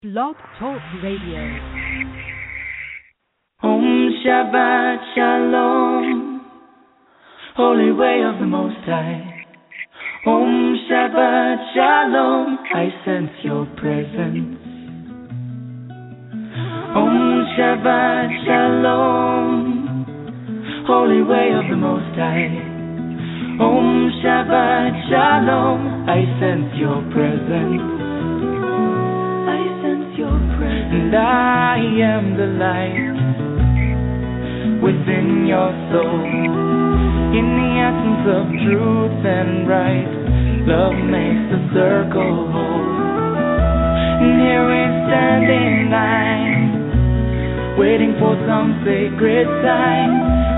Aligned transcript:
Blog 0.00 0.36
Talk 0.60 0.80
Radio. 1.02 1.42
Om 3.64 4.10
Shabbat 4.22 5.00
Shalom, 5.12 6.40
Holy 7.56 7.90
Way 7.90 8.22
of 8.22 8.38
the 8.38 8.46
Most 8.46 8.78
High. 8.86 9.44
Om 10.24 10.78
Shabbat 10.88 11.74
Shalom, 11.74 12.58
I 12.76 12.90
sense 13.04 13.42
your 13.42 13.66
presence. 13.74 14.54
Om 16.94 17.44
Shabbat 17.58 18.30
Shalom, 18.46 19.56
Holy 20.86 21.22
Way 21.22 21.50
of 21.58 21.64
the 21.70 21.76
Most 21.76 22.14
High. 22.14 22.54
Om 23.58 24.12
Shabbat 24.22 24.94
Shalom, 25.10 26.06
I 26.08 26.22
sense 26.38 26.70
your 26.78 27.02
presence. 27.10 27.82
I. 29.50 29.77
And 30.20 31.14
I 31.14 31.78
am 31.78 32.34
the 32.34 32.50
light 32.58 33.14
within 34.82 35.46
your 35.46 35.70
soul. 35.94 36.26
In 37.38 37.46
the 37.54 37.70
essence 37.78 38.26
of 38.26 38.50
truth 38.66 39.22
and 39.22 39.68
right, 39.70 40.10
love 40.66 40.98
makes 41.06 41.54
the 41.54 41.62
circle 41.70 42.50
whole. 42.50 42.98
And 44.18 44.42
here 44.42 44.66
we 44.66 44.82
stand 45.06 45.46
in 45.46 45.86
line, 45.94 47.78
waiting 47.78 48.18
for 48.18 48.34
some 48.42 48.82
sacred 48.82 49.46
sign. 49.62 50.10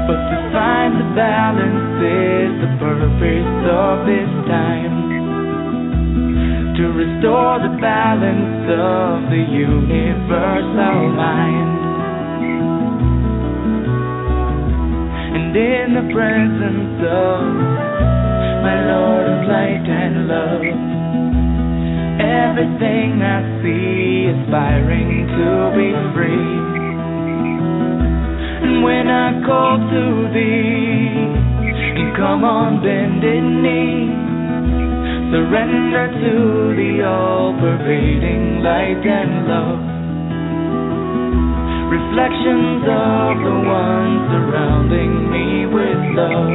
But 0.08 0.24
to 0.24 0.38
find 0.56 0.96
the 0.96 1.12
balance 1.12 2.00
is 2.00 2.64
the 2.64 2.72
purpose 2.80 3.60
of 3.68 4.08
this 4.08 4.30
time. 4.48 5.09
To 6.10 6.84
restore 6.96 7.60
the 7.60 7.76
balance 7.80 8.66
of 8.70 9.30
the 9.30 9.44
universal 9.52 10.98
mind. 11.12 11.80
And 15.36 15.56
in 15.56 15.94
the 15.94 16.06
presence 16.12 16.98
of 17.04 17.40
my 18.62 18.76
Lord 18.92 19.26
of 19.26 19.40
light 19.48 19.86
and 19.88 20.28
love, 20.28 20.62
everything 22.20 23.22
I 23.22 23.40
see 23.62 24.28
aspiring 24.30 25.26
to 25.26 25.50
be 25.76 25.88
free. 26.14 26.52
And 28.66 28.82
when 28.84 29.08
I 29.08 29.40
call 29.46 29.78
to 29.78 30.04
thee, 30.32 31.24
you 32.00 32.12
come 32.16 32.44
on 32.44 32.82
bended 32.82 33.44
knee, 33.64 34.19
surrender 35.30 36.10
to 36.10 36.34
the 36.74 37.06
all-pervading 37.06 38.66
light 38.66 38.98
and 38.98 39.46
love. 39.46 39.78
Reflections 41.86 42.82
of 42.82 43.38
the 43.38 43.56
one 43.62 44.26
surrounding 44.26 45.30
me 45.30 45.70
with 45.70 46.02
love. 46.18 46.50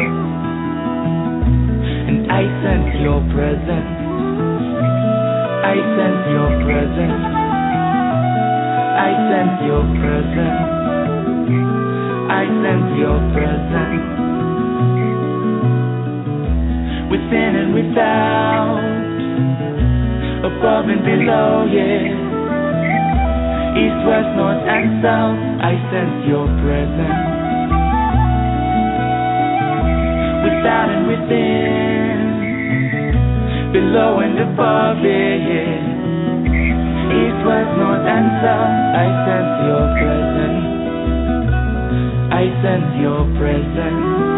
And 2.12 2.28
I 2.28 2.44
sense 2.68 3.00
your 3.00 3.24
presence. 3.32 3.96
I 5.64 5.76
sense 5.96 6.24
your 6.36 6.52
presence. 6.68 7.24
I 8.92 9.12
sense 9.32 9.58
your 9.72 9.84
presence. 10.04 10.68
I 12.28 12.44
sense 12.60 12.92
your 13.00 13.20
presence. 13.32 14.15
Within 17.06 17.56
and 17.56 17.74
without, 17.74 18.82
above 20.42 20.90
and 20.90 21.04
below, 21.06 21.66
yeah. 21.70 22.10
East, 23.78 24.00
west, 24.10 24.32
north, 24.36 24.58
and 24.66 25.04
south, 25.06 25.38
I 25.62 25.78
sense 25.94 26.26
your 26.28 26.48
presence. 26.66 27.22
Without 30.44 30.90
and 30.90 31.06
within, 31.08 32.18
below 33.72 34.20
and 34.26 34.40
above, 34.40 34.98
yeah, 35.06 35.36
yeah. 35.46 35.78
East, 37.06 37.40
west, 37.46 37.72
north, 37.78 38.02
and 38.02 38.28
south, 38.42 38.76
I 38.98 39.08
sense 39.30 39.56
your 39.70 39.86
presence. 40.02 40.66
I 42.34 42.44
sense 42.66 42.92
your 43.00 43.24
presence. 43.38 44.35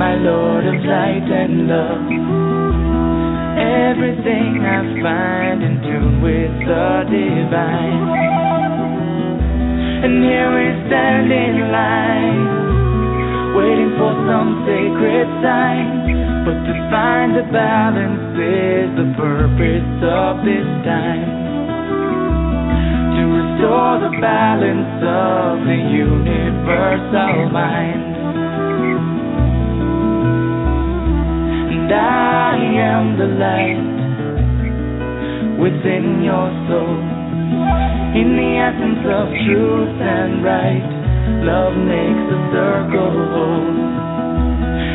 My 0.00 0.16
Lord 0.16 0.64
of 0.64 0.80
light 0.80 1.28
and 1.28 1.68
love, 1.68 2.08
everything 3.60 4.64
I 4.64 4.80
find 5.02 5.62
in 5.62 5.74
tune 5.84 6.22
with 6.24 6.54
the 6.64 7.04
divine. 7.04 8.04
And 10.04 10.24
here 10.24 10.48
we 10.56 10.66
stand 10.88 11.28
in 11.28 11.68
line, 11.68 12.44
waiting 13.60 13.92
for 14.00 14.16
some 14.24 14.64
sacred 14.64 15.28
sign. 15.44 16.44
But 16.48 16.56
to 16.64 16.74
find 16.88 17.36
the 17.36 17.44
balance 17.52 18.40
is 18.40 18.88
the 18.96 19.12
purpose 19.20 19.92
of 20.00 20.40
this 20.48 20.68
time 20.88 21.40
to 23.20 23.22
restore 23.26 24.00
the 24.00 24.16
balance 24.16 24.96
of 25.04 25.60
the 25.68 25.76
universal 25.92 27.50
mind. 27.52 28.09
And 31.90 31.98
I 31.98 32.54
am 32.86 33.18
the 33.18 33.26
light 33.34 33.82
within 35.58 36.22
your 36.22 36.46
soul. 36.70 37.02
In 38.14 38.38
the 38.38 38.50
essence 38.62 39.02
of 39.10 39.26
truth 39.42 39.98
and 39.98 40.44
right, 40.44 40.86
love 41.42 41.74
makes 41.74 42.30
a 42.30 42.40
circle. 42.54 43.74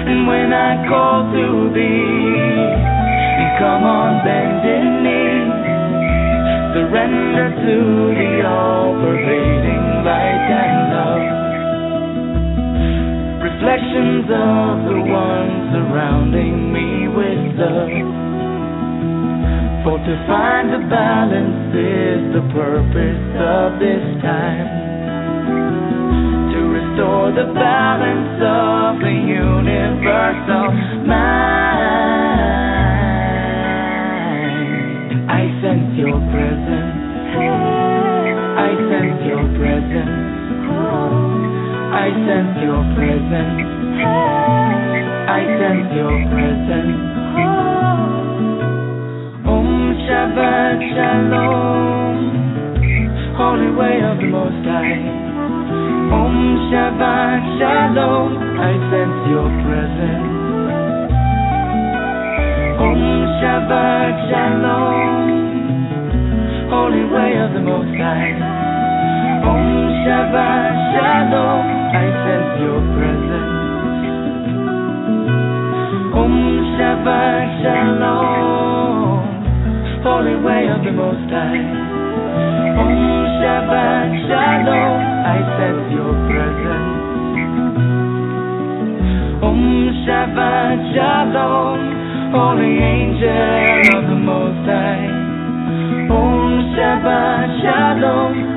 And 0.07 0.23
when 0.25 0.53
I 0.53 0.88
call 0.88 1.28
to 1.35 1.67
thee, 1.75 2.63
come 3.59 3.84
on 3.84 4.23
bended 4.23 4.88
knee 5.03 5.51
surrender 6.79 7.59
to 7.59 7.78
the 8.16 8.47
all-pervading 8.47 10.05
light. 10.05 10.74
Reflections 13.66 14.29
of 14.29 14.85
the 14.85 15.02
ones 15.09 15.73
surrounding 15.73 16.70
me 16.70 17.09
with 17.09 17.58
love. 17.58 17.90
For 19.82 19.97
to 19.97 20.16
find 20.29 20.70
the 20.70 20.85
balance 20.85 21.73
is 21.73 22.29
the 22.38 22.46
purpose 22.53 23.26
of 23.41 23.82
this 23.82 24.06
time. 24.22 24.70
To 26.53 26.59
restore 26.78 27.34
the 27.34 27.50
balance 27.58 28.38
of 28.38 29.02
the 29.02 29.17
universal 29.34 30.70
mind. 31.09 31.26
I 35.26 35.41
sense 35.66 35.97
your 35.97 36.22
presence. 36.29 37.02
I 38.61 38.78
sense 38.94 39.26
your 39.26 39.41
presence. 39.58 40.15
I 41.96 42.12
sense 42.28 42.59
your 42.59 42.84
presence. 42.92 43.72
I 45.32 45.42
sense 45.59 45.90
your 45.96 46.16
presence. 46.28 47.00
Om 49.47 49.68
Shabbat 50.03 50.80
Shalom. 50.92 51.86
holy 53.38 53.72
way 53.76 54.00
of 54.03 54.18
the 54.18 54.28
Most 54.28 54.64
High. 54.64 55.00
Om 56.20 56.36
Shabbat 56.72 57.42
Shalom, 57.59 58.32
I 58.59 58.72
sense 58.92 59.20
your 59.32 59.50
presence. 59.64 60.36
Om 62.80 63.02
Shabbat 63.40 64.16
Shalom, 64.32 65.26
holy 66.72 67.03
way 67.12 67.32
of 67.44 67.52
the 67.53 67.64
Most 67.64 67.96
High. 68.00 68.36
Om 69.52 69.66
Shabbat 70.03 70.76
Shalom, 70.96 71.74
I 71.96 72.03
sense 72.28 72.59
your 72.59 72.82
presence. 72.92 73.56
Om 76.12 76.36
holy 80.03 80.36
way 80.44 80.68
of 80.76 80.84
the 80.84 80.92
Most 80.92 81.30
High. 81.32 81.64
Om 82.82 82.92
I 85.24 85.40
sense 85.56 85.88
your 85.96 86.14
presence. 86.28 87.00
Om 89.40 89.56
holy 92.36 92.74
angel 92.94 93.96
of 93.96 94.03
the 94.12 94.20
Most 94.20 94.68
High. 94.68 95.08
Om 96.12 96.44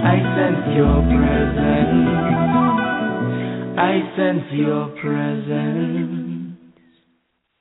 I 0.02 0.18
sense 0.34 0.66
your 0.74 0.98
presence. 1.06 2.47
I 3.78 4.00
sense 4.16 4.42
your 4.54 4.88
presence. 5.00 6.58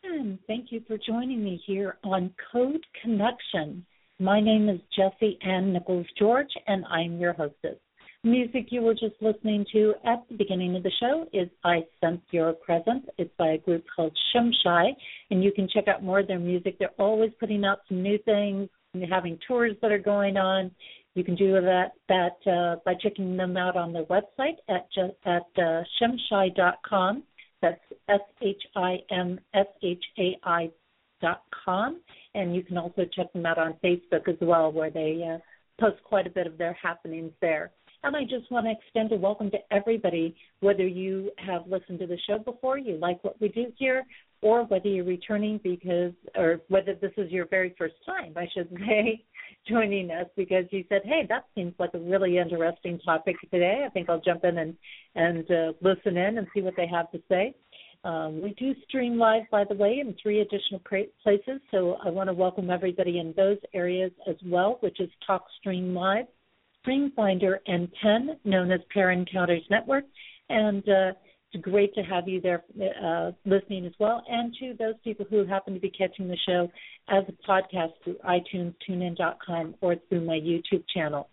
And 0.03 0.39
thank 0.47 0.71
you 0.71 0.81
for 0.87 0.97
joining 0.97 1.43
me 1.43 1.61
here 1.67 1.99
on 2.03 2.33
Code 2.51 2.83
Connection. 3.03 3.85
My 4.19 4.41
name 4.41 4.67
is 4.67 4.79
Jesse 4.95 5.37
Ann 5.45 5.73
Nichols 5.73 6.07
George, 6.17 6.49
and 6.65 6.85
I'm 6.85 7.19
your 7.19 7.33
hostess. 7.33 7.77
Music 8.23 8.65
you 8.71 8.81
were 8.81 8.95
just 8.95 9.13
listening 9.21 9.63
to 9.73 9.93
at 10.07 10.23
the 10.27 10.35
beginning 10.35 10.75
of 10.75 10.81
the 10.81 10.91
show 10.99 11.27
is 11.33 11.49
I 11.63 11.81
Sense 12.03 12.21
Your 12.31 12.53
Presence. 12.53 13.05
It's 13.19 13.29
by 13.37 13.49
a 13.49 13.59
group 13.59 13.83
called 13.95 14.17
Shimshai, 14.33 14.89
and 15.29 15.43
you 15.43 15.51
can 15.51 15.69
check 15.71 15.87
out 15.87 16.03
more 16.03 16.21
of 16.21 16.27
their 16.27 16.39
music. 16.39 16.79
They're 16.79 16.89
always 16.97 17.29
putting 17.39 17.63
out 17.63 17.81
some 17.87 18.01
new 18.01 18.17
things, 18.25 18.69
and 18.93 19.13
having 19.13 19.37
tours 19.47 19.73
that 19.81 19.91
are 19.91 19.99
going 19.99 20.37
on. 20.37 20.71
You 21.17 21.23
can 21.23 21.35
do 21.35 21.53
that 21.53 21.93
that 22.09 22.51
uh, 22.51 22.75
by 22.85 22.93
checking 23.01 23.35
them 23.35 23.57
out 23.57 23.75
on 23.75 23.91
their 23.91 24.05
website 24.05 24.57
at 24.69 24.87
at 25.25 25.47
uh, 25.57 25.83
shimshai.com. 25.99 27.23
That's 27.61 27.81
S 28.07 28.19
H 28.41 28.61
I 28.75 28.97
M 29.09 29.39
S 29.53 29.65
H 29.81 30.03
A 30.19 30.37
I 30.43 30.69
dot 31.19 31.41
com 31.65 32.01
and 32.37 32.55
you 32.55 32.63
can 32.63 32.77
also 32.77 33.03
check 33.15 33.33
them 33.33 33.45
out 33.45 33.57
on 33.57 33.73
Facebook 33.83 34.27
as 34.27 34.35
well, 34.41 34.71
where 34.71 34.91
they 34.91 35.27
uh, 35.27 35.39
post 35.81 36.01
quite 36.03 36.27
a 36.27 36.29
bit 36.29 36.45
of 36.45 36.57
their 36.57 36.73
happenings 36.73 37.31
there. 37.41 37.71
And 38.03 38.15
I 38.15 38.23
just 38.23 38.51
want 38.51 38.67
to 38.67 38.71
extend 38.71 39.11
a 39.11 39.15
welcome 39.15 39.49
to 39.51 39.57
everybody, 39.71 40.35
whether 40.59 40.85
you 40.85 41.31
have 41.39 41.67
listened 41.67 41.99
to 41.99 42.07
the 42.07 42.17
show 42.27 42.37
before, 42.37 42.77
you 42.77 42.97
like 42.97 43.23
what 43.23 43.41
we 43.41 43.47
do 43.49 43.73
here, 43.75 44.03
or 44.41 44.65
whether 44.65 44.87
you're 44.87 45.03
returning 45.03 45.59
because, 45.63 46.13
or 46.35 46.61
whether 46.69 46.93
this 46.93 47.11
is 47.17 47.31
your 47.31 47.47
very 47.47 47.73
first 47.75 47.95
time, 48.05 48.33
I 48.35 48.47
should 48.53 48.69
say, 48.87 49.23
joining 49.67 50.11
us 50.11 50.27
because 50.35 50.65
you 50.71 50.83
said, 50.89 51.01
"Hey, 51.05 51.25
that 51.29 51.45
seems 51.55 51.73
like 51.79 51.93
a 51.93 51.99
really 51.99 52.37
interesting 52.37 52.99
topic 52.99 53.35
today. 53.51 53.83
I 53.85 53.89
think 53.89 54.09
I'll 54.09 54.21
jump 54.21 54.43
in 54.43 54.57
and 54.57 54.75
and 55.15 55.49
uh, 55.51 55.73
listen 55.81 56.17
in 56.17 56.37
and 56.37 56.47
see 56.53 56.61
what 56.61 56.75
they 56.75 56.87
have 56.87 57.11
to 57.11 57.21
say." 57.29 57.55
Um, 58.03 58.41
we 58.41 58.53
do 58.53 58.73
stream 58.87 59.17
live, 59.17 59.43
by 59.51 59.63
the 59.63 59.75
way, 59.75 59.99
in 59.99 60.15
three 60.21 60.41
additional 60.41 60.79
places. 61.23 61.59
So 61.71 61.97
I 62.05 62.09
want 62.09 62.29
to 62.29 62.33
welcome 62.33 62.69
everybody 62.69 63.19
in 63.19 63.33
those 63.35 63.57
areas 63.73 64.11
as 64.29 64.35
well, 64.45 64.77
which 64.81 64.99
is 64.99 65.09
TalkStream 65.27 65.93
Live, 65.93 66.25
StreamFinder, 66.85 67.57
and 67.65 67.91
Pen, 68.01 68.37
known 68.45 68.71
as 68.71 68.79
Pair 68.93 69.11
Encounters 69.11 69.63
Network. 69.69 70.05
And 70.49 70.87
uh, 70.87 71.11
it's 71.53 71.63
great 71.63 71.93
to 71.95 72.01
have 72.01 72.27
you 72.27 72.41
there 72.41 72.63
uh, 73.03 73.31
listening 73.45 73.85
as 73.85 73.93
well. 73.99 74.23
And 74.29 74.53
to 74.59 74.73
those 74.77 74.95
people 75.03 75.25
who 75.29 75.45
happen 75.45 75.73
to 75.73 75.79
be 75.79 75.89
catching 75.89 76.27
the 76.27 76.37
show 76.47 76.69
as 77.09 77.23
a 77.27 77.49
podcast 77.49 77.93
through 78.03 78.17
iTunes, 78.27 78.73
TuneIn.com, 78.87 79.75
or 79.81 79.95
through 80.09 80.25
my 80.25 80.39
YouTube 80.39 80.83
channel. 80.93 81.29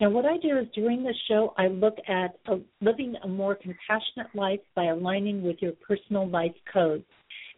Now, 0.00 0.10
what 0.10 0.26
I 0.26 0.36
do 0.36 0.58
is 0.58 0.66
during 0.74 1.02
the 1.02 1.14
show, 1.26 1.54
I 1.56 1.68
look 1.68 1.96
at 2.06 2.36
a, 2.46 2.58
living 2.82 3.14
a 3.24 3.28
more 3.28 3.54
compassionate 3.54 4.34
life 4.34 4.60
by 4.74 4.84
aligning 4.84 5.42
with 5.42 5.56
your 5.60 5.72
personal 5.86 6.28
life 6.28 6.54
codes. 6.70 7.04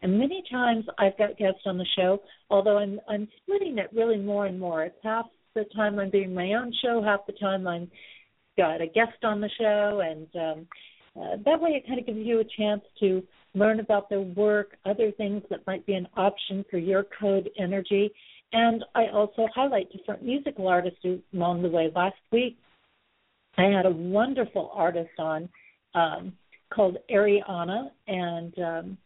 And 0.02 0.18
many 0.18 0.44
times 0.50 0.84
I've 0.98 1.18
got 1.18 1.36
guests 1.36 1.62
on 1.66 1.76
the 1.76 1.86
show, 1.96 2.22
although 2.50 2.78
I'm 2.78 3.00
I'm 3.08 3.26
splitting 3.42 3.78
it 3.78 3.90
really 3.92 4.18
more 4.18 4.46
and 4.46 4.58
more. 4.58 4.84
It's 4.84 4.96
half 5.02 5.26
the 5.56 5.64
time 5.74 5.98
I'm 5.98 6.10
doing 6.10 6.32
my 6.32 6.52
own 6.52 6.72
show, 6.84 7.02
half 7.02 7.26
the 7.26 7.32
time 7.32 7.66
I'm 7.66 7.90
got 8.56 8.80
a 8.80 8.86
guest 8.86 9.24
on 9.24 9.40
the 9.40 9.50
show, 9.58 10.00
and 10.04 10.28
um, 10.36 10.66
uh, 11.20 11.36
that 11.44 11.60
way 11.60 11.70
it 11.70 11.86
kind 11.86 11.98
of 11.98 12.06
gives 12.06 12.18
you 12.18 12.40
a 12.40 12.44
chance 12.44 12.82
to 13.00 13.22
learn 13.54 13.80
about 13.80 14.08
their 14.08 14.20
work, 14.20 14.76
other 14.84 15.10
things 15.12 15.42
that 15.50 15.66
might 15.66 15.84
be 15.86 15.94
an 15.94 16.06
option 16.16 16.64
for 16.70 16.78
your 16.78 17.04
code 17.20 17.48
energy, 17.58 18.10
and 18.52 18.84
I 18.94 19.06
also 19.08 19.46
highlight 19.54 19.92
different 19.92 20.22
musical 20.22 20.68
artists 20.68 21.00
along 21.34 21.62
the 21.62 21.68
way. 21.68 21.90
Last 21.94 22.16
week, 22.32 22.56
I 23.56 23.64
had 23.64 23.86
a 23.86 23.90
wonderful 23.90 24.70
artist 24.72 25.10
on 25.18 25.48
um, 25.94 26.32
called 26.72 26.98
Ariana, 27.10 27.90
and 28.06 28.58
um, 28.58 28.98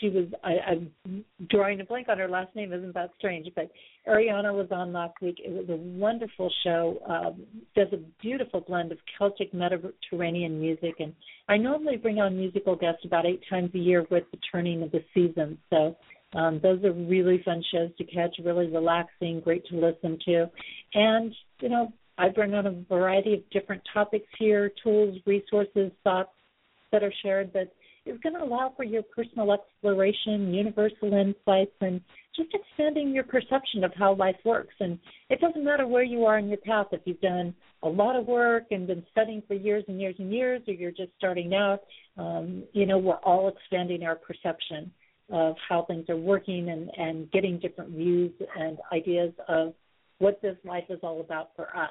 she 0.00 0.08
was 0.08 0.26
I, 0.42 0.54
I'm 0.70 1.24
drawing 1.50 1.80
a 1.80 1.84
blank 1.84 2.08
on 2.08 2.18
her 2.18 2.28
last 2.28 2.54
name. 2.54 2.72
Isn't 2.72 2.94
that 2.94 3.10
strange? 3.18 3.48
But 3.54 3.70
Ariana 4.08 4.52
was 4.52 4.68
on 4.70 4.92
last 4.92 5.14
week. 5.22 5.36
It 5.44 5.50
was 5.50 5.68
a 5.68 5.76
wonderful 5.76 6.50
show. 6.62 6.98
Um, 7.08 7.42
does 7.74 7.88
a 7.92 7.98
beautiful 8.20 8.60
blend 8.60 8.92
of 8.92 8.98
Celtic 9.18 9.52
Mediterranean 9.54 10.60
music, 10.60 10.94
and 10.98 11.12
I 11.48 11.56
normally 11.56 11.96
bring 11.96 12.18
on 12.18 12.36
musical 12.36 12.76
guests 12.76 13.04
about 13.04 13.26
eight 13.26 13.42
times 13.48 13.70
a 13.74 13.78
year 13.78 14.06
with 14.10 14.24
the 14.30 14.38
turning 14.50 14.82
of 14.82 14.90
the 14.92 15.04
season. 15.14 15.58
So 15.70 15.96
um, 16.34 16.60
those 16.62 16.82
are 16.84 16.92
really 16.92 17.42
fun 17.44 17.62
shows 17.72 17.90
to 17.98 18.04
catch, 18.04 18.36
really 18.44 18.66
relaxing, 18.66 19.40
great 19.40 19.64
to 19.66 19.76
listen 19.76 20.18
to. 20.26 20.50
And, 20.94 21.34
you 21.60 21.68
know, 21.68 21.92
I 22.18 22.28
bring 22.28 22.54
on 22.54 22.66
a 22.66 22.84
variety 22.88 23.34
of 23.34 23.50
different 23.50 23.82
topics 23.92 24.26
here, 24.38 24.70
tools, 24.82 25.18
resources, 25.26 25.90
thoughts 26.02 26.30
that 26.92 27.02
are 27.02 27.12
shared 27.22 27.52
that 27.54 27.72
is 28.06 28.18
going 28.22 28.34
to 28.34 28.44
allow 28.44 28.72
for 28.76 28.84
your 28.84 29.02
personal 29.02 29.52
exploration, 29.52 30.52
universal 30.52 31.12
insights, 31.12 31.74
and 31.80 32.00
just 32.36 32.50
expanding 32.52 33.14
your 33.14 33.24
perception 33.24 33.84
of 33.84 33.92
how 33.94 34.14
life 34.14 34.36
works. 34.44 34.74
And 34.80 34.98
it 35.30 35.40
doesn't 35.40 35.64
matter 35.64 35.86
where 35.86 36.02
you 36.02 36.24
are 36.24 36.38
in 36.38 36.48
your 36.48 36.58
path, 36.58 36.88
if 36.92 37.00
you've 37.04 37.20
done 37.20 37.54
a 37.82 37.88
lot 37.88 38.16
of 38.16 38.26
work 38.26 38.64
and 38.70 38.86
been 38.86 39.04
studying 39.10 39.42
for 39.46 39.54
years 39.54 39.84
and 39.88 40.00
years 40.00 40.16
and 40.18 40.32
years, 40.32 40.62
or 40.68 40.74
you're 40.74 40.90
just 40.90 41.12
starting 41.16 41.54
out, 41.54 41.80
um, 42.18 42.64
you 42.72 42.86
know, 42.86 42.98
we're 42.98 43.14
all 43.16 43.48
expanding 43.48 44.04
our 44.04 44.16
perception 44.16 44.90
of 45.30 45.54
how 45.68 45.84
things 45.84 46.04
are 46.10 46.16
working 46.16 46.68
and, 46.68 46.90
and 46.96 47.30
getting 47.32 47.58
different 47.58 47.90
views 47.90 48.32
and 48.58 48.78
ideas 48.92 49.32
of 49.48 49.72
what 50.18 50.40
this 50.42 50.56
life 50.64 50.84
is 50.90 50.98
all 51.02 51.20
about 51.20 51.50
for 51.56 51.74
us. 51.76 51.90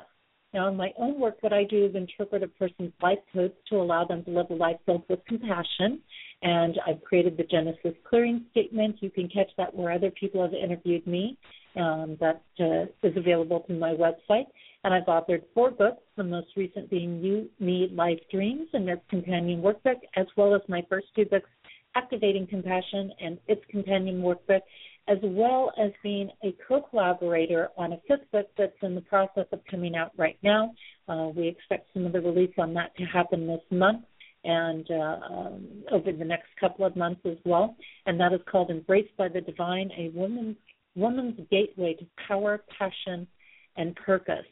Now, 0.54 0.68
in 0.68 0.78
my 0.78 0.92
own 0.98 1.20
work, 1.20 1.38
what 1.42 1.54
I 1.54 1.64
do 1.64 1.86
is 1.86 1.96
interpret 1.96 2.44
a 2.44 2.48
person's 2.48 2.94
life 3.02 3.20
codes 3.34 3.56
to 3.70 3.78
allow 3.78 4.06
them 4.06 4.24
to 4.26 4.32
live 4.32 4.50
a 4.50 4.54
life 4.54 4.78
filled 4.86 5.04
with 5.10 5.26
compassion. 5.26 6.00
And 6.42 6.80
I've 6.86 7.04
created 7.04 7.38
the 7.38 7.44
Genesis 7.44 7.94
Clearing 8.08 8.46
Statement. 8.52 8.98
You 9.00 9.10
can 9.10 9.30
catch 9.30 9.50
that 9.58 9.74
where 9.74 9.92
other 9.92 10.12
people 10.12 10.42
have 10.44 10.54
interviewed 10.54 11.08
me. 11.08 11.38
Um, 11.76 12.18
that 12.20 12.44
uh, 12.60 12.86
is 13.02 13.18
available 13.18 13.64
through 13.66 13.80
my 13.80 13.96
website. 13.96 14.46
And 14.84 14.94
I've 14.94 15.06
authored 15.06 15.42
four 15.56 15.72
books, 15.72 16.04
the 16.18 16.24
most 16.24 16.50
recent 16.56 16.88
being 16.90 17.24
You, 17.24 17.50
Me, 17.60 17.90
Life 17.92 18.20
Dreams, 18.30 18.68
and 18.74 18.88
its 18.88 19.02
companion 19.10 19.60
workbook, 19.60 20.00
as 20.16 20.28
well 20.38 20.54
as 20.54 20.62
my 20.68 20.86
first 20.88 21.08
two 21.16 21.26
books, 21.26 21.50
Activating 21.96 22.48
Compassion 22.48 23.12
and 23.20 23.40
its 23.48 23.62
companion 23.70 24.22
workbook, 24.22 24.62
as 25.08 25.18
well 25.22 25.72
as 25.78 25.92
being 26.02 26.30
a 26.44 26.56
co-collaborator 26.68 27.70
on 27.78 27.94
a 27.94 28.02
fifth 28.08 28.30
book 28.32 28.48
that's 28.58 28.72
in 28.82 28.96
the 28.96 29.02
process 29.02 29.46
of 29.52 29.60
coming 29.70 29.96
out 29.96 30.12
right 30.18 30.38
now. 30.44 30.74
Uh, 31.10 31.30
we 31.36 31.48
expect 31.48 31.88
some 31.94 32.06
of 32.06 32.14
the 32.14 32.22
release 32.22 32.54
on 32.58 32.74
that 32.74 32.96
to 32.96 33.04
happen 33.04 33.46
this 33.46 33.62
month 33.70 34.04
and 34.46 34.90
uh, 34.92 35.20
um, 35.30 35.68
over 35.92 36.12
the 36.12 36.26
next 36.26 36.48
couple 36.60 36.86
of 36.86 36.96
months 36.96 37.22
as 37.26 37.38
well. 37.46 37.76
And 38.06 38.20
that 38.20 38.34
is 38.34 38.42
called 38.50 38.70
Embraced 38.70 39.16
by 39.18 39.28
the 39.28 39.42
Divine, 39.42 39.90
a 39.98 40.10
woman's 40.18 40.58
woman's 40.96 41.40
gateway 41.50 41.96
to 41.96 42.06
power, 42.28 42.64
passion, 42.78 43.28
and 43.78 43.96
purpose. 43.96 44.46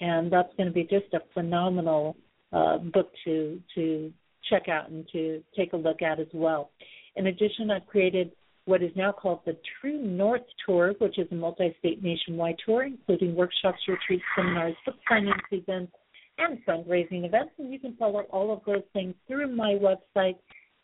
And 0.00 0.32
that's 0.32 0.52
going 0.56 0.68
to 0.68 0.72
be 0.72 0.84
just 0.84 1.12
a 1.12 1.20
phenomenal 1.34 2.16
uh, 2.52 2.78
book 2.78 3.10
to 3.24 3.60
to 3.74 4.12
check 4.48 4.68
out 4.68 4.90
and 4.90 5.06
to 5.12 5.42
take 5.56 5.72
a 5.72 5.76
look 5.76 6.02
at 6.02 6.20
as 6.20 6.28
well. 6.32 6.70
In 7.16 7.26
addition, 7.26 7.70
I've 7.70 7.86
created 7.86 8.30
what 8.68 8.82
is 8.82 8.92
now 8.94 9.10
called 9.10 9.40
the 9.46 9.56
True 9.80 9.98
North 9.98 10.42
Tour, 10.66 10.94
which 10.98 11.18
is 11.18 11.26
a 11.32 11.34
multi 11.34 11.74
state 11.78 12.02
nationwide 12.02 12.56
tour, 12.64 12.84
including 12.84 13.34
workshops, 13.34 13.78
retreats, 13.88 14.22
seminars, 14.36 14.74
book 14.84 14.96
signings 15.10 15.40
events, 15.50 15.92
and 16.36 16.58
fundraising 16.66 17.24
events. 17.24 17.52
And 17.58 17.72
you 17.72 17.80
can 17.80 17.96
follow 17.96 18.20
all 18.30 18.52
of 18.52 18.60
those 18.66 18.82
things 18.92 19.14
through 19.26 19.56
my 19.56 19.78
website, 19.80 20.36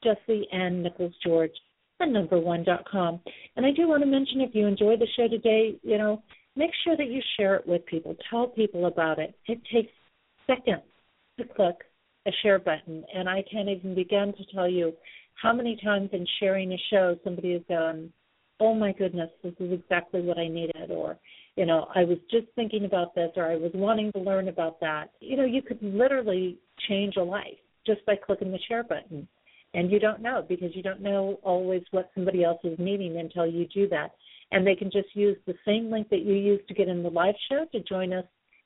Jesse 0.02 0.48
Ann 0.50 0.82
Nichols 0.82 1.12
George, 1.24 1.52
the 2.00 2.06
number 2.06 2.40
one 2.40 2.64
dot 2.64 2.84
com. 2.90 3.20
And 3.56 3.66
I 3.66 3.70
do 3.70 3.86
want 3.86 4.02
to 4.02 4.08
mention 4.08 4.40
if 4.40 4.54
you 4.54 4.66
enjoy 4.66 4.96
the 4.96 5.06
show 5.16 5.28
today, 5.28 5.76
you 5.82 5.98
know, 5.98 6.22
make 6.56 6.70
sure 6.84 6.96
that 6.96 7.10
you 7.10 7.20
share 7.36 7.56
it 7.56 7.68
with 7.68 7.84
people. 7.84 8.16
Tell 8.30 8.46
people 8.46 8.86
about 8.86 9.18
it. 9.18 9.34
It 9.46 9.60
takes 9.72 9.92
seconds 10.46 10.82
to 11.38 11.44
click 11.44 11.76
a 12.26 12.30
share 12.42 12.58
button. 12.58 13.04
And 13.14 13.28
I 13.28 13.44
can't 13.52 13.68
even 13.68 13.94
begin 13.94 14.32
to 14.38 14.54
tell 14.54 14.68
you 14.68 14.94
how 15.40 15.52
many 15.52 15.76
times 15.82 16.10
in 16.12 16.26
sharing 16.40 16.72
a 16.72 16.78
show 16.90 17.16
somebody 17.24 17.52
has 17.52 17.62
gone, 17.68 18.12
oh 18.60 18.74
my 18.74 18.92
goodness, 18.92 19.30
this 19.42 19.54
is 19.58 19.72
exactly 19.72 20.22
what 20.22 20.38
I 20.38 20.48
needed, 20.48 20.90
or, 20.90 21.18
you 21.56 21.66
know, 21.66 21.88
I 21.94 22.04
was 22.04 22.18
just 22.30 22.46
thinking 22.54 22.84
about 22.84 23.14
this, 23.14 23.30
or 23.36 23.50
I 23.50 23.56
was 23.56 23.72
wanting 23.74 24.12
to 24.12 24.20
learn 24.20 24.48
about 24.48 24.80
that. 24.80 25.10
You 25.20 25.36
know, 25.36 25.44
you 25.44 25.62
could 25.62 25.82
literally 25.82 26.58
change 26.88 27.16
a 27.16 27.22
life 27.22 27.58
just 27.86 28.04
by 28.06 28.14
clicking 28.16 28.52
the 28.52 28.58
share 28.68 28.84
button. 28.84 29.28
And 29.74 29.90
you 29.90 29.98
don't 29.98 30.22
know 30.22 30.44
because 30.48 30.70
you 30.74 30.82
don't 30.82 31.02
know 31.02 31.40
always 31.42 31.82
what 31.90 32.10
somebody 32.14 32.44
else 32.44 32.60
is 32.62 32.78
needing 32.78 33.18
until 33.18 33.44
you 33.44 33.66
do 33.74 33.88
that. 33.88 34.12
And 34.52 34.64
they 34.64 34.76
can 34.76 34.90
just 34.90 35.08
use 35.14 35.36
the 35.46 35.54
same 35.66 35.90
link 35.90 36.08
that 36.10 36.20
you 36.20 36.34
used 36.34 36.68
to 36.68 36.74
get 36.74 36.88
in 36.88 37.02
the 37.02 37.10
live 37.10 37.34
show 37.48 37.66
to 37.72 37.80
join 37.80 38.12
us 38.12 38.24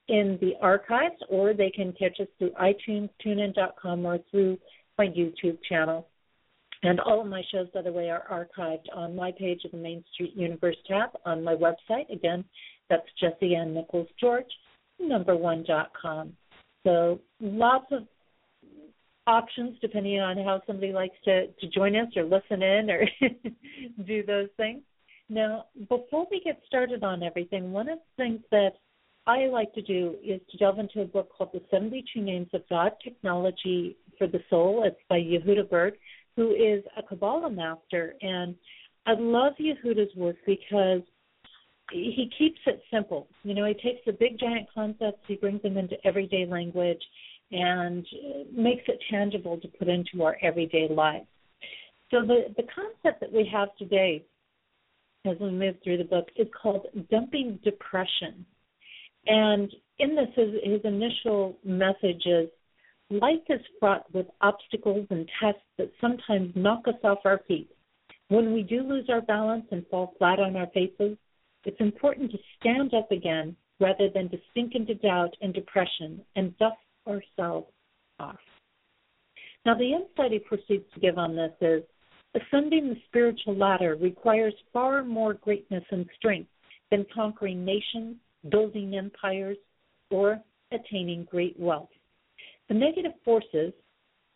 in 0.08 0.38
the 0.40 0.52
archives, 0.60 1.16
or 1.30 1.54
they 1.54 1.70
can 1.70 1.92
catch 1.92 2.20
us 2.20 2.28
through 2.38 2.50
iTunes, 2.50 3.08
TuneIn.com, 3.24 4.04
or 4.04 4.18
through 4.30 4.58
my 4.98 5.06
YouTube 5.06 5.58
channel. 5.66 6.06
And 6.82 7.00
all 7.00 7.20
of 7.20 7.26
my 7.26 7.42
shows, 7.52 7.66
by 7.74 7.82
the 7.82 7.92
way, 7.92 8.08
are 8.08 8.24
archived 8.30 8.86
on 8.94 9.16
my 9.16 9.32
page 9.32 9.64
of 9.64 9.72
the 9.72 9.76
Main 9.78 10.04
Street 10.12 10.34
Universe 10.36 10.76
tab 10.86 11.10
on 11.24 11.42
my 11.42 11.54
website. 11.54 12.10
Again, 12.12 12.44
that's 12.88 13.06
Jesse 13.20 13.54
Ann 13.54 13.74
Nichols 13.74 14.08
George, 14.20 14.46
number 15.00 15.36
one 15.36 15.64
dot 15.66 15.90
com. 16.00 16.32
So 16.84 17.20
lots 17.40 17.86
of 17.90 18.04
options 19.26 19.76
depending 19.80 20.20
on 20.20 20.38
how 20.38 20.62
somebody 20.66 20.92
likes 20.92 21.16
to, 21.24 21.48
to 21.48 21.68
join 21.68 21.94
us 21.96 22.08
or 22.16 22.22
listen 22.22 22.62
in 22.62 22.90
or 22.90 23.04
do 24.06 24.24
those 24.24 24.48
things. 24.56 24.80
Now, 25.28 25.66
before 25.88 26.26
we 26.30 26.40
get 26.42 26.62
started 26.66 27.04
on 27.04 27.22
everything, 27.22 27.70
one 27.70 27.88
of 27.88 27.98
the 27.98 28.22
things 28.22 28.40
that 28.50 28.72
I 29.26 29.46
like 29.46 29.74
to 29.74 29.82
do 29.82 30.16
is 30.24 30.40
to 30.50 30.56
delve 30.56 30.78
into 30.78 31.02
a 31.02 31.04
book 31.04 31.30
called 31.36 31.50
The 31.52 31.60
72 31.70 32.18
Names 32.22 32.48
of 32.54 32.62
God 32.70 32.92
Technology 33.04 33.96
for 34.16 34.26
the 34.26 34.40
Soul. 34.48 34.84
It's 34.86 34.96
by 35.10 35.18
Yehuda 35.18 35.68
Berg 35.68 35.94
who 36.38 36.52
is 36.52 36.84
a 36.96 37.02
Kabbalah 37.02 37.50
master. 37.50 38.14
And 38.22 38.54
I 39.06 39.14
love 39.18 39.54
Yehuda's 39.58 40.14
work 40.14 40.36
because 40.46 41.02
he 41.90 42.30
keeps 42.38 42.60
it 42.64 42.80
simple. 42.92 43.26
You 43.42 43.54
know, 43.54 43.64
he 43.64 43.74
takes 43.74 44.04
the 44.06 44.12
big 44.12 44.38
giant 44.38 44.68
concepts, 44.72 45.18
he 45.26 45.34
brings 45.34 45.62
them 45.62 45.76
into 45.76 45.96
everyday 46.06 46.46
language, 46.46 47.02
and 47.50 48.06
makes 48.54 48.84
it 48.86 49.00
tangible 49.10 49.58
to 49.58 49.66
put 49.66 49.88
into 49.88 50.22
our 50.22 50.36
everyday 50.40 50.86
life. 50.88 51.26
So 52.12 52.20
the 52.20 52.54
the 52.56 52.62
concept 52.72 53.20
that 53.20 53.32
we 53.32 53.50
have 53.52 53.74
today, 53.76 54.24
as 55.24 55.36
we 55.40 55.50
move 55.50 55.74
through 55.82 55.98
the 55.98 56.04
book, 56.04 56.28
is 56.36 56.46
called 56.62 56.86
dumping 57.10 57.58
depression. 57.64 58.46
And 59.26 59.74
in 59.98 60.14
this, 60.14 60.28
his, 60.36 60.54
his 60.62 60.80
initial 60.84 61.56
message 61.64 62.22
is 62.26 62.48
Life 63.10 63.40
is 63.48 63.60
fraught 63.80 64.04
with 64.12 64.26
obstacles 64.42 65.06
and 65.08 65.26
tests 65.40 65.62
that 65.78 65.90
sometimes 65.98 66.52
knock 66.54 66.86
us 66.86 67.02
off 67.02 67.20
our 67.24 67.40
feet. 67.48 67.70
When 68.28 68.52
we 68.52 68.62
do 68.62 68.82
lose 68.82 69.08
our 69.08 69.22
balance 69.22 69.64
and 69.70 69.86
fall 69.88 70.14
flat 70.18 70.38
on 70.38 70.56
our 70.56 70.66
faces, 70.74 71.16
it's 71.64 71.80
important 71.80 72.30
to 72.32 72.38
stand 72.60 72.92
up 72.92 73.10
again 73.10 73.56
rather 73.80 74.10
than 74.12 74.28
to 74.28 74.38
sink 74.52 74.74
into 74.74 74.94
doubt 74.94 75.34
and 75.40 75.54
depression 75.54 76.20
and 76.36 76.56
dust 76.58 76.76
ourselves 77.06 77.68
off. 78.18 78.36
Now, 79.64 79.74
the 79.74 79.92
insight 79.94 80.32
he 80.32 80.38
proceeds 80.40 80.84
to 80.92 81.00
give 81.00 81.16
on 81.16 81.34
this 81.34 81.52
is 81.62 81.82
ascending 82.34 82.90
the 82.90 83.00
spiritual 83.06 83.56
ladder 83.56 83.96
requires 83.96 84.54
far 84.72 85.02
more 85.02 85.32
greatness 85.32 85.84
and 85.90 86.06
strength 86.16 86.50
than 86.90 87.06
conquering 87.14 87.64
nations, 87.64 88.16
building 88.50 88.96
empires, 88.96 89.56
or 90.10 90.42
attaining 90.72 91.26
great 91.30 91.58
wealth. 91.58 91.88
The 92.68 92.74
negative 92.74 93.12
forces, 93.24 93.72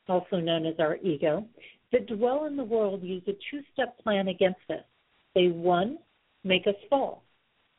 also 0.08 0.36
known 0.40 0.66
as 0.66 0.74
our 0.78 0.96
ego, 0.96 1.44
that 1.92 2.06
dwell 2.06 2.46
in 2.46 2.56
the 2.56 2.64
world 2.64 3.02
use 3.02 3.22
a 3.26 3.32
two 3.50 3.62
step 3.72 3.98
plan 3.98 4.28
against 4.28 4.60
us. 4.70 4.84
They, 5.34 5.48
one, 5.48 5.98
make 6.44 6.66
us 6.66 6.74
fall. 6.88 7.22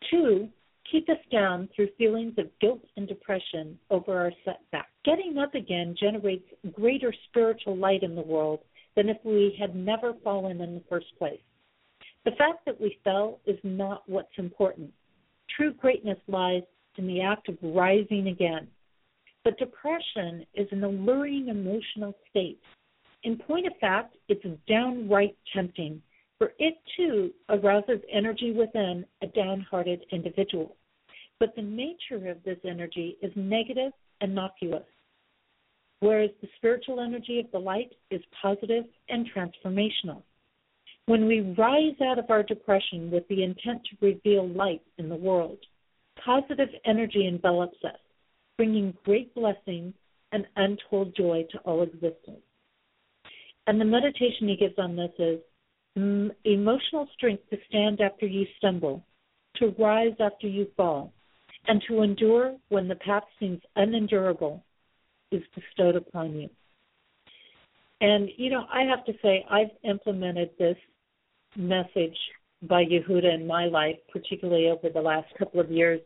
Two, 0.10 0.50
keep 0.91 1.10
us 1.10 1.17
down 1.31 1.69
through 1.75 1.89
feelings 1.98 2.33
of 2.38 2.48
guilt 2.60 2.83
and 2.98 3.07
depression 3.07 3.77
over 3.89 4.17
our 4.17 4.31
setback. 4.45 4.89
Getting 5.05 5.38
up 5.38 5.55
again 5.55 5.95
generates 6.00 6.48
greater 6.72 7.13
spiritual 7.29 7.75
light 7.75 8.03
in 8.03 8.15
the 8.15 8.22
world 8.22 8.60
than 8.95 9.10
if 9.10 9.17
we 9.24 9.55
had 9.60 9.75
never 9.75 10.13
fallen 10.24 10.62
in 10.62 10.75
the 10.75 10.83
first 10.89 11.07
place. 11.17 11.39
The 12.25 12.31
fact 12.38 12.65
that 12.65 12.79
we 12.79 13.00
fell 13.03 13.39
is 13.45 13.57
not 13.63 14.03
what's 14.07 14.38
important. 14.38 14.91
True 15.55 15.74
greatness 15.74 16.19
lies 16.27 16.63
in 16.98 17.07
the 17.07 17.22
act 17.22 17.50
of 17.50 17.57
rising 17.62 18.27
again. 18.27 18.67
But 19.44 19.58
depression 19.58 20.46
is 20.54 20.68
an 20.72 20.84
alluring 20.84 21.50
emotional 21.50 22.16
state. 22.30 22.62
In 23.24 23.38
point 23.38 23.68
of 23.68 23.74
fact, 23.80 24.16
it's 24.30 24.46
downright 24.68 25.36
tempting, 25.54 26.02
for 26.38 26.54
it 26.60 26.76
too 26.96 27.32
arouses 27.50 28.00
energy 28.12 28.52
within 28.52 29.06
a 29.22 29.28
downhearted 29.28 30.06
individual. 30.12 30.76
But 31.40 31.56
the 31.56 31.62
nature 31.62 32.30
of 32.30 32.42
this 32.44 32.60
energy 32.64 33.18
is 33.22 33.32
negative, 33.36 33.92
innocuous, 34.22 34.86
whereas 36.00 36.30
the 36.42 36.48
spiritual 36.58 37.02
energy 37.02 37.40
of 37.40 37.52
the 37.52 37.60
light 37.60 37.92
is 38.12 38.22
positive 38.42 38.86
and 39.10 39.30
transformational. 39.34 40.22
When 41.06 41.26
we 41.26 41.54
rise 41.58 42.00
out 42.02 42.18
of 42.18 42.30
our 42.30 42.44
depression 42.44 43.12
with 43.12 43.28
the 43.28 43.44
intent 43.44 43.82
to 43.86 44.06
reveal 44.06 44.48
light 44.48 44.84
in 44.98 45.10
the 45.10 45.16
world, 45.16 45.58
positive 46.24 46.70
energy 46.86 47.28
envelops 47.28 47.78
us 47.84 48.00
bringing 48.57 48.93
great 49.03 49.33
blessings 49.36 49.93
and 50.31 50.45
untold 50.55 51.15
joy 51.15 51.45
to 51.51 51.57
all 51.60 51.83
existence. 51.83 52.41
And 53.67 53.79
the 53.79 53.86
meditation 53.86 54.48
he 54.48 54.57
gives 54.57 54.77
on 54.77 54.95
this 54.95 55.12
is 55.19 55.39
emotional 56.43 57.07
strength 57.13 57.50
to 57.50 57.57
stand 57.69 58.01
after 58.01 58.25
you 58.25 58.45
stumble, 58.57 59.03
to 59.57 59.74
rise 59.79 60.15
after 60.19 60.48
you 60.48 60.67
fall, 60.75 61.13
and 61.67 61.81
to 61.88 62.01
endure 62.01 62.55
when 62.69 62.88
the 62.88 62.95
path 62.95 63.24
seems 63.39 63.62
unendurable 63.75 64.63
is 65.31 65.43
bestowed 65.55 65.95
upon 65.95 66.33
you. 66.36 66.50
And, 68.01 68.29
you 68.38 68.50
know, 68.50 68.65
I 68.72 68.81
have 68.83 69.05
to 69.05 69.13
say, 69.22 69.45
I've 69.50 69.72
implemented 69.83 70.50
this 70.60 70.75
message 71.55 72.17
by 72.63 72.83
Yehuda 72.83 73.33
in 73.33 73.48
my 73.48 73.65
life, 73.65 73.95
particularly 74.12 74.67
over 74.67 74.89
the 74.89 75.01
last 75.01 75.27
couple 75.38 75.60
of 75.60 75.72
years 75.72 76.01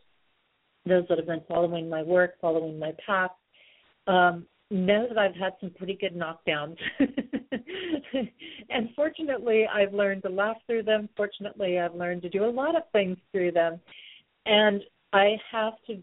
those 0.87 1.05
that 1.09 1.17
have 1.17 1.27
been 1.27 1.43
following 1.47 1.89
my 1.89 2.03
work, 2.03 2.35
following 2.41 2.79
my 2.79 2.93
path, 3.05 3.31
um, 4.07 4.45
know 4.69 5.07
that 5.07 5.17
I've 5.17 5.35
had 5.35 5.53
some 5.61 5.71
pretty 5.71 5.95
good 5.99 6.15
knockdowns. 6.15 6.77
and 8.69 8.89
fortunately, 8.95 9.65
I've 9.67 9.93
learned 9.93 10.23
to 10.23 10.29
laugh 10.29 10.57
through 10.65 10.83
them. 10.83 11.07
Fortunately, 11.15 11.79
I've 11.79 11.95
learned 11.95 12.21
to 12.23 12.29
do 12.29 12.45
a 12.45 12.49
lot 12.49 12.75
of 12.75 12.83
things 12.91 13.17
through 13.31 13.51
them. 13.51 13.79
And 14.45 14.81
I 15.13 15.37
have 15.51 15.73
to 15.87 16.01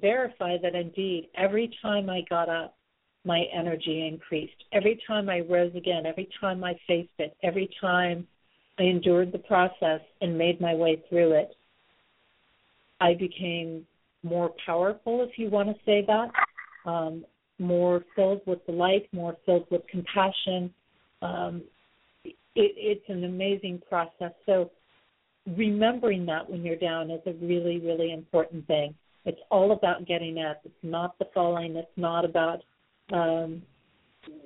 verify 0.00 0.56
that 0.62 0.74
indeed, 0.74 1.28
every 1.36 1.70
time 1.82 2.10
I 2.10 2.22
got 2.28 2.48
up, 2.48 2.76
my 3.24 3.44
energy 3.52 4.06
increased. 4.06 4.64
Every 4.72 5.00
time 5.06 5.28
I 5.28 5.40
rose 5.40 5.74
again, 5.74 6.06
every 6.06 6.28
time 6.40 6.64
I 6.64 6.78
faced 6.86 7.10
it, 7.18 7.36
every 7.42 7.68
time 7.80 8.26
I 8.78 8.84
endured 8.84 9.32
the 9.32 9.38
process 9.38 10.00
and 10.20 10.38
made 10.38 10.60
my 10.60 10.74
way 10.74 11.02
through 11.08 11.32
it, 11.32 11.54
I 13.00 13.14
became 13.14 13.86
more 14.22 14.52
powerful, 14.64 15.22
if 15.22 15.38
you 15.38 15.48
want 15.48 15.68
to 15.68 15.74
say 15.84 16.04
that, 16.06 16.30
um, 16.90 17.24
more 17.58 18.04
filled 18.14 18.40
with 18.46 18.64
the 18.66 18.72
light, 18.72 19.08
more 19.12 19.36
filled 19.46 19.66
with 19.70 19.82
compassion. 19.88 20.72
Um, 21.22 21.62
it, 22.24 22.34
it's 22.54 23.08
an 23.08 23.24
amazing 23.24 23.82
process. 23.88 24.32
So 24.46 24.70
remembering 25.56 26.26
that 26.26 26.48
when 26.48 26.64
you're 26.64 26.76
down 26.76 27.10
is 27.10 27.20
a 27.26 27.32
really, 27.44 27.78
really 27.78 28.12
important 28.12 28.66
thing. 28.66 28.94
It's 29.24 29.40
all 29.50 29.72
about 29.72 30.06
getting 30.06 30.38
up. 30.38 30.60
It's 30.64 30.74
not 30.82 31.18
the 31.18 31.26
falling. 31.34 31.76
It's 31.76 31.88
not 31.96 32.24
about, 32.24 32.60
um, 33.12 33.62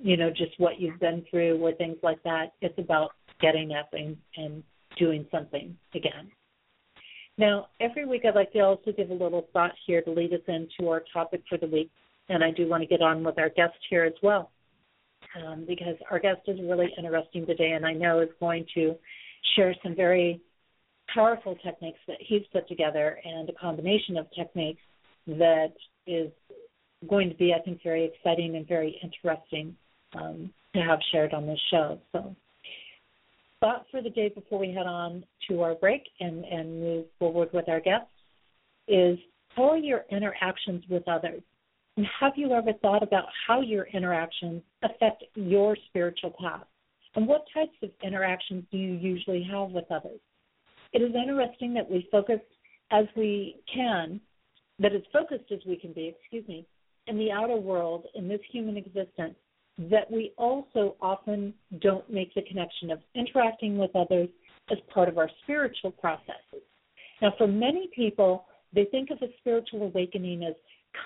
you 0.02 0.16
know, 0.16 0.30
just 0.30 0.52
what 0.58 0.80
you've 0.80 1.00
been 1.00 1.24
through 1.30 1.62
or 1.62 1.72
things 1.72 1.96
like 2.02 2.22
that. 2.24 2.52
It's 2.60 2.78
about 2.78 3.10
getting 3.40 3.72
up 3.72 3.90
and, 3.92 4.16
and 4.36 4.62
doing 4.98 5.26
something 5.30 5.76
again. 5.94 6.30
Now, 7.38 7.68
every 7.80 8.06
week 8.06 8.22
I'd 8.24 8.34
like 8.34 8.52
to 8.52 8.60
also 8.60 8.92
give 8.92 9.10
a 9.10 9.14
little 9.14 9.48
thought 9.52 9.72
here 9.86 10.02
to 10.02 10.10
lead 10.10 10.32
us 10.32 10.40
into 10.48 10.90
our 10.90 11.02
topic 11.12 11.42
for 11.48 11.58
the 11.58 11.66
week, 11.66 11.90
and 12.28 12.44
I 12.44 12.50
do 12.50 12.68
want 12.68 12.82
to 12.82 12.86
get 12.86 13.00
on 13.00 13.24
with 13.24 13.38
our 13.38 13.48
guest 13.48 13.74
here 13.88 14.04
as 14.04 14.12
well, 14.22 14.50
um, 15.42 15.64
because 15.66 15.96
our 16.10 16.18
guest 16.18 16.40
is 16.46 16.58
really 16.60 16.88
interesting 16.96 17.46
today, 17.46 17.72
and 17.72 17.86
I 17.86 17.94
know 17.94 18.20
is 18.20 18.28
going 18.38 18.66
to 18.74 18.96
share 19.56 19.74
some 19.82 19.94
very 19.96 20.40
powerful 21.12 21.56
techniques 21.64 21.98
that 22.06 22.18
he's 22.20 22.42
put 22.52 22.68
together 22.68 23.18
and 23.24 23.48
a 23.48 23.52
combination 23.54 24.16
of 24.16 24.26
techniques 24.36 24.82
that 25.26 25.72
is 26.06 26.30
going 27.08 27.28
to 27.28 27.34
be, 27.36 27.52
I 27.52 27.62
think, 27.62 27.82
very 27.82 28.04
exciting 28.04 28.56
and 28.56 28.66
very 28.66 29.00
interesting 29.02 29.76
um, 30.14 30.50
to 30.74 30.80
have 30.80 30.98
shared 31.10 31.34
on 31.34 31.46
this 31.46 31.60
show. 31.70 31.98
So 32.12 32.36
thought 33.62 33.86
for 33.92 34.02
the 34.02 34.10
day 34.10 34.28
before 34.28 34.58
we 34.58 34.74
head 34.74 34.86
on 34.86 35.24
to 35.48 35.62
our 35.62 35.76
break 35.76 36.02
and, 36.18 36.44
and 36.44 36.80
move 36.80 37.04
forward 37.20 37.48
with 37.52 37.68
our 37.68 37.80
guests 37.80 38.10
is 38.88 39.16
how 39.54 39.70
are 39.70 39.78
your 39.78 40.04
interactions 40.10 40.82
with 40.90 41.06
others? 41.06 41.42
And 41.96 42.04
have 42.20 42.32
you 42.34 42.52
ever 42.52 42.72
thought 42.82 43.04
about 43.04 43.26
how 43.46 43.60
your 43.60 43.84
interactions 43.84 44.62
affect 44.82 45.22
your 45.36 45.76
spiritual 45.88 46.34
path? 46.40 46.64
And 47.14 47.28
what 47.28 47.44
types 47.54 47.76
of 47.84 47.90
interactions 48.02 48.64
do 48.72 48.78
you 48.78 48.94
usually 48.94 49.46
have 49.52 49.70
with 49.70 49.84
others? 49.92 50.18
It 50.92 51.00
is 51.00 51.14
interesting 51.14 51.72
that 51.74 51.88
we 51.88 52.08
focus 52.10 52.40
as 52.90 53.04
we 53.16 53.60
can, 53.72 54.20
that 54.80 54.92
as 54.92 55.02
focused 55.12 55.52
as 55.52 55.60
we 55.68 55.76
can 55.76 55.92
be, 55.92 56.12
excuse 56.18 56.48
me, 56.48 56.66
in 57.06 57.16
the 57.16 57.30
outer 57.30 57.56
world, 57.56 58.06
in 58.16 58.26
this 58.26 58.40
human 58.50 58.76
existence, 58.76 59.36
that 59.78 60.10
we 60.10 60.32
also 60.36 60.96
often 61.00 61.54
don't 61.80 62.08
make 62.10 62.34
the 62.34 62.42
connection 62.42 62.90
of 62.90 63.00
interacting 63.14 63.78
with 63.78 63.94
others 63.94 64.28
as 64.70 64.78
part 64.92 65.08
of 65.08 65.18
our 65.18 65.30
spiritual 65.42 65.90
processes. 65.90 66.62
Now, 67.20 67.32
for 67.38 67.46
many 67.46 67.88
people, 67.94 68.46
they 68.74 68.84
think 68.86 69.10
of 69.10 69.18
a 69.22 69.32
spiritual 69.38 69.82
awakening 69.82 70.44
as 70.44 70.54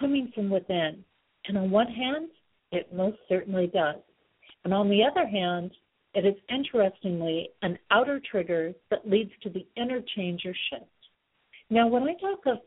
coming 0.00 0.32
from 0.34 0.50
within. 0.50 1.04
And 1.46 1.56
on 1.56 1.70
one 1.70 1.88
hand, 1.88 2.28
it 2.72 2.92
most 2.92 3.18
certainly 3.28 3.68
does. 3.68 4.00
And 4.64 4.74
on 4.74 4.88
the 4.88 5.02
other 5.04 5.26
hand, 5.26 5.70
it 6.14 6.26
is 6.26 6.34
interestingly 6.48 7.50
an 7.62 7.78
outer 7.90 8.20
trigger 8.30 8.72
that 8.90 9.08
leads 9.08 9.30
to 9.42 9.50
the 9.50 9.66
inner 9.76 10.00
change 10.16 10.42
or 10.44 10.54
shift. 10.70 10.90
Now, 11.70 11.86
when 11.86 12.04
I 12.04 12.14
talk 12.14 12.40
of 12.46 12.58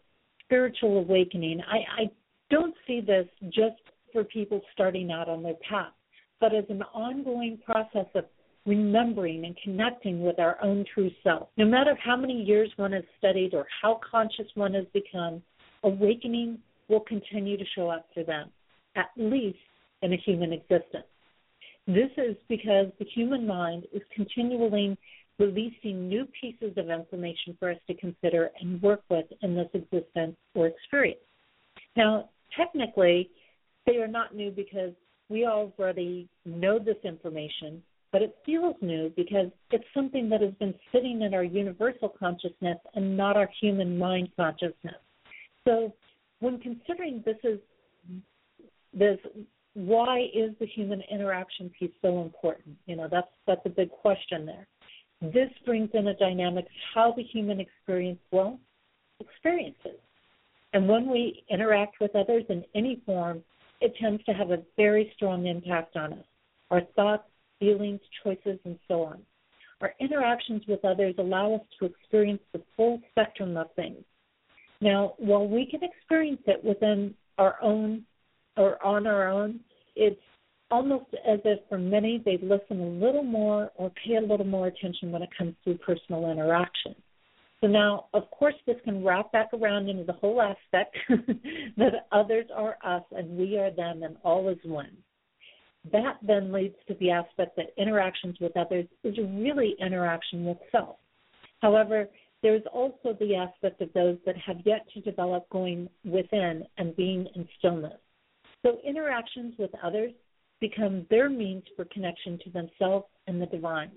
spiritual 0.44 1.00
awakening, 1.00 1.62
I, 1.62 2.03
I 2.03 2.12
don't 2.50 2.75
see 2.86 3.01
this 3.01 3.27
just 3.46 3.82
for 4.12 4.24
people 4.24 4.62
starting 4.74 5.12
out 5.12 5.30
on 5.30 5.44
their 5.44 5.56
path, 5.68 5.94
but 6.39 6.54
as 6.54 6.66
an 6.70 6.82
ongoing 6.94 7.60
process 7.66 8.08
of 8.16 8.25
remembering 8.66 9.46
and 9.46 9.58
connecting 9.63 10.22
with 10.22 10.39
our 10.39 10.58
own 10.63 10.86
true 10.94 11.10
self. 11.24 11.50
No 11.58 11.66
matter 11.66 11.98
how 12.04 12.16
many 12.16 12.44
years 12.44 12.70
one 12.75 12.92
has 12.92 13.04
studied 13.18 13.54
or 13.54 13.66
how 13.82 14.00
conscious 14.10 14.48
one 14.56 14.74
has 14.74 14.86
become, 14.94 15.42
awakening 15.84 16.60
will 16.88 17.00
continue 17.01 17.58
to 17.58 17.66
show 17.75 17.89
up 17.89 18.08
for 18.13 18.24
them, 18.24 18.50
at 18.96 19.10
least 19.16 19.58
in 20.01 20.13
a 20.13 20.18
human 20.18 20.54
existence. 20.54 21.06
This 21.88 22.10
is 22.18 22.36
because 22.48 22.88
the 23.00 23.06
human 23.16 23.48
mind 23.48 23.86
is 23.94 24.01
continually 24.13 24.98
releasing 25.39 26.08
new 26.08 26.28
pieces 26.39 26.74
of 26.78 26.89
information 26.89 27.56
for 27.60 27.72
us 27.72 27.78
to 27.88 27.94
consider 27.96 28.51
and 28.60 28.82
work 28.82 29.01
with 29.10 29.25
in 29.42 29.56
this 29.56 29.70
existence 29.74 30.36
or 30.54 30.68
experience. 30.68 31.20
Now, 31.96 32.30
technically, 32.56 33.30
they 33.89 33.98
are 33.98 34.08
not 34.08 34.36
new 34.36 34.51
because 34.51 34.93
we 35.29 35.46
already 35.46 36.27
know 36.46 36.79
this 36.79 36.98
information, 37.03 37.81
but 38.12 38.22
it 38.22 38.36
feels 38.46 38.75
new 38.81 39.12
because 39.15 39.48
it's 39.72 39.84
something 39.93 40.29
that 40.29 40.41
has 40.41 40.53
been 40.60 40.74
sitting 40.91 41.22
in 41.22 41.34
our 41.34 41.43
universal 41.43 42.10
consciousness 42.10 42.77
and 42.96 43.17
not 43.17 43.36
our 43.36 43.50
human 43.62 43.98
mind 43.98 44.29
consciousness. 44.36 44.96
So, 45.65 45.93
when 46.39 46.60
considering 46.60 47.24
this 47.25 47.38
is 47.43 47.60
this 48.93 49.17
why 49.74 50.27
is 50.34 50.51
the 50.60 50.65
human 50.65 51.01
interaction 51.12 51.69
piece 51.77 51.91
so 52.01 52.22
important? 52.22 52.75
You 52.86 52.96
know, 52.96 53.08
that's 53.10 53.27
that's 53.46 53.62
a 53.65 53.69
big 53.69 53.91
question 53.91 54.46
there. 54.46 54.67
This 55.22 55.50
brings 55.65 55.89
in 55.93 56.08
a 56.08 56.15
dynamic 56.15 56.65
how 56.93 57.13
the 57.15 57.24
human 57.24 57.60
experience 57.60 58.19
well 58.31 58.60
experiences. 59.19 60.00
And 60.74 60.88
when 60.88 61.10
we 61.10 61.43
interact 61.50 62.00
with 62.00 62.15
others 62.15 62.43
in 62.50 62.63
any 62.75 63.01
form, 63.05 63.43
it 63.81 63.93
tends 64.01 64.24
to 64.25 64.33
have 64.33 64.51
a 64.51 64.59
very 64.77 65.12
strong 65.15 65.48
impact 65.48 65.95
on 65.95 66.13
us. 66.13 66.25
Our 66.71 66.81
thoughts, 66.95 67.24
feelings, 67.59 68.01
choices, 68.24 68.59
and 68.65 68.77
so 68.88 69.03
on. 69.03 69.21
Our 69.81 69.93
interactions 70.00 70.63
with 70.67 70.83
others 70.83 71.15
allow 71.17 71.55
us 71.55 71.62
to 71.79 71.86
experience 71.86 72.41
the 72.53 72.62
full 72.75 73.01
spectrum 73.12 73.55
of 73.55 73.67
things. 73.75 74.03
Now, 74.81 75.13
while 75.17 75.48
we 75.48 75.65
can 75.65 75.81
experience 75.83 76.41
it 76.48 76.63
within 76.63 77.13
our 77.38 77.57
own 77.62 78.05
or 78.57 78.83
on 78.86 79.07
our 79.07 79.29
own, 79.29 79.62
it's 79.95 80.19
almost 80.71 81.05
as 81.27 81.39
if 81.45 81.59
for 81.69 81.77
many 81.77 82.21
they 82.24 82.38
listen 82.41 82.81
a 82.81 83.05
little 83.05 83.24
more 83.24 83.72
or 83.75 83.92
pay 84.05 84.15
a 84.15 84.22
little 84.22 84.46
more 84.46 84.68
attention 84.68 85.11
when 85.11 85.22
it 85.22 85.29
comes 85.37 85.55
to 85.65 85.74
personal 85.75 86.29
interaction. 86.29 86.96
So 87.61 87.67
now, 87.67 88.05
of 88.13 88.29
course, 88.31 88.55
this 88.65 88.77
can 88.85 89.03
wrap 89.03 89.31
back 89.33 89.50
around 89.53 89.89
into 89.89 90.05
the 90.05 90.13
whole 90.13 90.41
aspect 90.41 90.95
that 91.77 92.07
others 92.11 92.45
are 92.55 92.77
us 92.85 93.03
and 93.11 93.37
we 93.37 93.57
are 93.57 93.72
them 93.72 94.03
and 94.03 94.15
all 94.24 94.48
is 94.48 94.57
one. 94.63 94.95
That 95.91 96.17
then 96.22 96.51
leads 96.51 96.75
to 96.87 96.93
the 96.95 97.11
aspect 97.11 97.55
that 97.57 97.74
interactions 97.77 98.37
with 98.39 98.55
others 98.55 98.85
is 99.03 99.17
really 99.17 99.75
interaction 99.79 100.45
with 100.45 100.57
self. 100.72 100.98
However, 101.61 102.07
there's 102.41 102.63
also 102.72 103.17
the 103.19 103.35
aspect 103.35 103.81
of 103.81 103.91
those 103.93 104.17
that 104.25 104.37
have 104.37 104.57
yet 104.65 104.85
to 104.93 105.01
develop 105.01 105.50
going 105.50 105.89
within 106.05 106.65
and 106.77 106.95
being 106.95 107.27
in 107.35 107.48
stillness. 107.57 108.00
So 108.65 108.77
interactions 108.85 109.55
with 109.57 109.72
others 109.83 110.11
become 110.61 111.05
their 111.09 111.29
means 111.29 111.63
for 111.75 111.85
connection 111.85 112.39
to 112.43 112.50
themselves 112.50 113.07
and 113.27 113.41
the 113.41 113.45
divine. 113.45 113.91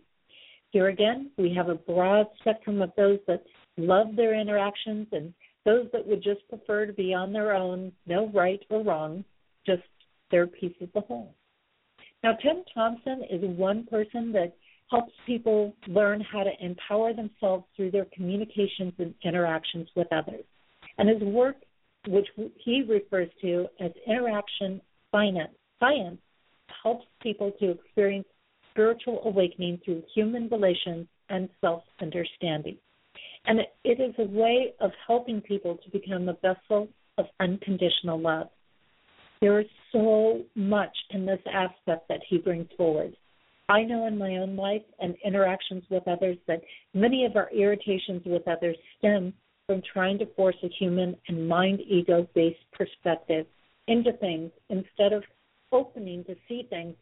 Here 0.72 0.88
again, 0.88 1.30
we 1.36 1.54
have 1.54 1.68
a 1.68 1.74
broad 1.74 2.26
spectrum 2.40 2.80
of 2.82 2.92
those 2.96 3.18
that 3.26 3.44
love 3.76 4.16
their 4.16 4.38
interactions 4.38 5.06
and 5.12 5.32
those 5.64 5.86
that 5.92 6.06
would 6.06 6.22
just 6.22 6.48
prefer 6.48 6.86
to 6.86 6.92
be 6.92 7.14
on 7.14 7.32
their 7.32 7.54
own, 7.54 7.92
no 8.06 8.28
right 8.30 8.60
or 8.70 8.82
wrong, 8.82 9.24
just 9.66 9.82
their 10.30 10.46
piece 10.46 10.74
of 10.80 10.88
the 10.94 11.00
whole. 11.02 11.34
Now, 12.24 12.32
Tim 12.42 12.64
Thompson 12.72 13.22
is 13.30 13.42
one 13.42 13.86
person 13.86 14.32
that 14.32 14.56
helps 14.90 15.12
people 15.26 15.74
learn 15.86 16.20
how 16.20 16.42
to 16.42 16.50
empower 16.60 17.12
themselves 17.12 17.64
through 17.76 17.90
their 17.90 18.06
communications 18.06 18.94
and 18.98 19.14
interactions 19.24 19.88
with 19.94 20.06
others. 20.12 20.44
And 20.98 21.08
his 21.08 21.20
work 21.20 21.56
which 22.08 22.26
he 22.64 22.82
refers 22.82 23.28
to 23.40 23.66
as 23.80 23.92
interaction 24.06 24.80
science. 25.10 25.52
Science 25.78 26.18
helps 26.82 27.06
people 27.22 27.52
to 27.60 27.70
experience 27.70 28.26
spiritual 28.72 29.22
awakening 29.24 29.80
through 29.84 30.02
human 30.14 30.48
relations 30.48 31.06
and 31.28 31.48
self 31.60 31.84
understanding. 32.00 32.76
And 33.46 33.60
it 33.84 34.00
is 34.00 34.14
a 34.18 34.30
way 34.30 34.72
of 34.80 34.90
helping 35.06 35.40
people 35.40 35.78
to 35.84 35.90
become 35.90 36.28
a 36.28 36.34
vessel 36.34 36.88
of 37.18 37.26
unconditional 37.40 38.20
love. 38.20 38.48
There 39.40 39.60
is 39.60 39.66
so 39.90 40.42
much 40.54 40.96
in 41.10 41.26
this 41.26 41.40
aspect 41.52 42.08
that 42.08 42.20
he 42.28 42.38
brings 42.38 42.68
forward. 42.76 43.16
I 43.68 43.82
know 43.82 44.06
in 44.06 44.18
my 44.18 44.36
own 44.36 44.56
life 44.56 44.82
and 45.00 45.16
interactions 45.24 45.82
with 45.90 46.06
others 46.06 46.36
that 46.46 46.62
many 46.94 47.24
of 47.24 47.36
our 47.36 47.50
irritations 47.50 48.22
with 48.24 48.46
others 48.46 48.76
stem 48.98 49.32
from 49.66 49.82
trying 49.92 50.18
to 50.18 50.26
force 50.34 50.56
a 50.62 50.68
human 50.78 51.16
and 51.28 51.48
mind 51.48 51.80
ego 51.80 52.28
based 52.34 52.58
perspective 52.72 53.46
into 53.88 54.12
things 54.14 54.50
instead 54.68 55.12
of 55.12 55.24
opening 55.72 56.24
to 56.24 56.36
see 56.48 56.66
things 56.68 56.94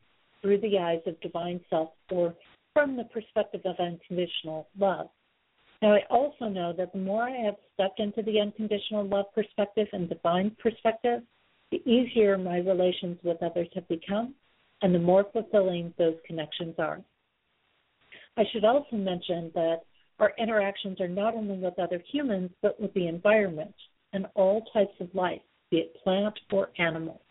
through 0.43 0.61
the 0.61 0.79
eyes 0.79 1.01
of 1.07 1.21
divine 1.21 1.61
self 1.71 1.91
or 2.11 2.35
from 2.73 2.97
the 2.97 3.05
perspective 3.05 3.61
of 3.65 3.77
unconditional 3.79 4.69
love. 4.79 5.09
Now, 5.83 5.95
I 5.95 6.01
also 6.11 6.47
know 6.47 6.73
that 6.77 6.93
the 6.93 6.99
more 6.99 7.23
I 7.23 7.37
have 7.45 7.57
stepped 7.75 8.01
into 8.01 8.23
the 8.23 8.41
unconditional 8.41 9.07
love 9.07 9.27
perspective 9.35 9.89
and 9.93 10.09
divine 10.09 10.55
perspective, 10.59 11.23
the 11.71 11.83
easier 11.89 12.37
my 12.37 12.59
relations 12.59 13.19
with 13.23 13.43
others 13.43 13.69
have 13.75 13.89
become 13.89 14.35
and 14.83 14.95
the 14.95 14.99
more 14.99 15.27
fulfilling 15.33 15.95
those 15.99 16.17
connections 16.27 16.75
are. 16.79 17.01
I 18.37 18.45
should 18.53 18.65
also 18.65 18.97
mention 18.97 19.51
that 19.55 19.81
our 20.19 20.33
interactions 20.39 21.01
are 21.01 21.09
not 21.09 21.35
only 21.35 21.59
with 21.59 21.79
other 21.79 22.03
humans, 22.13 22.51
but 22.63 22.81
with 22.81 22.93
the 22.95 23.07
environment 23.07 23.75
and 24.13 24.27
all 24.35 24.65
types 24.73 24.95
of 25.01 25.15
life, 25.15 25.41
be 25.71 25.79
it 25.79 25.97
plant 26.03 26.39
or 26.53 26.71
animal. 26.79 27.23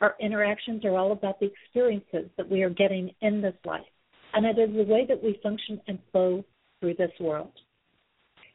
Our 0.00 0.14
interactions 0.20 0.84
are 0.84 0.96
all 0.96 1.12
about 1.12 1.40
the 1.40 1.50
experiences 1.50 2.30
that 2.36 2.48
we 2.48 2.62
are 2.62 2.70
getting 2.70 3.10
in 3.22 3.40
this 3.40 3.54
life, 3.64 3.86
and 4.34 4.44
it 4.44 4.58
is 4.58 4.74
the 4.74 4.92
way 4.92 5.06
that 5.08 5.22
we 5.22 5.40
function 5.42 5.80
and 5.88 5.98
flow 6.12 6.44
through 6.80 6.94
this 6.94 7.12
world. 7.18 7.52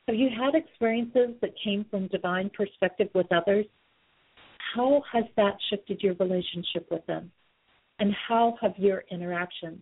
Have 0.07 0.15
you 0.15 0.29
had 0.29 0.55
experiences 0.55 1.35
that 1.41 1.51
came 1.63 1.85
from 1.89 2.07
divine 2.07 2.51
perspective 2.55 3.09
with 3.13 3.31
others? 3.31 3.65
How 4.75 5.03
has 5.11 5.25
that 5.35 5.57
shifted 5.69 6.01
your 6.01 6.15
relationship 6.15 6.87
with 6.91 7.05
them? 7.07 7.31
And 7.99 8.13
how 8.27 8.57
have 8.61 8.73
your 8.77 9.03
interactions 9.11 9.81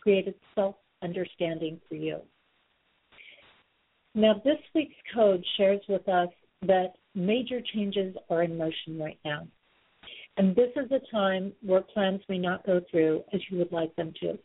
created 0.00 0.34
self 0.54 0.76
understanding 1.02 1.80
for 1.88 1.94
you? 1.94 2.20
Now, 4.14 4.40
this 4.44 4.58
week's 4.74 4.94
code 5.14 5.44
shares 5.56 5.82
with 5.88 6.08
us 6.08 6.30
that 6.62 6.94
major 7.14 7.60
changes 7.74 8.16
are 8.30 8.42
in 8.42 8.56
motion 8.56 8.98
right 8.98 9.18
now. 9.24 9.46
And 10.36 10.54
this 10.54 10.70
is 10.76 10.90
a 10.92 11.00
time 11.10 11.52
where 11.62 11.80
plans 11.80 12.20
may 12.28 12.38
not 12.38 12.66
go 12.66 12.80
through 12.90 13.24
as 13.32 13.40
you 13.50 13.58
would 13.58 13.72
like 13.72 13.94
them 13.96 14.12
to. 14.20 14.38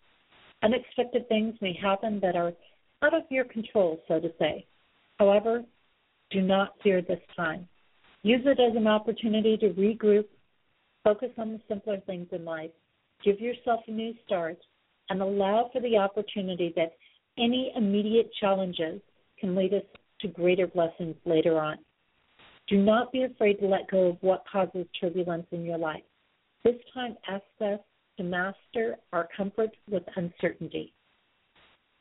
Unexpected 0.63 1.27
things 1.27 1.55
may 1.61 1.73
happen 1.73 2.19
that 2.21 2.35
are 2.35 2.53
out 3.01 3.13
of 3.13 3.23
your 3.29 3.45
control, 3.45 3.99
so 4.07 4.19
to 4.19 4.31
say. 4.39 4.65
However, 5.19 5.63
do 6.29 6.41
not 6.41 6.75
fear 6.81 7.01
this 7.01 7.19
time. 7.35 7.67
Use 8.23 8.41
it 8.45 8.59
as 8.59 8.75
an 8.75 8.87
opportunity 8.87 9.57
to 9.57 9.69
regroup, 9.69 10.25
focus 11.03 11.31
on 11.37 11.53
the 11.53 11.59
simpler 11.67 11.99
things 12.05 12.27
in 12.31 12.45
life, 12.45 12.69
give 13.23 13.39
yourself 13.39 13.81
a 13.87 13.91
new 13.91 14.13
start, 14.25 14.57
and 15.09 15.21
allow 15.21 15.69
for 15.73 15.81
the 15.81 15.97
opportunity 15.97 16.71
that 16.75 16.93
any 17.37 17.73
immediate 17.75 18.31
challenges 18.39 19.01
can 19.39 19.55
lead 19.55 19.73
us 19.73 19.83
to 20.21 20.27
greater 20.27 20.67
blessings 20.67 21.15
later 21.25 21.59
on. 21.59 21.77
Do 22.71 22.77
not 22.77 23.11
be 23.11 23.23
afraid 23.23 23.59
to 23.59 23.67
let 23.67 23.91
go 23.91 24.07
of 24.07 24.17
what 24.21 24.45
causes 24.49 24.87
turbulence 24.99 25.45
in 25.51 25.65
your 25.65 25.77
life. 25.77 26.03
This 26.63 26.77
time, 26.93 27.17
ask 27.27 27.43
us 27.59 27.81
to 28.15 28.23
master 28.23 28.95
our 29.11 29.27
comfort 29.35 29.71
with 29.89 30.03
uncertainty. 30.15 30.93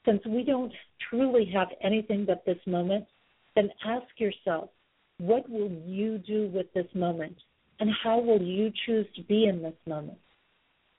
Since 0.06 0.22
we 0.26 0.44
don't 0.44 0.72
truly 1.08 1.50
have 1.52 1.68
anything 1.82 2.24
but 2.24 2.44
this 2.46 2.60
moment, 2.68 3.04
then 3.56 3.68
ask 3.84 4.06
yourself, 4.18 4.70
what 5.18 5.50
will 5.50 5.72
you 5.84 6.18
do 6.18 6.48
with 6.54 6.72
this 6.72 6.86
moment? 6.94 7.36
And 7.80 7.90
how 8.04 8.20
will 8.20 8.40
you 8.40 8.70
choose 8.86 9.06
to 9.16 9.24
be 9.24 9.46
in 9.46 9.62
this 9.62 9.74
moment? 9.88 10.18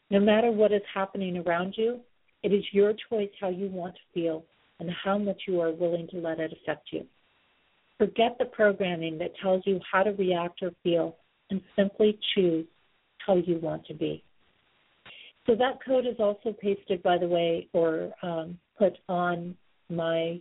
No 0.10 0.20
matter 0.20 0.52
what 0.52 0.74
is 0.74 0.82
happening 0.94 1.38
around 1.38 1.76
you, 1.78 2.02
it 2.44 2.52
is 2.52 2.66
your 2.74 2.94
choice 3.10 3.30
how 3.40 3.48
you 3.48 3.68
want 3.68 3.96
to 3.96 4.02
feel 4.14 4.44
and 4.82 4.90
how 5.02 5.18
much 5.18 5.44
you 5.48 5.62
are 5.62 5.72
willing 5.72 6.10
to 6.10 6.18
let 6.18 6.42
it 6.42 6.52
affect 6.62 6.90
you. 6.92 7.06
Forget 8.04 8.34
the 8.40 8.46
programming 8.46 9.16
that 9.20 9.32
tells 9.44 9.62
you 9.70 9.80
how 9.92 10.02
to 10.02 10.12
react 10.12 10.58
or 10.64 10.72
feel 10.82 11.08
and 11.52 11.62
simply 11.76 12.18
choose 12.34 12.66
how 13.26 13.36
you 13.36 13.56
want 13.68 13.86
to 13.86 13.94
be. 13.94 14.24
So 15.46 15.52
that 15.64 15.76
code 15.86 16.08
is 16.08 16.20
also 16.20 16.50
pasted, 16.60 17.04
by 17.04 17.18
the 17.20 17.28
way, 17.28 17.68
or 17.74 18.10
um, 18.24 18.58
put 18.82 18.94
on 19.08 19.56
my 19.90 20.40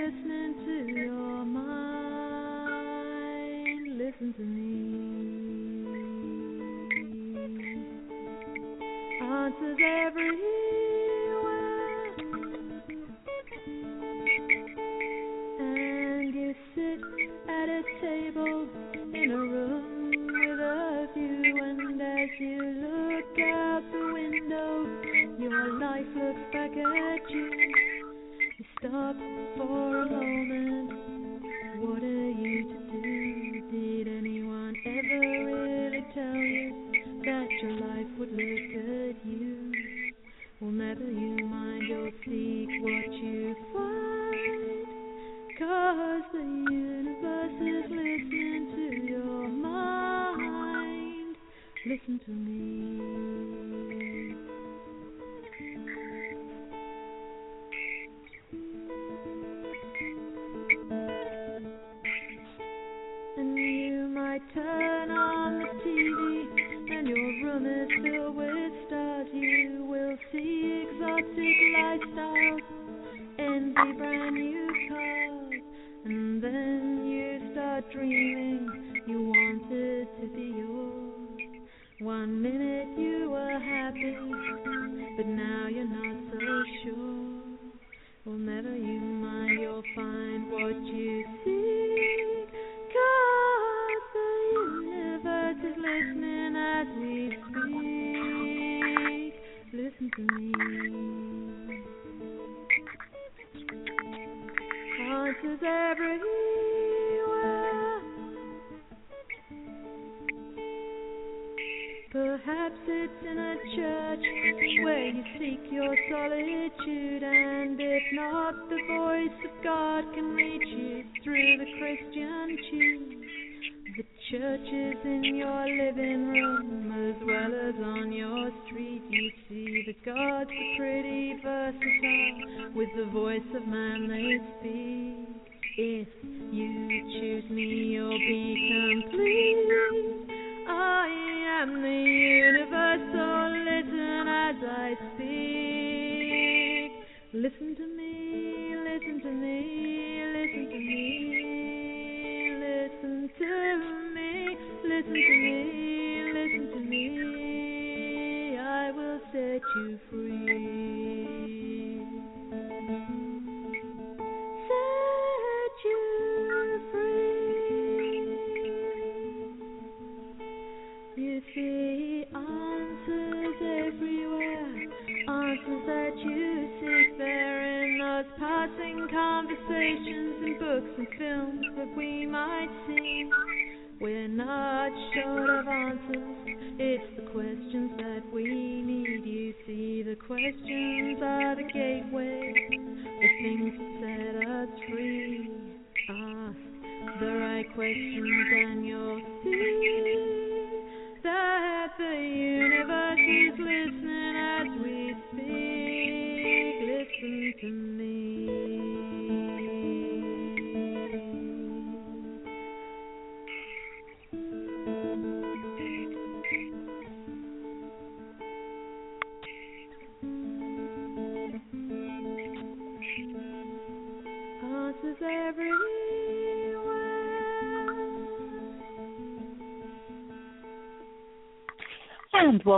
Answers 9.20 9.78
everywhere. 9.82 10.71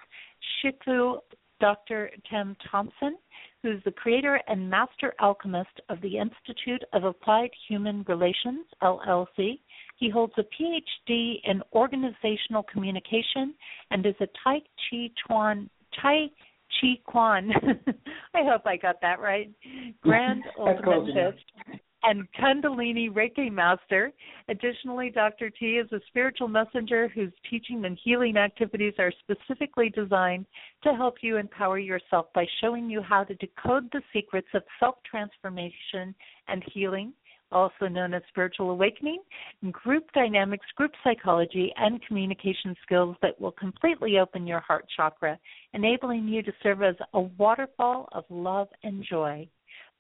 Shifu 0.62 1.18
Dr. 1.61 2.11
Tim 2.30 2.57
Thompson, 2.70 3.16
who's 3.62 3.83
the 3.85 3.90
creator 3.90 4.40
and 4.48 4.68
master 4.68 5.14
alchemist 5.20 5.80
of 5.88 6.00
the 6.00 6.18
Institute 6.18 6.83
of 6.92 7.04
Applied 7.04 7.50
Human 7.68 8.04
Relations, 8.09 8.66
LLC. 8.83 9.61
He 9.96 10.11
holds 10.11 10.35
a 10.37 10.42
PhD 10.42 11.37
in 11.44 11.62
organizational 11.72 12.64
communication 12.64 13.54
and 13.90 14.04
is 14.04 14.14
a 14.20 14.26
Tai 14.42 14.59
Chi 14.90 15.11
Chuan 15.26 15.70
Tai 16.00 16.26
Chi 16.80 16.98
Quan. 17.07 17.50
I 18.35 18.42
hope 18.42 18.66
I 18.66 18.76
got 18.76 19.00
that 19.00 19.20
right. 19.20 19.50
Grand 20.02 20.42
close 20.57 21.09
Ultimate 21.09 21.37
and 22.06 22.26
Kundalini 22.32 23.10
Reiki 23.10 23.50
Master. 23.50 24.12
Additionally, 24.48 25.10
Dr. 25.10 25.50
T 25.50 25.78
is 25.78 25.90
a 25.92 26.00
spiritual 26.08 26.48
messenger 26.48 27.08
whose 27.08 27.32
teaching 27.48 27.84
and 27.84 27.98
healing 28.02 28.36
activities 28.36 28.94
are 28.98 29.12
specifically 29.20 29.88
designed 29.88 30.46
to 30.82 30.94
help 30.94 31.16
you 31.22 31.36
empower 31.38 31.78
yourself 31.78 32.26
by 32.34 32.46
showing 32.60 32.90
you 32.90 33.00
how 33.00 33.24
to 33.24 33.34
decode 33.36 33.90
the 33.92 34.02
secrets 34.12 34.48
of 34.54 34.62
self 34.78 34.96
transformation 35.10 36.14
and 36.48 36.62
healing. 36.72 37.12
Also 37.52 37.86
known 37.86 38.14
as 38.14 38.22
spiritual 38.30 38.70
awakening, 38.70 39.22
group 39.70 40.10
dynamics, 40.12 40.66
group 40.76 40.90
psychology, 41.04 41.72
and 41.76 42.04
communication 42.04 42.74
skills 42.82 43.16
that 43.22 43.40
will 43.40 43.52
completely 43.52 44.18
open 44.18 44.46
your 44.46 44.58
heart 44.60 44.86
chakra, 44.96 45.38
enabling 45.72 46.26
you 46.26 46.42
to 46.42 46.52
serve 46.62 46.82
as 46.82 46.96
a 47.12 47.20
waterfall 47.20 48.08
of 48.12 48.24
love 48.28 48.68
and 48.82 49.04
joy 49.08 49.48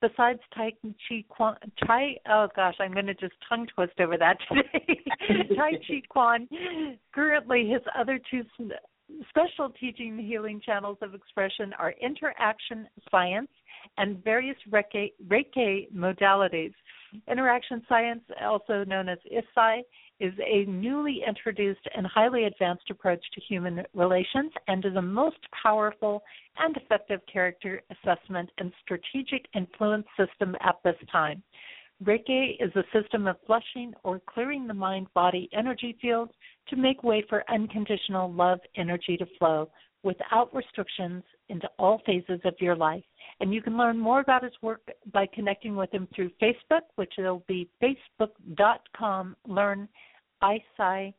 besides 0.00 0.40
Tai 0.54 0.72
Chi 0.82 1.24
Quan, 1.28 1.56
Tai, 1.86 2.16
oh 2.30 2.48
gosh, 2.54 2.74
I'm 2.80 2.92
going 2.92 3.06
to 3.06 3.14
just 3.14 3.34
tongue 3.48 3.66
twist 3.74 3.94
over 4.00 4.16
that 4.18 4.36
today. 4.48 5.00
tai 5.56 5.72
Chi 5.86 6.02
Quan, 6.08 6.48
currently 7.14 7.68
his 7.68 7.82
other 7.98 8.18
two 8.30 8.42
special 9.28 9.70
teaching 9.78 10.18
healing 10.18 10.60
channels 10.64 10.98
of 11.02 11.14
expression 11.14 11.72
are 11.78 11.94
interaction 12.02 12.86
science 13.10 13.50
and 13.98 14.22
various 14.24 14.56
Reiki, 14.70 15.12
Reiki 15.26 15.92
modalities. 15.92 16.72
Interaction 17.30 17.82
science, 17.88 18.22
also 18.42 18.82
known 18.84 19.08
as 19.08 19.18
ISci, 19.30 19.82
is 20.20 20.32
a 20.44 20.64
newly 20.70 21.22
introduced 21.26 21.86
and 21.96 22.06
highly 22.06 22.44
advanced 22.44 22.90
approach 22.90 23.24
to 23.32 23.40
human 23.40 23.82
relations 23.94 24.52
and 24.68 24.84
is 24.84 24.94
the 24.94 25.02
most 25.02 25.38
powerful 25.62 26.22
and 26.58 26.76
effective 26.76 27.20
character 27.30 27.82
assessment 27.90 28.50
and 28.58 28.72
strategic 28.82 29.46
influence 29.54 30.06
system 30.16 30.54
at 30.60 30.76
this 30.84 30.96
time. 31.10 31.42
Reiki 32.02 32.56
is 32.60 32.74
a 32.74 32.84
system 32.92 33.26
of 33.26 33.36
flushing 33.46 33.94
or 34.02 34.20
clearing 34.26 34.66
the 34.66 34.74
mind 34.74 35.06
body 35.14 35.48
energy 35.56 35.96
fields 36.02 36.32
to 36.68 36.76
make 36.76 37.02
way 37.02 37.24
for 37.28 37.44
unconditional 37.48 38.32
love 38.32 38.58
energy 38.76 39.16
to 39.16 39.26
flow 39.38 39.70
without 40.02 40.54
restrictions 40.54 41.22
into 41.48 41.68
all 41.78 42.00
phases 42.06 42.40
of 42.44 42.54
your 42.60 42.76
life. 42.76 43.04
And 43.40 43.52
you 43.52 43.62
can 43.62 43.76
learn 43.76 43.98
more 43.98 44.20
about 44.20 44.44
his 44.44 44.52
work 44.62 44.82
by 45.12 45.26
connecting 45.32 45.76
with 45.76 45.92
him 45.92 46.08
through 46.14 46.30
Facebook, 46.42 46.82
which 46.96 47.12
will 47.18 47.42
be 47.48 47.68
facebook.com 47.82 49.36
learn 49.46 49.88
ISci 50.42 51.14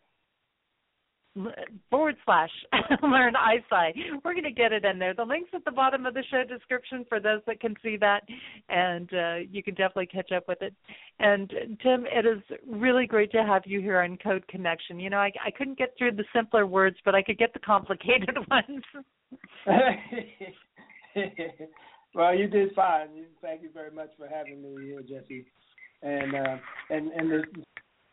forward 1.90 2.16
slash 2.26 2.50
learn 3.04 3.34
ISci. 3.34 3.92
We're 4.24 4.34
going 4.34 4.44
to 4.44 4.52
get 4.52 4.72
it 4.72 4.86
in 4.86 5.00
there. 5.00 5.14
The 5.14 5.24
link's 5.24 5.50
at 5.54 5.66
the 5.66 5.72
bottom 5.72 6.06
of 6.06 6.14
the 6.14 6.24
show 6.32 6.44
description 6.48 7.06
for 7.10 7.20
those 7.20 7.42
that 7.48 7.60
can 7.60 7.76
see 7.84 7.98
that, 7.98 8.22
and 8.70 9.10
uh, 9.14 9.36
you 9.52 9.62
can 9.62 9.74
definitely 9.74 10.08
catch 10.08 10.32
up 10.32 10.48
with 10.48 10.62
it. 10.62 10.74
And 11.20 11.50
Tim, 11.84 12.06
it 12.06 12.26
is 12.26 12.42
really 12.68 13.06
great 13.06 13.32
to 13.34 13.44
have 13.44 13.64
you 13.66 13.82
here 13.82 14.00
on 14.00 14.18
Code 14.18 14.48
Connection. 14.48 15.00
You 15.00 15.10
know, 15.10 15.18
I, 15.18 15.32
I 15.46 15.52
couldn't 15.52 15.78
get 15.78 15.94
through 15.98 16.14
the 16.14 16.26
simpler 16.34 16.66
words, 16.66 16.98
but 17.04 17.16
I 17.16 17.22
could 17.22 17.38
get 17.38 17.54
the 17.54 17.60
complicated 17.60 18.38
ones. 18.50 18.84
well, 22.16 22.36
you 22.36 22.48
did 22.48 22.74
fine. 22.76 23.08
Thank 23.42 23.64
you 23.64 23.70
very 23.74 23.92
much 23.92 24.10
for 24.18 24.28
having 24.28 24.62
me 24.62 24.86
here, 24.86 25.02
Jesse. 25.02 25.46
And 26.02 26.36
uh, 26.36 26.58
and 26.90 27.12
and 27.12 27.32
the, 27.32 27.44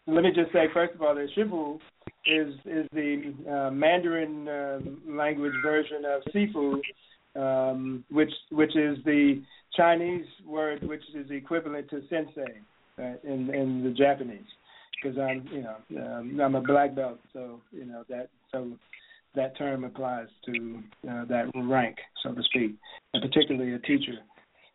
let 0.06 0.22
me 0.24 0.30
just 0.34 0.52
say 0.52 0.66
first 0.72 0.94
of 0.94 1.02
all 1.02 1.14
that 1.14 1.28
Shifu 1.36 1.78
is 2.26 2.54
is 2.64 2.86
the 2.92 3.34
uh, 3.50 3.70
Mandarin 3.70 4.48
uh, 4.48 4.78
language 5.06 5.52
version 5.62 6.04
of 6.06 6.22
Sifu, 6.32 6.80
um, 7.36 8.04
which 8.10 8.32
which 8.50 8.74
is 8.76 8.98
the 9.04 9.42
Chinese 9.76 10.26
word 10.46 10.82
which 10.86 11.02
is 11.14 11.30
equivalent 11.30 11.90
to 11.90 12.02
sensei 12.08 12.60
right, 12.96 13.22
in 13.24 13.52
in 13.54 13.84
the 13.84 13.90
Japanese. 13.90 14.40
Because 15.02 15.18
I'm 15.18 15.46
you 15.52 15.62
know 15.62 15.76
um, 16.02 16.40
I'm 16.40 16.54
a 16.54 16.60
black 16.60 16.94
belt, 16.94 17.18
so 17.32 17.60
you 17.72 17.84
know 17.84 18.04
that 18.08 18.28
so 18.52 18.70
that 19.34 19.56
term 19.56 19.84
applies 19.84 20.28
to 20.46 20.82
uh, 21.08 21.24
that 21.26 21.50
rank, 21.54 21.96
so 22.22 22.32
to 22.32 22.42
speak, 22.42 22.74
and 23.14 23.22
particularly 23.22 23.74
a 23.74 23.78
teacher. 23.78 24.18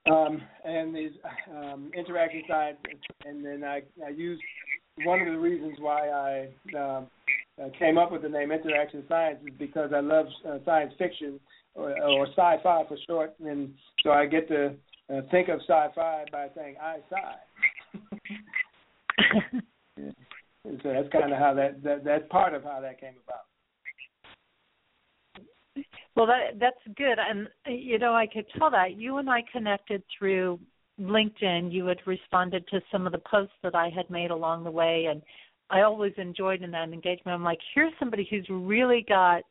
Um, 0.09 0.41
and 0.63 0.95
these 0.95 1.11
um, 1.51 1.91
interacting 1.97 2.43
side, 2.47 2.77
and 3.25 3.45
then 3.45 3.63
I, 3.63 3.81
I 4.05 4.09
use 4.09 4.39
one 5.03 5.19
of 5.21 5.27
the 5.27 5.37
reasons 5.37 5.77
why 5.79 6.09
I 6.09 6.77
uh, 6.77 7.01
came 7.77 7.97
up 7.97 8.11
with 8.11 8.21
the 8.21 8.29
name 8.29 8.51
Interaction 8.51 9.03
Science 9.09 9.39
is 9.45 9.53
because 9.59 9.91
I 9.93 9.99
love 9.99 10.27
uh, 10.47 10.59
science 10.65 10.93
fiction 10.97 11.39
or, 11.75 11.91
or 12.01 12.27
sci-fi 12.27 12.83
for 12.87 12.97
short, 13.05 13.33
and 13.43 13.73
so 14.03 14.11
I 14.11 14.25
get 14.25 14.47
to 14.47 14.73
uh, 15.13 15.21
think 15.29 15.49
of 15.49 15.59
sci-fi 15.61 16.25
by 16.31 16.47
saying 16.55 16.75
I 16.81 16.97
sci. 17.09 17.99
yeah. 19.97 20.11
So 20.83 20.91
that's 20.91 21.07
kind 21.13 21.31
of 21.31 21.39
how 21.39 21.53
that, 21.53 21.81
that 21.83 22.03
that's 22.03 22.25
part 22.29 22.53
of 22.53 22.63
how 22.63 22.81
that 22.81 22.99
came 22.99 23.13
about. 23.25 23.45
Well, 26.17 26.25
that 26.25 26.59
that's 26.59 26.95
good, 26.97 27.19
and 27.19 27.47
you 27.67 27.99
know 27.99 28.15
I 28.15 28.25
could 28.25 28.45
tell 28.57 28.71
that 28.71 28.97
you 28.97 29.17
and 29.17 29.29
I 29.29 29.43
connected 29.51 30.01
through 30.17 30.59
LinkedIn. 30.99 31.71
You 31.71 31.85
had 31.85 31.99
responded 32.07 32.67
to 32.69 32.81
some 32.91 33.05
of 33.05 33.11
the 33.11 33.19
posts 33.19 33.53
that 33.61 33.75
I 33.75 33.89
had 33.95 34.09
made 34.09 34.31
along 34.31 34.63
the 34.63 34.71
way, 34.71 35.09
and 35.11 35.21
I 35.69 35.81
always 35.81 36.13
enjoyed 36.17 36.63
in 36.63 36.71
that 36.71 36.89
engagement. 36.89 37.35
I'm 37.35 37.43
like, 37.43 37.59
here's 37.75 37.93
somebody 37.99 38.27
who's 38.31 38.47
really 38.49 39.05
got 39.07 39.43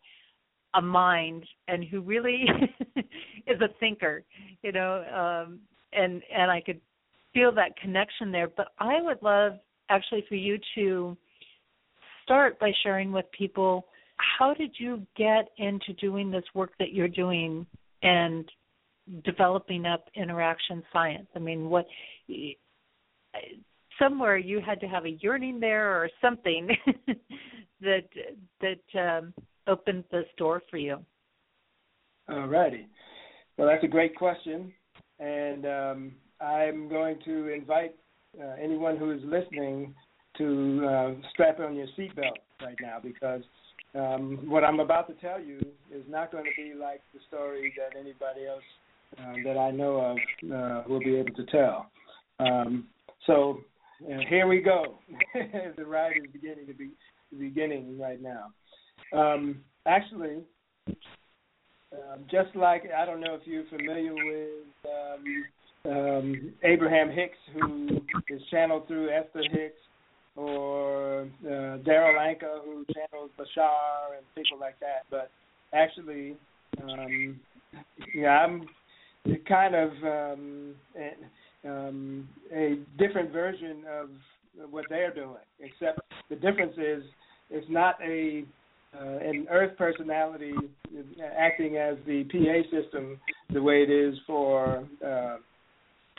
a 0.74 0.82
mind 0.82 1.44
and 1.68 1.84
who 1.84 2.00
really 2.00 2.46
is 3.46 3.60
a 3.60 3.68
thinker, 3.78 4.24
you 4.64 4.72
know, 4.72 5.04
um, 5.46 5.60
and 5.92 6.20
and 6.36 6.50
I 6.50 6.60
could 6.60 6.80
feel 7.32 7.52
that 7.52 7.76
connection 7.80 8.32
there. 8.32 8.48
But 8.48 8.72
I 8.80 9.00
would 9.02 9.22
love 9.22 9.52
actually 9.88 10.24
for 10.28 10.34
you 10.34 10.58
to 10.74 11.16
start 12.24 12.58
by 12.58 12.72
sharing 12.82 13.12
with 13.12 13.26
people 13.38 13.86
how 14.18 14.54
did 14.54 14.74
you 14.78 15.06
get 15.16 15.48
into 15.58 15.92
doing 15.94 16.30
this 16.30 16.44
work 16.54 16.72
that 16.78 16.92
you're 16.92 17.08
doing 17.08 17.66
and 18.02 18.50
developing 19.24 19.86
up 19.86 20.08
interaction 20.14 20.82
science? 20.92 21.28
I 21.34 21.38
mean, 21.38 21.68
what 21.68 21.86
somewhere 23.98 24.36
you 24.36 24.60
had 24.60 24.80
to 24.80 24.86
have 24.86 25.04
a 25.04 25.16
yearning 25.20 25.60
there 25.60 25.90
or 25.92 26.08
something 26.20 26.68
that 27.80 28.04
that 28.60 29.00
um, 29.00 29.34
opened 29.66 30.04
this 30.10 30.26
door 30.36 30.62
for 30.70 30.76
you. 30.76 30.98
All 32.28 32.46
righty. 32.46 32.86
Well, 33.56 33.68
that's 33.68 33.84
a 33.84 33.88
great 33.88 34.14
question, 34.16 34.72
and 35.18 35.64
um, 35.66 36.12
I'm 36.40 36.88
going 36.88 37.18
to 37.24 37.48
invite 37.48 37.94
uh, 38.38 38.54
anyone 38.62 38.96
who 38.96 39.12
is 39.12 39.20
listening 39.24 39.94
to 40.38 40.86
uh, 40.86 41.28
strap 41.32 41.60
on 41.60 41.74
your 41.74 41.86
seatbelt 41.98 42.36
right 42.60 42.76
now 42.82 42.98
because 43.02 43.42
um, 43.96 44.38
what 44.46 44.64
I'm 44.64 44.80
about 44.80 45.08
to 45.08 45.14
tell 45.14 45.40
you 45.40 45.58
is 45.90 46.02
not 46.08 46.30
going 46.30 46.44
to 46.44 46.50
be 46.56 46.74
like 46.78 47.00
the 47.14 47.20
story 47.28 47.72
that 47.76 47.98
anybody 47.98 48.46
else 48.46 48.62
uh, 49.18 49.34
that 49.44 49.58
I 49.58 49.70
know 49.70 49.96
of 49.96 50.16
uh, 50.52 50.82
will 50.88 51.00
be 51.00 51.16
able 51.16 51.34
to 51.34 51.46
tell. 51.46 51.90
Um, 52.38 52.86
so 53.26 53.60
uh, 54.04 54.18
here 54.28 54.46
we 54.46 54.60
go. 54.60 54.98
the 55.76 55.84
ride 55.84 56.12
is 56.22 56.30
beginning 56.32 56.66
to 56.66 56.74
be 56.74 56.90
beginning 57.38 57.98
right 57.98 58.20
now. 58.20 58.52
Um, 59.12 59.60
actually, 59.86 60.38
um, 60.88 62.24
just 62.30 62.54
like 62.54 62.84
I 62.96 63.06
don't 63.06 63.20
know 63.20 63.34
if 63.34 63.42
you're 63.46 63.64
familiar 63.66 64.12
with 64.14 64.50
um, 65.86 65.92
um, 65.92 66.52
Abraham 66.62 67.10
Hicks, 67.10 67.38
who 67.54 68.00
is 68.28 68.42
channeled 68.50 68.86
through 68.88 69.10
Esther 69.10 69.42
Hicks, 69.50 69.80
or 70.36 71.22
uh, 71.44 71.78
Darryl 71.78 72.18
Anka, 72.18 72.62
who 72.64 72.84
channels 72.92 73.30
Bashar 73.38 74.16
and 74.16 74.26
people 74.34 74.58
like 74.58 74.78
that. 74.80 75.04
But 75.10 75.30
actually, 75.72 76.36
um, 76.82 77.40
yeah, 78.14 78.28
I'm 78.28 78.66
kind 79.48 79.74
of 79.74 79.90
um, 80.02 80.74
um, 81.64 82.28
a 82.54 82.78
different 82.98 83.32
version 83.32 83.84
of 83.90 84.10
what 84.70 84.84
they're 84.88 85.14
doing. 85.14 85.36
Except 85.60 86.00
the 86.28 86.36
difference 86.36 86.76
is 86.76 87.02
it's 87.50 87.66
not 87.68 87.96
a 88.02 88.44
uh, 88.98 89.18
an 89.18 89.46
Earth 89.50 89.76
personality 89.76 90.54
acting 91.38 91.76
as 91.76 91.96
the 92.06 92.24
PA 92.24 92.62
system 92.70 93.20
the 93.52 93.60
way 93.60 93.82
it 93.82 93.90
is 93.90 94.14
for 94.26 94.84
uh, 95.04 95.36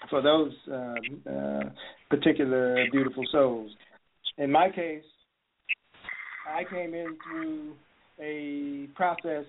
for 0.10 0.22
those 0.22 0.52
uh, 0.72 1.30
uh, 1.30 1.64
particular 2.10 2.86
beautiful 2.92 3.24
souls. 3.32 3.72
In 4.38 4.52
my 4.52 4.70
case, 4.70 5.04
I 6.48 6.64
came 6.64 6.94
in 6.94 7.18
through 7.24 7.74
a 8.22 8.88
process 8.96 9.46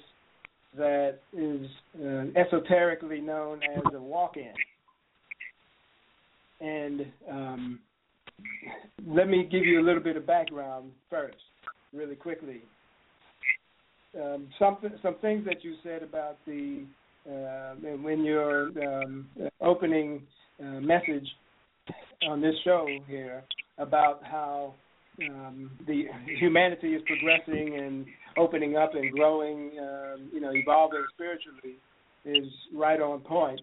that 0.76 1.18
is 1.32 1.66
uh, 2.02 2.24
esoterically 2.36 3.20
known 3.20 3.60
as 3.62 3.82
a 3.94 4.00
walk-in. 4.00 4.52
And 6.60 7.06
um, 7.30 7.80
let 9.06 9.28
me 9.28 9.46
give 9.50 9.64
you 9.64 9.80
a 9.80 9.84
little 9.84 10.02
bit 10.02 10.16
of 10.16 10.26
background 10.26 10.90
first, 11.08 11.36
really 11.92 12.16
quickly. 12.16 12.62
Um, 14.20 14.48
some 14.58 14.78
some 15.02 15.16
things 15.20 15.44
that 15.44 15.62
you 15.62 15.74
said 15.82 16.02
about 16.02 16.38
the 16.46 16.84
uh, 17.30 17.74
when 17.98 18.24
your 18.24 18.70
um, 18.84 19.28
opening 19.60 20.22
uh, 20.60 20.80
message 20.80 21.28
on 22.26 22.40
this 22.40 22.54
show 22.64 22.88
here 23.06 23.44
about 23.78 24.20
how 24.24 24.74
um, 25.28 25.70
the 25.86 26.04
humanity 26.38 26.94
is 26.94 27.02
progressing 27.06 27.78
and 27.78 28.06
opening 28.36 28.76
up 28.76 28.94
and 28.94 29.10
growing, 29.12 29.72
um, 29.80 30.30
you 30.32 30.40
know, 30.40 30.50
evolving 30.52 31.04
spiritually 31.14 31.76
is 32.24 32.52
right 32.74 33.00
on 33.00 33.20
point. 33.20 33.60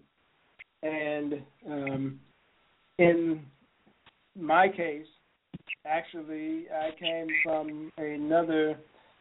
And 0.82 1.34
um, 1.66 2.20
in 2.98 3.42
my 4.38 4.68
case, 4.68 5.06
actually, 5.86 6.66
I 6.70 6.90
came 6.98 7.26
from 7.42 7.90
another 7.96 8.76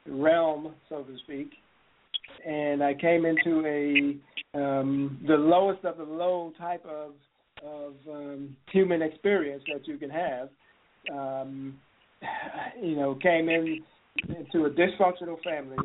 realm, 0.08 0.74
so 0.90 1.04
to 1.04 1.18
speak, 1.24 1.52
and 2.46 2.84
I 2.84 2.94
came 2.94 3.26
into 3.26 3.66
a 3.66 4.58
um, 4.58 5.20
the 5.28 5.36
lowest 5.36 5.84
of 5.84 5.98
the 5.98 6.04
low 6.04 6.54
type 6.58 6.86
of 6.86 7.12
of 7.66 7.94
um, 8.10 8.56
human 8.72 9.02
experience 9.02 9.64
that 9.74 9.88
you 9.88 9.98
can 9.98 10.10
have. 10.10 10.50
Um, 11.14 11.78
you 12.82 12.96
know, 12.96 13.16
came 13.16 13.50
in 13.50 13.84
into 14.30 14.66
a 14.66 14.70
dysfunctional 14.70 15.42
family 15.44 15.78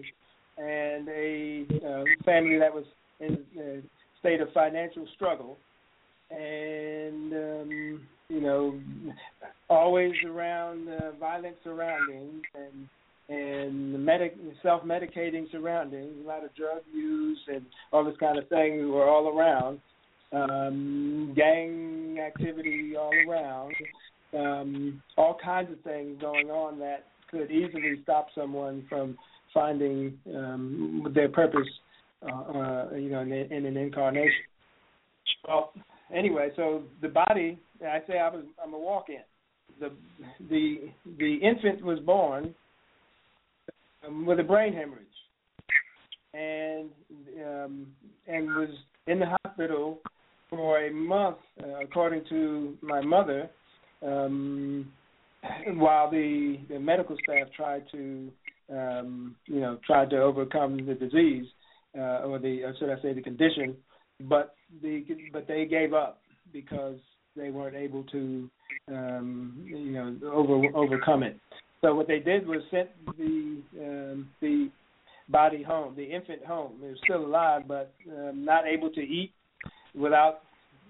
and 0.59 1.09
a 1.09 1.67
uh, 1.87 2.05
family 2.25 2.59
that 2.59 2.73
was 2.73 2.85
in 3.21 3.39
a 3.59 3.81
state 4.21 4.41
of 4.41 4.53
financial 4.53 5.07
struggle, 5.15 5.57
and 6.31 7.33
um, 7.33 8.01
you 8.29 8.41
know, 8.41 8.79
always 9.69 10.13
around 10.27 10.89
uh, 10.89 11.13
violent 11.19 11.57
surroundings 11.65 12.43
and 12.55 12.89
and 13.29 14.05
medic 14.05 14.37
self 14.63 14.83
medicating 14.83 15.51
surroundings, 15.53 16.13
a 16.25 16.29
lot 16.29 16.45
of 16.45 16.55
drug 16.55 16.83
use 16.93 17.39
and 17.47 17.65
all 17.93 18.05
this 18.05 18.17
kind 18.19 18.39
of 18.39 18.49
thing 18.49 18.91
were 18.91 19.09
all 19.09 19.29
around. 19.29 19.81
Um, 20.33 21.33
gang 21.35 22.19
activity 22.25 22.95
all 22.97 23.11
around, 23.29 23.75
um, 24.35 25.03
all 25.17 25.37
kinds 25.43 25.73
of 25.73 25.81
things 25.81 26.21
going 26.21 26.51
on 26.51 26.79
that 26.79 27.07
could 27.31 27.51
easily 27.51 28.01
stop 28.03 28.29
someone 28.35 28.85
from 28.89 29.17
finding 29.53 30.19
um, 30.35 31.07
their 31.15 31.29
purpose, 31.29 31.69
uh, 32.23 32.35
uh, 32.35 32.91
you 32.95 33.11
know, 33.11 33.21
in, 33.21 33.33
in 33.33 33.67
an 33.67 33.77
incarnation. 33.77 34.45
Well, 35.47 35.73
anyway, 36.15 36.51
so 36.57 36.83
the 37.03 37.09
body, 37.09 37.59
I 37.81 37.99
say 38.07 38.19
I 38.19 38.29
was, 38.29 38.45
I'm 38.63 38.75
a 38.75 38.79
walk-in. 38.79 39.23
The 39.79 39.93
the 40.51 40.91
the 41.19 41.37
infant 41.37 41.83
was 41.83 41.99
born 42.01 42.55
um, 44.07 44.27
with 44.27 44.39
a 44.39 44.43
brain 44.43 44.75
hemorrhage, 44.75 45.07
and 46.35 46.91
um, 47.43 47.87
and 48.27 48.47
was 48.49 48.69
in 49.07 49.19
the 49.21 49.37
hospital 49.45 49.99
for 50.51 50.85
a 50.85 50.93
month, 50.93 51.39
uh, 51.63 51.81
according 51.83 52.25
to 52.29 52.77
my 52.83 53.01
mother, 53.01 53.49
um, 54.03 54.91
while 55.75 56.11
the, 56.11 56.59
the 56.69 56.79
medical 56.79 57.17
staff 57.23 57.49
tried 57.57 57.85
to, 57.93 58.31
um, 58.71 59.37
you 59.47 59.61
know, 59.61 59.79
tried 59.87 60.11
to 60.11 60.21
overcome 60.21 60.87
the 60.87 60.95
disease 60.95 61.47
uh, 61.97 62.23
or 62.27 62.39
the, 62.39 62.63
or 62.63 62.75
should 62.79 62.91
I 62.91 63.01
say, 63.03 63.13
the 63.13 63.23
condition, 63.23 63.77
but 64.29 64.55
the 64.83 65.05
but 65.33 65.49
they 65.49 65.65
gave 65.65 65.95
up 65.95 66.19
because 66.53 66.99
they 67.37 67.51
weren't 67.51 67.77
able 67.77 68.05
to, 68.05 68.51
um, 68.89 69.65
you 69.65 69.93
know, 69.93 70.17
over 70.31 70.63
overcome 70.75 71.23
it. 71.23 71.37
So 71.81 71.95
what 71.95 72.07
they 72.07 72.19
did 72.19 72.47
was 72.47 72.61
sent 72.71 72.91
the 73.17 73.63
um, 73.81 74.29
the 74.41 74.71
body 75.29 75.63
home, 75.63 75.95
the 75.97 76.05
infant 76.05 76.45
home. 76.45 76.73
It 76.83 76.89
was 76.89 76.99
still 77.05 77.25
alive, 77.25 77.63
but 77.67 77.93
um, 78.11 78.45
not 78.45 78.67
able 78.67 78.91
to 78.91 79.01
eat 79.01 79.33
without 79.95 80.41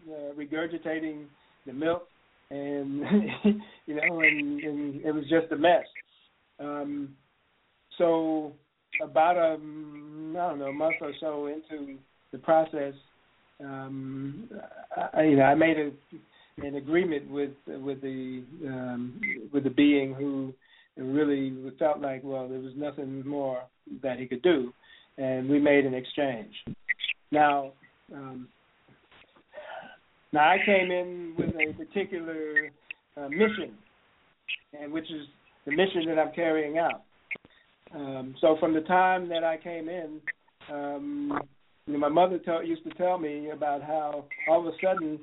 uh, 0.09 0.35
regurgitating 0.37 1.27
the 1.67 1.73
milk 1.73 2.09
and 2.51 3.01
you 3.87 3.95
know, 3.95 4.21
and, 4.21 4.61
and 4.61 5.05
it 5.05 5.15
was 5.15 5.25
just 5.25 5.53
a 5.53 5.57
mess. 5.57 5.85
Um, 6.59 7.17
so 7.99 8.53
about 9.03 9.37
a 9.37 9.55
I 9.55 10.49
don't 10.49 10.59
know 10.59 10.69
a 10.69 10.73
month 10.73 10.97
or 11.01 11.13
so 11.21 11.47
into 11.47 11.97
the 12.33 12.39
process, 12.39 12.95
um, 13.61 14.49
I, 15.15 15.23
you 15.23 15.37
know, 15.37 15.45
I 15.45 15.55
made 15.55 15.79
a 15.79 15.91
an 16.63 16.77
agreement 16.77 17.31
with 17.31 17.53
with 17.67 18.01
the 18.03 18.45
um, 18.67 19.21
with 19.53 19.65
the 19.65 19.71
being 19.71 20.15
who 20.15 20.53
really 20.97 21.55
felt 21.79 22.01
like 22.01 22.23
well 22.23 22.49
there 22.49 22.59
was 22.59 22.73
nothing 22.77 23.27
more 23.27 23.63
that 24.03 24.19
he 24.19 24.27
could 24.27 24.43
do, 24.43 24.73
and 25.19 25.49
we 25.49 25.59
made 25.59 25.87
an 25.87 25.95
exchange. 25.95 26.53
Now, 27.31 27.73
um, 28.13 28.49
now 30.33 30.51
I 30.51 30.59
came 30.65 30.91
in 30.91 31.35
with 31.37 31.51
a 31.51 31.73
particular 31.75 32.71
uh, 33.17 33.29
mission, 33.29 33.75
and 34.81 34.93
which 34.93 35.11
is 35.11 35.27
the 35.67 35.73
mission 35.73 36.07
that 36.07 36.19
I'm 36.19 36.33
carrying 36.33 36.79
out. 36.79 37.03
Um, 37.95 38.35
so 38.41 38.57
from 38.61 38.73
the 38.73 38.83
time 38.83 39.29
that 39.29 39.43
I 39.43 39.57
came 39.57 39.89
in, 39.89 40.21
um, 40.73 41.41
you 41.87 41.95
know, 41.95 41.99
my 41.99 42.09
mother 42.09 42.39
used 42.65 42.85
to 42.85 42.91
tell 42.91 43.19
me 43.19 43.51
about 43.51 43.83
how 43.83 44.25
all 44.49 44.61
of 44.61 44.67
a 44.67 44.77
sudden 44.83 45.19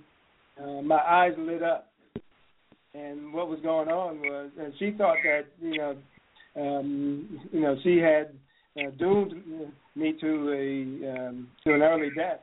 uh, 0.62 0.82
my 0.82 0.98
eyes 0.98 1.34
lit 1.38 1.64
up, 1.64 1.88
and 2.94 3.32
what 3.32 3.48
was 3.48 3.60
going 3.62 3.90
on 3.90 4.20
was, 4.20 4.50
and 4.60 4.74
she 4.80 4.92
thought 4.98 5.18
that 5.24 5.46
you 5.62 5.78
know, 5.78 5.96
um, 6.58 7.40
you 7.52 7.62
know, 7.62 7.78
she 7.84 7.98
had 7.98 8.34
uh, 8.78 8.90
doomed 8.98 9.34
me 9.96 10.14
to 10.20 10.52
a 10.52 11.12
um, 11.16 11.48
to 11.64 11.74
an 11.74 11.82
early 11.82 12.10
death, 12.16 12.42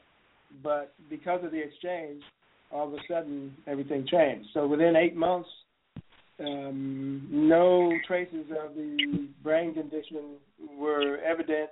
but 0.63 0.95
because 1.11 1.45
of 1.45 1.51
the 1.51 1.63
exchange, 1.63 2.23
all 2.75 2.89
of 2.89 2.93
a 2.93 2.99
sudden 3.09 3.55
everything 3.67 4.07
changed. 4.11 4.49
So 4.53 4.67
within 4.67 4.97
eight 4.97 5.17
months, 5.17 5.49
um, 6.41 7.29
no 7.31 7.93
traces 8.07 8.47
of 8.51 8.75
the 8.75 9.29
brain 9.43 9.73
condition 9.73 10.37
were 10.77 11.19
evident, 11.19 11.71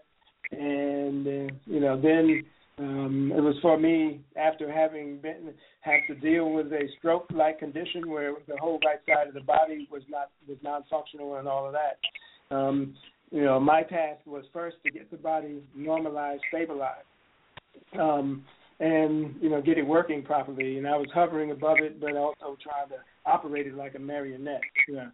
and 0.52 1.26
uh, 1.26 1.54
you 1.66 1.80
know 1.80 2.00
then 2.00 2.44
um, 2.78 3.32
it 3.36 3.40
was 3.40 3.56
for 3.60 3.78
me 3.78 4.20
after 4.36 4.72
having 4.72 5.18
been 5.18 5.52
had 5.80 6.00
to 6.06 6.14
deal 6.14 6.52
with 6.52 6.66
a 6.66 6.86
stroke-like 6.98 7.58
condition 7.58 8.08
where 8.08 8.34
the 8.46 8.56
whole 8.58 8.78
right 8.84 9.00
side 9.06 9.26
of 9.26 9.34
the 9.34 9.40
body 9.40 9.88
was 9.90 10.02
not 10.08 10.30
was 10.48 10.58
non-functional 10.62 11.36
and 11.36 11.48
all 11.48 11.66
of 11.66 11.72
that. 11.72 12.54
Um, 12.54 12.94
you 13.32 13.42
know, 13.42 13.58
my 13.58 13.82
task 13.82 14.20
was 14.26 14.44
first 14.52 14.76
to 14.84 14.92
get 14.92 15.10
the 15.10 15.16
body 15.16 15.62
normalized, 15.74 16.42
stabilized, 16.50 17.06
um, 17.98 18.44
and 18.82 19.34
you 19.40 19.48
know, 19.48 19.62
get 19.62 19.78
it 19.78 19.86
working 19.86 20.22
properly. 20.22 20.78
And 20.78 20.86
I 20.86 20.96
was 20.96 21.08
hovering 21.14 21.50
above 21.50 21.78
it, 21.80 22.00
but 22.00 22.16
also 22.16 22.56
trying 22.62 22.88
to 22.88 22.96
operate 23.24 23.66
it 23.66 23.74
like 23.74 23.94
a 23.94 23.98
marionette. 23.98 24.60
Yeah. 24.88 25.08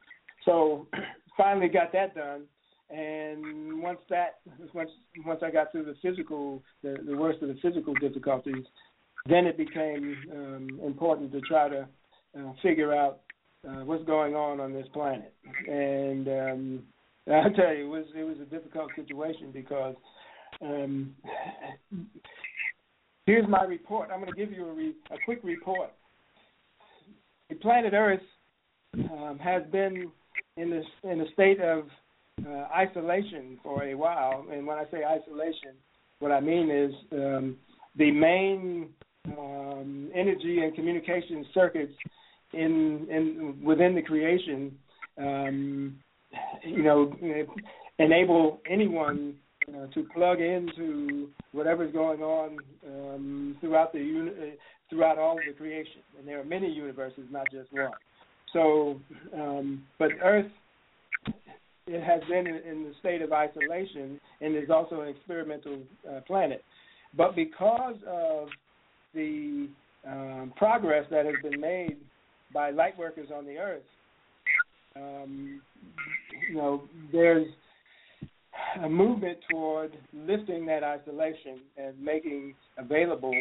So 0.45 0.87
finally 1.37 1.69
got 1.69 1.93
that 1.93 2.15
done 2.15 2.45
and 2.91 3.83
once 3.83 3.99
that 4.09 4.41
once 4.73 4.91
once 5.27 5.41
I 5.45 5.51
got 5.51 5.71
through 5.71 5.85
the 5.85 5.97
physical 6.01 6.63
the, 6.83 6.97
the 7.07 7.17
worst 7.17 7.43
of 7.43 7.49
the 7.49 7.59
physical 7.61 7.95
difficulties, 7.95 8.65
then 9.29 9.47
it 9.47 9.59
became 9.59 10.17
um, 10.33 10.81
important 10.85 11.33
to 11.33 11.41
try 11.43 11.69
to 11.69 11.87
uh, 12.39 12.53
figure 12.63 12.95
out 12.95 13.21
uh, 13.69 13.85
what's 13.85 14.05
going 14.05 14.35
on 14.35 14.61
on 14.61 14.73
this 14.73 14.87
planet. 14.95 15.35
And 15.69 16.29
um, 16.29 16.83
I 17.27 17.49
tell 17.55 17.75
you, 17.75 17.85
it 17.85 17.89
was 17.89 18.05
it 18.17 18.25
was 18.25 18.37
a 18.41 18.47
difficult 18.47 18.91
situation 18.97 19.51
because 19.53 19.97
um, 20.63 21.15
here's 23.29 23.47
my 23.47 23.63
report. 23.63 24.09
I'm 24.11 24.21
going 24.21 24.33
to 24.33 24.39
give 24.39 24.51
you 24.51 24.67
a, 24.67 24.73
re, 24.73 24.95
a 25.11 25.17
quick 25.27 25.41
report. 25.45 25.91
The 27.51 27.57
planet 27.57 27.93
Earth 27.93 28.23
um, 28.95 29.39
has 29.39 29.63
been 29.71 30.11
in 30.57 30.71
this 30.71 30.87
in 31.05 31.21
a 31.21 31.31
state 31.35 31.61
of 31.61 31.85
uh, 32.47 32.65
isolation 32.75 33.59
for 33.63 33.85
a 33.85 33.95
while. 33.95 34.47
And 34.51 34.67
when 34.67 34.79
I 34.79 34.85
say 34.91 35.05
isolation, 35.05 35.73
what 36.21 36.33
I 36.33 36.41
mean 36.41 36.71
is 36.71 36.93
um, 37.13 37.57
the 37.97 38.11
main 38.11 38.89
um, 39.27 40.11
energy 40.15 40.61
and 40.61 40.75
communication 40.75 41.45
circuits 41.53 41.93
in 42.55 43.07
in 43.11 43.61
within 43.63 43.95
the 43.95 44.03
creation, 44.03 44.75
um, 45.19 45.97
you 46.65 46.83
know, 46.83 47.15
enable 47.99 48.63
anyone 48.71 49.35
to 49.95 50.03
plug 50.15 50.41
into 50.41 51.29
whatever's 51.53 51.93
going 51.93 52.23
on 52.23 52.59
um, 52.87 53.57
throughout 53.61 53.93
the 53.93 53.99
uni- 53.99 54.55
throughout 54.91 55.19
all 55.19 55.33
of 55.33 55.45
the 55.47 55.53
creation. 55.53 56.01
And 56.19 56.27
there 56.27 56.41
are 56.41 56.45
many 56.45 56.69
universes, 56.69 57.25
not 57.31 57.47
just 57.53 57.73
one. 57.73 57.91
So, 58.53 59.01
um, 59.35 59.85
but 59.99 60.11
Earth 60.23 60.51
it 61.87 62.03
has 62.03 62.21
been 62.29 62.47
in, 62.47 62.57
in 62.57 62.85
the 62.85 62.93
state 63.01 63.23
of 63.23 63.33
isolation 63.33 64.21
and 64.41 64.57
is 64.57 64.71
also 64.71 65.01
an 65.01 65.09
experimental 65.09 65.79
uh, 66.09 66.21
planet. 66.27 66.63
But 67.17 67.35
because 67.35 67.97
of 68.07 68.49
the 69.15 69.69
um, 70.07 70.53
progress 70.57 71.07
that 71.11 71.25
has 71.25 71.35
been 71.43 71.61
made 71.61 71.97
by 72.53 72.71
light 72.71 72.99
workers 72.99 73.29
on 73.35 73.47
the 73.47 73.57
Earth, 73.57 73.83
um, 74.97 75.63
you 76.49 76.57
know, 76.57 76.83
there's 77.13 77.47
a 78.83 78.89
movement 78.89 79.39
toward 79.51 79.97
lifting 80.13 80.67
that 80.67 80.83
isolation 80.85 81.61
and 81.77 82.01
making 82.01 82.55
available 82.77 83.35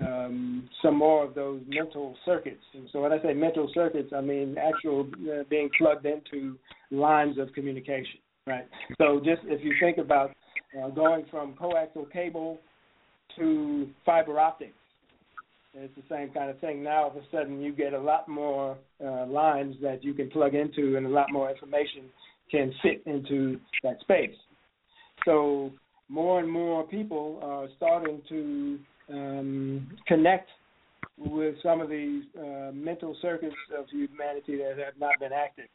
um, 0.00 0.68
some 0.82 0.96
more 0.96 1.24
of 1.24 1.34
those 1.34 1.60
mental 1.66 2.16
circuits. 2.24 2.62
And 2.74 2.88
so 2.92 3.02
when 3.02 3.12
I 3.12 3.20
say 3.22 3.34
mental 3.34 3.70
circuits, 3.74 4.12
I 4.16 4.20
mean 4.20 4.56
actual 4.58 5.08
uh, 5.22 5.42
being 5.50 5.68
plugged 5.76 6.06
into 6.06 6.56
lines 6.90 7.38
of 7.38 7.52
communication, 7.52 8.20
right? 8.46 8.66
So 8.98 9.20
just 9.24 9.42
if 9.44 9.64
you 9.64 9.74
think 9.80 9.98
about 9.98 10.30
uh, 10.80 10.88
going 10.90 11.24
from 11.30 11.54
coaxial 11.54 12.10
cable 12.12 12.58
to 13.36 13.88
fiber 14.06 14.38
optics, 14.38 14.72
it's 15.74 15.94
the 15.96 16.02
same 16.08 16.30
kind 16.30 16.50
of 16.50 16.58
thing. 16.60 16.82
Now, 16.82 17.04
all 17.04 17.10
of 17.10 17.16
a 17.16 17.20
sudden, 17.30 17.60
you 17.60 17.72
get 17.72 17.92
a 17.92 18.00
lot 18.00 18.28
more 18.28 18.76
uh, 19.04 19.26
lines 19.26 19.76
that 19.82 20.02
you 20.02 20.14
can 20.14 20.30
plug 20.30 20.54
into, 20.54 20.96
and 20.96 21.06
a 21.06 21.10
lot 21.10 21.26
more 21.30 21.50
information 21.50 22.04
can 22.50 22.72
fit 22.82 23.02
into 23.06 23.60
that 23.82 24.00
space. 24.00 24.34
So, 25.28 25.70
more 26.08 26.40
and 26.40 26.50
more 26.50 26.84
people 26.84 27.38
are 27.42 27.68
starting 27.76 28.22
to 28.30 28.78
um, 29.10 29.90
connect 30.06 30.48
with 31.18 31.56
some 31.62 31.82
of 31.82 31.90
these 31.90 32.22
uh, 32.38 32.70
mental 32.72 33.14
circuits 33.20 33.54
of 33.78 33.84
humanity 33.90 34.56
that 34.56 34.82
have 34.82 34.98
not 34.98 35.20
been 35.20 35.34
active. 35.34 35.66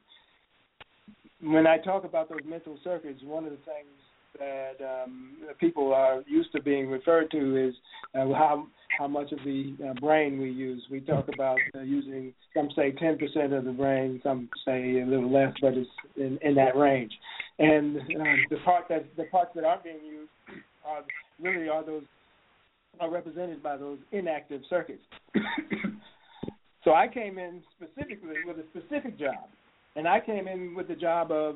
When 1.40 1.68
I 1.68 1.78
talk 1.78 2.04
about 2.04 2.30
those 2.30 2.40
mental 2.48 2.80
circuits, 2.84 3.20
one 3.24 3.46
of 3.46 3.52
the 3.52 3.58
things 3.58 4.40
that 4.40 5.04
um, 5.04 5.34
people 5.60 5.94
are 5.94 6.24
used 6.26 6.52
to 6.54 6.62
being 6.64 6.90
referred 6.90 7.30
to 7.30 7.68
is 7.68 7.76
uh, 8.16 8.34
how 8.34 8.66
how 8.98 9.08
much 9.08 9.32
of 9.32 9.40
the 9.46 9.76
uh, 9.88 9.94
brain 10.00 10.40
we 10.40 10.50
use. 10.50 10.84
We 10.90 11.00
talk 11.00 11.28
about 11.34 11.58
uh, 11.76 11.82
using 11.82 12.34
some 12.56 12.70
say 12.76 12.92
10% 12.92 13.58
of 13.58 13.66
the 13.66 13.72
brain, 13.72 14.20
some 14.24 14.50
say 14.66 15.02
a 15.02 15.06
little 15.06 15.32
less, 15.32 15.54
but 15.62 15.74
it's 15.74 15.90
in, 16.16 16.38
in 16.44 16.56
that 16.56 16.76
range. 16.76 17.12
And 17.60 17.98
um, 17.98 18.46
the 18.50 18.58
part 18.66 18.86
that 18.90 19.06
the 19.16 19.26
parts 19.26 19.52
that 19.56 19.64
aren't 19.64 19.84
being 19.84 20.04
used 20.04 20.30
are 20.86 21.04
really 21.40 21.70
are 21.70 21.86
those 21.86 22.04
are 23.00 23.12
represented 23.12 23.62
by 23.62 23.78
those 23.78 24.00
inactive 24.12 24.62
circuits. 24.70 25.04
so 26.84 26.94
I 26.94 27.08
came 27.08 27.38
in 27.38 27.62
specifically 27.76 28.36
with 28.46 28.58
a 28.58 28.64
specific 28.70 29.20
job, 29.20 29.50
and 29.96 30.08
I 30.08 30.20
came 30.20 30.48
in 30.48 30.76
with 30.76 30.88
the 30.88 30.96
job 30.96 31.32
of 31.32 31.56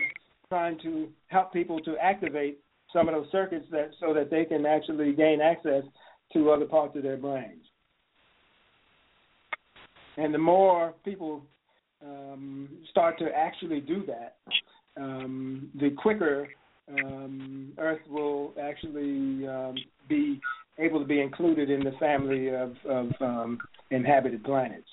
trying 0.49 0.79
to 0.79 1.09
help 1.27 1.51
people 1.51 1.79
to 1.81 1.95
activate 1.97 2.59
some 2.93 3.07
of 3.07 3.15
those 3.15 3.31
circuits 3.31 3.65
that 3.71 3.91
so 3.99 4.13
that 4.13 4.29
they 4.29 4.45
can 4.45 4.65
actually 4.65 5.13
gain 5.13 5.41
access 5.41 5.83
to 6.33 6.51
other 6.51 6.65
parts 6.65 6.95
of 6.95 7.03
their 7.03 7.17
brains. 7.17 7.63
And 10.17 10.33
the 10.33 10.39
more 10.39 10.93
people 11.05 11.43
um, 12.03 12.69
start 12.89 13.19
to 13.19 13.25
actually 13.35 13.81
do 13.81 14.03
that, 14.07 14.37
um, 14.97 15.69
the 15.79 15.91
quicker 15.91 16.47
um, 16.89 17.73
Earth 17.77 18.01
will 18.09 18.53
actually 18.61 19.47
um, 19.47 19.75
be 20.07 20.39
able 20.79 20.99
to 20.99 21.05
be 21.05 21.21
included 21.21 21.69
in 21.69 21.83
the 21.83 21.91
family 21.99 22.49
of, 22.49 22.75
of 22.87 23.09
um, 23.19 23.57
inhabited 23.91 24.43
planets. 24.43 24.87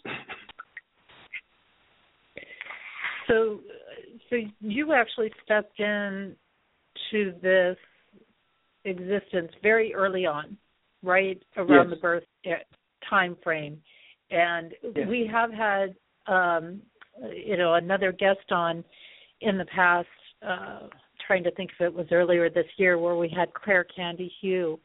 So, 3.28 3.61
so 4.30 4.36
you 4.61 4.92
actually 4.92 5.30
stepped 5.44 5.78
in 5.78 6.34
to 7.11 7.34
this 7.42 7.76
existence 8.84 9.52
very 9.62 9.94
early 9.94 10.26
on, 10.26 10.57
right 11.02 11.40
around 11.57 11.88
yes. 11.88 11.96
the 11.96 12.00
birth 12.00 12.24
eh, 12.44 12.50
time 13.09 13.36
frame, 13.42 13.80
and 14.30 14.72
yes. 14.96 15.07
we 15.09 15.28
have 15.30 15.52
had, 15.52 15.94
um, 16.26 16.80
you 17.34 17.57
know, 17.57 17.74
another 17.74 18.12
guest 18.12 18.50
on 18.50 18.84
in 19.45 19.59
the 19.59 19.66
past. 19.66 20.09
Uh, 20.47 20.88
trying 21.26 21.45
to 21.45 21.51
think 21.53 21.70
if 21.78 21.84
it 21.84 21.95
was 21.95 22.07
earlier 22.12 22.51
this 22.51 22.66
year 22.76 22.99
where 22.99 23.16
we 23.16 23.32
had 23.34 23.53
Clare 23.55 23.84
Candy 23.84 24.30
Hugh 24.40 24.78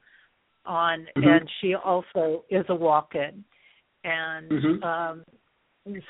on, 0.65 1.07
mm-hmm. 1.17 1.27
and 1.27 1.49
she 1.59 1.75
also 1.75 2.43
is 2.49 2.65
a 2.69 2.75
walk-in, 2.75 3.43
and 4.03 4.51
mm-hmm. 4.51 4.83
um, 4.83 5.25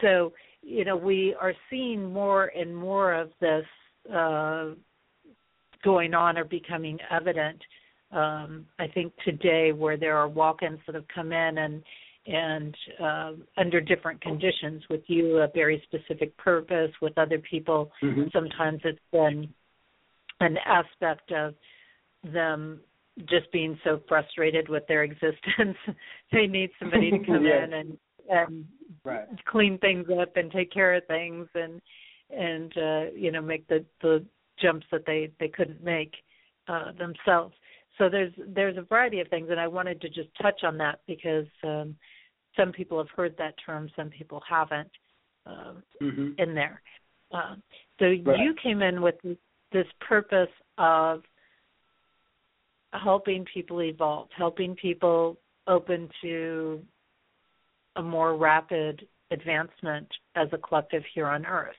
so 0.02 0.34
you 0.62 0.86
know 0.86 0.95
we 0.95 1.36
are 1.39 1.54
seeing 1.70 2.12
more 2.12 2.52
and 2.56 2.76
more 2.76 3.14
of 3.14 3.32
this 3.39 3.66
uh, 4.14 4.70
going 5.84 6.14
on 6.14 6.38
or 6.38 6.43
becoming 6.43 6.97
evident. 7.12 7.62
Um, 8.12 8.66
I 8.80 8.88
think 8.88 9.14
today, 9.24 9.72
where 9.72 9.97
there 9.97 10.18
are 10.18 10.28
walk-ins 10.28 10.80
that 10.88 10.95
have 10.95 11.08
come 11.14 11.32
in 11.32 11.60
and 11.60 11.84
and 12.30 12.76
uh, 13.02 13.32
under 13.58 13.82
different 13.82 14.22
conditions, 14.22 14.84
with 14.90 15.02
you 15.08 15.38
a 15.38 15.48
very 15.54 15.84
specific 15.88 16.36
purpose, 16.38 16.92
with 17.02 17.18
other 17.18 17.40
people, 17.40 17.92
mm-hmm. 18.04 18.24
sometimes 18.32 18.82
it's 18.84 19.00
been 19.12 19.52
an 20.40 20.58
aspect 20.66 21.32
of 21.32 21.56
them 22.24 22.80
just 23.28 23.52
being 23.52 23.78
so 23.84 24.00
frustrated 24.08 24.70
with 24.70 24.84
their 24.88 25.04
existence. 25.10 25.78
they 26.32 26.46
need 26.46 26.70
somebody 26.80 27.12
to 27.12 27.20
come 27.26 27.44
yes. 27.46 27.64
in 27.66 27.74
and 27.74 27.98
and 28.32 28.66
right. 29.04 29.26
clean 29.48 29.80
things 29.80 30.06
up 30.22 30.38
and 30.38 30.52
take 30.52 30.72
care 30.72 30.94
of 30.94 31.04
things 31.08 31.48
and 31.56 31.82
and 32.30 32.72
uh 32.78 33.12
you 33.16 33.32
know 33.32 33.42
make 33.42 33.68
the 33.70 33.84
the 34.04 34.24
jumps 34.62 34.86
that 34.92 35.04
they 35.08 35.32
they 35.40 35.48
couldn't 35.48 35.84
make 35.84 36.14
uh 36.68 36.92
themselves. 37.00 37.56
So 37.98 38.08
there's 38.08 38.32
there's 38.38 38.78
a 38.78 38.84
variety 38.84 39.20
of 39.20 39.28
things 39.30 39.48
and 39.50 39.60
I 39.60 39.68
wanted 39.68 40.00
to 40.02 40.10
just 40.10 40.30
touch 40.40 40.62
on 40.64 40.78
that 40.78 41.00
because 41.08 41.48
um 41.64 41.96
some 42.58 42.72
people 42.72 42.97
have 42.97 43.10
heard 43.16 43.36
that 43.38 43.56
term, 43.66 43.89
some 43.95 44.10
people 44.10 44.41
haven't 44.47 44.89
uh, 45.45 45.74
mm-hmm. 46.02 46.30
in 46.38 46.56
there. 46.56 46.82
Uh, 47.32 47.56
so 48.00 48.06
right. 48.06 48.39
you 48.39 48.56
came 48.62 48.82
in 48.82 49.02
with 49.02 49.16
this 49.72 49.86
purpose 50.08 50.50
of 50.78 51.22
helping 52.93 53.45
people 53.54 53.82
evolve, 53.82 54.30
helping 54.36 54.76
people 54.76 55.38
open 55.68 56.10
to 56.22 56.82
a 57.95 58.02
more 58.02 58.36
rapid 58.36 59.08
advancement 59.32 60.08
as 60.36 60.47
a 60.54 60.58
collective 60.58 61.04
here 61.14 61.28
on 61.28 61.45
Earth. 61.45 61.76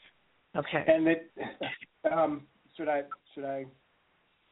Okay. 0.57 0.85
And 0.87 1.09
it, 1.09 1.31
um, 2.13 2.43
should 2.77 2.89
I 2.89 3.03
should 3.35 3.45
I 3.45 3.67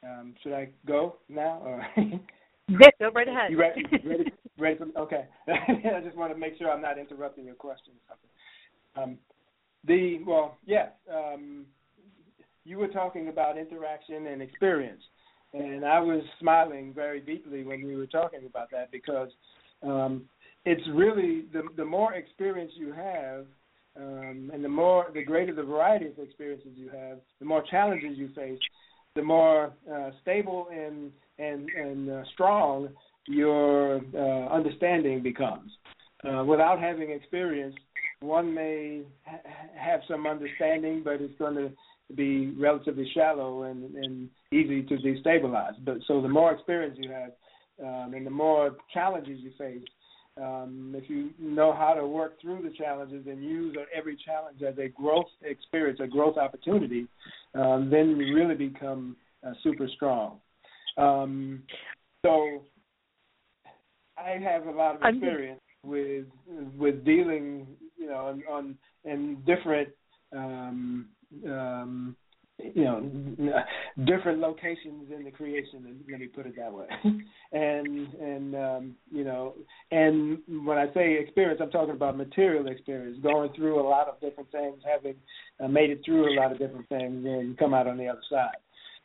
um, 0.05 0.35
should 0.43 0.53
I 0.53 0.69
go 0.87 1.17
now? 1.29 1.61
Or 1.65 1.87
Go 3.01 3.11
right 3.15 3.29
ahead. 3.29 3.51
You 3.51 3.59
ready? 3.59 3.83
ready? 4.05 4.33
Ready 4.59 4.77
for, 4.77 4.87
okay. 4.99 5.27
I 5.49 6.01
just 6.05 6.17
want 6.17 6.33
to 6.33 6.39
make 6.39 6.57
sure 6.59 6.71
I'm 6.71 6.83
not 6.83 6.99
interrupting 6.99 7.45
your 7.45 7.55
question 7.55 7.93
or 7.95 8.17
something. 8.17 9.13
Um, 9.13 9.19
the 9.87 10.21
well, 10.27 10.57
yes. 10.67 10.91
Um, 11.13 11.67
you 12.65 12.79
were 12.79 12.89
talking 12.89 13.29
about 13.29 13.57
interaction 13.57 14.27
and 14.27 14.43
experience, 14.43 15.03
and 15.55 15.85
I 15.85 16.01
was 16.01 16.23
smiling 16.41 16.93
very 16.95 17.21
deeply 17.21 17.65
when 17.65 17.87
we 17.87 17.97
were 17.97 18.07
talking 18.07 18.41
about 18.47 18.71
that 18.73 18.91
because 18.91 19.31
um, 19.83 20.25
it's 20.65 20.83
really 20.93 21.45
the 21.53 21.63
the 21.77 21.85
more 21.85 22.15
experience 22.15 22.73
you 22.77 22.93
have, 22.93 23.47
um, 23.97 24.51
and 24.53 24.65
the 24.65 24.69
more 24.69 25.07
the 25.15 25.23
greater 25.23 25.55
the 25.55 25.63
variety 25.63 26.07
of 26.07 26.19
experiences 26.19 26.73
you 26.75 26.91
have, 26.91 27.19
the 27.39 27.47
more 27.47 27.63
challenges 27.71 28.19
you 28.19 28.29
face, 28.35 28.59
the 29.15 29.23
more 29.23 29.73
uh, 29.93 30.11
stable 30.21 30.69
and 30.73 31.11
and 31.39 31.69
and 31.71 32.11
uh, 32.11 32.23
strong 32.35 32.89
your 33.29 34.01
uh, 34.15 34.49
understanding 34.49 35.23
becomes. 35.23 35.71
Uh, 36.29 36.45
without 36.45 36.81
having 36.81 37.11
experience, 37.11 37.75
one 38.21 38.53
may 38.53 39.03
ha- 39.25 39.39
have 39.77 40.01
some 40.09 40.27
understanding, 40.27 41.03
but 41.05 41.21
it's 41.21 41.39
going 41.39 41.55
to 41.55 41.71
be 42.15 42.51
relatively 42.59 43.09
shallow 43.15 43.65
and, 43.65 43.95
and 43.95 44.29
easy 44.53 44.83
to 44.83 44.97
destabilize. 44.97 45.75
But 45.85 45.99
so 46.07 46.21
the 46.21 46.29
more 46.29 46.53
experience 46.53 46.97
you 47.01 47.11
have, 47.11 47.33
um, 47.81 48.15
and 48.15 48.27
the 48.27 48.31
more 48.31 48.77
challenges 48.93 49.39
you 49.41 49.53
face, 49.57 49.85
um, 50.37 50.95
if 50.97 51.09
you 51.11 51.31
know 51.39 51.73
how 51.73 51.95
to 51.95 52.07
work 52.07 52.41
through 52.41 52.63
the 52.63 52.75
challenges 52.77 53.27
and 53.27 53.43
use 53.43 53.77
every 53.95 54.17
challenge 54.25 54.63
as 54.63 54.79
a 54.79 54.89
growth 54.89 55.27
experience, 55.43 56.01
a 56.03 56.07
growth 56.07 56.37
opportunity, 56.37 57.07
um, 57.55 57.89
then 57.91 58.11
you 58.11 58.35
really 58.35 58.55
become 58.55 59.17
uh, 59.47 59.53
super 59.63 59.89
strong. 59.95 60.39
Um, 60.97 61.63
so 62.25 62.63
I 64.25 64.39
have 64.39 64.67
a 64.67 64.71
lot 64.71 64.97
of 64.97 65.03
experience 65.03 65.61
with 65.85 66.27
with 66.77 67.05
dealing, 67.05 67.67
you 67.97 68.07
know, 68.09 68.27
on, 68.27 68.43
on 68.51 68.79
in 69.05 69.43
different 69.47 69.89
um, 70.33 71.07
um, 71.47 72.17
you 72.59 72.85
know 72.85 73.09
different 74.05 74.41
locations 74.41 75.11
in 75.17 75.25
the 75.25 75.31
creation 75.31 75.97
let 76.11 76.21
me 76.21 76.27
put 76.27 76.47
it 76.47 76.57
that 76.57 76.73
way. 76.73 76.87
And 77.53 78.13
and 78.15 78.55
um 78.55 78.97
you 79.11 79.25
know 79.25 79.55
and 79.91 80.39
when 80.67 80.77
i 80.77 80.93
say 80.93 81.19
experience 81.19 81.61
i'm 81.63 81.71
talking 81.71 81.95
about 81.95 82.17
material 82.17 82.67
experience 82.67 83.19
going 83.23 83.53
through 83.55 83.81
a 83.81 83.87
lot 83.89 84.09
of 84.09 84.21
different 84.21 84.51
things 84.51 84.83
having 84.85 85.15
uh, 85.63 85.69
made 85.69 85.91
it 85.91 86.01
through 86.05 86.33
a 86.33 86.35
lot 86.35 86.53
of 86.53 86.59
different 86.59 86.89
things 86.89 87.25
and 87.25 87.57
come 87.57 87.73
out 87.73 87.87
on 87.87 87.97
the 87.97 88.09
other 88.09 88.21
side. 88.31 88.59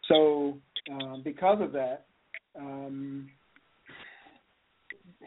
So 0.07 0.57
um 0.91 1.21
because 1.23 1.61
of 1.61 1.71
that 1.73 2.05
um 2.59 3.29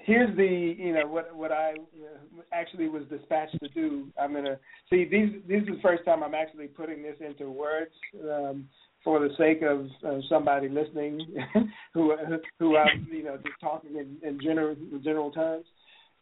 here's 0.06 0.34
the 0.36 0.74
you 0.78 0.94
know 0.94 1.06
what 1.06 1.34
what 1.34 1.52
I 1.52 1.72
uh, 1.72 2.42
actually 2.52 2.88
was 2.88 3.02
dispatched 3.10 3.58
to 3.60 3.68
do. 3.68 4.06
I'm 4.18 4.32
gonna 4.32 4.58
see 4.88 5.04
these. 5.04 5.42
This 5.46 5.62
is 5.62 5.68
the 5.68 5.80
first 5.82 6.04
time 6.04 6.22
I'm 6.22 6.34
actually 6.34 6.68
putting 6.68 7.02
this 7.02 7.16
into 7.20 7.50
words 7.50 7.90
um, 8.22 8.68
for 9.04 9.18
the 9.18 9.30
sake 9.36 9.62
of 9.62 9.86
uh, 10.06 10.20
somebody 10.28 10.68
listening 10.68 11.20
who 11.94 12.14
who 12.58 12.76
I'm 12.76 13.06
you 13.10 13.24
know 13.24 13.36
just 13.36 13.60
talking 13.60 13.96
in, 13.96 14.16
in 14.26 14.40
general 14.40 14.76
in 14.92 15.02
general 15.02 15.30
terms. 15.32 15.66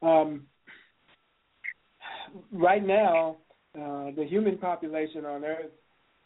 Um, 0.03 0.47
right 2.51 2.85
now, 2.85 3.37
uh, 3.77 4.11
the 4.17 4.27
human 4.29 4.59
population 4.59 5.25
on 5.27 5.45
Earth 5.45 5.71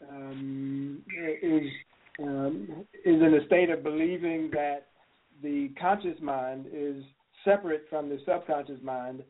um, 0.09 1.01
is 1.43 1.63
um, 2.23 2.85
is 3.05 3.21
in 3.21 3.39
a 3.41 3.45
state 3.45 3.69
of 3.69 3.83
believing 3.83 4.49
that 4.53 4.87
the 5.41 5.69
conscious 5.79 6.19
mind 6.21 6.65
is 6.73 7.03
separate 7.43 7.85
from 7.89 8.09
the 8.09 8.19
subconscious 8.25 8.79
mind, 8.83 9.23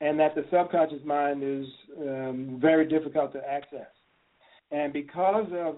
and 0.00 0.18
that 0.18 0.34
the 0.34 0.44
subconscious 0.50 1.04
mind 1.04 1.42
is 1.42 1.66
um, 2.00 2.58
very 2.60 2.88
difficult 2.88 3.32
to 3.32 3.40
access. 3.48 3.86
And 4.70 4.92
because 4.92 5.46
of 5.52 5.76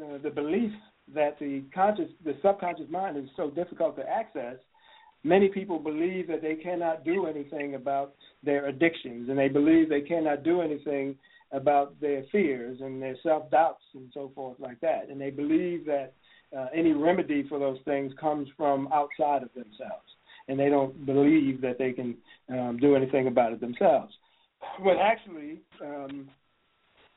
uh, 0.00 0.18
the 0.22 0.30
belief 0.30 0.70
that 1.14 1.38
the 1.38 1.64
conscious, 1.74 2.10
the 2.24 2.36
subconscious 2.42 2.90
mind 2.90 3.16
is 3.16 3.28
so 3.36 3.50
difficult 3.50 3.96
to 3.96 4.08
access, 4.08 4.56
many 5.24 5.48
people 5.48 5.78
believe 5.78 6.28
that 6.28 6.42
they 6.42 6.54
cannot 6.54 7.04
do 7.04 7.26
anything 7.26 7.74
about 7.74 8.14
their 8.42 8.66
addictions, 8.66 9.28
and 9.28 9.38
they 9.38 9.48
believe 9.48 9.88
they 9.88 10.00
cannot 10.00 10.42
do 10.42 10.60
anything 10.60 11.16
about 11.52 11.98
their 12.00 12.24
fears 12.32 12.78
and 12.80 13.00
their 13.00 13.16
self 13.22 13.50
doubts 13.50 13.84
and 13.94 14.10
so 14.12 14.30
forth 14.34 14.58
like 14.58 14.80
that. 14.80 15.08
And 15.08 15.20
they 15.20 15.30
believe 15.30 15.86
that 15.86 16.12
uh, 16.56 16.66
any 16.74 16.92
remedy 16.92 17.44
for 17.48 17.58
those 17.58 17.78
things 17.84 18.12
comes 18.20 18.48
from 18.56 18.88
outside 18.92 19.42
of 19.42 19.52
themselves 19.54 20.15
and 20.48 20.58
they 20.58 20.68
don't 20.68 21.06
believe 21.06 21.60
that 21.60 21.78
they 21.78 21.92
can 21.92 22.16
um, 22.50 22.78
do 22.80 22.94
anything 22.94 23.26
about 23.26 23.52
it 23.52 23.60
themselves. 23.60 24.12
But 24.82 24.96
actually, 24.98 25.60
um, 25.82 26.28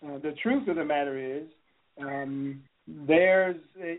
uh, 0.05 0.17
the 0.19 0.33
truth 0.41 0.67
of 0.67 0.75
the 0.75 0.85
matter 0.85 1.17
is, 1.17 1.47
um, 2.01 2.61
there's 2.87 3.57
a, 3.81 3.97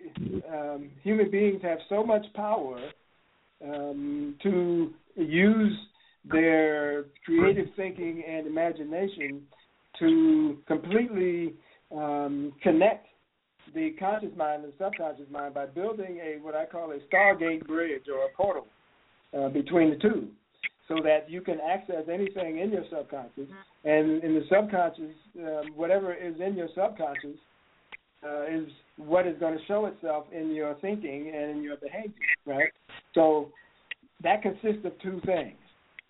um, 0.53 0.91
human 1.03 1.31
beings 1.31 1.61
have 1.63 1.79
so 1.89 2.05
much 2.05 2.25
power 2.35 2.81
um, 3.65 4.37
to 4.43 4.93
use 5.17 5.79
their 6.25 7.05
creative 7.25 7.67
thinking 7.77 8.23
and 8.27 8.47
imagination 8.47 9.43
to 9.99 10.59
completely 10.67 11.55
um, 11.95 12.53
connect 12.63 13.07
the 13.75 13.91
conscious 13.99 14.31
mind 14.37 14.65
and 14.65 14.73
subconscious 14.79 15.27
mind 15.31 15.55
by 15.55 15.67
building 15.67 16.21
a 16.23 16.43
what 16.43 16.55
I 16.55 16.67
call 16.67 16.93
a 16.93 16.99
Stargate 17.13 17.67
bridge 17.67 18.05
or 18.13 18.25
a 18.25 18.37
portal 18.37 18.67
uh, 19.37 19.49
between 19.49 19.91
the 19.91 19.97
two 19.97 20.29
so 20.89 20.97
that 21.05 21.31
you 21.31 21.41
can 21.41 21.59
access 21.61 22.05
anything 22.13 22.59
in 22.59 22.71
your 22.71 22.85
subconscious. 22.91 23.49
And 23.85 24.23
in 24.25 24.35
the 24.35 24.43
subconscious 24.51 25.15
um, 25.39 25.73
whatever 25.77 26.13
is 26.13 26.35
in 26.45 26.57
your 26.57 26.69
subconscious 26.75 27.39
uh, 28.25 28.43
is 28.47 28.69
what 28.97 29.27
is 29.27 29.39
going 29.39 29.57
to 29.57 29.65
show 29.67 29.87
itself 29.87 30.27
in 30.33 30.51
your 30.55 30.75
thinking 30.81 31.33
and 31.35 31.53
in 31.53 31.63
your 31.63 31.77
behavior 31.77 32.13
right? 32.45 32.73
So 33.15 33.51
that 34.23 34.43
consists 34.43 34.85
of 34.85 34.93
two 35.01 35.21
things. 35.25 35.57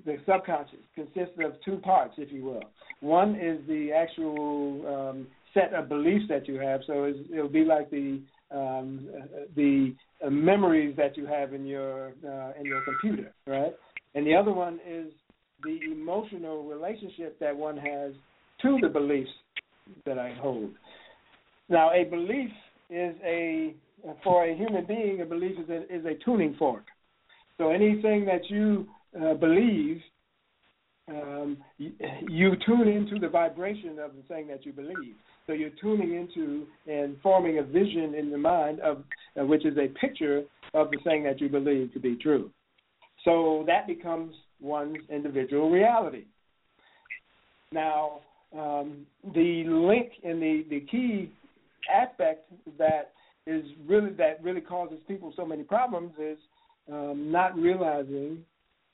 The 0.06 0.16
subconscious 0.26 0.80
consists 0.94 1.34
of 1.44 1.52
two 1.64 1.76
parts 1.76 2.14
if 2.16 2.32
you 2.32 2.44
will. 2.44 2.64
One 3.00 3.34
is 3.36 3.58
the 3.68 3.92
actual 3.92 5.10
um, 5.10 5.26
set 5.52 5.74
of 5.74 5.88
beliefs 5.88 6.24
that 6.30 6.48
you 6.48 6.58
have. 6.58 6.80
So 6.86 7.12
it'll 7.32 7.48
be 7.48 7.64
like 7.64 7.90
the 7.90 8.20
um, 8.50 9.08
the 9.56 9.94
uh, 10.24 10.30
memories 10.30 10.94
that 10.96 11.16
you 11.16 11.26
have 11.26 11.54
in 11.54 11.66
your 11.66 12.12
uh, 12.26 12.52
in 12.58 12.66
your 12.66 12.82
computer, 12.82 13.32
right? 13.46 13.74
And 14.14 14.26
the 14.26 14.34
other 14.34 14.52
one 14.52 14.80
is 14.86 15.12
the 15.62 15.78
emotional 15.92 16.64
relationship 16.64 17.38
that 17.38 17.56
one 17.56 17.76
has 17.76 18.12
to 18.62 18.78
the 18.82 18.88
beliefs 18.88 19.30
that 20.04 20.18
I 20.18 20.34
hold. 20.40 20.70
Now, 21.68 21.92
a 21.92 22.04
belief 22.04 22.50
is 22.88 23.14
a 23.24 23.74
for 24.24 24.46
a 24.46 24.54
human 24.54 24.86
being, 24.86 25.20
a 25.20 25.26
belief 25.26 25.58
is 25.58 25.68
a, 25.68 25.82
is 25.94 26.04
a 26.04 26.14
tuning 26.24 26.56
fork. 26.58 26.84
So 27.58 27.70
anything 27.70 28.24
that 28.24 28.48
you 28.48 28.86
uh, 29.20 29.34
believe, 29.34 30.00
um, 31.08 31.58
you, 31.78 31.92
you 32.28 32.52
tune 32.66 32.88
into 32.88 33.18
the 33.18 33.28
vibration 33.28 33.98
of 33.98 34.16
the 34.16 34.22
thing 34.28 34.48
that 34.48 34.64
you 34.64 34.72
believe. 34.72 35.14
So 35.50 35.54
you're 35.54 35.70
tuning 35.80 36.14
into 36.14 36.64
and 36.86 37.16
forming 37.24 37.58
a 37.58 37.64
vision 37.64 38.14
in 38.16 38.28
your 38.28 38.38
mind 38.38 38.78
of 38.78 39.02
uh, 39.36 39.44
which 39.44 39.66
is 39.66 39.76
a 39.78 39.88
picture 39.98 40.44
of 40.74 40.92
the 40.92 40.98
thing 41.02 41.24
that 41.24 41.40
you 41.40 41.48
believe 41.48 41.92
to 41.92 41.98
be 41.98 42.14
true. 42.14 42.52
So 43.24 43.64
that 43.66 43.88
becomes 43.88 44.32
one's 44.60 44.98
individual 45.08 45.68
reality. 45.68 46.26
Now, 47.72 48.20
um, 48.56 49.04
the 49.34 49.64
link 49.66 50.12
and 50.22 50.40
the, 50.40 50.64
the 50.70 50.86
key 50.88 51.32
aspect 51.92 52.48
that 52.78 53.10
is 53.44 53.64
really 53.88 54.12
that 54.12 54.40
really 54.44 54.60
causes 54.60 55.00
people 55.08 55.32
so 55.34 55.44
many 55.44 55.64
problems 55.64 56.12
is 56.22 56.38
um, 56.92 57.32
not 57.32 57.56
realizing 57.56 58.44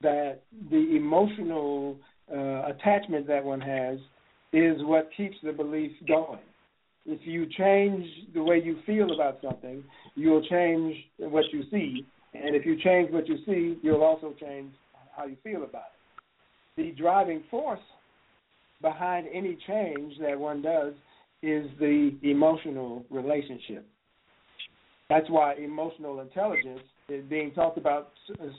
that 0.01 0.41
the 0.71 0.97
emotional 0.97 1.99
uh, 2.35 2.71
attachment 2.71 3.27
that 3.27 3.45
one 3.45 3.61
has 3.61 3.99
is 4.57 4.83
what 4.85 5.11
keeps 5.17 5.37
the 5.43 5.53
belief 5.53 5.93
going. 6.09 6.41
If 7.05 7.21
you 7.25 7.47
change 7.57 8.05
the 8.35 8.43
way 8.43 8.61
you 8.63 8.79
feel 8.87 9.13
about 9.13 9.39
something, 9.43 9.85
you'll 10.15 10.47
change 10.49 10.97
what 11.19 11.45
you 11.53 11.63
see. 11.71 12.05
And 12.35 12.57
if 12.57 12.65
you 12.67 12.77
change 12.83 13.13
what 13.13 13.29
you 13.29 13.37
see, 13.47 13.79
you'll 13.83 14.03
also 14.03 14.35
change 14.41 14.73
how 15.17 15.27
you 15.27 15.37
feel 15.45 15.63
about 15.63 15.85
it. 15.93 16.83
The 16.83 16.91
driving 17.01 17.45
force 17.51 17.81
behind 18.83 19.27
any 19.33 19.57
change 19.67 20.15
that 20.21 20.39
one 20.39 20.63
does 20.63 20.95
is 21.43 21.67
the 21.79 22.17
emotional 22.23 23.05
relationship. 23.11 23.87
That's 25.09 25.31
why 25.31 25.55
emotional 25.55 26.21
intelligence 26.21 26.81
is 27.09 27.25
being 27.29 27.53
talked 27.53 27.79
about 27.79 28.11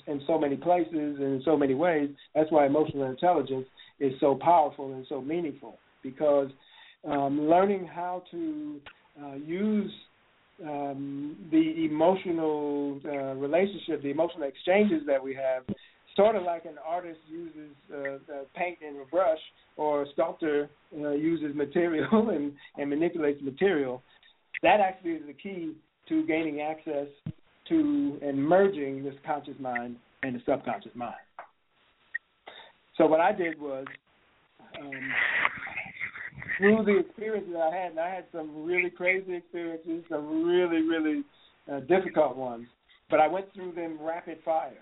in 0.08 0.22
so 0.26 0.39
many 0.39 0.56
places 0.56 0.93
and 0.93 1.22
in 1.22 1.41
so 1.43 1.58
many 1.58 1.74
ways. 1.74 2.10
That's 2.34 2.52
why 2.52 2.66
emotional 2.66 3.10
intelligence 3.10 3.68
is 4.00 4.14
so 4.22 4.36
powerful 4.41 4.93
and 4.93 5.06
so 5.10 5.22
meaningful 5.22 5.78
because 6.04 6.50
um, 7.08 7.48
learning 7.50 7.86
how 7.86 8.24
to 8.32 8.80
uh, 9.22 9.36
use 9.36 9.91
um, 10.66 11.36
the 11.52 11.86
emotional 11.86 13.00
uh, 13.06 13.36
relationship, 13.36 14.02
the 14.02 14.10
emotional 14.10 14.48
exchanges 14.48 15.02
that 15.06 15.24
we 15.24 15.36
have, 15.36 15.64
sort 16.16 16.36
of 16.36 16.43
like 16.43 16.66
an 16.66 16.76
artist 16.86 17.20
uses 17.30 17.72
uh, 17.93 18.18
paint 18.56 18.80
and 18.86 19.00
a 19.00 19.06
brush, 19.06 19.39
or 19.76 20.04
a 20.04 20.06
sculptor 20.14 20.70
uh, 21.00 21.12
uses 21.12 21.56
material 21.56 22.30
and, 22.34 22.52
and 22.78 22.89
manipulates 22.89 23.41
material. 23.41 24.02
That 24.64 24.80
actually 24.80 25.12
is 25.12 25.24
the 25.28 25.34
key 25.34 25.74
to 26.10 26.26
gaining 26.26 26.62
access 26.62 27.08
to 27.70 28.18
and 28.22 28.41
merging 28.41 29.04
this 29.04 29.14
conscious 29.26 29.54
mind 29.60 29.98
and 30.24 30.36
the 30.36 30.41
subconscious 30.45 30.95
mind. 30.95 31.16
So 32.98 33.06
what 33.06 33.20
I 33.20 33.32
did 33.32 33.60
was 33.60 33.86
um, 34.82 34.91
through 36.58 36.84
the 36.86 36.97
experiences 36.97 37.53
I 37.55 37.76
had, 37.76 37.91
and 37.91 37.99
I 37.99 38.10
had 38.10 38.26
some 38.32 38.66
really 38.66 38.89
crazy 38.89 39.36
experiences, 39.36 40.03
some 40.10 40.43
really, 40.43 40.82
really 40.82 41.24
uh, 41.72 41.82
difficult 41.82 42.36
ones, 42.36 42.68
but 43.10 43.20
I 43.20 43.28
went 43.28 43.53
through 43.53 43.74
them 43.74 43.97
rapid 44.01 44.39
fire 44.43 44.74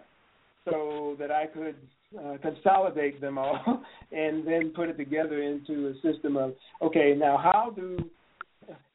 so 0.64 1.16
that 1.20 1.32
I 1.32 1.46
could 1.48 1.76
uh, 2.18 2.38
consolidate 2.42 3.20
them 3.22 3.38
all 3.38 3.84
and 4.12 4.48
then 4.48 4.72
put 4.76 4.90
it 4.90 4.98
together 4.98 5.42
into 5.42 5.90
a 5.90 5.94
system 6.02 6.38
of 6.38 6.54
okay, 6.82 7.14
now 7.18 7.38
how 7.38 7.72
do 7.76 7.98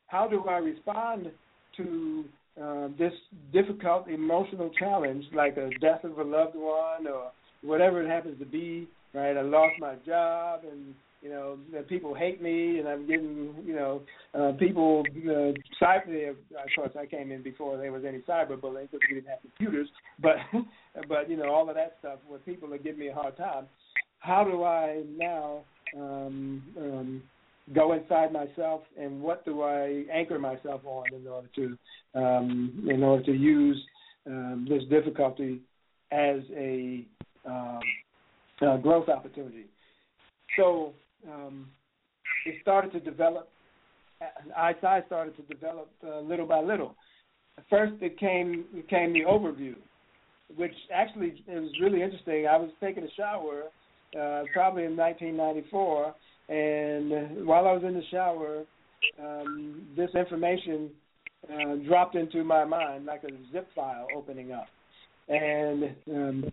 how 0.07 0.27
do 0.27 0.45
I 0.49 0.59
respond 0.59 1.31
to 1.77 2.25
uh, 2.61 2.89
this 2.99 3.13
difficult 3.53 4.09
emotional 4.09 4.71
challenge, 4.79 5.25
like 5.33 5.57
a 5.57 5.71
death 5.81 6.05
of 6.05 6.19
a 6.19 6.23
loved 6.23 6.57
one 6.57 7.07
or 7.07 7.31
whatever 7.63 8.03
it 8.03 8.09
happens 8.09 8.39
to 8.41 8.45
be, 8.47 8.89
right? 9.15 9.37
I 9.37 9.43
lost 9.43 9.75
my 9.79 9.95
job 10.07 10.61
and 10.71 10.95
you 11.23 11.29
know 11.29 11.59
that 11.73 11.89
people 11.89 12.15
hate 12.15 12.41
me 12.41 12.79
and 12.79 12.89
I'm 12.89 13.07
getting 13.07 13.55
you 13.65 13.75
know 13.75 14.03
uh, 14.35 14.53
people 14.59 15.05
uh, 15.09 15.53
cyber. 15.83 16.31
Of 16.31 16.37
course, 16.75 16.93
I 16.99 17.07
came 17.07 17.31
in 17.31 17.43
before 17.43 17.77
there 17.77 17.93
was 17.93 18.05
any 18.07 18.19
cyberbullying 18.19 18.91
because 18.91 19.01
we 19.09 19.17
didn't 19.17 19.29
have 19.29 19.41
computers, 19.43 19.89
but 20.23 20.37
but 21.09 21.29
you 21.29 21.37
know 21.37 21.53
all 21.53 21.69
of 21.69 21.77
that 21.77 21.97
stuff 22.01 22.19
where 22.27 22.39
people 22.41 22.73
are 22.73 22.79
giving 22.79 23.01
me 23.01 23.09
a 23.09 23.15
hard 23.15 23.37
time. 23.37 23.67
How 24.21 24.45
do 24.45 24.65
I 24.65 25.03
now 25.17 25.61
um, 25.97 26.63
um, 26.79 27.23
go 27.75 27.93
inside 27.93 28.33
myself 28.33 28.83
and 28.99 29.21
what 29.21 29.45
do 29.45 29.63
I 29.63 30.05
anchor 30.13 30.39
myself 30.39 30.83
on 30.85 31.05
in 31.15 31.27
order 31.27 31.49
to 31.57 31.79
um, 32.15 32.87
in 32.89 33.03
order 33.03 33.23
to 33.25 33.33
use 33.33 33.81
um, 34.27 34.67
this 34.69 34.83
difficulty 34.91 35.61
as 36.13 36.41
a 36.57 37.05
um, 37.47 37.81
uh, 38.61 38.77
growth 38.79 39.09
opportunity. 39.09 39.67
So 40.57 40.93
um, 41.29 41.69
it 42.47 42.57
started 42.63 42.93
to 42.93 43.01
develop. 43.01 43.49
ISci 44.59 45.07
started 45.07 45.35
to 45.37 45.43
develop 45.43 45.91
uh, 46.07 46.21
little 46.21 46.47
by 46.47 46.61
little. 46.61 46.95
First, 47.69 47.95
it 48.01 48.19
came 48.19 48.65
it 48.75 48.89
came 48.89 49.13
the 49.13 49.21
overview, 49.21 49.75
which 50.57 50.75
actually 50.93 51.43
it 51.47 51.61
was 51.61 51.71
really 51.81 52.03
interesting. 52.03 52.47
I 52.47 52.57
was 52.57 52.71
taking 52.81 53.05
a 53.05 53.11
shower, 53.17 53.65
uh, 54.19 54.45
probably 54.53 54.85
in 54.85 54.97
1994, 54.97 56.15
and 56.49 57.47
while 57.47 57.67
I 57.67 57.73
was 57.73 57.83
in 57.85 57.95
the 57.95 58.03
shower, 58.11 58.65
um, 59.23 59.87
this 59.97 60.11
information 60.15 60.91
uh, 61.49 61.77
dropped 61.87 62.15
into 62.15 62.45
my 62.45 62.65
mind 62.65 63.07
like 63.07 63.25
a 63.25 63.53
zip 63.53 63.69
file 63.75 64.07
opening 64.17 64.53
up. 64.53 64.67
And 65.29 65.95
um, 66.09 66.53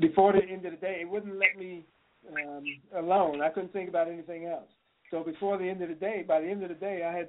before 0.00 0.32
the 0.32 0.40
end 0.40 0.66
of 0.66 0.72
the 0.72 0.78
day, 0.78 0.98
it 1.02 1.08
wouldn't 1.08 1.38
let 1.38 1.56
me 1.58 1.84
um, 2.30 2.64
alone. 2.96 3.40
I 3.42 3.48
couldn't 3.48 3.72
think 3.72 3.88
about 3.88 4.08
anything 4.08 4.46
else. 4.46 4.68
So 5.10 5.22
before 5.22 5.58
the 5.58 5.68
end 5.68 5.82
of 5.82 5.88
the 5.88 5.94
day, 5.94 6.24
by 6.26 6.40
the 6.40 6.48
end 6.48 6.62
of 6.62 6.68
the 6.68 6.74
day, 6.74 7.02
I 7.04 7.16
had 7.16 7.28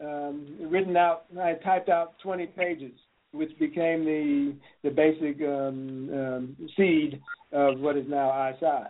um, 0.00 0.56
written 0.70 0.96
out, 0.96 1.24
I 1.40 1.48
had 1.48 1.62
typed 1.62 1.88
out 1.88 2.14
20 2.22 2.46
pages, 2.46 2.92
which 3.32 3.56
became 3.58 4.04
the 4.04 4.54
the 4.82 4.90
basic 4.90 5.40
um, 5.42 6.10
um, 6.12 6.56
seed 6.76 7.20
of 7.52 7.80
what 7.80 7.96
is 7.96 8.06
now 8.08 8.30
ISci. 8.30 8.86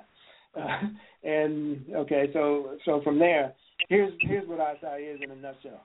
Uh, 0.57 0.81
and 1.29 1.85
okay, 1.95 2.29
so 2.33 2.77
so 2.85 3.01
from 3.03 3.19
there, 3.19 3.55
here's 3.89 4.13
here's 4.21 4.47
what 4.47 4.59
ISci 4.59 5.15
is 5.15 5.21
in 5.23 5.31
a 5.31 5.37
nutshell. 5.37 5.85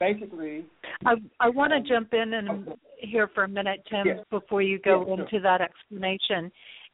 Basically, 0.00 0.64
I 1.04 1.14
I 1.38 1.48
want 1.50 1.72
to 1.72 1.80
jump 1.80 2.14
in 2.14 2.34
and 2.34 2.68
here 2.98 3.28
for 3.34 3.44
a 3.44 3.48
minute, 3.48 3.86
Tim, 3.90 4.06
yeah. 4.06 4.14
before 4.30 4.62
you 4.62 4.78
go 4.78 5.04
yeah, 5.06 5.12
into 5.14 5.30
sure. 5.30 5.42
that 5.42 5.60
explanation 5.60 6.50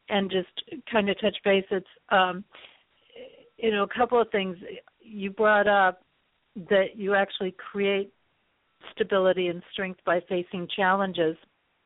and 0.09 0.31
just 0.31 0.83
kind 0.91 1.09
of 1.09 1.21
touch 1.21 1.37
base. 1.45 1.65
It's 1.71 1.87
um, 2.11 2.45
you 3.57 3.71
know 3.71 3.83
a 3.83 3.95
couple 3.95 4.21
of 4.21 4.31
things 4.31 4.57
you 5.01 5.31
brought 5.31 5.69
up 5.69 6.03
that 6.71 6.97
you 6.97 7.15
actually 7.15 7.55
create 7.71 8.13
stability 8.93 9.49
and 9.49 9.63
strength 9.73 10.01
by 10.05 10.21
facing 10.29 10.69
challenges 10.75 11.37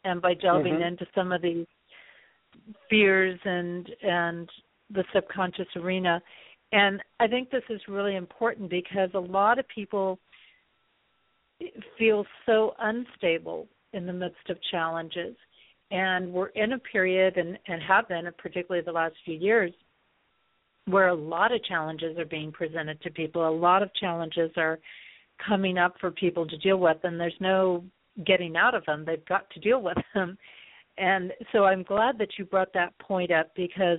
and 0.05 0.21
by 0.21 0.35
delving 0.35 0.75
mm-hmm. 0.75 0.83
into 0.83 1.07
some 1.15 1.33
of 1.33 1.43
these 1.43 1.67
fears 2.89 3.39
and 3.45 3.89
and 4.03 4.49
the 4.91 5.05
subconscious 5.15 5.69
arena. 5.77 6.21
And 6.73 7.03
I 7.21 7.27
think 7.27 7.51
this 7.51 7.63
is 7.69 7.81
really 7.89 8.17
important 8.17 8.71
because 8.71 9.11
a 9.15 9.19
lot 9.19 9.59
of 9.59 9.67
people 9.69 10.19
feel 11.99 12.25
so 12.47 12.75
unstable 12.81 13.69
in 13.93 14.07
the 14.07 14.13
midst 14.13 14.49
of 14.49 14.57
challenges 14.71 15.37
and 15.93 16.33
we're 16.33 16.49
in 16.49 16.73
a 16.73 16.79
period 16.79 17.37
and, 17.37 17.59
and 17.69 17.83
have 17.83 18.09
been 18.09 18.27
particularly 18.39 18.85
the 18.85 18.91
last 18.91 19.15
few 19.25 19.35
years 19.35 19.73
where 20.87 21.09
a 21.09 21.15
lot 21.15 21.53
of 21.53 21.63
challenges 21.65 22.19
are 22.19 22.25
being 22.25 22.51
presented 22.51 23.01
to 23.03 23.11
people. 23.11 23.49
A 23.49 23.51
lot 23.51 23.83
of 23.83 23.95
challenges 23.95 24.51
are 24.57 24.81
coming 25.47 25.79
up 25.79 25.95
for 26.01 26.11
people 26.11 26.47
to 26.49 26.57
deal 26.59 26.79
with 26.79 26.97
and 27.05 27.21
there's 27.21 27.35
no 27.39 27.85
getting 28.27 28.57
out 28.57 28.75
of 28.75 28.85
them. 28.87 29.05
They've 29.05 29.25
got 29.27 29.49
to 29.51 29.61
deal 29.61 29.81
with 29.81 29.99
them. 30.15 30.37
And 30.99 31.33
so 31.53 31.65
i'm 31.65 31.83
glad 31.83 32.19
that 32.19 32.39
you 32.39 32.45
brought 32.45 32.73
that 32.75 32.99
point 32.99 33.31
up 33.31 33.51
because 33.57 33.99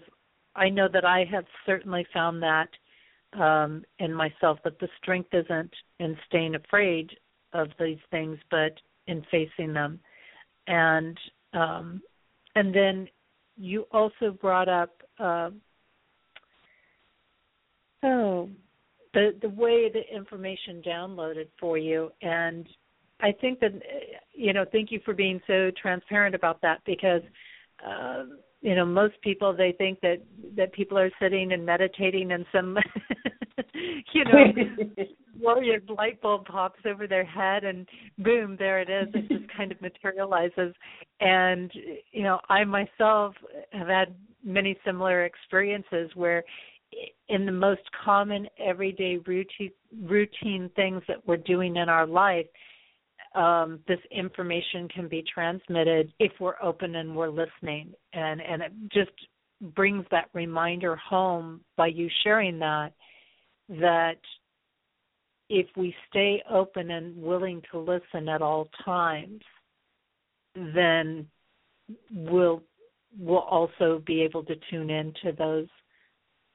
i 0.56 0.70
know 0.70 0.88
that 0.94 1.04
i 1.04 1.26
have 1.32 1.46
certainly 1.66 2.06
found 2.14 2.40
that 2.44 2.70
um 3.34 3.84
in 3.98 4.14
myself 4.14 4.60
that 4.64 4.80
the 4.80 4.88
strength 5.02 5.34
isn't 5.34 5.74
in 6.00 6.16
staying 6.28 6.54
afraid 6.54 7.10
of 7.54 7.70
these 7.80 7.98
things 8.12 8.38
but 8.52 8.74
in 9.08 9.26
facing 9.32 9.74
them. 9.74 10.00
And 10.68 11.18
um, 11.54 12.02
and 12.56 12.74
then 12.74 13.08
you 13.58 13.86
also 13.92 14.32
brought 14.42 14.70
up 14.70 14.92
uh, 15.20 15.50
oh 18.04 18.50
the 19.14 19.36
the 19.42 19.50
way 19.50 19.92
the 19.92 20.02
information 20.14 20.82
downloaded 20.86 21.48
for 21.60 21.78
you. 21.78 22.12
And 22.22 22.68
I 23.22 23.32
think 23.32 23.60
that 23.60 23.72
you 24.34 24.54
know 24.54 24.66
thank 24.72 24.92
you 24.92 25.00
for 25.06 25.14
being 25.14 25.40
so 25.48 25.72
transparent 25.82 26.36
about 26.36 26.62
that 26.62 26.82
because 26.86 27.22
uh, 27.88 28.24
you 28.62 28.76
know 28.76 28.86
most 28.86 29.16
people 29.22 29.54
they 29.56 29.74
think 29.78 30.00
that 30.02 30.18
that 30.58 30.74
people 30.74 30.98
are 30.98 31.12
sitting 31.22 31.54
and 31.54 31.66
meditating 31.66 32.32
and 32.32 32.46
some 32.52 32.78
you 34.14 34.24
know 34.26 35.06
warrior 35.44 35.80
light 35.98 36.22
bulb 36.22 36.46
pops 36.46 36.80
over 36.86 37.08
their 37.08 37.26
head 37.26 37.64
and 37.64 37.88
boom 38.20 38.56
there 38.58 38.80
it 38.80 38.90
is. 38.90 39.14
It 39.14 39.28
just 39.28 39.56
kind 39.56 39.72
of 39.72 39.82
materializes. 39.90 40.74
And 41.20 41.72
you 42.12 42.24
know 42.24 42.40
i 42.50 42.64
myself 42.64 43.36
have 43.72 43.88
had 43.88 44.16
many 44.44 44.78
similar 44.86 45.26
experiences 45.26 46.10
where 46.16 46.44
in 47.30 47.46
the 47.46 47.52
most 47.52 47.82
common 48.04 48.48
everyday 48.64 49.18
routine 49.26 49.72
routine 50.04 50.70
things 50.76 51.02
that 51.08 51.26
we're 51.26 51.38
doing 51.38 51.76
in 51.76 51.90
our 51.90 52.06
life 52.06 52.46
um, 53.36 53.80
this 53.88 54.00
information 54.12 54.88
can 54.90 55.08
be 55.08 55.24
transmitted 55.34 56.14
if 56.20 56.32
we're 56.40 56.62
open 56.62 56.96
and 56.96 57.16
we're 57.16 57.30
listening. 57.30 57.94
And 58.14 58.42
and 58.42 58.62
it 58.62 58.72
just 58.92 59.12
brings 59.76 60.06
that 60.12 60.30
reminder 60.34 60.96
home 60.96 61.62
by 61.78 61.88
you 61.88 62.10
sharing 62.24 62.60
that 62.60 62.92
that 63.70 64.20
if 65.50 65.68
we 65.76 65.94
stay 66.10 66.42
open 66.50 66.92
and 66.92 67.16
willing 67.22 67.62
to 67.72 67.80
listen 67.80 68.30
at 68.30 68.42
all 68.42 68.70
times, 68.86 69.42
then 70.56 71.28
we'll 72.12 72.64
we'll 73.20 73.40
also 73.40 74.02
be 74.06 74.22
able 74.22 74.44
to 74.44 74.56
tune 74.72 74.90
into 74.90 75.32
those 75.38 75.68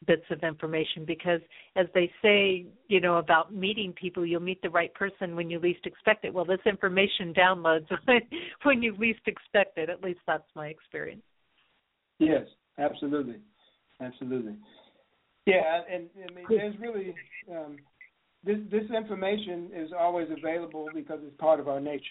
bits 0.06 0.24
of 0.30 0.42
information 0.42 1.04
because 1.04 1.40
as 1.76 1.86
they 1.94 2.10
say, 2.22 2.66
you 2.88 3.00
know, 3.00 3.16
about 3.18 3.52
meeting 3.52 3.92
people, 3.92 4.24
you'll 4.24 4.40
meet 4.40 4.60
the 4.62 4.70
right 4.70 4.92
person 4.94 5.34
when 5.34 5.50
you 5.50 5.58
least 5.58 5.86
expect 5.86 6.24
it. 6.24 6.32
Well, 6.32 6.44
this 6.44 6.60
information 6.66 7.34
downloads 7.34 7.86
when 8.62 8.82
you 8.82 8.96
least 8.96 9.20
expect 9.26 9.78
it. 9.78 9.88
At 9.88 10.02
least 10.02 10.20
that's 10.26 10.48
my 10.54 10.68
experience. 10.68 11.22
Yes, 12.18 12.42
absolutely. 12.78 13.36
Absolutely. 14.00 14.56
Yeah, 15.46 15.80
and 15.90 16.08
I 16.16 16.34
mean, 16.34 16.44
there's 16.48 16.78
really 16.78 17.14
um, 17.50 17.76
this 18.44 18.58
this 18.70 18.84
information 18.96 19.70
is 19.74 19.90
always 19.98 20.28
available 20.36 20.86
because 20.94 21.18
it's 21.22 21.36
part 21.38 21.60
of 21.60 21.68
our 21.68 21.80
nature, 21.80 22.04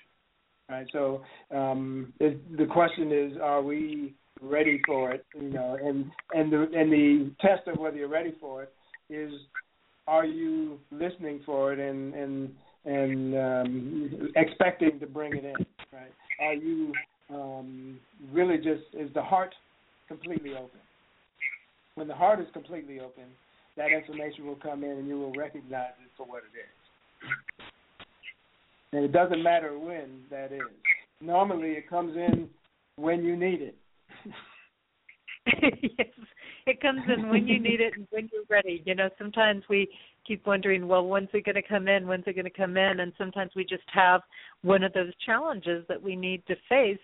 right? 0.69 0.88
So 0.91 1.21
um, 1.55 2.13
it, 2.19 2.57
the 2.57 2.65
question 2.65 3.11
is, 3.11 3.38
are 3.41 3.61
we 3.61 4.13
ready 4.41 4.82
for 4.86 5.11
it? 5.11 5.25
You 5.36 5.49
know, 5.49 5.78
and 5.82 6.11
and 6.34 6.51
the 6.51 6.61
and 6.73 6.91
the 6.91 7.32
test 7.41 7.67
of 7.67 7.80
whether 7.80 7.97
you're 7.97 8.07
ready 8.07 8.36
for 8.39 8.63
it 8.63 8.73
is, 9.09 9.32
are 10.07 10.25
you 10.25 10.80
listening 10.91 11.41
for 11.45 11.73
it 11.73 11.80
and 11.80 12.13
and 12.13 12.49
and 12.86 13.36
um, 13.36 14.32
expecting 14.36 14.99
to 14.99 15.07
bring 15.07 15.36
it 15.36 15.45
in, 15.45 15.65
right? 15.91 16.11
Are 16.41 16.53
you 16.53 16.93
um, 17.30 17.99
really 18.32 18.57
just 18.57 18.84
is 18.93 19.13
the 19.13 19.21
heart 19.21 19.53
completely 20.07 20.51
open? 20.51 20.80
When 21.95 22.07
the 22.07 22.15
heart 22.15 22.39
is 22.39 22.47
completely 22.53 22.99
open, 22.99 23.23
that 23.78 23.91
information 23.91 24.45
will 24.45 24.55
come 24.55 24.84
in 24.84 24.91
and 24.91 25.07
you 25.07 25.17
will 25.17 25.34
recognize 25.34 25.93
it 26.03 26.11
for 26.17 26.25
what 26.25 26.43
it 26.43 26.57
is. 26.57 27.63
And 28.93 29.05
it 29.05 29.11
doesn't 29.11 29.43
matter 29.43 29.78
when 29.78 30.23
that 30.30 30.51
is. 30.51 30.61
Normally, 31.21 31.71
it 31.71 31.89
comes 31.89 32.15
in 32.15 32.49
when 32.95 33.23
you 33.23 33.36
need 33.36 33.61
it. 33.61 33.78
yes, 35.97 36.07
it 36.65 36.82
comes 36.82 37.01
in 37.07 37.30
when 37.30 37.47
you 37.47 37.59
need 37.59 37.80
it 37.80 37.93
and 37.95 38.07
when 38.09 38.30
you're 38.34 38.43
ready. 38.49 38.82
You 38.86 38.95
know, 38.95 39.09
sometimes 39.17 39.63
we 39.69 39.88
keep 40.25 40.45
wondering, 40.45 40.88
well, 40.88 41.05
when's 41.05 41.30
it 41.34 41.45
going 41.45 41.55
to 41.55 41.61
come 41.61 41.88
in? 41.88 42.07
When's 42.07 42.23
it 42.28 42.34
going 42.34 42.45
to 42.45 42.51
come 42.51 42.78
in? 42.78 42.99
And 42.99 43.13
sometimes 43.17 43.51
we 43.55 43.63
just 43.63 43.84
have 43.93 44.21
one 44.63 44.84
of 44.84 44.93
those 44.93 45.13
challenges 45.25 45.86
that 45.88 46.01
we 46.01 46.15
need 46.15 46.45
to 46.47 46.55
face 46.67 46.99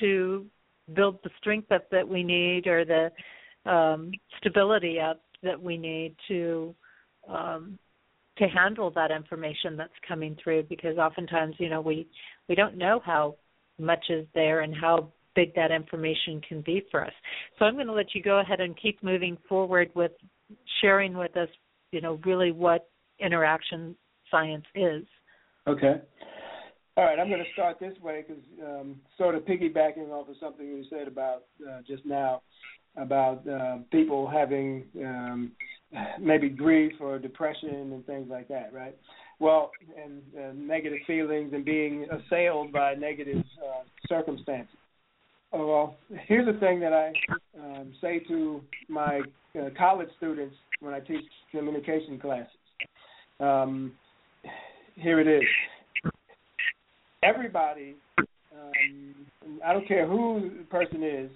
to 0.00 0.46
build 0.94 1.18
the 1.22 1.30
strength 1.38 1.70
up 1.72 1.88
that 1.90 2.06
we 2.06 2.22
need 2.22 2.66
or 2.66 2.84
the 2.84 3.70
um, 3.70 4.12
stability 4.38 4.98
up 4.98 5.20
that 5.42 5.60
we 5.60 5.76
need 5.76 6.14
to 6.28 6.74
um, 7.28 7.78
to 8.38 8.46
handle 8.46 8.90
that 8.90 9.10
information 9.10 9.76
that's 9.76 9.92
coming 10.06 10.36
through 10.42 10.64
because 10.64 10.96
oftentimes 10.98 11.54
you 11.58 11.68
know 11.68 11.80
we 11.80 12.06
we 12.48 12.54
don't 12.54 12.76
know 12.76 13.00
how 13.04 13.36
much 13.78 14.04
is 14.10 14.26
there 14.34 14.60
and 14.60 14.74
how 14.74 15.08
big 15.34 15.54
that 15.54 15.70
information 15.70 16.40
can 16.46 16.60
be 16.60 16.82
for 16.90 17.04
us. 17.04 17.12
So 17.58 17.64
I'm 17.64 17.74
going 17.74 17.86
to 17.86 17.92
let 17.92 18.14
you 18.14 18.22
go 18.22 18.40
ahead 18.40 18.60
and 18.60 18.78
keep 18.80 19.02
moving 19.02 19.38
forward 19.48 19.90
with 19.94 20.12
sharing 20.80 21.16
with 21.16 21.36
us, 21.36 21.48
you 21.90 22.00
know, 22.00 22.20
really 22.24 22.52
what 22.52 22.88
interaction 23.18 23.96
science 24.30 24.64
is. 24.74 25.04
Okay. 25.66 26.00
All 26.96 27.04
right, 27.04 27.18
I'm 27.18 27.28
going 27.28 27.42
to 27.42 27.52
start 27.54 27.80
this 27.80 27.94
way 28.02 28.24
because 28.26 28.42
um, 28.62 29.00
sort 29.16 29.34
of 29.34 29.42
piggybacking 29.44 30.10
off 30.10 30.28
of 30.28 30.34
something 30.38 30.66
you 30.66 30.84
said 30.90 31.08
about 31.08 31.44
uh, 31.66 31.80
just 31.86 32.04
now 32.04 32.42
about 32.96 33.46
uh, 33.48 33.78
people 33.90 34.28
having 34.28 34.84
um, 35.04 35.52
maybe 36.20 36.48
grief 36.48 36.92
or 37.00 37.18
depression 37.18 37.92
and 37.92 38.06
things 38.06 38.28
like 38.30 38.48
that, 38.48 38.72
right? 38.72 38.96
Well, 39.38 39.70
and 40.02 40.22
uh, 40.38 40.52
negative 40.54 41.00
feelings 41.06 41.52
and 41.52 41.64
being 41.64 42.06
assailed 42.10 42.72
by 42.72 42.94
negative 42.94 43.44
uh, 43.58 43.82
circumstances. 44.08 44.76
Oh, 45.52 45.66
well, 45.66 45.96
here's 46.28 46.46
the 46.46 46.58
thing 46.60 46.80
that 46.80 46.92
I 46.92 47.12
um, 47.60 47.92
say 48.00 48.20
to 48.20 48.62
my 48.88 49.20
uh, 49.58 49.68
college 49.76 50.08
students 50.16 50.54
when 50.80 50.94
I 50.94 51.00
teach 51.00 51.24
communication 51.50 52.18
classes. 52.18 52.48
Um, 53.38 53.92
here 54.94 55.20
it 55.20 55.26
is. 55.26 55.42
Everybody, 57.22 57.96
um, 58.18 59.26
I 59.64 59.72
don't 59.72 59.86
care 59.86 60.06
who 60.06 60.50
the 60.58 60.64
person 60.64 61.02
is, 61.02 61.30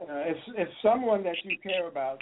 if 0.00 0.36
if 0.56 0.68
someone 0.82 1.22
that 1.24 1.36
you 1.44 1.56
care 1.62 1.88
about 1.88 2.18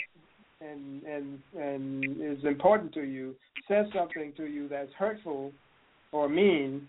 and 0.61 1.03
and 1.03 1.39
and 1.59 2.05
is 2.20 2.45
important 2.45 2.93
to 2.95 3.03
you 3.03 3.35
says 3.68 3.87
something 3.95 4.33
to 4.37 4.47
you 4.47 4.68
that's 4.68 4.93
hurtful 4.99 5.53
or 6.12 6.29
mean, 6.29 6.89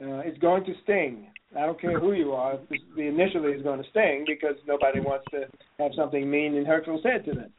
uh, 0.00 0.18
it's 0.18 0.38
going 0.38 0.64
to 0.64 0.72
sting. 0.82 1.26
I 1.56 1.66
don't 1.66 1.80
care 1.80 1.98
who 1.98 2.12
you 2.12 2.32
are. 2.32 2.58
The 2.96 3.02
initially 3.02 3.52
is 3.52 3.62
going 3.62 3.82
to 3.82 3.88
sting 3.90 4.24
because 4.26 4.56
nobody 4.66 5.00
wants 5.00 5.24
to 5.30 5.46
have 5.78 5.92
something 5.96 6.30
mean 6.30 6.56
and 6.56 6.66
hurtful 6.66 7.00
said 7.02 7.24
to 7.26 7.32
them. 7.32 7.52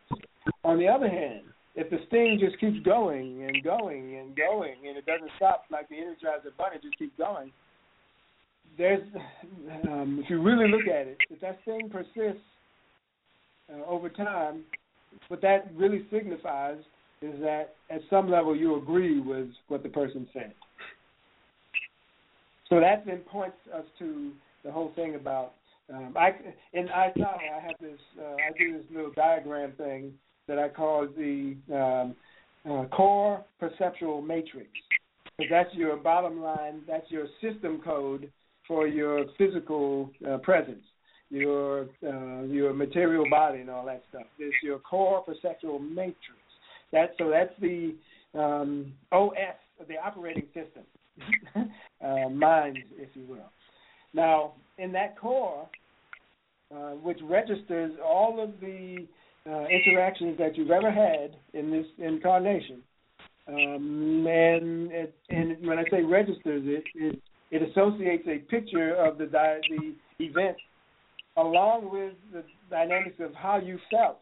On 0.64 0.78
the 0.78 0.88
other 0.88 1.10
hand, 1.10 1.44
if 1.76 1.90
the 1.90 1.98
sting 2.08 2.38
just 2.40 2.60
keeps 2.60 2.80
going 2.86 3.44
and 3.44 3.64
going 3.64 4.18
and 4.18 4.36
going 4.36 4.76
and 4.88 4.98
it 4.98 5.06
doesn't 5.06 5.32
stop 5.38 5.64
like 5.72 5.88
the 5.90 5.96
Energizer 5.96 6.56
Bunny 6.58 6.78
just 6.82 6.98
keeps 6.98 7.18
going, 7.18 7.52
there's 8.78 9.04
um, 9.90 10.22
if 10.24 10.30
you 10.30 10.42
really 10.42 10.70
look 10.70 10.88
at 10.88 11.08
it, 11.08 11.18
if 11.30 11.40
that 11.42 11.64
thing 11.66 11.90
persists 11.90 12.42
uh, 13.74 13.86
over 13.88 14.10
time, 14.10 14.64
what 15.28 15.42
that 15.42 15.72
really 15.76 16.06
signifies 16.12 16.78
is 17.22 17.40
that 17.42 17.76
at 17.90 18.02
some 18.10 18.30
level 18.30 18.56
you 18.56 18.78
agree 18.78 19.20
with 19.20 19.48
what 19.68 19.84
the 19.84 19.90
person 19.90 20.28
said. 20.34 20.54
So 22.70 22.80
that 22.80 23.06
then 23.06 23.20
points 23.20 23.58
us 23.74 23.86
to 24.00 24.32
the 24.64 24.72
whole 24.72 24.92
thing 24.96 25.16
about 25.16 25.54
um, 25.94 26.16
I 26.18 26.32
in 26.74 26.88
ISci 26.88 27.24
I 27.24 27.62
have 27.62 27.76
this 27.80 28.00
uh, 28.20 28.34
I 28.34 28.58
do 28.58 28.74
this 28.74 28.86
little 28.94 29.12
diagram 29.16 29.74
thing 29.74 30.14
that 30.48 30.60
I 30.60 30.70
call 30.70 31.08
the 31.08 31.56
um, 31.74 32.16
uh, 32.70 32.86
core 32.88 33.44
perceptual 33.60 34.22
matrix. 34.22 34.68
Because 35.38 35.52
that's 35.52 35.76
your 35.76 35.98
bottom 35.98 36.42
line, 36.42 36.82
that's 36.88 37.10
your 37.12 37.28
system 37.42 37.82
code 37.84 38.32
for 38.68 38.88
your 38.88 39.26
physical 39.38 40.10
uh, 40.28 40.38
presence, 40.38 40.84
your 41.30 41.88
uh, 42.06 42.44
your 42.44 42.74
material 42.74 43.26
body, 43.30 43.60
and 43.60 43.70
all 43.70 43.86
that 43.86 44.04
stuff. 44.10 44.26
It's 44.40 44.56
your 44.64 44.80
core 44.80 45.24
perceptual 45.24 45.80
matrix. 45.80 46.20
That 46.92 47.14
so 47.18 47.30
that's 47.30 47.54
the 47.60 47.96
um, 48.34 48.94
OS, 49.12 49.36
the 49.88 49.98
operating 49.98 50.48
system 50.54 50.84
uh, 52.04 52.30
mind, 52.30 52.78
if 52.98 53.10
you 53.14 53.26
will. 53.28 53.50
Now, 54.14 54.54
in 54.78 54.92
that 54.94 55.18
core, 55.20 55.68
uh, 56.74 56.92
which 56.92 57.20
registers 57.24 57.94
all 58.04 58.42
of 58.42 58.60
the 58.60 59.06
uh, 59.48 59.66
interactions 59.66 60.38
that 60.38 60.58
you've 60.58 60.72
ever 60.72 60.92
had 60.92 61.36
in 61.54 61.72
this 61.72 61.86
incarnation, 61.98 62.82
um, 63.48 64.26
and, 64.28 64.92
it, 64.92 65.16
and 65.30 65.68
when 65.68 65.78
I 65.78 65.84
say 65.92 66.02
registers 66.02 66.64
it, 66.66 66.84
it, 66.96 67.22
it 67.52 67.62
associates 67.62 68.28
a 68.28 68.40
picture 68.50 68.96
of 68.96 69.18
the 69.18 69.26
di- 69.26 69.60
the 69.70 70.24
event 70.24 70.58
along 71.38 71.92
with 71.92 72.14
the 72.32 72.44
dynamics 72.70 73.18
of 73.20 73.34
how 73.34 73.60
you 73.60 73.78
felt 73.92 74.20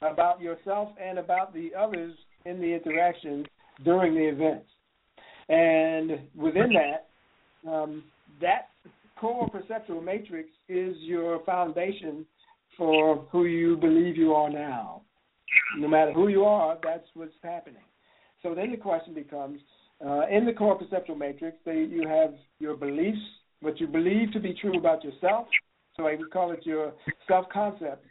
about 0.00 0.40
yourself 0.40 0.88
and 1.00 1.18
about 1.18 1.52
the 1.54 1.70
others 1.78 2.14
in 2.44 2.58
the 2.58 2.74
interaction 2.74 3.46
during 3.84 4.14
the 4.14 4.28
event. 4.28 4.64
And 5.48 6.20
within 6.34 6.72
that, 6.74 7.70
um, 7.70 8.04
that 8.40 8.68
core 9.20 9.48
perceptual 9.48 10.00
matrix 10.00 10.48
is 10.68 10.96
your 11.00 11.44
foundation 11.44 12.26
for 12.76 13.26
who 13.30 13.44
you 13.44 13.76
believe 13.76 14.16
you 14.16 14.32
are 14.32 14.50
now. 14.50 15.02
No 15.76 15.86
matter 15.86 16.12
who 16.12 16.28
you 16.28 16.44
are, 16.44 16.78
that's 16.82 17.06
what's 17.14 17.32
happening. 17.42 17.82
So 18.42 18.54
then 18.54 18.70
the 18.70 18.76
question 18.78 19.14
becomes 19.14 19.60
uh, 20.04 20.26
in 20.28 20.44
the 20.44 20.52
core 20.52 20.76
perceptual 20.76 21.16
matrix, 21.16 21.56
they, 21.64 21.86
you 21.90 22.06
have 22.08 22.34
your 22.58 22.76
beliefs, 22.76 23.18
what 23.60 23.80
you 23.80 23.86
believe 23.86 24.32
to 24.32 24.40
be 24.40 24.54
true 24.60 24.76
about 24.78 25.04
yourself. 25.04 25.46
So 25.96 26.06
I 26.06 26.16
would 26.16 26.30
call 26.32 26.52
it 26.52 26.66
your 26.66 26.92
self 27.28 27.46
concept, 27.52 28.04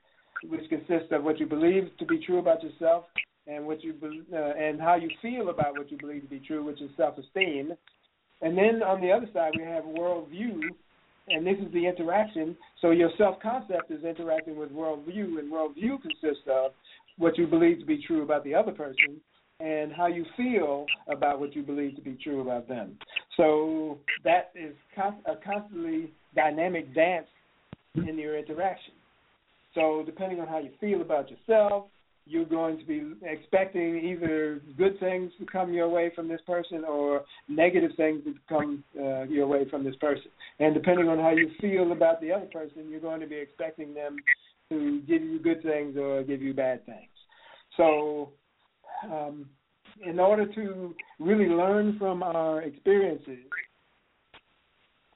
which 0.44 0.70
consists 0.70 1.12
of 1.12 1.24
what 1.24 1.40
you 1.40 1.46
believe 1.46 1.90
to 2.00 2.06
be 2.06 2.24
true 2.26 2.40
about 2.40 2.64
yourself, 2.64 3.06
and 3.48 3.66
what 3.66 3.84
you 3.84 3.94
uh, 4.34 4.38
and 4.38 4.80
how 4.80 4.96
you 4.96 5.10
feel 5.22 5.50
about 5.50 5.78
what 5.78 5.92
you 5.92 5.98
believe 5.98 6.22
to 6.22 6.28
be 6.28 6.40
true, 6.40 6.64
which 6.64 6.82
is 6.82 6.90
self-esteem. 6.96 7.74
And 8.42 8.58
then 8.58 8.82
on 8.84 9.02
the 9.02 9.12
other 9.12 9.28
side, 9.34 9.52
we 9.58 9.64
have 9.64 9.84
worldview, 9.84 10.62
and 11.28 11.46
this 11.46 11.58
is 11.60 11.72
the 11.74 11.86
interaction. 11.86 12.56
So 12.82 12.92
your 12.92 13.10
self-concept 13.18 13.92
is 13.92 14.04
interacting 14.04 14.56
with 14.56 14.72
worldview, 14.72 15.40
and 15.40 15.52
worldview 15.52 16.02
consists 16.02 16.48
of 16.50 16.72
what 17.18 17.38
you 17.38 17.48
believe 17.48 17.80
to 17.80 17.86
be 17.86 18.02
true 18.08 18.24
about 18.24 18.44
the 18.44 18.56
other 18.56 18.72
person 18.72 19.20
and 19.62 19.94
how 19.94 20.08
you 20.08 20.26
feel 20.36 20.86
about 21.08 21.40
what 21.40 21.56
you 21.56 21.62
believe 21.62 21.96
to 21.96 22.02
be 22.02 22.18
true 22.24 22.42
about 22.42 22.68
them. 22.68 22.98
So 23.38 24.00
that 24.24 24.52
is 24.56 24.74
a 24.98 25.36
constantly 25.46 26.12
dynamic 26.36 26.94
dance 26.96 27.28
in 27.96 28.18
your 28.18 28.38
interaction. 28.38 28.94
So 29.76 30.04
depending 30.06 30.40
on 30.40 30.48
how 30.48 30.60
you 30.60 30.72
feel 30.80 31.02
about 31.02 31.30
yourself, 31.30 31.86
you're 32.26 32.46
going 32.46 32.78
to 32.78 32.86
be 32.86 33.14
expecting 33.24 33.98
either 33.98 34.62
good 34.78 35.00
things 35.00 35.32
to 35.40 35.46
come 35.46 35.74
your 35.74 35.90
way 35.90 36.12
from 36.16 36.28
this 36.28 36.42
person 36.46 36.84
or 36.88 37.24
negative 37.48 37.92
things 37.98 38.24
to 38.24 38.34
come 38.48 38.84
uh, 39.00 39.24
your 39.24 39.48
way 39.48 39.68
from 39.70 39.84
this 39.84 39.96
person. 39.96 40.30
And 40.60 40.74
depending 40.74 41.08
on 41.08 41.18
how 41.18 41.32
you 41.32 41.50
feel 41.60 41.92
about 41.92 42.22
the 42.22 42.32
other 42.32 42.46
person, 42.46 42.90
you're 42.90 43.00
going 43.00 43.22
to 43.22 43.28
be 43.28 43.36
expecting 43.36 43.94
them 43.94 44.18
to 44.70 45.02
give 45.08 45.22
you 45.22 45.40
good 45.40 45.64
things 45.64 45.98
or 45.98 46.24
give 46.24 46.42
you 46.42 46.54
bad 46.54 46.86
things. 46.86 47.10
So, 47.76 48.30
um, 49.12 49.46
in 50.06 50.20
order 50.20 50.46
to 50.54 50.96
really 51.20 51.48
learn 51.48 51.98
from 51.98 52.24
our 52.24 52.62
experiences, 52.62 53.46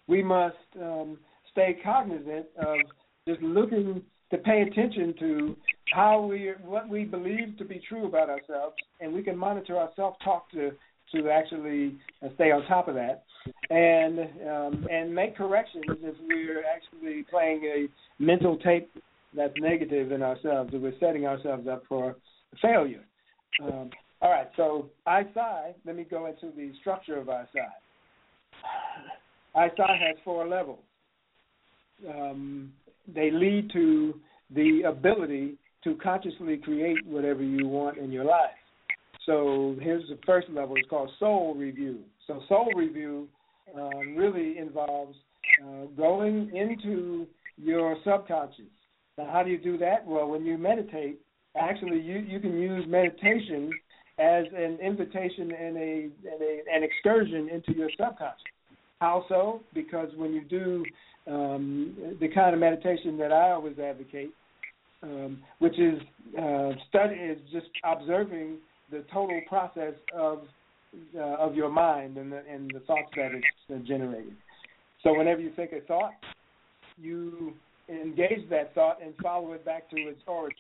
we 0.08 0.22
must 0.22 0.56
um, 0.82 1.18
stay 1.52 1.78
cognizant 1.84 2.46
of 2.58 2.78
just 3.28 3.42
looking 3.42 4.02
to 4.32 4.38
pay 4.38 4.62
attention 4.62 5.14
to 5.20 5.56
how 5.94 6.22
we 6.22 6.52
what 6.64 6.90
we 6.90 7.06
believe 7.06 7.58
to 7.58 7.66
be 7.66 7.82
true 7.88 8.06
about 8.06 8.30
ourselves, 8.30 8.76
and 9.00 9.14
we 9.14 9.24
can 9.24 9.38
monitor 9.38 9.78
our 9.78 9.90
self 9.96 10.16
talk 10.24 10.50
to 10.52 10.72
to 11.14 11.30
actually 11.30 11.96
uh, 12.24 12.30
stay 12.36 12.52
on 12.52 12.66
top 12.66 12.88
of 12.88 12.96
that, 12.96 13.24
and 13.70 14.20
um, 14.50 14.88
and 14.92 15.14
make 15.14 15.38
corrections 15.38 15.86
if 15.88 16.16
we're 16.28 16.64
actually 16.66 17.24
playing 17.30 17.64
a 17.64 18.24
mental 18.24 18.58
tape 18.58 18.90
that's 19.36 19.54
negative 19.60 20.12
in 20.12 20.22
ourselves, 20.22 20.74
or 20.74 20.80
we're 20.80 21.00
setting 21.00 21.26
ourselves 21.26 21.68
up 21.68 21.84
for 21.88 22.16
failure. 22.62 23.04
Um, 23.64 23.90
All 24.22 24.32
right, 24.32 24.50
so 24.56 24.90
I 25.06 25.24
psi, 25.34 25.74
let 25.86 25.96
me 25.96 26.06
go 26.10 26.26
into 26.28 26.56
the 26.56 26.72
structure 26.82 27.18
of 27.18 27.28
ISci. 27.28 27.60
I 29.56 29.70
psi 29.76 29.98
has 30.08 30.18
four 30.24 30.48
levels. 30.48 30.80
Um, 32.10 32.74
they 33.14 33.32
lead 33.32 33.72
to 33.74 34.20
the 34.54 34.84
ability 34.88 35.56
to 35.84 35.96
consciously 35.96 36.58
create 36.58 37.06
whatever 37.06 37.44
you 37.44 37.68
want 37.68 37.98
in 37.98 38.12
your 38.12 38.26
life. 38.26 38.50
So 39.26 39.76
here's 39.82 40.08
the 40.10 40.20
first 40.26 40.50
level. 40.50 40.76
It's 40.76 40.90
called 40.90 41.12
soul 41.20 41.56
review. 41.56 42.00
So 42.28 42.42
soul 42.48 42.72
review 42.76 43.28
uh, 43.76 43.98
really 44.16 44.58
involves 44.58 45.16
uh, 45.64 45.86
going 45.98 46.52
into 46.56 47.28
your 47.58 47.98
subconscious. 48.04 48.66
Now, 49.18 49.30
how 49.32 49.44
do 49.44 49.50
you 49.50 49.58
do 49.58 49.78
that? 49.78 50.06
Well, 50.06 50.28
when 50.28 50.46
you 50.46 50.58
meditate, 50.58 51.20
actually, 51.56 52.00
you 52.00 52.20
you 52.20 52.40
can 52.40 52.60
use 52.60 52.86
meditation 52.88 53.72
as 54.18 54.46
an 54.56 54.78
invitation 54.82 55.52
and 55.52 55.78
a, 55.78 56.10
and 56.32 56.42
a 56.42 56.60
an 56.74 56.84
excursion 56.84 57.50
into 57.50 57.74
your 57.74 57.90
subconscious. 57.92 58.42
How 59.00 59.26
so? 59.28 59.62
Because 59.74 60.10
when 60.16 60.34
you 60.34 60.44
do 60.44 60.86
um, 61.28 62.16
the 62.20 62.30
kind 62.30 62.54
of 62.54 62.60
meditation 62.60 63.18
that 63.18 63.32
I 63.32 63.52
always 63.52 63.78
advocate, 63.80 64.32
um, 65.04 65.42
which 65.60 65.78
is 65.80 66.00
uh, 66.40 66.72
study 66.90 67.16
is 67.16 67.38
just 67.52 67.68
observing 67.84 68.58
the 68.92 69.04
total 69.12 69.42
process 69.48 69.94
of 70.14 70.44
uh, 71.16 71.20
of 71.20 71.56
your 71.56 71.70
mind 71.70 72.18
and 72.18 72.32
the, 72.32 72.42
and 72.50 72.72
the 72.74 72.80
thoughts 72.82 73.10
that 73.16 73.32
it's 73.34 73.46
uh, 73.74 73.86
generating. 73.86 74.36
So 75.04 75.14
whenever 75.14 75.42
you 75.42 75.52
think 75.56 75.72
a 75.74 75.82
thought, 75.82 76.14
you 76.98 77.54
engage 77.90 78.50
that 78.50 78.74
thought 78.74 79.02
and 79.04 79.14
follow 79.22 79.54
it 79.54 79.66
back 79.66 79.90
to 79.90 79.98
its 79.98 80.22
origin. 80.26 80.58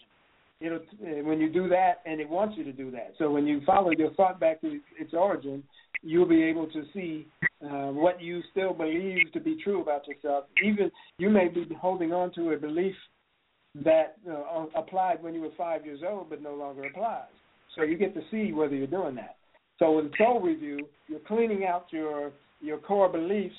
It'll 0.62 0.80
when 1.00 1.40
you 1.40 1.52
do 1.52 1.68
that, 1.70 2.02
and 2.06 2.22
it 2.22 2.30
wants 2.30 2.56
you 2.58 2.64
to 2.64 2.72
do 2.72 2.90
that. 2.92 3.14
So 3.18 3.30
when 3.30 3.46
you 3.46 3.62
follow 3.66 3.92
your 3.92 4.14
thought 4.14 4.40
back 4.40 4.62
to 4.62 4.80
its 5.00 5.14
origin, 5.14 5.64
you'll 6.02 6.28
be 6.28 6.44
able 6.44 6.68
to 6.68 6.84
see 6.94 7.28
uh, 7.64 7.92
what 7.92 8.22
you 8.22 8.42
still 8.52 8.74
believe 8.74 9.32
to 9.34 9.40
be 9.40 9.58
true 9.62 9.82
about 9.82 10.08
yourself. 10.08 10.46
Even 10.64 10.92
you 11.18 11.30
may 11.30 11.50
be 11.50 11.68
holding 11.80 12.14
on 12.14 12.32
to 12.34 12.52
a 12.52 12.58
belief 12.58 12.96
that 13.84 14.16
uh, 14.30 14.66
applied 14.76 15.22
when 15.22 15.34
you 15.34 15.42
were 15.42 15.50
five 15.58 15.86
years 15.86 16.00
old, 16.08 16.30
but 16.30 16.42
no 16.42 16.56
longer 16.56 16.86
applies. 16.86 17.26
So 17.76 17.84
you 17.84 17.98
get 17.98 18.14
to 18.14 18.22
see 18.32 18.54
whether 18.54 18.76
you're 18.76 18.88
doing 18.88 19.16
that. 19.16 19.36
So 19.80 20.00
in 20.00 20.10
soul 20.18 20.40
review, 20.40 20.88
you're 21.08 21.20
cleaning 21.20 21.66
out 21.66 21.88
your 21.92 22.32
your 22.62 22.78
core 22.78 23.10
beliefs 23.10 23.56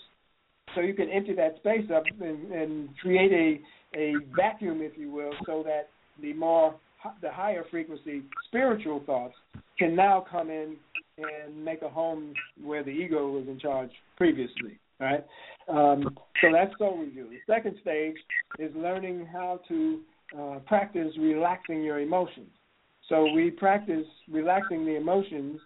so 0.74 0.80
you 0.80 0.94
can 0.94 1.10
empty 1.10 1.34
that 1.34 1.56
space 1.58 1.84
up 1.94 2.04
and, 2.20 2.50
and 2.52 2.88
create 2.98 3.32
a 3.32 3.98
a 3.98 4.14
vacuum, 4.34 4.80
if 4.82 4.92
you 4.98 5.10
will, 5.10 5.32
so 5.44 5.62
that 5.64 5.88
the 6.20 6.32
more 6.32 6.74
the 7.20 7.30
higher 7.30 7.64
frequency 7.70 8.22
spiritual 8.46 9.02
thoughts 9.06 9.34
can 9.78 9.94
now 9.94 10.24
come 10.30 10.50
in 10.50 10.76
and 11.18 11.64
make 11.64 11.82
a 11.82 11.88
home 11.88 12.34
where 12.62 12.82
the 12.82 12.90
ego 12.90 13.30
was 13.30 13.46
in 13.48 13.58
charge 13.58 13.90
previously. 14.16 14.78
Right. 14.98 15.24
Um, 15.68 16.16
so 16.40 16.48
that's 16.52 16.72
soul 16.78 16.98
review. 16.98 17.28
The 17.28 17.52
second 17.52 17.76
stage 17.82 18.16
is 18.58 18.72
learning 18.74 19.26
how 19.30 19.60
to 19.68 20.00
uh, 20.38 20.58
practice 20.66 21.12
relaxing 21.18 21.82
your 21.82 22.00
emotions. 22.00 22.48
So 23.08 23.30
we 23.32 23.50
practice 23.50 24.06
relaxing 24.30 24.86
the 24.86 24.96
emotions 24.96 25.60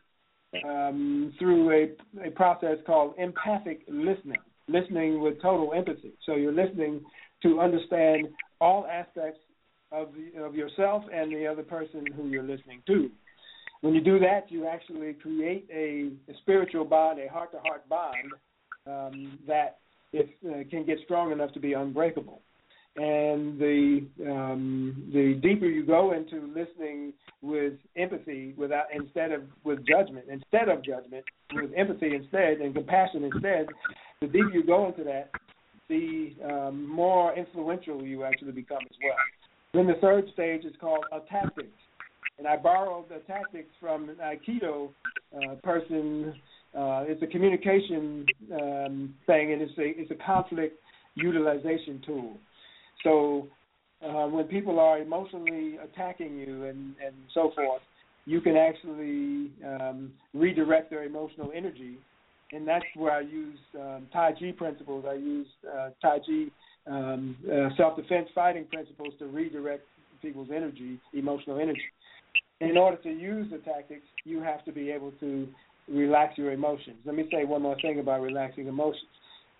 um, 0.64 1.32
through 1.38 1.70
a, 1.70 2.26
a 2.26 2.30
process 2.32 2.76
called 2.86 3.14
empathic 3.18 3.82
listening, 3.88 4.40
listening 4.68 5.20
with 5.20 5.40
total 5.40 5.72
empathy. 5.74 6.12
So 6.26 6.34
you're 6.34 6.52
listening 6.52 7.00
to 7.42 7.60
understand 7.60 8.28
all 8.60 8.86
aspects 8.86 9.40
of 9.92 10.08
of 10.38 10.54
yourself 10.54 11.04
and 11.12 11.32
the 11.32 11.46
other 11.46 11.62
person 11.62 12.04
who 12.14 12.28
you're 12.28 12.42
listening 12.42 12.82
to. 12.86 13.10
When 13.80 13.94
you 13.94 14.02
do 14.02 14.18
that, 14.18 14.50
you 14.50 14.66
actually 14.66 15.14
create 15.14 15.66
a, 15.72 16.10
a 16.30 16.34
spiritual 16.42 16.84
bond, 16.84 17.18
a 17.18 17.32
heart-to-heart 17.32 17.88
bond 17.88 18.32
um, 18.86 19.38
that 19.46 19.78
uh, 20.18 20.22
can 20.70 20.84
get 20.84 20.98
strong 21.04 21.32
enough 21.32 21.52
to 21.54 21.60
be 21.60 21.72
unbreakable 21.72 22.42
and 22.96 23.58
the 23.58 24.06
um, 24.28 25.10
the 25.12 25.34
deeper 25.40 25.66
you 25.66 25.86
go 25.86 26.12
into 26.12 26.46
listening 26.48 27.12
with 27.40 27.74
empathy, 27.96 28.52
without 28.56 28.86
instead 28.92 29.32
of 29.32 29.42
with 29.64 29.78
judgment, 29.86 30.26
instead 30.30 30.68
of 30.68 30.84
judgment, 30.84 31.24
with 31.52 31.70
empathy 31.76 32.14
instead 32.14 32.58
and 32.58 32.74
compassion 32.74 33.24
instead, 33.24 33.66
the 34.20 34.26
deeper 34.26 34.50
you 34.50 34.64
go 34.64 34.88
into 34.88 35.04
that, 35.04 35.30
the 35.88 36.34
um, 36.44 36.88
more 36.88 37.34
influential 37.34 38.02
you 38.02 38.24
actually 38.24 38.52
become 38.52 38.82
as 38.82 38.96
well. 39.02 39.16
Then 39.72 39.86
the 39.86 39.94
third 40.00 40.24
stage 40.32 40.64
is 40.64 40.74
called 40.80 41.04
a 41.12 41.20
tactics, 41.30 41.68
and 42.38 42.46
I 42.46 42.56
borrowed 42.56 43.08
the 43.08 43.20
tactics 43.26 43.70
from 43.80 44.08
an 44.08 44.16
Aikido 44.16 44.90
uh, 45.36 45.54
person. 45.62 46.34
Uh, 46.76 47.04
it's 47.06 47.22
a 47.22 47.26
communication 47.26 48.26
um, 48.52 49.14
thing, 49.26 49.52
and 49.52 49.62
it's 49.62 49.78
a 49.78 50.00
it's 50.00 50.10
a 50.10 50.24
conflict 50.26 50.76
utilization 51.14 52.02
tool. 52.04 52.36
So 53.04 53.48
uh, 54.04 54.26
when 54.26 54.44
people 54.46 54.80
are 54.80 54.98
emotionally 54.98 55.76
attacking 55.76 56.36
you 56.38 56.64
and, 56.64 56.94
and 57.04 57.14
so 57.34 57.52
forth, 57.54 57.82
you 58.26 58.40
can 58.40 58.56
actually 58.56 59.50
um, 59.66 60.12
redirect 60.34 60.90
their 60.90 61.04
emotional 61.04 61.52
energy. 61.54 61.98
And 62.52 62.66
that's 62.66 62.84
where 62.96 63.12
I 63.12 63.20
use 63.20 63.58
um, 63.76 64.06
Tai 64.12 64.32
Chi 64.32 64.52
principles. 64.56 65.04
I 65.08 65.14
use 65.14 65.46
uh, 65.72 65.90
Tai 66.02 66.18
Chi 66.18 66.46
um, 66.86 67.36
uh, 67.50 67.68
self-defense 67.76 68.28
fighting 68.34 68.66
principles 68.66 69.14
to 69.18 69.26
redirect 69.26 69.84
people's 70.22 70.48
energy, 70.54 71.00
emotional 71.12 71.58
energy. 71.58 71.82
In 72.60 72.76
order 72.76 72.96
to 72.98 73.10
use 73.10 73.50
the 73.50 73.58
tactics, 73.58 74.04
you 74.24 74.42
have 74.42 74.64
to 74.64 74.72
be 74.72 74.90
able 74.90 75.12
to 75.20 75.48
relax 75.88 76.36
your 76.36 76.52
emotions. 76.52 76.96
Let 77.04 77.14
me 77.16 77.28
say 77.32 77.44
one 77.44 77.62
more 77.62 77.76
thing 77.80 78.00
about 78.00 78.20
relaxing 78.20 78.66
emotions. 78.66 79.10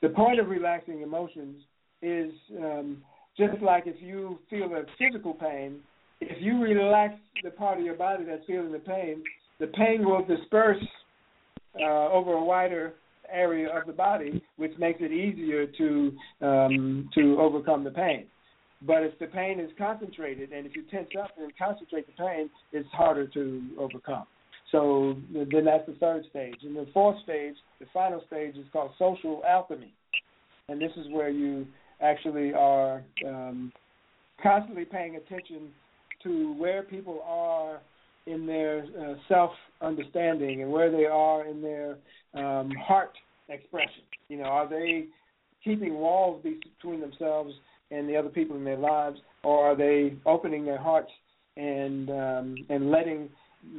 The 0.03 0.11
point 0.11 0.39
of 0.39 0.49
relaxing 0.49 1.03
emotions 1.03 1.62
is 2.03 2.33
um, 2.59 2.99
just 3.37 3.61
like 3.62 3.85
if 3.87 3.97
you 4.01 4.39
feel 4.49 4.66
a 4.66 4.85
physical 4.99 5.35
pain, 5.35 5.81
if 6.21 6.43
you 6.43 6.62
relax 6.62 7.14
the 7.43 7.51
part 7.51 7.79
of 7.79 7.85
your 7.85 7.95
body 7.95 8.25
that's 8.25 8.45
feeling 8.47 8.73
the 8.73 8.79
pain, 8.79 9.23
the 9.59 9.68
pain 9.68 10.05
will 10.05 10.25
disperse 10.25 10.83
uh, 11.81 12.09
over 12.11 12.33
a 12.33 12.45
wider 12.45 12.95
area 13.33 13.68
of 13.68 13.87
the 13.87 13.93
body, 13.93 14.43
which 14.57 14.72
makes 14.78 15.01
it 15.01 15.12
easier 15.12 15.66
to 15.66 16.12
um, 16.41 17.11
to 17.14 17.39
overcome 17.41 17.85
the 17.85 17.91
pain. 17.91 18.26
But 18.87 19.03
if 19.03 19.18
the 19.18 19.26
pain 19.26 19.61
is 19.61 19.70
concentrated, 19.76 20.53
and 20.53 20.66
if 20.66 20.74
you 20.74 20.83
tense 20.91 21.11
up 21.22 21.33
and 21.39 21.53
concentrate 21.59 22.07
the 22.07 22.12
pain, 22.12 22.49
it's 22.72 22.89
harder 22.93 23.26
to 23.28 23.62
overcome. 23.78 24.24
So 24.72 25.16
then 25.35 25.64
that's 25.64 25.87
the 25.87 25.97
third 26.01 26.24
stage. 26.31 26.57
And 26.62 26.76
the 26.76 26.87
fourth 26.95 27.16
stage, 27.24 27.57
the 27.81 27.87
final 27.93 28.22
stage, 28.26 28.57
is 28.57 28.64
called 28.72 28.93
social 28.99 29.43
alchemy, 29.47 29.93
and 30.68 30.81
this 30.81 30.93
is 30.97 31.07
where 31.11 31.28
you 31.28 31.66
actually 32.01 32.55
are 32.55 33.03
um, 33.26 33.72
constantly 34.43 34.85
paying 34.85 35.16
attention 35.16 35.68
to 36.22 36.55
where 36.55 36.83
people 36.83 37.22
are 37.26 37.81
in 38.26 38.47
their 38.47 38.85
uh, 38.99 39.14
self 39.28 39.51
understanding 39.81 40.62
and 40.62 40.70
where 40.70 40.91
they 40.91 41.07
are 41.07 41.47
in 41.47 41.62
their 41.62 41.97
um, 42.35 42.70
heart 42.72 43.12
expression. 43.49 44.03
You 44.28 44.39
know, 44.39 44.45
are 44.45 44.68
they 44.68 45.07
keeping 45.62 45.95
walls 45.95 46.43
between 46.43 47.01
themselves 47.01 47.53
and 47.91 48.09
the 48.09 48.16
other 48.16 48.28
people 48.28 48.57
in 48.57 48.64
their 48.64 48.78
lives, 48.78 49.18
or 49.43 49.64
are 49.70 49.76
they 49.76 50.14
opening 50.26 50.64
their 50.64 50.78
hearts 50.78 51.11
and 51.57 52.11
um, 52.11 52.55
and 52.68 52.91
letting 52.91 53.28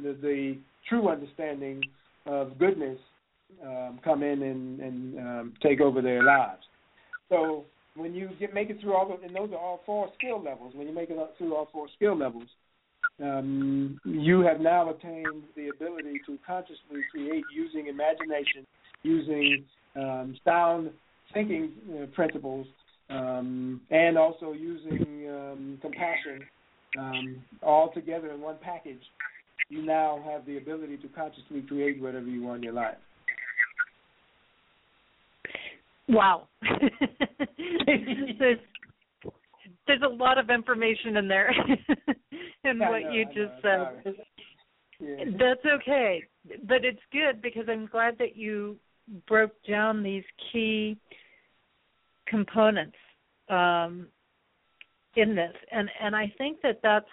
the, 0.02 0.16
the 0.20 0.58
true 0.88 1.08
understanding 1.08 1.82
of 2.26 2.58
goodness 2.58 2.98
um, 3.64 3.98
come 4.04 4.22
in 4.22 4.42
and, 4.42 4.80
and 4.80 5.18
um, 5.18 5.54
take 5.62 5.80
over 5.80 6.02
their 6.02 6.22
lives? 6.22 6.62
So 7.28 7.64
when 7.96 8.14
you 8.14 8.30
get 8.38 8.54
make 8.54 8.70
it 8.70 8.80
through 8.80 8.94
all 8.94 9.08
the, 9.08 9.26
and 9.26 9.34
those 9.34 9.50
are 9.52 9.58
all 9.58 9.80
four 9.86 10.10
skill 10.18 10.42
levels. 10.42 10.74
When 10.74 10.86
you 10.86 10.94
make 10.94 11.10
it 11.10 11.18
up 11.18 11.34
through 11.38 11.54
all 11.54 11.68
four 11.72 11.88
skill 11.96 12.16
levels, 12.16 12.48
um, 13.20 13.98
you 14.04 14.40
have 14.40 14.60
now 14.60 14.90
attained 14.90 15.44
the 15.56 15.68
ability 15.68 16.20
to 16.26 16.38
consciously 16.46 17.00
create 17.10 17.44
using 17.54 17.86
imagination, 17.88 18.66
using 19.02 19.64
um, 19.96 20.36
sound 20.44 20.90
thinking 21.34 21.72
uh, 21.90 22.06
principles, 22.14 22.66
um, 23.10 23.80
and 23.90 24.16
also 24.16 24.52
using 24.52 25.28
um, 25.28 25.78
compassion, 25.80 26.40
um, 26.98 27.42
all 27.62 27.92
together 27.92 28.32
in 28.32 28.40
one 28.40 28.56
package. 28.62 29.02
You 29.68 29.82
now 29.82 30.22
have 30.28 30.44
the 30.46 30.58
ability 30.58 30.98
to 30.98 31.08
consciously 31.08 31.62
create 31.62 32.00
whatever 32.00 32.26
you 32.26 32.42
want 32.42 32.58
in 32.58 32.62
your 32.64 32.72
life. 32.72 32.96
Wow. 36.08 36.48
there's 38.38 38.58
there's 39.86 40.02
a 40.02 40.14
lot 40.14 40.38
of 40.38 40.50
information 40.50 41.16
in 41.16 41.28
there 41.28 41.50
in 42.64 42.82
I 42.82 42.90
what 42.90 43.02
know, 43.02 43.10
you 43.10 43.24
just 43.26 43.64
know, 43.64 43.88
said. 44.04 44.14
Yeah. 45.00 45.24
That's 45.38 45.82
okay. 45.82 46.22
But 46.68 46.84
it's 46.84 47.00
good 47.12 47.42
because 47.42 47.64
I'm 47.68 47.86
glad 47.86 48.16
that 48.18 48.36
you 48.36 48.76
broke 49.26 49.52
down 49.68 50.02
these 50.02 50.24
key 50.52 50.96
components 52.28 52.96
um, 53.48 54.06
in 55.16 55.34
this. 55.34 55.54
And 55.70 55.88
and 56.00 56.14
I 56.14 56.32
think 56.38 56.58
that 56.62 56.80
that's 56.82 57.06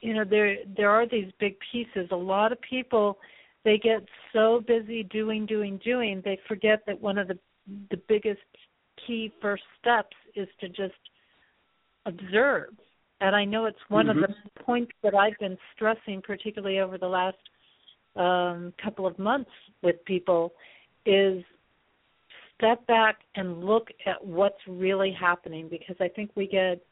you 0.00 0.14
know 0.14 0.24
there 0.24 0.56
there 0.76 0.90
are 0.90 1.08
these 1.08 1.30
big 1.38 1.56
pieces 1.72 2.08
a 2.10 2.16
lot 2.16 2.52
of 2.52 2.58
people 2.60 3.18
they 3.64 3.78
get 3.78 4.04
so 4.32 4.62
busy 4.66 5.02
doing 5.04 5.44
doing 5.44 5.80
doing 5.84 6.22
they 6.24 6.38
forget 6.46 6.82
that 6.86 7.00
one 7.00 7.18
of 7.18 7.28
the 7.28 7.38
the 7.90 8.00
biggest 8.08 8.40
key 9.06 9.32
first 9.40 9.62
steps 9.80 10.16
is 10.34 10.48
to 10.60 10.68
just 10.68 10.94
observe 12.06 12.70
and 13.20 13.34
i 13.34 13.44
know 13.44 13.66
it's 13.66 13.78
one 13.88 14.06
mm-hmm. 14.06 14.22
of 14.24 14.30
the 14.30 14.62
points 14.62 14.92
that 15.02 15.14
i've 15.14 15.38
been 15.38 15.56
stressing 15.74 16.22
particularly 16.22 16.78
over 16.78 16.98
the 16.98 17.06
last 17.06 17.36
um 18.16 18.72
couple 18.82 19.06
of 19.06 19.18
months 19.18 19.50
with 19.82 19.96
people 20.04 20.52
is 21.06 21.42
step 22.56 22.86
back 22.86 23.18
and 23.36 23.64
look 23.64 23.88
at 24.06 24.24
what's 24.24 24.58
really 24.66 25.14
happening 25.18 25.68
because 25.68 25.96
i 26.00 26.08
think 26.08 26.30
we 26.34 26.46
get 26.46 26.82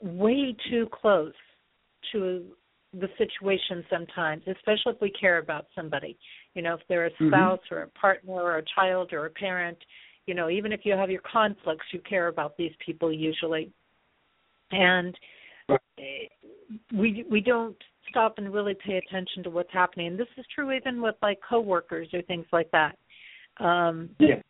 way 0.00 0.54
too 0.70 0.88
close 0.92 1.32
to 2.12 2.44
the 2.92 3.08
situation 3.18 3.84
sometimes, 3.88 4.42
especially 4.48 4.92
if 4.92 5.00
we 5.00 5.10
care 5.10 5.38
about 5.38 5.66
somebody. 5.74 6.18
You 6.54 6.62
know, 6.62 6.74
if 6.74 6.80
they're 6.88 7.06
a 7.06 7.10
Mm-hmm. 7.10 7.28
spouse 7.28 7.60
mm-hmm. 7.66 7.74
or 7.74 7.82
a 7.82 7.88
partner 7.88 8.32
or 8.32 8.58
a 8.58 8.64
child 8.74 9.12
or 9.12 9.26
a 9.26 9.30
parent, 9.30 9.78
you 10.26 10.34
know, 10.34 10.50
even 10.50 10.72
if 10.72 10.80
you 10.84 10.92
have 10.94 11.10
your 11.10 11.22
conflicts, 11.22 11.86
you 11.92 12.00
care 12.08 12.28
about 12.28 12.56
these 12.56 12.72
people 12.84 13.12
usually. 13.12 13.70
And 14.72 15.16
we 16.92 17.24
we 17.30 17.40
don't 17.40 17.76
stop 18.08 18.34
and 18.38 18.52
really 18.52 18.74
pay 18.74 18.96
attention 18.96 19.42
to 19.44 19.50
what's 19.50 19.72
happening. 19.72 20.08
And 20.08 20.18
this 20.18 20.28
is 20.36 20.44
true 20.54 20.72
even 20.72 21.00
with 21.00 21.14
like 21.22 21.38
coworkers 21.48 22.08
or 22.12 22.22
things 22.22 22.46
like 22.52 22.70
that. 22.72 22.96
Um 23.58 24.10
yeah. 24.18 24.40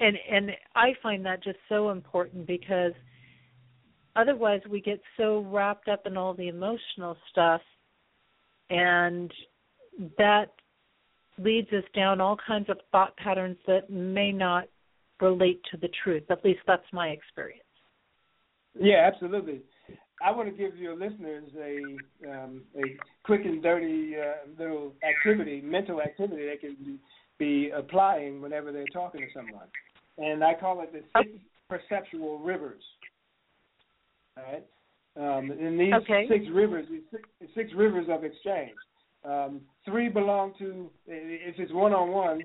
And 0.00 0.16
and 0.30 0.50
I 0.74 0.92
find 1.02 1.24
that 1.26 1.42
just 1.42 1.58
so 1.68 1.90
important 1.90 2.46
because 2.46 2.92
otherwise 4.16 4.60
we 4.70 4.80
get 4.80 5.00
so 5.16 5.40
wrapped 5.50 5.88
up 5.88 6.06
in 6.06 6.16
all 6.16 6.34
the 6.34 6.48
emotional 6.48 7.16
stuff 7.30 7.60
and 8.70 9.32
that 10.18 10.46
leads 11.38 11.72
us 11.72 11.84
down 11.94 12.20
all 12.20 12.36
kinds 12.46 12.68
of 12.68 12.78
thought 12.92 13.16
patterns 13.16 13.56
that 13.66 13.90
may 13.90 14.30
not 14.32 14.64
relate 15.20 15.60
to 15.70 15.76
the 15.76 15.88
truth 16.02 16.24
at 16.30 16.44
least 16.44 16.60
that's 16.66 16.86
my 16.92 17.08
experience 17.08 17.63
yeah 18.78 19.10
absolutely 19.12 19.60
i 20.24 20.30
want 20.30 20.48
to 20.48 20.54
give 20.54 20.76
your 20.76 20.94
listeners 20.94 21.44
a 21.60 22.30
um, 22.30 22.62
a 22.76 22.96
quick 23.24 23.42
and 23.44 23.62
dirty 23.62 24.14
uh, 24.16 24.48
little 24.58 24.92
activity 25.08 25.60
mental 25.60 26.00
activity 26.00 26.46
they 26.46 26.56
can 26.56 26.98
be 27.38 27.70
applying 27.70 28.40
whenever 28.40 28.72
they're 28.72 28.84
talking 28.92 29.20
to 29.20 29.26
someone 29.34 29.66
and 30.18 30.42
i 30.44 30.54
call 30.54 30.80
it 30.82 30.92
the 30.92 31.02
six 31.18 31.30
perceptual 31.68 32.38
rivers 32.38 32.82
right? 34.36 34.64
Um, 35.16 35.50
in 35.52 35.78
these 35.78 35.92
okay. 36.02 36.26
six 36.28 36.44
rivers, 36.52 36.86
these 36.90 37.02
six, 37.10 37.28
six 37.54 37.70
rivers 37.76 38.06
of 38.10 38.24
exchange, 38.24 38.74
um, 39.24 39.60
three 39.84 40.08
belong 40.08 40.52
to 40.58 40.90
if 41.06 41.54
it's 41.58 41.72
one 41.72 41.92
on 41.92 42.10
one, 42.10 42.42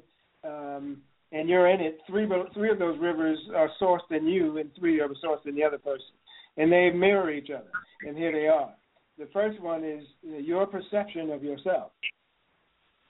and 1.32 1.50
you're 1.50 1.70
in 1.70 1.82
it. 1.82 2.00
Three 2.08 2.28
three 2.54 2.70
of 2.70 2.80
those 2.80 2.98
rivers 3.00 3.40
are 3.56 3.70
sourced 3.82 4.12
in 4.12 4.28
you, 4.28 4.58
and 4.60 4.70
three 4.78 5.00
are 5.00 5.10
sourced 5.24 5.46
in 5.48 5.56
the 5.56 5.64
other 5.64 5.80
person, 5.80 6.06
and 6.60 6.72
they 6.72 6.92
mirror 6.92 7.32
each 7.32 7.50
other. 7.50 7.72
And 8.06 8.16
here 8.16 8.32
they 8.32 8.48
are. 8.48 8.74
The 9.18 9.28
first 9.34 9.60
one 9.60 9.84
is 9.84 10.04
your 10.24 10.68
perception 10.68 11.32
of 11.32 11.44
yourself. 11.44 11.92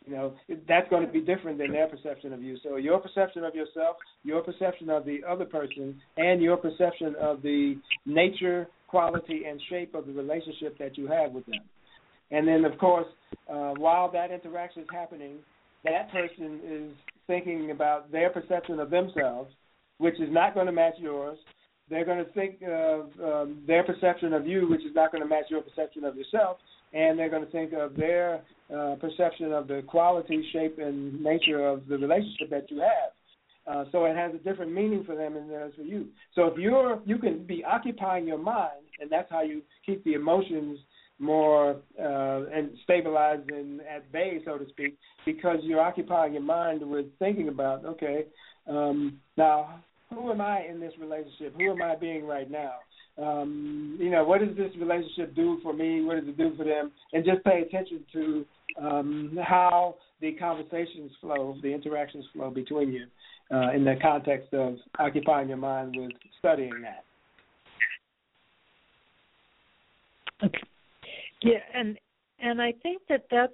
You 0.05 0.15
know 0.15 0.33
that's 0.67 0.89
going 0.89 1.05
to 1.05 1.11
be 1.11 1.21
different 1.21 1.57
than 1.57 1.71
their 1.71 1.87
perception 1.87 2.31
of 2.31 2.41
you. 2.41 2.57
So 2.63 2.77
your 2.77 2.99
perception 2.99 3.43
of 3.43 3.53
yourself, 3.53 3.97
your 4.23 4.41
perception 4.41 4.89
of 4.89 5.05
the 5.05 5.19
other 5.27 5.45
person, 5.45 5.99
and 6.17 6.41
your 6.41 6.57
perception 6.57 7.15
of 7.19 7.41
the 7.41 7.75
nature, 8.05 8.67
quality, 8.87 9.43
and 9.47 9.61
shape 9.69 9.93
of 9.93 10.07
the 10.07 10.13
relationship 10.13 10.77
that 10.79 10.97
you 10.97 11.07
have 11.07 11.31
with 11.31 11.45
them. 11.45 11.61
And 12.31 12.47
then, 12.47 12.65
of 12.65 12.77
course, 12.79 13.07
uh, 13.51 13.73
while 13.77 14.09
that 14.11 14.31
interaction 14.31 14.83
is 14.83 14.87
happening, 14.91 15.37
that 15.83 16.11
person 16.11 16.59
is 16.65 16.91
thinking 17.27 17.71
about 17.71 18.11
their 18.11 18.29
perception 18.29 18.79
of 18.79 18.89
themselves, 18.89 19.51
which 19.97 20.15
is 20.15 20.29
not 20.31 20.53
going 20.53 20.67
to 20.67 20.71
match 20.71 20.95
yours. 20.97 21.37
They're 21.89 22.05
going 22.05 22.23
to 22.23 22.31
think 22.33 22.61
of 22.67 23.09
um, 23.23 23.63
their 23.65 23.83
perception 23.83 24.33
of 24.33 24.45
you, 24.45 24.69
which 24.69 24.81
is 24.81 24.93
not 24.93 25.11
going 25.11 25.23
to 25.23 25.29
match 25.29 25.45
your 25.49 25.61
perception 25.61 26.03
of 26.03 26.15
yourself 26.15 26.57
and 26.93 27.17
they're 27.17 27.29
going 27.29 27.45
to 27.45 27.51
think 27.51 27.73
of 27.73 27.95
their 27.95 28.41
uh, 28.75 28.95
perception 28.95 29.51
of 29.51 29.67
the 29.67 29.83
quality, 29.87 30.43
shape, 30.51 30.79
and 30.79 31.21
nature 31.21 31.67
of 31.67 31.87
the 31.87 31.97
relationship 31.97 32.49
that 32.49 32.69
you 32.69 32.79
have. 32.79 33.11
Uh, 33.67 33.85
so 33.91 34.05
it 34.05 34.15
has 34.15 34.33
a 34.33 34.37
different 34.39 34.71
meaning 34.71 35.03
for 35.03 35.15
them 35.15 35.35
it 35.35 35.47
does 35.51 35.71
for 35.75 35.83
you. 35.83 36.07
So 36.33 36.45
if 36.45 36.57
you're, 36.57 36.99
you 37.05 37.19
can 37.19 37.45
be 37.45 37.63
occupying 37.63 38.25
your 38.25 38.39
mind, 38.39 38.85
and 38.99 39.11
that's 39.11 39.29
how 39.29 39.43
you 39.43 39.61
keep 39.85 40.03
the 40.03 40.13
emotions 40.13 40.79
more 41.19 41.75
uh, 42.01 42.45
and 42.51 42.71
stabilized 42.83 43.51
and 43.51 43.81
at 43.81 44.11
bay, 44.11 44.39
so 44.45 44.57
to 44.57 44.67
speak, 44.69 44.97
because 45.25 45.57
you're 45.61 45.81
occupying 45.81 46.33
your 46.33 46.41
mind 46.41 46.81
with 46.81 47.05
thinking 47.19 47.49
about, 47.49 47.85
okay, 47.85 48.25
um, 48.67 49.19
now 49.37 49.83
who 50.13 50.31
am 50.31 50.41
I 50.41 50.65
in 50.65 50.79
this 50.79 50.93
relationship? 50.99 51.55
Who 51.57 51.71
am 51.71 51.81
I 51.81 51.95
being 51.95 52.25
right 52.25 52.49
now? 52.49 52.75
um, 53.21 53.97
you 53.99 54.09
know, 54.09 54.23
what 54.23 54.39
does 54.39 54.55
this 54.55 54.71
relationship 54.79 55.35
do 55.35 55.59
for 55.61 55.73
me? 55.73 56.01
What 56.03 56.19
does 56.19 56.29
it 56.29 56.37
do 56.37 56.53
for 56.55 56.63
them? 56.63 56.91
And 57.13 57.25
just 57.25 57.43
pay 57.43 57.61
attention 57.61 58.05
to 58.13 58.45
um, 58.81 59.37
how 59.43 59.95
the 60.21 60.33
conversations 60.33 61.11
flow, 61.19 61.57
the 61.61 61.73
interactions 61.73 62.25
flow 62.33 62.49
between 62.49 62.91
you 62.91 63.05
uh, 63.51 63.71
in 63.73 63.83
the 63.83 63.95
context 64.01 64.53
of 64.53 64.75
occupying 64.97 65.49
your 65.49 65.57
mind 65.57 65.95
with 65.97 66.11
studying 66.37 66.81
that. 66.81 67.03
Okay. 70.45 70.63
Yeah, 71.41 71.59
and 71.73 71.97
and 72.39 72.61
I 72.61 72.73
think 72.81 73.01
that 73.09 73.25
that's 73.29 73.53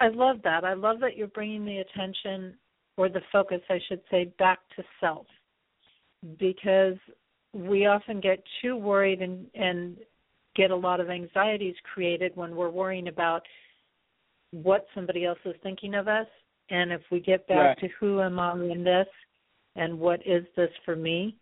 I 0.00 0.08
love 0.08 0.38
that. 0.42 0.64
I 0.64 0.74
love 0.74 0.98
that 1.00 1.16
you're 1.16 1.28
bringing 1.28 1.64
the 1.64 1.78
attention 1.78 2.54
or 2.96 3.08
the 3.08 3.20
focus, 3.30 3.60
I 3.68 3.78
should 3.88 4.00
say, 4.10 4.32
back 4.38 4.58
to 4.76 4.82
self 5.00 5.26
because 6.38 6.96
we 7.52 7.86
often 7.86 8.20
get 8.20 8.42
too 8.60 8.76
worried 8.76 9.22
and 9.22 9.46
and 9.54 9.96
get 10.54 10.70
a 10.70 10.76
lot 10.76 11.00
of 11.00 11.10
anxieties 11.10 11.74
created 11.92 12.32
when 12.34 12.56
we're 12.56 12.70
worrying 12.70 13.08
about 13.08 13.42
what 14.52 14.86
somebody 14.94 15.24
else 15.24 15.38
is 15.44 15.54
thinking 15.62 15.94
of 15.94 16.08
us 16.08 16.26
and 16.70 16.90
if 16.92 17.02
we 17.10 17.20
get 17.20 17.46
back 17.46 17.58
right. 17.58 17.78
to 17.78 17.88
who 18.00 18.20
am 18.20 18.38
I 18.38 18.54
in 18.54 18.82
this 18.82 19.06
and 19.74 19.98
what 19.98 20.20
is 20.26 20.44
this 20.56 20.70
for 20.84 20.96
me 20.96 21.36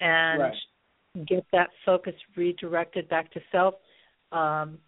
and 0.00 0.42
right. 0.42 1.26
get 1.28 1.46
that 1.52 1.70
focus 1.86 2.14
redirected 2.36 3.08
back 3.08 3.32
to 3.32 3.40
self 3.52 3.74
um, 4.32 4.78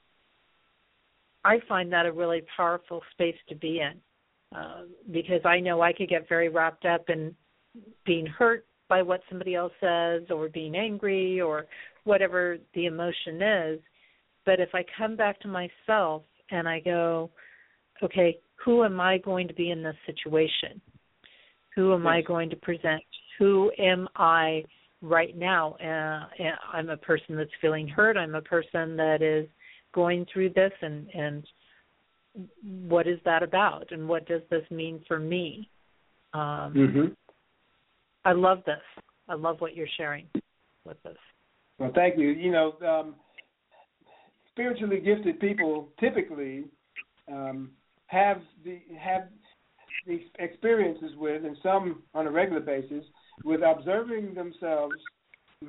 I 1.44 1.58
find 1.68 1.92
that 1.92 2.06
a 2.06 2.12
really 2.12 2.42
powerful 2.56 3.02
space 3.12 3.36
to 3.48 3.54
be 3.54 3.80
in 3.80 4.58
uh, 4.58 4.82
because 5.12 5.42
I 5.44 5.60
know 5.60 5.82
I 5.82 5.92
could 5.92 6.08
get 6.08 6.28
very 6.28 6.48
wrapped 6.48 6.86
up 6.86 7.08
in 7.08 7.34
being 8.06 8.26
hurt 8.26 8.66
by 8.88 9.02
what 9.02 9.20
somebody 9.28 9.54
else 9.54 9.72
says 9.80 10.22
or 10.30 10.48
being 10.48 10.76
angry 10.76 11.40
or 11.40 11.66
whatever 12.04 12.58
the 12.74 12.86
emotion 12.86 13.42
is. 13.42 13.80
But 14.44 14.60
if 14.60 14.70
I 14.74 14.84
come 14.96 15.16
back 15.16 15.40
to 15.40 15.48
myself 15.48 16.22
and 16.50 16.68
I 16.68 16.80
go, 16.80 17.30
okay, 18.02 18.38
who 18.64 18.84
am 18.84 19.00
I 19.00 19.18
going 19.18 19.48
to 19.48 19.54
be 19.54 19.70
in 19.70 19.82
this 19.82 19.96
situation? 20.06 20.80
Who 21.74 21.92
am 21.94 22.06
I 22.06 22.22
going 22.22 22.50
to 22.50 22.56
present? 22.56 23.02
Who 23.38 23.72
am 23.78 24.06
I 24.14 24.62
right 25.02 25.36
now? 25.36 25.76
Uh, 25.82 26.44
I'm 26.72 26.88
a 26.88 26.96
person 26.96 27.36
that's 27.36 27.50
feeling 27.60 27.88
hurt. 27.88 28.16
I'm 28.16 28.34
a 28.34 28.42
person 28.42 28.96
that 28.96 29.22
is 29.22 29.48
going 29.92 30.24
through 30.32 30.50
this, 30.50 30.72
and 30.82 31.08
and 31.12 31.44
what 32.88 33.06
is 33.06 33.18
that 33.24 33.42
about? 33.42 33.90
And 33.90 34.08
what 34.08 34.26
does 34.26 34.42
this 34.50 34.64
mean 34.70 35.00
for 35.06 35.18
me? 35.18 35.68
Um, 36.32 36.74
mm-hmm. 36.74 37.06
I 38.24 38.32
love 38.32 38.58
this. 38.66 38.80
I 39.28 39.34
love 39.34 39.60
what 39.60 39.74
you're 39.74 39.86
sharing 39.96 40.26
with 40.84 40.96
us. 41.06 41.16
Well, 41.78 41.92
thank 41.94 42.18
you. 42.18 42.28
You 42.28 42.52
know, 42.52 42.72
um, 42.86 43.14
spiritually 44.50 45.00
gifted 45.00 45.40
people 45.40 45.88
typically 45.98 46.64
um, 47.30 47.70
have 48.06 48.38
the 48.64 48.80
have 48.98 49.22
these 50.06 50.22
experiences 50.38 51.12
with, 51.16 51.44
and 51.44 51.56
some 51.62 52.02
on 52.14 52.26
a 52.26 52.30
regular 52.30 52.60
basis, 52.60 53.04
with 53.44 53.60
observing 53.62 54.34
themselves 54.34 54.94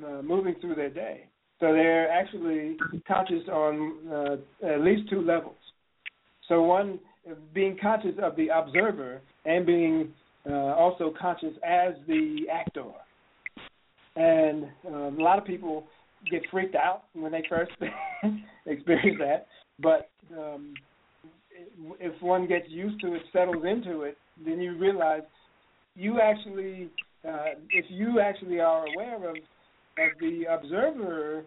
uh, 0.06 0.22
moving 0.22 0.54
through 0.60 0.74
their 0.74 0.90
day. 0.90 1.28
So 1.58 1.72
they're 1.72 2.10
actually 2.10 2.76
conscious 3.08 3.48
on 3.50 3.94
uh, 4.12 4.66
at 4.66 4.82
least 4.82 5.08
two 5.08 5.22
levels. 5.22 5.56
So 6.48 6.62
one, 6.62 6.98
being 7.54 7.78
conscious 7.80 8.14
of 8.22 8.36
the 8.36 8.48
observer 8.48 9.20
and 9.46 9.64
being 9.64 10.12
uh, 10.48 10.52
also 10.52 11.12
conscious 11.18 11.54
as 11.64 11.94
the 12.06 12.46
actor. 12.52 12.84
And 14.16 14.66
um, 14.86 15.16
a 15.18 15.22
lot 15.22 15.38
of 15.38 15.44
people 15.44 15.84
get 16.30 16.42
freaked 16.50 16.74
out 16.74 17.04
when 17.14 17.32
they 17.32 17.44
first 17.48 17.72
experience 18.66 19.18
that, 19.20 19.46
but 19.80 20.10
um, 20.36 20.74
if 22.00 22.20
one 22.22 22.46
gets 22.46 22.66
used 22.68 23.00
to 23.02 23.14
it, 23.14 23.22
settles 23.32 23.64
into 23.64 24.02
it, 24.02 24.16
then 24.44 24.60
you 24.60 24.76
realize 24.78 25.22
you 25.94 26.20
actually, 26.20 26.88
uh, 27.26 27.56
if 27.70 27.84
you 27.88 28.20
actually 28.20 28.60
are 28.60 28.86
aware 28.86 29.28
of 29.28 29.36
of 29.98 30.10
the 30.20 30.44
observer 30.50 31.44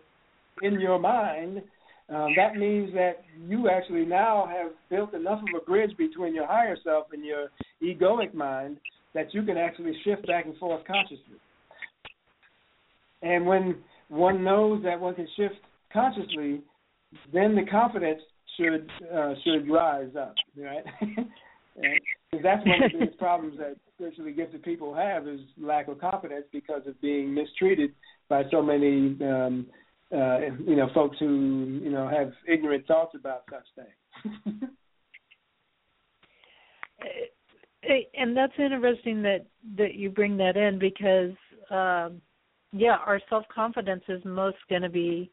in 0.64 0.80
your 0.80 1.00
mind, 1.00 1.62
um, 2.10 2.34
that 2.36 2.56
means 2.56 2.92
that 2.94 3.24
you 3.48 3.70
actually 3.70 4.06
now 4.06 4.50
have 4.52 4.72
built 4.90 5.14
enough 5.14 5.40
of 5.40 5.62
a 5.62 5.66
bridge 5.66 5.96
between 5.98 6.34
your 6.34 6.48
higher 6.48 6.76
self 6.84 7.08
and 7.14 7.24
your 7.24 7.50
egoic 7.84 8.34
mind 8.34 8.78
that 9.14 9.34
you 9.34 9.44
can 9.44 9.58
actually 9.58 9.94
shift 10.04 10.26
back 10.28 10.46
and 10.46 10.58
forth 10.58 10.86
consciously. 10.86 11.40
And 13.22 13.46
when 13.46 13.78
one 14.10 14.44
knows 14.44 14.84
that 14.84 15.00
one 15.00 15.16
can 15.16 15.28
shift 15.36 15.56
consciously, 15.92 16.62
then 17.34 17.56
the 17.56 17.66
confidence 17.70 18.22
should 18.58 18.90
uh, 19.14 19.34
should 19.44 19.70
rise 19.70 20.12
up, 20.20 20.36
right? 20.58 20.84
Because 22.32 22.44
that's 22.44 22.66
one 22.66 22.84
of 22.84 22.92
the 22.92 23.00
biggest 23.00 23.18
problems 23.18 23.58
that 23.58 23.78
spiritually 23.96 24.34
gifted 24.34 24.64
people 24.64 24.94
have 24.94 25.28
is 25.28 25.40
lack 25.58 25.88
of 25.88 26.00
confidence 26.00 26.46
because 26.52 26.82
of 26.86 27.00
being 27.02 27.34
mistreated 27.34 27.94
by 28.28 28.44
so 28.52 28.62
many 28.62 29.18
um, 29.22 29.66
uh, 30.14 30.40
you 30.66 30.76
know 30.76 30.90
folks 30.94 31.18
who 31.20 31.80
you 31.82 31.90
know 31.90 32.08
have 32.08 32.34
ignorant 32.48 32.86
thoughts 32.86 33.16
about 33.16 33.44
such 33.50 33.64
things. 33.76 34.64
and 37.84 38.36
that's 38.36 38.54
interesting 38.58 39.22
that 39.22 39.46
that 39.78 39.96
you 39.96 40.10
bring 40.10 40.38
that 40.38 40.58
in 40.58 40.80
because 40.80 41.32
um 41.72 42.22
yeah 42.74 42.98
our 43.06 43.22
self 43.30 43.46
confidence 43.54 44.04
is 44.10 44.24
most 44.26 44.58
going 44.70 44.82
to 44.82 44.90
be 44.90 45.32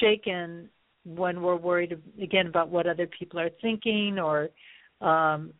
shaken 0.00 0.68
when 1.04 1.40
we're 1.40 1.56
worried 1.56 1.96
again 2.20 2.46
about 2.46 2.68
what 2.68 2.86
other 2.86 3.08
people 3.18 3.38
are 3.38 3.50
thinking 3.62 4.18
or 4.18 4.48
um 5.00 5.52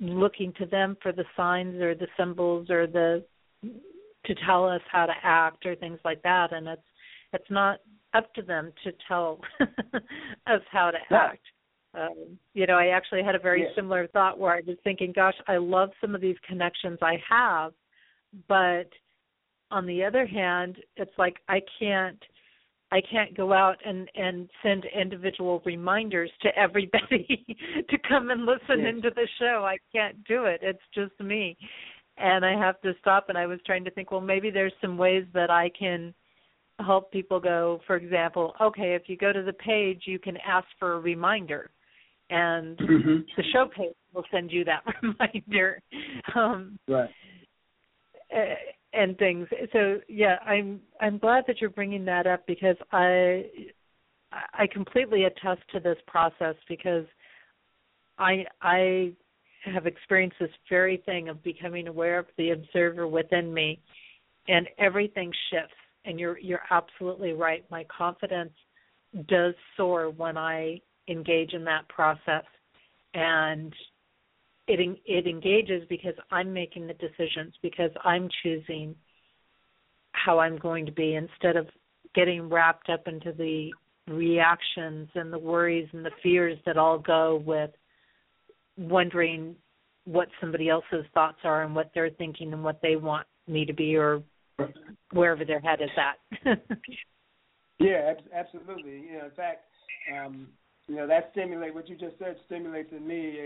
looking 0.00 0.52
to 0.58 0.66
them 0.66 0.96
for 1.02 1.12
the 1.12 1.24
signs 1.36 1.80
or 1.80 1.94
the 1.94 2.08
symbols 2.18 2.68
or 2.70 2.86
the 2.86 3.24
to 4.26 4.34
tell 4.46 4.68
us 4.68 4.80
how 4.90 5.06
to 5.06 5.12
act 5.22 5.64
or 5.64 5.74
things 5.76 5.98
like 6.04 6.22
that. 6.22 6.52
And 6.52 6.66
it's 6.68 6.82
it's 7.32 7.50
not 7.50 7.80
up 8.14 8.32
to 8.34 8.42
them 8.42 8.72
to 8.84 8.92
tell 9.08 9.40
us 9.60 10.60
how 10.70 10.90
to 10.90 10.98
act 11.14 11.42
um, 11.96 12.38
you 12.54 12.66
know, 12.66 12.74
I 12.74 12.88
actually 12.88 13.22
had 13.22 13.34
a 13.34 13.38
very 13.38 13.62
yeah. 13.62 13.74
similar 13.74 14.06
thought 14.08 14.38
where 14.38 14.52
I 14.52 14.60
was 14.66 14.76
thinking, 14.84 15.12
gosh, 15.14 15.34
I 15.48 15.56
love 15.56 15.90
some 16.00 16.14
of 16.14 16.20
these 16.20 16.36
connections 16.46 16.98
I 17.00 17.14
have, 17.28 17.72
but 18.48 18.88
on 19.70 19.86
the 19.86 20.04
other 20.04 20.26
hand, 20.26 20.76
it's 20.96 21.12
like 21.18 21.36
I 21.48 21.60
can't 21.78 22.22
I 22.92 23.00
can't 23.10 23.36
go 23.36 23.52
out 23.52 23.76
and 23.84 24.08
and 24.14 24.48
send 24.62 24.84
individual 24.84 25.62
reminders 25.64 26.30
to 26.42 26.56
everybody 26.56 27.44
to 27.88 27.98
come 28.08 28.30
and 28.30 28.44
listen 28.44 28.80
yes. 28.80 28.94
into 28.94 29.10
the 29.10 29.26
show. 29.38 29.64
I 29.66 29.78
can't 29.92 30.22
do 30.24 30.44
it. 30.44 30.60
It's 30.62 30.78
just 30.94 31.18
me. 31.20 31.56
And 32.18 32.44
I 32.44 32.58
have 32.58 32.80
to 32.82 32.92
stop 33.00 33.28
and 33.28 33.36
I 33.36 33.46
was 33.46 33.58
trying 33.66 33.84
to 33.84 33.90
think, 33.90 34.10
well, 34.10 34.20
maybe 34.20 34.50
there's 34.50 34.72
some 34.80 34.96
ways 34.96 35.24
that 35.34 35.50
I 35.50 35.70
can 35.78 36.14
help 36.78 37.10
people 37.10 37.40
go, 37.40 37.80
for 37.86 37.96
example, 37.96 38.54
okay, 38.60 38.94
if 38.94 39.02
you 39.06 39.16
go 39.16 39.32
to 39.32 39.42
the 39.42 39.52
page, 39.52 40.02
you 40.06 40.18
can 40.18 40.36
ask 40.46 40.66
for 40.78 40.94
a 40.94 41.00
reminder 41.00 41.70
and 42.30 42.76
mm-hmm. 42.78 43.16
the 43.36 43.44
show 43.52 43.68
page 43.74 43.94
will 44.12 44.24
send 44.30 44.50
you 44.50 44.64
that 44.64 44.82
reminder. 45.02 45.80
Um, 46.34 46.78
right. 46.88 47.10
And 48.92 49.16
things. 49.18 49.46
So 49.72 50.00
yeah, 50.08 50.36
I'm 50.46 50.80
I'm 51.00 51.18
glad 51.18 51.44
that 51.46 51.60
you're 51.60 51.70
bringing 51.70 52.04
that 52.06 52.26
up 52.26 52.46
because 52.46 52.76
I 52.92 53.44
I 54.32 54.66
completely 54.72 55.24
attest 55.24 55.60
to 55.72 55.80
this 55.80 55.98
process 56.06 56.54
because 56.68 57.04
I 58.18 58.44
I 58.62 59.12
have 59.64 59.86
experienced 59.86 60.36
this 60.40 60.50
very 60.68 61.02
thing 61.06 61.28
of 61.28 61.42
becoming 61.42 61.88
aware 61.88 62.18
of 62.18 62.26
the 62.38 62.50
observer 62.50 63.06
within 63.06 63.52
me 63.52 63.80
and 64.48 64.68
everything 64.78 65.32
shifts 65.50 65.74
and 66.04 66.18
you're 66.20 66.38
you're 66.38 66.62
absolutely 66.70 67.32
right 67.32 67.64
my 67.70 67.84
confidence 67.84 68.52
does 69.28 69.54
soar 69.76 70.10
when 70.10 70.36
I 70.36 70.80
engage 71.08 71.52
in 71.52 71.64
that 71.64 71.88
process 71.88 72.44
and 73.14 73.72
it 74.68 74.98
it 75.04 75.26
engages 75.26 75.84
because 75.88 76.14
I'm 76.30 76.52
making 76.52 76.86
the 76.86 76.94
decisions 76.94 77.54
because 77.62 77.90
I'm 78.04 78.28
choosing 78.42 78.94
how 80.12 80.38
I'm 80.38 80.58
going 80.58 80.86
to 80.86 80.92
be 80.92 81.14
instead 81.14 81.56
of 81.56 81.68
getting 82.14 82.48
wrapped 82.48 82.88
up 82.88 83.06
into 83.06 83.32
the 83.32 83.70
reactions 84.08 85.08
and 85.14 85.32
the 85.32 85.38
worries 85.38 85.88
and 85.92 86.04
the 86.04 86.10
fears 86.22 86.58
that 86.66 86.76
all 86.76 86.98
go 86.98 87.42
with 87.44 87.70
wondering 88.76 89.54
what 90.04 90.28
somebody 90.40 90.68
else's 90.68 91.04
thoughts 91.12 91.38
are 91.44 91.64
and 91.64 91.74
what 91.74 91.90
they're 91.94 92.10
thinking 92.10 92.52
and 92.52 92.62
what 92.62 92.80
they 92.82 92.96
want 92.96 93.26
me 93.48 93.64
to 93.64 93.72
be 93.72 93.96
or 93.96 94.22
wherever 95.12 95.44
their 95.44 95.60
head 95.60 95.80
is 95.80 95.90
at. 95.96 96.58
yeah, 97.78 98.14
absolutely. 98.34 98.92
You 98.92 99.18
know, 99.18 99.24
in 99.26 99.30
fact, 99.32 99.64
um, 100.14 100.48
you 100.88 100.96
know 100.96 101.06
that 101.06 101.30
stimulate 101.32 101.74
what 101.74 101.88
you 101.88 101.96
just 101.96 102.18
said 102.18 102.36
stimulates 102.46 102.92
in 102.92 103.06
me 103.06 103.38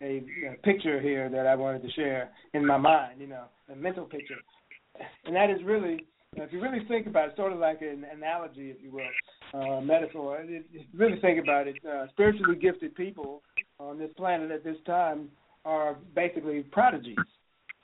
a, 0.00 0.04
a 0.04 0.24
a 0.52 0.56
picture 0.62 1.00
here 1.00 1.28
that 1.28 1.46
I 1.46 1.54
wanted 1.54 1.82
to 1.82 1.90
share 1.92 2.30
in 2.54 2.66
my 2.66 2.76
mind. 2.78 3.20
You 3.20 3.28
know, 3.28 3.44
a 3.72 3.76
mental 3.76 4.04
picture, 4.04 4.38
and 5.24 5.34
that 5.36 5.50
is 5.50 5.62
really. 5.64 6.06
If 6.36 6.52
you 6.52 6.62
really 6.62 6.84
think 6.86 7.08
about 7.08 7.30
it, 7.30 7.36
sort 7.36 7.52
of 7.52 7.58
like 7.58 7.82
an 7.82 8.06
analogy, 8.14 8.70
if 8.70 8.76
you 8.80 8.92
will, 8.92 9.02
uh, 9.52 9.80
metaphor. 9.80 10.38
If 10.40 10.62
you 10.70 10.82
really 10.94 11.18
think 11.20 11.42
about 11.42 11.66
it, 11.66 11.74
uh, 11.84 12.06
spiritually 12.10 12.54
gifted 12.54 12.94
people 12.94 13.42
on 13.80 13.98
this 13.98 14.12
planet 14.16 14.52
at 14.52 14.62
this 14.62 14.76
time 14.86 15.28
are 15.64 15.96
basically 16.14 16.62
prodigies, 16.70 17.16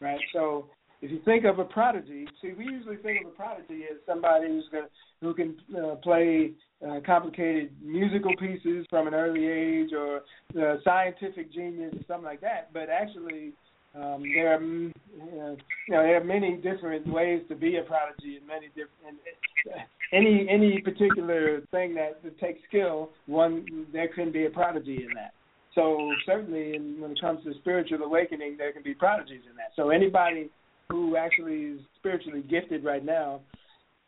right? 0.00 0.20
So 0.32 0.68
if 1.02 1.10
you 1.10 1.20
think 1.24 1.44
of 1.44 1.58
a 1.58 1.64
prodigy, 1.64 2.26
see, 2.40 2.52
we 2.56 2.64
usually 2.64 2.96
think 2.96 3.20
of 3.22 3.32
a 3.32 3.34
prodigy 3.34 3.82
as 3.90 3.98
somebody 4.06 4.48
who's 4.48 4.68
going 4.70 4.86
who 5.22 5.34
can 5.34 5.56
uh, 5.76 5.94
play 5.96 6.52
uh, 6.86 7.00
complicated 7.06 7.70
musical 7.82 8.32
pieces 8.36 8.86
from 8.90 9.06
an 9.06 9.14
early 9.14 9.46
age, 9.46 9.90
or 9.92 10.22
uh, 10.60 10.76
scientific 10.84 11.52
genius, 11.52 11.94
or 11.94 12.04
something 12.06 12.24
like 12.24 12.40
that. 12.40 12.72
But 12.72 12.88
actually, 12.90 13.52
um, 13.94 14.22
there 14.34 14.52
are 14.52 14.56
uh, 14.56 14.60
you 14.60 15.56
know 15.88 16.02
there 16.02 16.20
are 16.20 16.24
many 16.24 16.56
different 16.56 17.06
ways 17.06 17.42
to 17.48 17.54
be 17.54 17.76
a 17.76 17.82
prodigy, 17.82 18.36
and 18.36 18.46
many 18.46 18.68
different. 18.68 19.18
Any 20.12 20.46
any 20.48 20.80
particular 20.80 21.60
thing 21.72 21.94
that, 21.96 22.22
that 22.22 22.38
takes 22.38 22.60
skill, 22.68 23.10
one 23.26 23.86
there 23.92 24.08
can 24.08 24.30
be 24.30 24.46
a 24.46 24.50
prodigy 24.50 25.04
in 25.08 25.12
that. 25.14 25.32
So 25.74 26.10
certainly, 26.24 26.74
in, 26.74 27.00
when 27.00 27.10
it 27.10 27.20
comes 27.20 27.42
to 27.44 27.52
spiritual 27.60 28.02
awakening, 28.02 28.56
there 28.56 28.72
can 28.72 28.82
be 28.82 28.94
prodigies 28.94 29.42
in 29.50 29.56
that. 29.56 29.72
So 29.74 29.90
anybody 29.90 30.50
who 30.88 31.16
actually 31.16 31.62
is 31.62 31.80
spiritually 31.96 32.42
gifted 32.48 32.84
right 32.84 33.04
now 33.04 33.40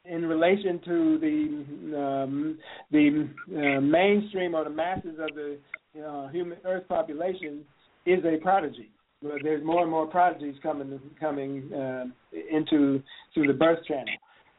in 0.04 0.24
relation 0.26 0.80
to 0.84 1.18
the 1.18 1.98
um, 1.98 2.58
the 2.90 3.28
uh, 3.50 3.80
mainstream 3.80 4.54
or 4.54 4.64
the 4.64 4.70
masses 4.70 5.18
of 5.20 5.34
the 5.34 5.58
uh, 6.02 6.28
human 6.28 6.58
Earth 6.64 6.86
population 6.88 7.64
is 8.06 8.24
a 8.24 8.40
prodigy. 8.42 8.90
But 9.22 9.42
there's 9.42 9.64
more 9.64 9.82
and 9.82 9.90
more 9.90 10.06
prodigies 10.06 10.54
coming 10.62 10.98
coming 11.20 11.72
uh, 11.72 12.04
into 12.50 13.02
through 13.34 13.48
the 13.48 13.52
birth 13.52 13.84
channel. 13.86 14.14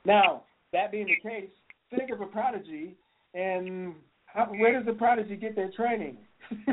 Now, 0.06 0.44
that 0.74 0.91
being 0.91 1.08
the 1.08 1.30
case, 1.30 1.50
think 1.96 2.12
of 2.12 2.22
a 2.22 2.26
prodigy, 2.26 2.96
and 3.34 3.94
how, 4.26 4.46
where 4.46 4.74
does 4.74 4.86
the 4.86 4.94
prodigy 4.94 5.36
get 5.36 5.56
their 5.56 5.72
training? 5.72 6.18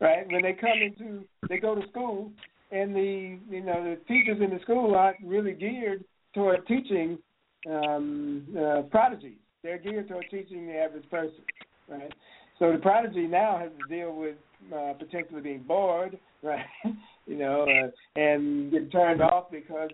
right 0.00 0.30
when 0.30 0.42
they 0.42 0.52
come 0.52 0.78
into 0.82 1.24
they 1.48 1.58
go 1.58 1.74
to 1.74 1.86
school 1.88 2.30
and 2.70 2.94
the 2.94 3.38
you 3.48 3.62
know 3.62 3.82
the 3.82 3.98
teachers 4.06 4.38
in 4.40 4.50
the 4.50 4.60
school 4.62 4.94
aren't 4.94 5.16
really 5.24 5.52
geared 5.52 6.04
toward 6.34 6.66
teaching 6.66 7.18
um, 7.70 8.46
uh, 8.58 8.82
prodigies. 8.90 9.38
They're 9.62 9.78
geared 9.78 10.08
toward 10.08 10.26
teaching 10.30 10.66
the 10.66 10.74
average 10.74 11.08
person, 11.10 11.42
right? 11.88 12.12
So 12.58 12.72
the 12.72 12.78
prodigy 12.78 13.26
now 13.26 13.58
has 13.58 13.70
to 13.70 13.94
deal 13.94 14.14
with 14.14 14.36
uh, 14.74 14.92
potentially 14.98 15.40
being 15.40 15.62
bored, 15.62 16.18
right? 16.42 16.64
you 17.26 17.36
know, 17.36 17.62
uh, 17.62 18.20
and 18.20 18.70
getting 18.70 18.90
turned 18.90 19.22
off 19.22 19.50
because 19.50 19.90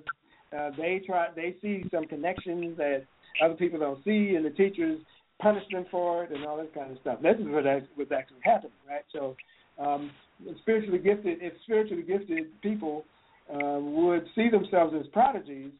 uh, 0.57 0.71
they 0.77 1.03
try 1.07 1.29
they 1.35 1.57
see 1.63 1.85
some 1.91 2.07
connections 2.07 2.77
that 2.77 3.05
other 3.43 3.55
people 3.55 3.79
don't 3.79 4.03
see, 4.05 4.35
and 4.37 4.45
the 4.45 4.51
teachers 4.51 5.01
punish 5.41 5.65
them 5.71 5.87
for 5.91 6.25
it, 6.25 6.33
and 6.33 6.45
all 6.47 6.57
this 6.57 6.69
kind 6.75 6.91
of 6.91 6.99
stuff. 7.01 7.21
This 7.23 7.37
is 7.39 7.47
what 7.47 7.65
what's 7.95 8.13
actually 8.13 8.41
happening, 8.43 8.73
right? 8.89 9.05
So 9.13 9.37
um, 9.79 10.11
spiritually 10.61 10.99
gifted, 10.99 11.39
if 11.41 11.53
spiritually 11.65 12.03
gifted 12.03 12.61
people 12.63 13.05
uh, 13.53 13.79
would 13.81 14.27
see 14.35 14.49
themselves 14.49 14.95
as 14.99 15.07
prodigies, 15.09 15.71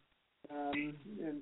um, 0.51 0.95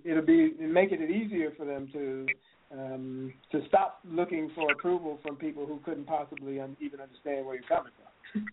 it'll 0.04 0.22
be 0.22 0.54
making 0.60 1.02
it 1.02 1.10
easier 1.10 1.52
for 1.56 1.66
them 1.66 1.88
to 1.92 2.26
um, 2.72 3.32
to 3.52 3.60
stop 3.68 4.00
looking 4.04 4.50
for 4.54 4.70
approval 4.72 5.18
from 5.22 5.36
people 5.36 5.66
who 5.66 5.78
couldn't 5.84 6.06
possibly 6.06 6.60
un- 6.60 6.76
even 6.80 7.00
understand 7.00 7.46
where 7.46 7.54
you're 7.54 7.64
coming 7.68 7.92
from. 8.32 8.46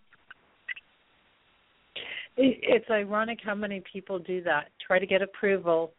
It's 2.36 2.90
ironic 2.90 3.40
how 3.44 3.54
many 3.54 3.82
people 3.92 4.18
do 4.18 4.42
that. 4.44 4.68
Try 4.86 4.98
to 4.98 5.06
get 5.06 5.22
approval 5.22 5.92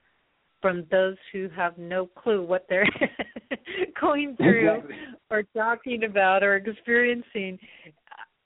from 0.61 0.85
those 0.90 1.18
who 1.31 1.49
have 1.56 1.77
no 1.77 2.07
clue 2.07 2.44
what 2.44 2.65
they're 2.69 2.90
going 4.02 4.35
through 4.38 4.76
exactly. 4.76 4.95
or 5.30 5.44
talking 5.56 6.06
about 6.06 6.41
or 6.41 6.56
experiencing. 6.56 7.60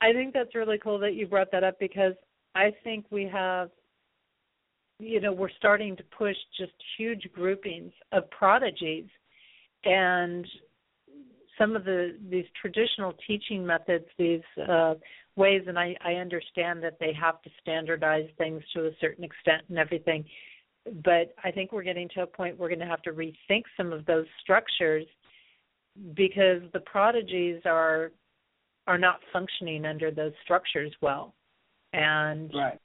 I 0.01 0.13
think 0.13 0.33
that's 0.33 0.55
really 0.55 0.77
cool 0.77 0.99
that 0.99 1.15
you 1.15 1.27
brought 1.27 1.51
that 1.51 1.63
up 1.63 1.79
because 1.79 2.13
I 2.55 2.71
think 2.83 3.05
we 3.09 3.25
have 3.31 3.69
you 4.99 5.21
know, 5.21 5.31
we're 5.31 5.49
starting 5.57 5.95
to 5.95 6.03
push 6.17 6.35
just 6.57 6.71
huge 6.97 7.27
groupings 7.33 7.93
of 8.11 8.29
prodigies 8.31 9.05
and 9.83 10.45
some 11.57 11.75
of 11.75 11.85
the 11.85 12.17
these 12.29 12.45
traditional 12.59 13.13
teaching 13.25 13.65
methods, 13.65 14.05
these 14.17 14.41
uh, 14.69 14.95
ways, 15.35 15.63
and 15.67 15.77
I, 15.77 15.95
I 16.03 16.13
understand 16.13 16.83
that 16.83 16.97
they 16.99 17.13
have 17.19 17.41
to 17.43 17.49
standardize 17.61 18.27
things 18.37 18.61
to 18.75 18.87
a 18.87 18.91
certain 18.99 19.23
extent 19.23 19.63
and 19.69 19.77
everything. 19.77 20.25
But 21.03 21.35
I 21.43 21.51
think 21.51 21.71
we're 21.71 21.83
getting 21.83 22.09
to 22.15 22.23
a 22.23 22.27
point 22.27 22.57
we're 22.57 22.69
going 22.69 22.79
to 22.79 22.85
have 22.85 23.01
to 23.03 23.11
rethink 23.11 23.63
some 23.75 23.91
of 23.91 24.05
those 24.05 24.25
structures 24.41 25.05
because 26.15 26.61
the 26.73 26.79
prodigies 26.85 27.61
are 27.65 28.11
are 28.87 28.97
not 28.97 29.19
functioning 29.33 29.85
under 29.85 30.11
those 30.11 30.31
structures 30.43 30.93
well, 31.01 31.33
and 31.93 32.51
right. 32.55 32.79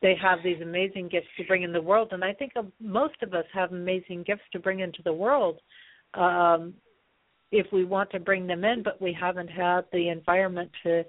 they 0.00 0.14
have 0.20 0.38
these 0.44 0.60
amazing 0.62 1.08
gifts 1.08 1.26
to 1.36 1.44
bring 1.44 1.64
in 1.64 1.72
the 1.72 1.82
world. 1.82 2.08
And 2.12 2.24
I 2.24 2.32
think 2.32 2.52
most 2.80 3.16
of 3.22 3.34
us 3.34 3.44
have 3.52 3.72
amazing 3.72 4.22
gifts 4.26 4.44
to 4.52 4.60
bring 4.60 4.80
into 4.80 5.02
the 5.02 5.12
world. 5.12 5.60
Um, 6.14 6.74
if 7.50 7.66
we 7.72 7.84
want 7.84 8.10
to 8.12 8.20
bring 8.20 8.46
them 8.46 8.64
in, 8.64 8.82
but 8.82 9.00
we 9.02 9.12
haven't 9.18 9.48
had 9.48 9.82
the 9.92 10.08
environment 10.08 10.70
to 10.84 11.04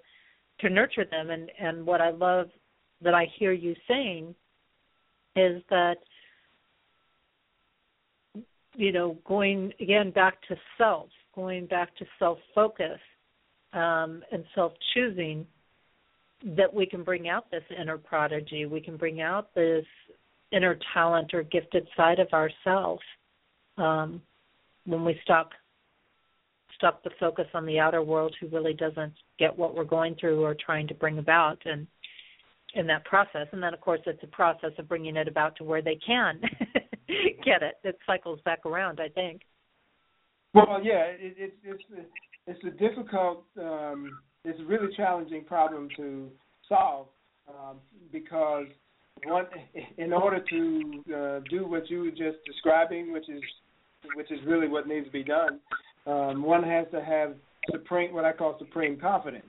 to 0.60 0.70
nurture 0.70 1.06
them. 1.06 1.30
And 1.30 1.49
and 1.60 1.86
what 1.86 2.02
I 2.02 2.10
love 2.10 2.48
that 3.02 3.14
I 3.14 3.28
hear 3.38 3.52
you 3.52 3.76
saying 3.88 4.34
is 5.36 5.61
that 5.70 5.95
you 8.76 8.91
know 8.91 9.18
going 9.26 9.72
again 9.80 10.11
back 10.11 10.41
to 10.48 10.56
self, 10.78 11.10
going 11.36 11.68
back 11.68 11.95
to 11.98 12.06
self 12.20 12.40
focus 12.56 12.99
um, 13.73 14.23
and 14.31 14.43
self 14.55 14.73
choosing. 14.93 15.45
That 16.57 16.73
we 16.73 16.85
can 16.85 17.05
bring 17.05 17.29
out 17.29 17.49
this 17.51 17.63
inner 17.79 17.97
prodigy, 17.97 18.65
we 18.65 18.81
can 18.81 18.97
bring 18.97 19.21
out 19.21 19.55
this 19.55 19.85
inner 20.51 20.77
talent 20.93 21.33
or 21.33 21.43
gifted 21.43 21.87
side 21.95 22.19
of 22.19 22.27
ourselves 22.33 23.01
um, 23.77 24.21
when 24.85 25.03
we 25.03 25.19
stop 25.23 25.51
stop 26.75 27.03
the 27.03 27.09
focus 27.19 27.45
on 27.53 27.65
the 27.65 27.79
outer 27.79 28.01
world 28.01 28.35
who 28.39 28.47
really 28.47 28.73
doesn't 28.73 29.13
get 29.39 29.57
what 29.57 29.75
we're 29.75 29.83
going 29.83 30.15
through 30.19 30.43
or 30.43 30.55
trying 30.65 30.87
to 30.87 30.93
bring 30.93 31.17
about 31.17 31.57
and 31.65 31.87
in 32.73 32.87
that 32.87 33.05
process. 33.05 33.47
And 33.51 33.61
then 33.61 33.73
of 33.73 33.81
course 33.81 34.01
it's 34.05 34.23
a 34.23 34.27
process 34.27 34.71
of 34.77 34.89
bringing 34.89 35.15
it 35.15 35.27
about 35.27 35.55
to 35.57 35.63
where 35.63 35.81
they 35.81 35.97
can 36.05 36.41
get 37.45 37.61
it. 37.63 37.75
It 37.83 37.97
cycles 38.05 38.39
back 38.43 38.65
around 38.65 38.99
i 38.99 39.07
think. 39.09 39.41
Well 40.53 40.81
yeah 40.83 41.05
it, 41.05 41.35
it, 41.37 41.53
it's 41.63 41.83
it's 42.48 42.64
a 42.65 42.72
difficult 42.72 43.44
um 43.60 44.20
it's 44.45 44.60
a 44.60 44.65
really 44.65 44.94
challenging 44.95 45.44
problem 45.45 45.88
to 45.95 46.30
solve 46.68 47.07
um, 47.48 47.78
because 48.11 48.65
one 49.26 49.45
in 49.98 50.11
order 50.11 50.44
to 50.49 51.03
uh, 51.15 51.40
do 51.49 51.68
what 51.68 51.90
you 51.90 51.99
were 51.99 52.10
just 52.10 52.44
describing 52.45 53.14
which 53.14 53.30
is 53.30 53.41
which 54.15 54.32
is 54.32 54.40
really 54.45 54.68
what 54.68 54.88
needs 54.88 55.06
to 55.06 55.11
be 55.11 55.24
done 55.24 55.60
um, 56.06 56.44
one 56.44 56.64
has 56.64 56.86
to 56.91 57.03
have 57.03 57.36
supreme, 57.72 58.14
what 58.14 58.26
I 58.26 58.34
call 58.34 58.57
supreme 58.60 58.99
confidence, 58.99 59.45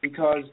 because 0.00 0.44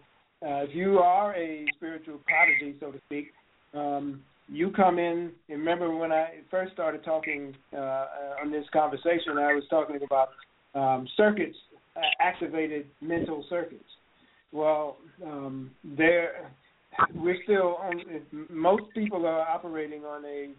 uh, 0.46 0.64
if 0.64 0.76
you 0.76 1.00
are 1.00 1.34
a 1.36 1.66
spiritual 1.76 2.20
prodigy, 2.26 2.76
so 2.80 2.92
to 2.92 3.00
speak, 3.06 3.32
um, 3.74 4.22
you 4.48 4.70
come 4.72 5.00
in. 5.00 5.32
Remember 5.50 5.96
when 5.96 6.12
I 6.12 6.42
first 6.52 6.74
started 6.74 7.04
talking 7.04 7.56
uh, 7.74 8.06
on 8.42 8.52
this 8.52 8.66
conversation, 8.72 9.38
I 9.38 9.54
was 9.54 9.64
talking 9.70 10.00
about 10.04 10.30
um, 10.76 11.08
circuits, 11.16 11.58
uh, 11.96 12.00
activated 12.20 12.88
mental 13.02 13.46
circuits. 13.50 13.84
Well, 14.52 14.98
um, 15.26 15.72
there 15.84 16.52
we're 17.14 17.42
still 17.44 17.78
on. 17.82 18.02
Most 18.50 18.84
people 18.94 19.26
are 19.26 19.42
operating 19.42 20.04
on 20.04 20.24
a 20.26 20.52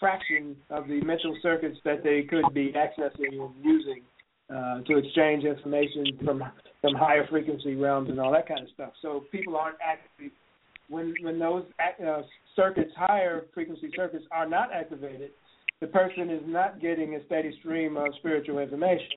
fraction 0.00 0.56
of 0.70 0.88
the 0.88 1.00
mental 1.02 1.36
circuits 1.42 1.78
that 1.84 2.02
they 2.02 2.22
could 2.22 2.52
be 2.54 2.72
accessing 2.72 3.40
and 3.40 3.50
using 3.62 4.02
uh, 4.50 4.80
to 4.82 4.98
exchange 4.98 5.44
information 5.44 6.18
from 6.24 6.42
from 6.80 6.94
higher 6.94 7.26
frequency 7.28 7.74
realms 7.74 8.10
and 8.10 8.18
all 8.18 8.32
that 8.32 8.48
kind 8.48 8.60
of 8.60 8.68
stuff. 8.74 8.92
So 9.00 9.24
people 9.30 9.56
aren't 9.56 9.78
actually 9.80 10.32
when 10.88 11.14
when 11.22 11.38
those 11.38 11.64
uh, 11.80 12.22
circuits, 12.56 12.92
higher 12.96 13.46
frequency 13.54 13.90
circuits, 13.96 14.24
are 14.30 14.48
not 14.48 14.72
activated, 14.72 15.30
the 15.80 15.86
person 15.86 16.30
is 16.30 16.42
not 16.46 16.80
getting 16.80 17.14
a 17.14 17.24
steady 17.26 17.56
stream 17.60 17.96
of 17.96 18.08
spiritual 18.18 18.58
information. 18.58 19.08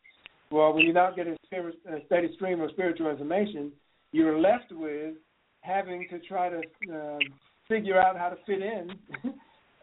Well, 0.51 0.73
when 0.73 0.83
you're 0.83 0.93
not 0.93 1.15
getting 1.15 1.35
a 1.51 2.05
steady 2.05 2.33
stream 2.35 2.61
of 2.61 2.71
spiritual 2.71 3.09
information, 3.09 3.71
you're 4.11 4.39
left 4.39 4.71
with 4.71 5.15
having 5.61 6.07
to 6.09 6.19
try 6.19 6.49
to 6.49 6.61
uh, 6.93 7.19
figure 7.67 7.99
out 7.99 8.17
how 8.17 8.29
to 8.29 8.37
fit 8.45 8.61
in 8.61 8.91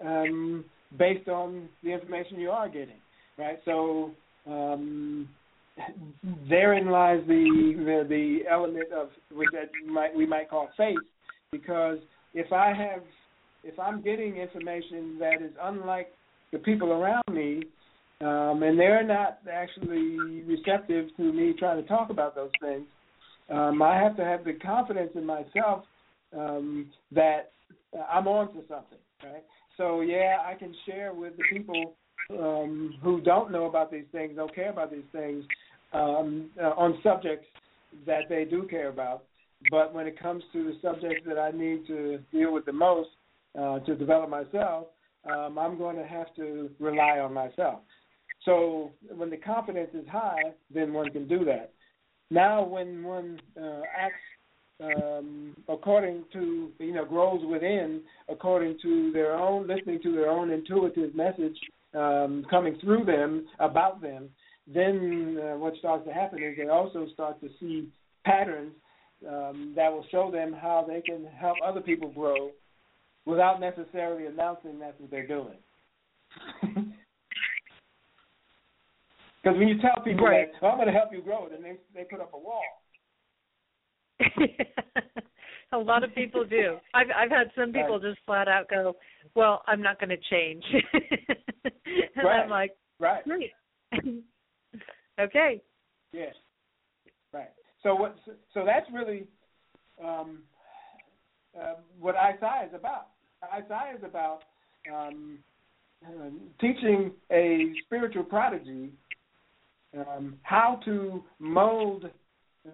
um, 0.06 0.64
based 0.98 1.28
on 1.28 1.68
the 1.82 1.90
information 1.90 2.38
you 2.38 2.50
are 2.50 2.68
getting, 2.68 3.00
right? 3.36 3.58
So 3.64 4.12
um, 4.46 5.28
therein 6.48 6.90
lies 6.90 7.22
the, 7.26 7.74
the 7.78 8.06
the 8.08 8.50
element 8.50 8.92
of 8.92 9.08
which 9.32 9.48
that 9.52 9.70
might 9.86 10.14
we 10.14 10.26
might 10.26 10.50
call 10.50 10.68
faith, 10.76 10.98
because 11.50 11.98
if 12.34 12.52
I 12.52 12.72
have 12.72 13.02
if 13.64 13.78
I'm 13.78 14.02
getting 14.02 14.36
information 14.36 15.18
that 15.18 15.42
is 15.42 15.52
unlike 15.62 16.12
the 16.52 16.58
people 16.58 16.92
around 16.92 17.24
me, 17.30 17.62
um, 18.22 18.62
and 18.62 18.78
they're 18.78 19.04
not 19.04 19.38
actually 19.50 20.42
receptive 20.42 21.08
to 21.16 21.32
me 21.32 21.54
trying 21.58 21.82
to 21.82 21.88
talk 21.88 22.10
about 22.10 22.34
those 22.34 22.50
things, 22.60 22.84
um, 23.50 23.82
I 23.82 23.96
have 23.96 24.16
to 24.16 24.24
have 24.24 24.44
the 24.44 24.54
confidence 24.54 25.10
in 25.14 25.26
myself 25.26 25.84
um, 26.36 26.90
that 27.10 27.52
I'm 28.10 28.28
on 28.28 28.48
to 28.54 28.60
something, 28.68 28.98
right? 29.24 29.42
So 29.76 30.00
yeah, 30.00 30.36
I 30.46 30.54
can 30.54 30.74
share 30.86 31.12
with 31.12 31.34
the 31.36 31.42
people 31.50 31.94
um, 32.30 32.94
who 33.02 33.20
don't 33.20 33.50
know 33.50 33.66
about 33.66 33.90
these 33.90 34.04
things, 34.12 34.36
don't 34.36 34.54
care 34.54 34.70
about 34.70 34.90
these 34.90 35.04
things, 35.12 35.44
um, 35.92 36.50
uh, 36.60 36.70
on 36.70 36.98
subjects 37.02 37.46
that 38.06 38.28
they 38.28 38.44
do 38.44 38.66
care 38.68 38.88
about. 38.88 39.24
But 39.70 39.94
when 39.94 40.06
it 40.06 40.18
comes 40.18 40.42
to 40.52 40.64
the 40.64 40.74
subjects 40.82 41.24
that 41.26 41.38
I 41.38 41.50
need 41.50 41.86
to 41.86 42.18
deal 42.32 42.52
with 42.52 42.64
the 42.64 42.72
most 42.72 43.10
uh, 43.58 43.80
to 43.80 43.94
develop 43.94 44.30
myself, 44.30 44.86
um, 45.30 45.58
I'm 45.58 45.78
going 45.78 45.96
to 45.96 46.06
have 46.06 46.34
to 46.36 46.70
rely 46.80 47.18
on 47.18 47.32
myself. 47.32 47.80
So 48.44 48.92
when 49.08 49.30
the 49.30 49.36
confidence 49.36 49.90
is 49.94 50.06
high, 50.08 50.52
then 50.72 50.92
one 50.92 51.10
can 51.10 51.28
do 51.28 51.44
that. 51.44 51.72
Now, 52.30 52.64
when 52.64 53.02
one 53.04 53.40
uh, 53.60 53.82
acts 53.96 54.16
um, 54.82 55.56
according 55.68 56.24
to 56.32 56.70
you 56.78 56.94
know 56.94 57.04
grows 57.04 57.44
within 57.44 58.00
according 58.28 58.78
to 58.82 59.12
their 59.12 59.36
own 59.36 59.68
listening 59.68 60.00
to 60.02 60.12
their 60.12 60.28
own 60.28 60.50
intuitive 60.50 61.14
message 61.14 61.56
um, 61.94 62.44
coming 62.50 62.76
through 62.80 63.04
them 63.04 63.46
about 63.60 64.02
them 64.02 64.28
then 64.66 65.38
uh, 65.38 65.56
what 65.56 65.74
starts 65.78 66.04
to 66.06 66.12
happen 66.12 66.42
is 66.42 66.56
they 66.56 66.68
also 66.68 67.06
start 67.12 67.40
to 67.40 67.48
see 67.60 67.90
patterns 68.24 68.72
um, 69.28 69.72
that 69.76 69.92
will 69.92 70.04
show 70.10 70.30
them 70.30 70.52
how 70.52 70.84
they 70.86 71.00
can 71.00 71.26
help 71.38 71.56
other 71.64 71.80
people 71.80 72.10
grow 72.10 72.50
without 73.24 73.60
necessarily 73.60 74.26
announcing 74.26 74.78
that's 74.78 74.98
what 74.98 75.10
they're 75.10 75.26
doing. 75.26 75.58
Because 79.42 79.58
when 79.58 79.68
you 79.68 79.80
tell 79.80 80.02
people 80.04 80.26
right. 80.26 80.48
that, 80.52 80.66
oh, 80.66 80.70
I'm 80.70 80.76
going 80.76 80.86
to 80.86 80.92
help 80.92 81.12
you 81.12 81.20
grow, 81.20 81.48
then 81.50 81.62
they 81.62 81.76
they 81.94 82.04
put 82.04 82.20
up 82.20 82.32
a 82.32 82.38
wall. 82.38 82.62
a 85.72 85.78
lot 85.78 86.04
of 86.04 86.14
people 86.14 86.44
do. 86.44 86.78
I've 86.94 87.08
I've 87.16 87.30
had 87.30 87.50
some 87.56 87.72
people 87.72 87.98
right. 87.98 88.02
just 88.02 88.18
flat 88.24 88.46
out 88.46 88.68
go, 88.68 88.94
"Well, 89.34 89.62
I'm 89.66 89.82
not 89.82 89.98
going 89.98 90.10
to 90.10 90.16
change," 90.30 90.62
and 91.64 92.24
right. 92.24 92.40
I'm 92.40 92.50
like, 92.50 92.72
"Right, 93.00 93.24
great." 93.24 93.50
okay. 95.20 95.60
Yes. 96.12 96.34
Right. 97.32 97.50
So 97.82 97.94
what? 97.94 98.16
So 98.54 98.64
that's 98.64 98.86
really 98.92 99.26
um, 100.02 100.38
uh, 101.60 101.74
what 101.98 102.14
ISci 102.14 102.68
is 102.68 102.74
about. 102.74 103.08
ISci 103.42 103.96
is 103.96 104.04
about 104.04 104.40
um, 104.92 105.38
teaching 106.60 107.12
a 107.30 107.72
spiritual 107.84 108.24
prodigy 108.24 108.90
um, 109.98 110.38
how 110.42 110.80
to 110.84 111.22
mold 111.38 112.06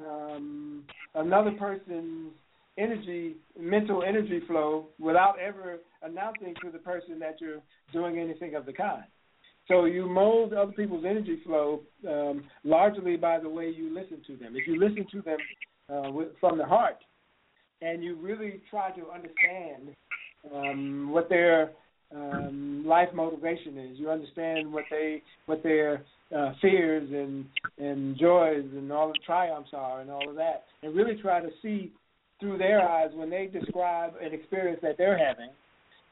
um, 0.07 0.85
another 1.15 1.53
person's 1.53 2.33
energy, 2.77 3.37
mental 3.59 4.03
energy 4.03 4.41
flow, 4.47 4.87
without 4.99 5.39
ever 5.39 5.79
announcing 6.03 6.55
to 6.63 6.71
the 6.71 6.79
person 6.79 7.19
that 7.19 7.41
you're 7.41 7.61
doing 7.93 8.19
anything 8.19 8.55
of 8.55 8.67
the 8.67 8.73
kind. 8.73 9.05
So 9.67 9.85
you 9.85 10.09
mold 10.09 10.55
other 10.55 10.73
people's 10.73 11.05
energy 11.05 11.41
flow 11.45 11.81
um, 12.09 12.45
largely 12.65 13.17
by 13.17 13.39
the 13.39 13.49
way 13.49 13.69
you 13.69 13.95
listen 13.95 14.23
to 14.27 14.37
them. 14.37 14.55
If 14.57 14.67
you 14.67 14.79
listen 14.79 15.07
to 15.13 15.23
them 15.23 15.39
uh, 15.93 16.11
with, 16.11 16.29
from 16.41 16.57
the 16.57 16.65
heart, 16.65 16.97
and 17.83 18.03
you 18.03 18.17
really 18.17 18.61
try 18.71 18.91
to 18.93 19.11
understand 19.11 19.95
um, 20.55 21.11
what 21.11 21.29
their 21.29 21.73
um, 22.15 22.85
life 22.87 23.09
motivation 23.15 23.79
is, 23.79 23.99
you 23.99 24.11
understand 24.11 24.73
what 24.73 24.85
they 24.91 25.23
what 25.47 25.63
their 25.63 26.03
uh, 26.35 26.53
fears 26.61 27.09
and 27.11 27.45
and 27.79 28.19
joys 28.19 28.65
and 28.73 28.91
all 28.91 29.09
the 29.09 29.19
triumphs 29.27 29.71
are 29.75 30.01
and 30.01 30.11
all 30.11 30.29
of 30.29 30.37
that, 30.37 30.65
and 30.83 30.95
really 30.95 31.21
try 31.21 31.41
to 31.41 31.51
see 31.63 31.93
through 32.41 32.59
their 32.59 32.89
eyes 32.89 33.11
when 33.15 33.29
they 33.29 33.47
describe 33.47 34.13
an 34.23 34.33
experience 34.33 34.79
that 34.83 34.97
they're 34.97 35.19
having 35.19 35.51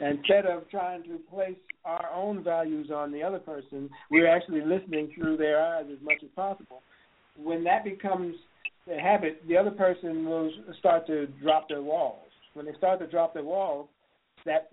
instead 0.01 0.47
of 0.47 0.69
trying 0.71 1.03
to 1.05 1.19
place 1.31 1.57
our 1.85 2.11
own 2.13 2.43
values 2.43 2.91
on 2.95 3.13
the 3.13 3.23
other 3.23 3.39
person, 3.39 3.89
we're 4.11 4.29
actually 4.29 4.61
listening 4.61 5.11
through 5.15 5.37
their 5.37 5.63
eyes 5.63 5.87
as 5.91 5.99
much 6.03 6.19
as 6.23 6.29
possible. 6.35 6.83
When 7.39 7.65
that 7.65 7.85
becomes 7.85 8.35
a 8.93 9.01
habit, 9.01 9.43
the 9.49 9.57
other 9.57 9.71
person 9.71 10.29
will 10.29 10.51
start 10.79 11.07
to 11.07 11.27
drop 11.43 11.69
their 11.69 11.83
walls. 11.83 12.29
When 12.55 12.67
they 12.67 12.73
start 12.77 13.01
to 13.01 13.07
drop 13.07 13.35
their 13.35 13.45
walls, 13.45 13.89
that 14.45 14.71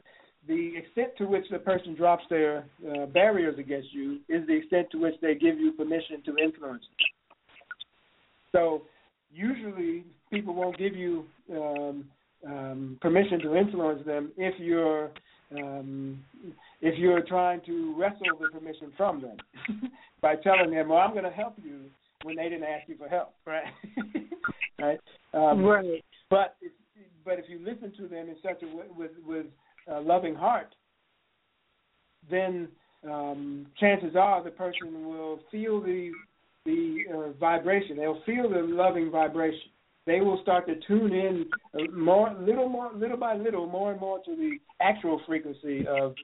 the 0.48 0.74
extent 0.78 1.10
to 1.18 1.26
which 1.26 1.46
the 1.50 1.60
person 1.60 1.96
drops 1.96 2.24
their 2.30 2.66
uh, 2.90 3.06
barriers 3.08 3.58
against 3.58 3.94
you 3.94 4.20
is 4.28 4.46
the 4.48 4.54
extent 4.54 4.88
to 4.92 4.98
which 4.98 5.16
they 5.22 5.36
give 5.36 5.58
you 5.58 5.72
permission 5.72 6.22
to 6.26 6.38
influence. 6.38 6.84
Them. 6.84 7.08
So 8.52 8.82
usually 9.34 10.04
people 10.32 10.54
won't 10.54 10.78
give 10.78 10.96
you 10.96 11.26
um, 11.52 12.06
um, 12.46 12.98
permission 13.02 13.40
to 13.42 13.56
influence 13.56 14.06
them 14.06 14.32
if 14.38 14.60
you're 14.60 15.12
um, 15.56 16.24
if 16.82 16.98
you're 16.98 17.22
trying 17.22 17.62
to 17.66 17.96
wrestle 17.98 18.38
the 18.40 18.48
permission 18.50 18.92
from 18.98 19.22
them 19.22 19.38
by 20.22 20.36
telling 20.36 20.72
them, 20.72 20.90
"Well, 20.90 21.00
I'm 21.00 21.12
going 21.12 21.24
to 21.24 21.30
help 21.30 21.56
you," 21.64 21.82
when 22.24 22.36
they 22.36 22.50
didn't 22.50 22.64
ask 22.64 22.90
you 22.90 22.98
for 22.98 23.08
help, 23.08 23.34
right? 23.46 23.66
right. 24.82 25.00
Um, 25.34 25.64
right. 25.64 26.04
But 26.30 26.56
if, 26.62 26.72
but 27.24 27.40
if 27.40 27.46
you 27.48 27.60
listen 27.60 27.94
to 27.98 28.08
them 28.08 28.30
in 28.30 28.36
such 28.42 28.64
a 28.64 28.76
way, 28.76 28.86
with 28.98 29.12
with 29.26 29.46
a 29.88 30.00
loving 30.00 30.36
heart, 30.36 30.74
then 32.30 32.68
um, 33.10 33.68
chances 33.80 34.16
are 34.16 34.44
the 34.44 34.52
person 34.52 35.08
will 35.08 35.40
feel 35.52 35.82
the 35.82 36.12
the 36.66 37.04
uh, 37.14 37.38
vibration. 37.40 37.98
They'll 37.98 38.22
feel 38.26 38.50
the 38.50 38.62
loving 38.62 39.12
vibration. 39.12 39.70
They 40.06 40.22
will 40.22 40.40
start 40.42 40.66
to 40.68 40.76
tune 40.88 41.14
in 41.14 41.46
uh, 41.74 41.92
more, 41.94 42.34
little 42.40 42.70
more, 42.70 42.92
little 42.94 43.18
by 43.18 43.36
little, 43.36 43.68
more 43.68 43.92
and 43.92 44.00
more 44.00 44.20
to 44.24 44.36
the 44.36 44.58
actual 44.82 45.22
frequency 45.26 45.86
of 45.88 46.16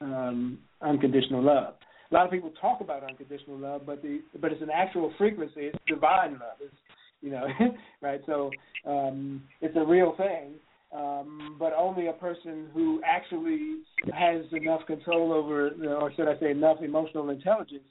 um, 0.00 0.58
unconditional 0.82 1.42
love. 1.42 1.74
A 2.10 2.14
lot 2.14 2.24
of 2.24 2.30
people 2.30 2.52
talk 2.60 2.80
about 2.80 3.02
unconditional 3.02 3.58
love, 3.58 3.82
but 3.84 4.02
the 4.02 4.20
but 4.40 4.52
it's 4.52 4.62
an 4.62 4.70
actual 4.72 5.12
frequency. 5.18 5.62
It's 5.62 5.78
divine 5.86 6.32
love. 6.32 6.58
It's 6.60 6.74
you 7.20 7.30
know, 7.30 7.46
right? 8.00 8.20
So 8.26 8.50
um, 8.86 9.42
it's 9.60 9.76
a 9.76 9.84
real 9.84 10.14
thing, 10.16 10.54
um, 10.94 11.56
but 11.58 11.72
only 11.76 12.06
a 12.06 12.12
person 12.12 12.68
who 12.72 13.00
actually 13.04 13.80
has 14.14 14.42
enough 14.52 14.80
control 14.86 15.32
over, 15.32 15.70
or 16.00 16.12
should 16.14 16.28
I 16.28 16.38
say, 16.40 16.50
enough 16.50 16.78
emotional 16.82 17.28
intelligence 17.30 17.82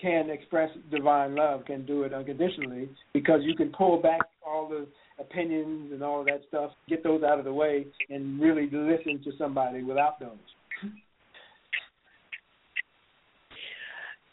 can 0.00 0.30
express 0.30 0.70
divine 0.90 1.34
love, 1.34 1.64
can 1.64 1.84
do 1.84 2.04
it 2.04 2.14
unconditionally, 2.14 2.88
because 3.12 3.40
you 3.42 3.56
can 3.56 3.70
pull 3.70 4.00
back 4.00 4.20
all 4.46 4.68
the 4.68 4.86
opinions 5.18 5.92
and 5.92 6.02
all 6.02 6.20
of 6.20 6.26
that 6.26 6.42
stuff, 6.46 6.70
get 6.88 7.02
those 7.02 7.24
out 7.24 7.40
of 7.40 7.44
the 7.44 7.52
way, 7.52 7.84
and 8.08 8.40
really 8.40 8.68
listen 8.70 9.20
to 9.24 9.32
somebody 9.36 9.82
without 9.82 10.20
those. 10.20 10.38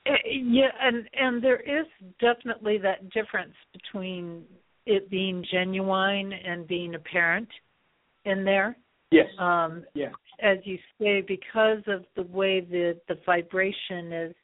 Uh, 0.08 0.12
yeah, 0.30 0.68
and 0.80 1.10
and 1.20 1.44
there 1.44 1.60
is 1.60 1.88
definitely 2.22 2.78
that 2.78 3.10
difference 3.10 3.56
between 3.74 4.44
it 4.86 5.10
being 5.10 5.44
genuine 5.52 6.32
and 6.32 6.68
being 6.68 6.94
apparent 6.94 7.50
in 8.26 8.44
there. 8.44 8.78
Yes. 9.12 9.28
Um, 9.40 9.84
yeah. 9.94 10.10
As 10.42 10.58
you 10.64 10.78
say, 11.00 11.22
because 11.22 11.84
of 11.88 12.06
the 12.16 12.24
way 12.24 12.60
the 12.60 13.00
the 13.08 13.16
vibration 13.26 14.12
is 14.12 14.36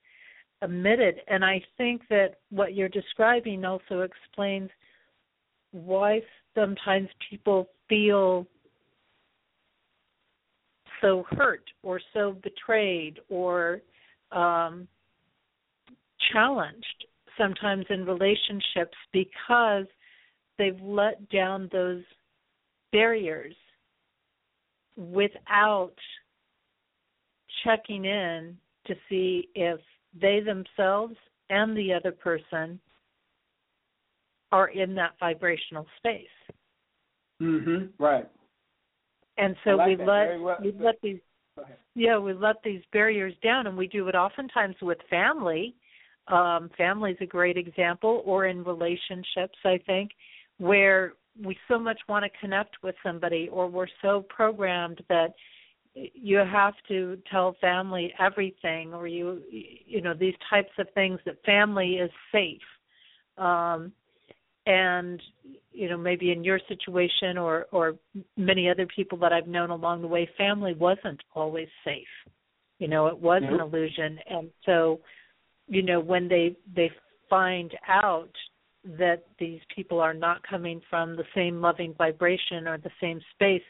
emitted, 0.62 1.16
and 1.28 1.44
I 1.44 1.62
think 1.78 2.04
that 2.10 2.36
what 2.50 2.76
you're 2.76 2.90
describing 2.90 3.66
also 3.66 4.02
explains 4.02 4.70
why 5.72 6.22
sometimes 6.56 7.10
people 7.30 7.70
feel 7.90 8.46
so 11.02 11.26
hurt 11.32 11.64
or 11.84 12.00
so 12.14 12.38
betrayed 12.44 13.20
or 13.30 13.82
um, 14.32 14.88
challenged 16.32 17.06
sometimes 17.38 17.86
in 17.90 18.06
relationships 18.06 18.96
because 19.12 19.86
they've 20.58 20.80
let 20.82 21.28
down 21.30 21.70
those 21.72 22.04
barriers 22.92 23.56
without 24.96 25.94
checking 27.64 28.06
in 28.06 28.58
to 28.88 28.96
see 29.10 29.50
if 29.56 29.80
they 30.20 30.40
themselves 30.40 31.16
and 31.50 31.76
the 31.76 31.94
other 31.94 32.12
person 32.12 32.80
are 34.52 34.70
in 34.70 34.96
that 34.96 35.12
vibrational 35.20 35.86
space. 35.98 36.28
Mhm. 37.40 37.92
Right. 37.98 38.28
And 39.38 39.56
so 39.64 39.72
like 39.72 39.88
we 39.88 39.96
that. 39.96 40.08
let 40.08 40.42
well. 40.42 40.58
we 40.62 40.72
let 40.74 41.02
these 41.02 41.20
yeah 41.96 42.18
we 42.18 42.34
let 42.34 42.62
these 42.64 42.84
barriers 42.92 43.34
down, 43.42 43.68
and 43.68 43.78
we 43.78 43.88
do 43.88 44.08
it 44.08 44.16
oftentimes 44.16 44.76
with 44.82 45.02
family. 45.10 45.76
Um, 46.28 46.70
family 46.78 47.12
is 47.12 47.18
a 47.22 47.26
great 47.26 47.58
example, 47.58 48.22
or 48.26 48.46
in 48.46 48.64
relationships, 48.64 49.58
I 49.66 49.80
think, 49.86 50.12
where 50.58 51.14
we 51.44 51.58
so 51.68 51.80
much 51.80 52.00
want 52.08 52.26
to 52.26 52.40
connect 52.40 52.78
with 52.84 52.96
somebody, 53.04 53.50
or 53.52 53.68
we're 53.68 53.88
so 54.02 54.26
programmed 54.30 55.02
that 55.10 55.34
you 55.94 56.38
have 56.38 56.74
to 56.88 57.18
tell 57.30 57.56
family 57.60 58.14
everything 58.20 58.94
or 58.94 59.08
you 59.08 59.42
you 59.52 60.02
know 60.02 60.14
these 60.14 60.36
types 60.50 60.72
of 60.80 60.88
things 60.94 61.20
that 61.26 61.44
family 61.46 61.96
is 61.96 62.12
safe. 62.32 62.62
Um 63.38 63.92
and 64.66 65.22
you 65.72 65.90
know 65.90 65.98
maybe 65.98 66.32
in 66.32 66.44
your 66.44 66.60
situation 66.68 67.38
or 67.38 67.66
or 67.72 67.96
many 68.38 68.70
other 68.70 68.88
people 68.96 69.18
that 69.18 69.34
I've 69.34 69.48
known 69.48 69.70
along 69.70 70.02
the 70.02 70.08
way 70.08 70.30
family 70.38 70.74
wasn't 70.74 71.22
always 71.34 71.68
safe. 71.84 72.08
You 72.80 72.88
know 72.88 73.08
it 73.08 73.18
was 73.18 73.42
an 73.46 73.60
illusion. 73.60 74.18
And 74.30 74.50
so 74.66 75.02
you 75.68 75.82
know 75.82 76.00
when 76.00 76.30
they 76.30 76.56
they 76.74 76.90
find 77.30 77.72
out 77.88 78.32
that 78.84 79.24
these 79.40 79.60
people 79.74 80.00
are 80.00 80.14
not 80.14 80.42
coming 80.48 80.82
from 80.90 81.16
the 81.16 81.26
same 81.36 81.62
loving 81.62 81.94
vibration 81.98 82.68
or 82.68 82.78
the 82.78 82.92
same 83.00 83.20
space 83.34 83.62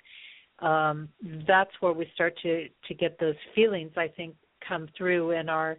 um 0.60 1.10
that's 1.48 1.72
where 1.80 1.94
we 1.94 2.08
start 2.14 2.34
to 2.42 2.68
to 2.88 2.94
get 2.94 3.20
those 3.20 3.36
feelings 3.54 3.92
i 3.98 4.08
think 4.08 4.36
come 4.68 4.88
through 4.98 5.32
in 5.32 5.50
our 5.50 5.78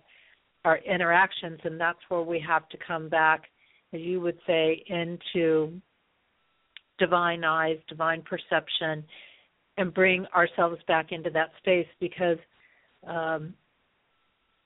our 0.64 0.78
interactions 0.78 1.58
and 1.64 1.80
that's 1.80 1.98
where 2.08 2.22
we 2.22 2.38
have 2.38 2.68
to 2.68 2.76
come 2.86 3.08
back 3.08 3.44
as 3.92 4.00
you 4.00 4.20
would 4.20 4.38
say, 4.46 4.82
into 4.86 5.80
divine 6.98 7.44
eyes, 7.44 7.78
divine 7.88 8.22
perception, 8.22 9.04
and 9.76 9.92
bring 9.92 10.26
ourselves 10.34 10.80
back 10.88 11.12
into 11.12 11.30
that 11.30 11.50
space 11.58 11.86
because 12.00 12.38
um, 13.06 13.54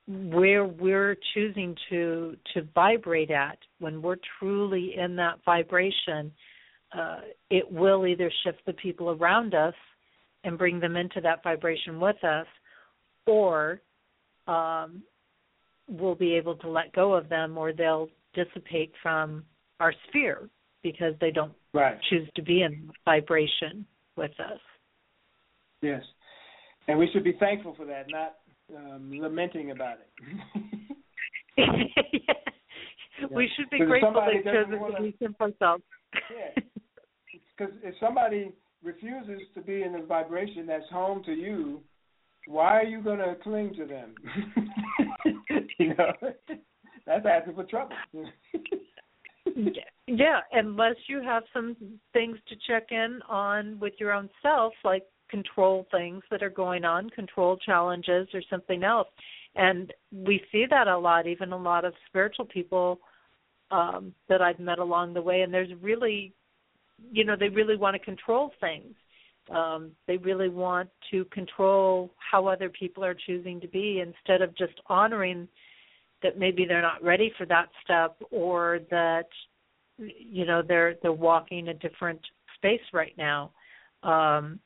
where 0.08 0.64
we're 0.64 1.16
choosing 1.34 1.74
to 1.90 2.36
to 2.54 2.62
vibrate 2.74 3.30
at, 3.30 3.58
when 3.80 4.00
we're 4.00 4.16
truly 4.38 4.94
in 4.96 5.16
that 5.16 5.38
vibration, 5.44 6.32
uh, 6.96 7.20
it 7.50 7.70
will 7.70 8.06
either 8.06 8.30
shift 8.44 8.60
the 8.66 8.72
people 8.74 9.10
around 9.10 9.54
us 9.54 9.74
and 10.44 10.56
bring 10.56 10.78
them 10.78 10.96
into 10.96 11.20
that 11.20 11.42
vibration 11.42 11.98
with 11.98 12.22
us, 12.22 12.46
or 13.26 13.80
um, 14.46 15.02
we'll 15.88 16.14
be 16.14 16.34
able 16.34 16.54
to 16.54 16.68
let 16.68 16.92
go 16.92 17.14
of 17.14 17.28
them, 17.28 17.58
or 17.58 17.72
they'll 17.72 18.08
dissipate 18.34 18.92
from 19.02 19.44
our 19.80 19.92
sphere 20.08 20.48
because 20.84 21.14
they 21.20 21.32
don't 21.32 21.52
right. 21.74 21.98
choose 22.08 22.28
to 22.36 22.42
be 22.42 22.62
in 22.62 22.90
vibration 23.04 23.84
with 24.16 24.30
us. 24.38 24.60
Yes, 25.82 26.02
and 26.86 26.96
we 26.96 27.08
should 27.12 27.24
be 27.24 27.36
thankful 27.40 27.74
for 27.76 27.86
that, 27.86 28.06
not 28.08 28.36
um, 28.74 29.10
lamenting 29.20 29.70
about 29.70 29.98
it. 29.98 30.10
yeah. 31.56 32.34
We 33.30 33.48
should 33.56 33.70
be 33.70 33.78
grateful 33.78 34.14
they 34.26 34.42
chose 34.42 34.66
to 34.68 35.02
be 35.02 35.16
simple 35.20 35.52
selves. 35.58 35.82
yeah, 36.14 36.62
because 37.56 37.74
if 37.82 37.94
somebody 38.00 38.52
refuses 38.82 39.40
to 39.54 39.60
be 39.62 39.82
in 39.82 39.94
a 39.94 40.04
vibration 40.04 40.66
that's 40.66 40.88
home 40.90 41.22
to 41.24 41.32
you, 41.32 41.80
why 42.46 42.78
are 42.78 42.84
you 42.84 43.00
going 43.02 43.18
to 43.18 43.34
cling 43.42 43.74
to 43.76 43.86
them? 43.86 44.14
you 45.78 45.94
know 45.94 46.12
that's 47.06 47.26
asking 47.26 47.54
for 47.54 47.64
trouble. 47.64 47.96
yeah, 50.06 50.40
unless 50.52 50.96
you 51.08 51.22
have 51.22 51.42
some 51.52 51.76
things 52.12 52.38
to 52.48 52.56
check 52.66 52.88
in 52.90 53.20
on 53.28 53.78
with 53.80 53.94
your 53.98 54.12
own 54.12 54.28
self, 54.42 54.72
like 54.84 55.04
control 55.28 55.86
things 55.90 56.22
that 56.30 56.42
are 56.42 56.50
going 56.50 56.84
on, 56.84 57.10
control 57.10 57.56
challenges, 57.56 58.28
or 58.34 58.42
something 58.48 58.82
else. 58.84 59.08
And 59.54 59.92
we 60.12 60.40
see 60.52 60.66
that 60.68 60.86
a 60.86 60.98
lot, 60.98 61.26
even 61.26 61.52
a 61.52 61.56
lot 61.56 61.84
of 61.84 61.94
spiritual 62.08 62.44
people 62.44 63.00
um, 63.70 64.14
that 64.28 64.42
I've 64.42 64.58
met 64.58 64.78
along 64.78 65.14
the 65.14 65.22
way. 65.22 65.40
And 65.42 65.52
there's 65.52 65.70
really, 65.80 66.32
you 67.10 67.24
know, 67.24 67.36
they 67.38 67.48
really 67.48 67.76
want 67.76 67.94
to 67.94 67.98
control 67.98 68.52
things. 68.60 68.94
Um, 69.50 69.92
they 70.06 70.16
really 70.16 70.48
want 70.48 70.90
to 71.10 71.24
control 71.26 72.10
how 72.18 72.46
other 72.46 72.68
people 72.68 73.04
are 73.04 73.14
choosing 73.14 73.60
to 73.60 73.68
be 73.68 74.00
instead 74.04 74.42
of 74.42 74.56
just 74.56 74.74
honoring 74.86 75.48
that 76.22 76.38
maybe 76.38 76.64
they're 76.66 76.82
not 76.82 77.02
ready 77.02 77.32
for 77.38 77.46
that 77.46 77.68
step 77.84 78.16
or 78.30 78.80
that 78.90 79.28
you 79.98 80.44
know 80.44 80.62
they're 80.66 80.94
they're 81.02 81.12
walking 81.12 81.68
a 81.68 81.74
different 81.74 82.20
space 82.56 82.80
right 82.92 83.14
now 83.16 83.50
um 84.02 84.58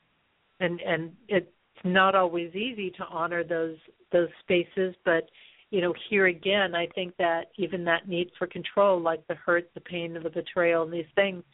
and 0.61 0.81
and 0.81 1.12
it 1.28 1.53
not 1.85 2.15
always 2.15 2.55
easy 2.55 2.91
to 2.91 3.05
honor 3.11 3.43
those 3.43 3.77
those 4.12 4.28
spaces, 4.43 4.95
but 5.05 5.28
you 5.70 5.81
know, 5.81 5.95
here 6.09 6.27
again, 6.27 6.74
I 6.74 6.87
think 6.95 7.16
that 7.19 7.53
even 7.57 7.85
that 7.85 8.09
need 8.09 8.31
for 8.37 8.47
control, 8.47 9.01
like 9.01 9.24
the 9.28 9.37
hurt, 9.37 9.70
the 9.74 9.81
pain, 9.81 10.12
the 10.12 10.28
betrayal, 10.28 10.82
and 10.82 10.93
these 10.93 11.05
things, 11.15 11.45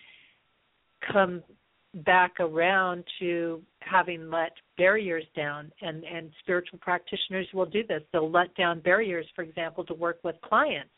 come 1.12 1.43
back 2.05 2.41
around 2.41 3.05
to 3.19 3.62
having 3.81 4.31
let 4.31 4.53
barriers 4.77 5.24
down 5.35 5.70
and 5.81 6.05
and 6.05 6.31
spiritual 6.41 6.78
practitioners 6.78 7.47
will 7.55 7.65
do 7.65 7.83
this 7.87 8.03
they'll 8.12 8.31
let 8.31 8.55
down 8.55 8.81
barriers 8.81 9.24
for 9.35 9.43
example 9.43 9.83
to 9.83 9.95
work 9.95 10.19
with 10.23 10.35
clients 10.43 10.91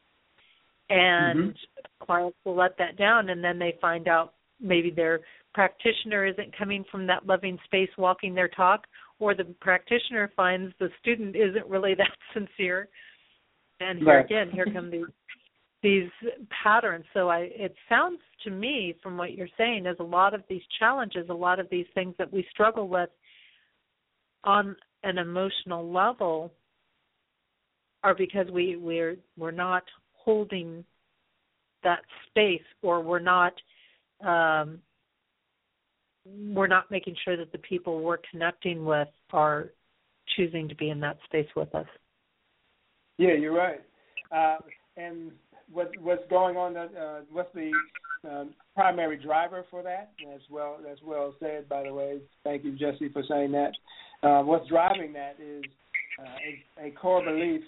and 0.91 1.55
mm-hmm. 1.55 2.05
clients 2.05 2.37
will 2.45 2.57
let 2.57 2.77
that 2.79 2.97
down 2.97 3.29
and 3.29 3.45
then 3.45 3.61
they 3.61 3.77
find 3.81 4.09
out 4.09 4.35
maybe 4.61 4.91
their 4.91 5.21
practitioner 5.59 6.25
isn't 6.25 6.57
coming 6.57 6.85
from 6.89 7.05
that 7.05 7.27
loving 7.27 7.59
space 7.65 7.89
walking 7.99 8.33
their 8.33 8.47
talk 8.47 8.87
or 9.19 9.35
the 9.35 9.43
practitioner 9.61 10.31
finds 10.37 10.73
the 10.79 10.89
student 11.01 11.35
isn't 11.35 11.67
really 11.67 11.95
that 11.99 12.13
sincere 12.33 12.89
and 13.81 13.99
here 13.99 14.19
right. 14.19 14.25
again 14.25 14.51
here 14.53 14.67
come 14.73 14.89
these 14.89 15.03
these 15.83 16.09
patterns 16.63 17.05
so 17.13 17.29
i 17.29 17.49
it 17.51 17.75
sounds 17.89 18.21
to 18.45 18.51
me 18.51 18.95
from 19.03 19.17
what 19.17 19.33
you're 19.33 19.49
saying 19.59 19.85
is 19.85 19.97
a 19.99 20.05
lot 20.05 20.33
of 20.33 20.45
these 20.49 20.63
challenges 20.79 21.27
a 21.29 21.35
lot 21.35 21.59
of 21.59 21.67
these 21.73 21.87
things 21.93 22.15
that 22.19 22.33
we 22.33 22.47
struggle 22.53 22.87
with 22.87 23.11
on 24.45 24.77
an 25.03 25.19
emotional 25.19 25.93
level 25.93 26.53
are 28.05 28.15
because 28.15 28.47
we 28.53 28.77
we're 28.77 29.17
we're 29.37 29.51
not 29.51 29.83
holding 30.13 30.85
that 31.83 32.03
space 32.29 32.63
or 32.81 33.03
we're 33.03 33.19
not 33.19 33.55
um, 34.25 34.79
we're 36.37 36.67
not 36.67 36.91
making 36.91 37.17
sure 37.25 37.37
that 37.37 37.53
the 37.53 37.59
people 37.59 38.01
we're 38.03 38.19
connecting 38.31 38.85
with 38.85 39.09
are 39.33 39.71
choosing 40.37 40.69
to 40.69 40.75
be 40.75 40.91
in 40.91 41.01
that 41.01 41.19
space 41.25 41.49
with 41.57 41.75
us. 41.75 41.87
Yeah, 43.17 43.35
you're 43.35 43.55
right. 43.55 43.81
Uh, 44.31 44.59
and 44.97 45.33
what 45.73 45.91
what's 46.01 46.23
going 46.31 46.57
on? 46.57 46.77
Uh, 46.77 47.21
what's 47.31 47.53
the 47.55 47.73
um, 48.29 48.51
primary 48.75 49.17
driver 49.17 49.65
for 49.71 49.83
that? 49.83 50.13
As 50.35 50.41
well, 50.51 50.79
as 50.91 50.99
well 51.05 51.35
said. 51.41 51.69
By 51.69 51.85
the 51.85 51.93
way, 51.93 52.19
thank 52.45 52.65
you, 52.65 52.73
Jesse, 52.73 53.09
for 53.13 53.23
saying 53.29 53.53
that. 53.53 53.73
Uh, 54.23 54.43
what's 54.43 54.69
driving 54.69 55.13
that 55.13 55.37
is 55.41 55.63
uh, 56.19 56.83
a, 56.83 56.89
a, 56.89 56.91
core 56.93 57.25
belief 57.25 57.61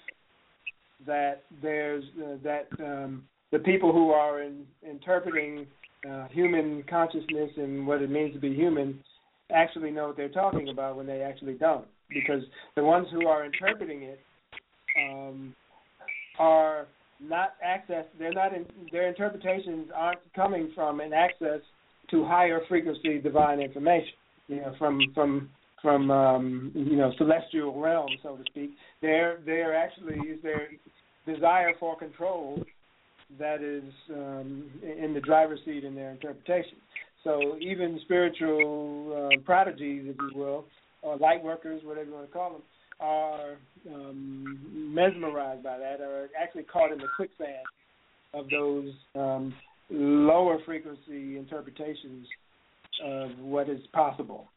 that 1.06 1.42
there's 1.62 2.02
uh, 2.20 2.36
that 2.42 2.66
um, 2.80 3.24
the 3.52 3.58
people 3.60 3.92
who 3.92 4.10
are 4.10 4.42
in, 4.42 4.64
interpreting 4.88 5.66
uh, 6.08 6.28
human 6.28 6.82
consciousness 6.88 7.50
and 7.56 7.86
what 7.86 8.02
it 8.02 8.10
means 8.10 8.32
to 8.34 8.40
be 8.40 8.54
human 8.54 8.98
actually 9.52 9.90
know 9.90 10.08
what 10.08 10.16
they're 10.16 10.28
talking 10.28 10.68
about 10.68 10.96
when 10.96 11.06
they 11.06 11.22
actually 11.22 11.54
don't, 11.54 11.86
because 12.08 12.42
the 12.76 12.84
ones 12.84 13.06
who 13.12 13.26
are 13.26 13.44
interpreting 13.44 14.02
it 14.02 14.20
um, 14.96 15.54
are 16.38 16.86
not 17.20 17.54
access. 17.62 18.04
They're 18.18 18.32
not 18.32 18.54
in, 18.54 18.66
their 18.92 19.08
interpretations 19.08 19.88
aren't 19.94 20.20
coming 20.34 20.70
from 20.74 21.00
an 21.00 21.12
access 21.12 21.60
to 22.10 22.24
higher 22.24 22.60
frequency 22.68 23.18
divine 23.18 23.60
information. 23.60 24.14
You 24.48 24.56
know, 24.56 24.74
from 24.78 25.00
from 25.14 25.50
from 25.82 26.10
um, 26.10 26.72
you 26.74 26.96
know 26.96 27.12
celestial 27.18 27.78
realm, 27.80 28.08
so 28.22 28.36
to 28.36 28.42
speak. 28.50 28.70
They're 29.02 29.38
they're 29.44 29.76
actually 29.76 30.16
is 30.28 30.42
their 30.42 30.68
desire 31.26 31.72
for 31.78 31.96
control 31.98 32.62
that 33.38 33.62
is 33.62 33.92
um, 34.12 34.70
in 34.82 35.14
the 35.14 35.20
driver's 35.20 35.60
seat 35.64 35.84
in 35.84 35.94
their 35.94 36.10
interpretation. 36.10 36.76
So 37.24 37.56
even 37.60 38.00
spiritual 38.04 39.30
uh, 39.32 39.40
prodigies, 39.44 40.04
if 40.06 40.16
you 40.18 40.38
will, 40.38 40.64
or 41.02 41.16
light 41.16 41.42
workers, 41.42 41.82
whatever 41.84 42.06
you 42.06 42.14
want 42.14 42.26
to 42.26 42.32
call 42.32 42.52
them, 42.52 42.62
are 42.98 43.56
um, 43.94 44.92
mesmerized 44.94 45.62
by 45.62 45.78
that, 45.78 46.00
or 46.00 46.28
actually 46.40 46.64
caught 46.64 46.92
in 46.92 46.98
the 46.98 47.08
quicksand 47.16 47.64
of 48.34 48.48
those 48.50 48.90
um, 49.14 49.54
lower 49.90 50.58
frequency 50.64 51.36
interpretations 51.36 52.26
of 53.04 53.30
what 53.38 53.68
is 53.68 53.80
possible. 53.92 54.48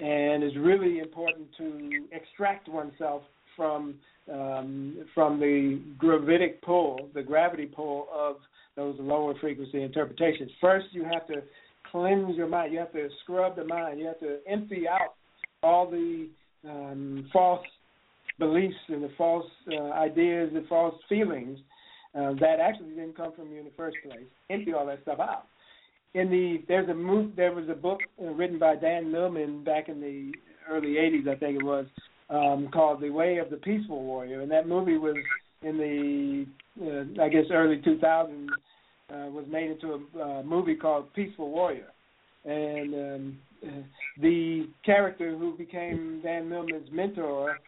And 0.00 0.42
it's 0.42 0.56
really 0.56 0.98
important 0.98 1.48
to 1.58 2.06
extract 2.12 2.68
oneself 2.68 3.22
from 3.56 3.94
um, 4.32 5.06
from 5.14 5.38
the 5.38 5.80
gravitic 5.98 6.62
pull, 6.62 7.08
the 7.14 7.22
gravity 7.22 7.66
pull 7.66 8.08
of 8.14 8.36
those 8.76 8.96
lower 8.98 9.34
frequency 9.40 9.82
interpretations. 9.82 10.50
First, 10.60 10.86
you 10.92 11.04
have 11.04 11.26
to 11.28 11.42
cleanse 11.90 12.36
your 12.36 12.48
mind. 12.48 12.72
You 12.72 12.78
have 12.80 12.92
to 12.92 13.08
scrub 13.22 13.56
the 13.56 13.64
mind. 13.64 13.98
You 13.98 14.06
have 14.06 14.20
to 14.20 14.38
empty 14.46 14.86
out 14.88 15.14
all 15.62 15.90
the 15.90 16.28
um, 16.68 17.28
false 17.32 17.64
beliefs 18.38 18.74
and 18.88 19.02
the 19.02 19.10
false 19.16 19.46
uh, 19.72 19.92
ideas 19.92 20.50
the 20.52 20.64
false 20.68 20.94
feelings 21.08 21.58
uh, 22.14 22.32
that 22.40 22.60
actually 22.60 22.90
didn't 22.90 23.16
come 23.16 23.32
from 23.34 23.50
you 23.50 23.58
in 23.58 23.64
the 23.64 23.70
first 23.76 23.96
place. 24.04 24.26
Empty 24.50 24.72
all 24.72 24.86
that 24.86 25.00
stuff 25.02 25.20
out. 25.20 25.46
In 26.14 26.30
the 26.30 26.62
there's 26.68 26.88
a 26.88 26.94
move, 26.94 27.32
there 27.36 27.52
was 27.52 27.68
a 27.68 27.74
book 27.74 28.00
uh, 28.20 28.26
written 28.30 28.58
by 28.58 28.76
Dan 28.76 29.10
Millman 29.10 29.64
back 29.64 29.88
in 29.88 30.00
the 30.00 30.32
early 30.68 30.94
'80s, 30.94 31.28
I 31.28 31.38
think 31.38 31.60
it 31.60 31.64
was, 31.64 31.86
um, 32.30 32.68
called 32.72 33.00
The 33.00 33.10
Way 33.10 33.38
of 33.38 33.50
the 33.50 33.56
Peaceful 33.56 34.02
Warrior, 34.02 34.40
and 34.40 34.50
that 34.50 34.68
movie 34.68 34.98
was 34.98 35.16
in 35.62 35.78
the 35.78 36.46
uh, 36.78 37.22
I 37.22 37.28
guess 37.28 37.44
early 37.50 37.78
2000s 37.78 38.48
uh, 39.08 39.30
was 39.30 39.46
made 39.48 39.70
into 39.70 39.92
a 39.92 40.22
uh, 40.22 40.42
movie 40.42 40.74
called 40.74 41.12
Peaceful 41.14 41.50
Warrior, 41.50 41.92
and 42.44 42.94
um, 42.94 43.38
the 44.20 44.68
character 44.84 45.36
who 45.36 45.56
became 45.56 46.20
Dan 46.22 46.48
Millman's 46.48 46.88
mentor, 46.92 47.58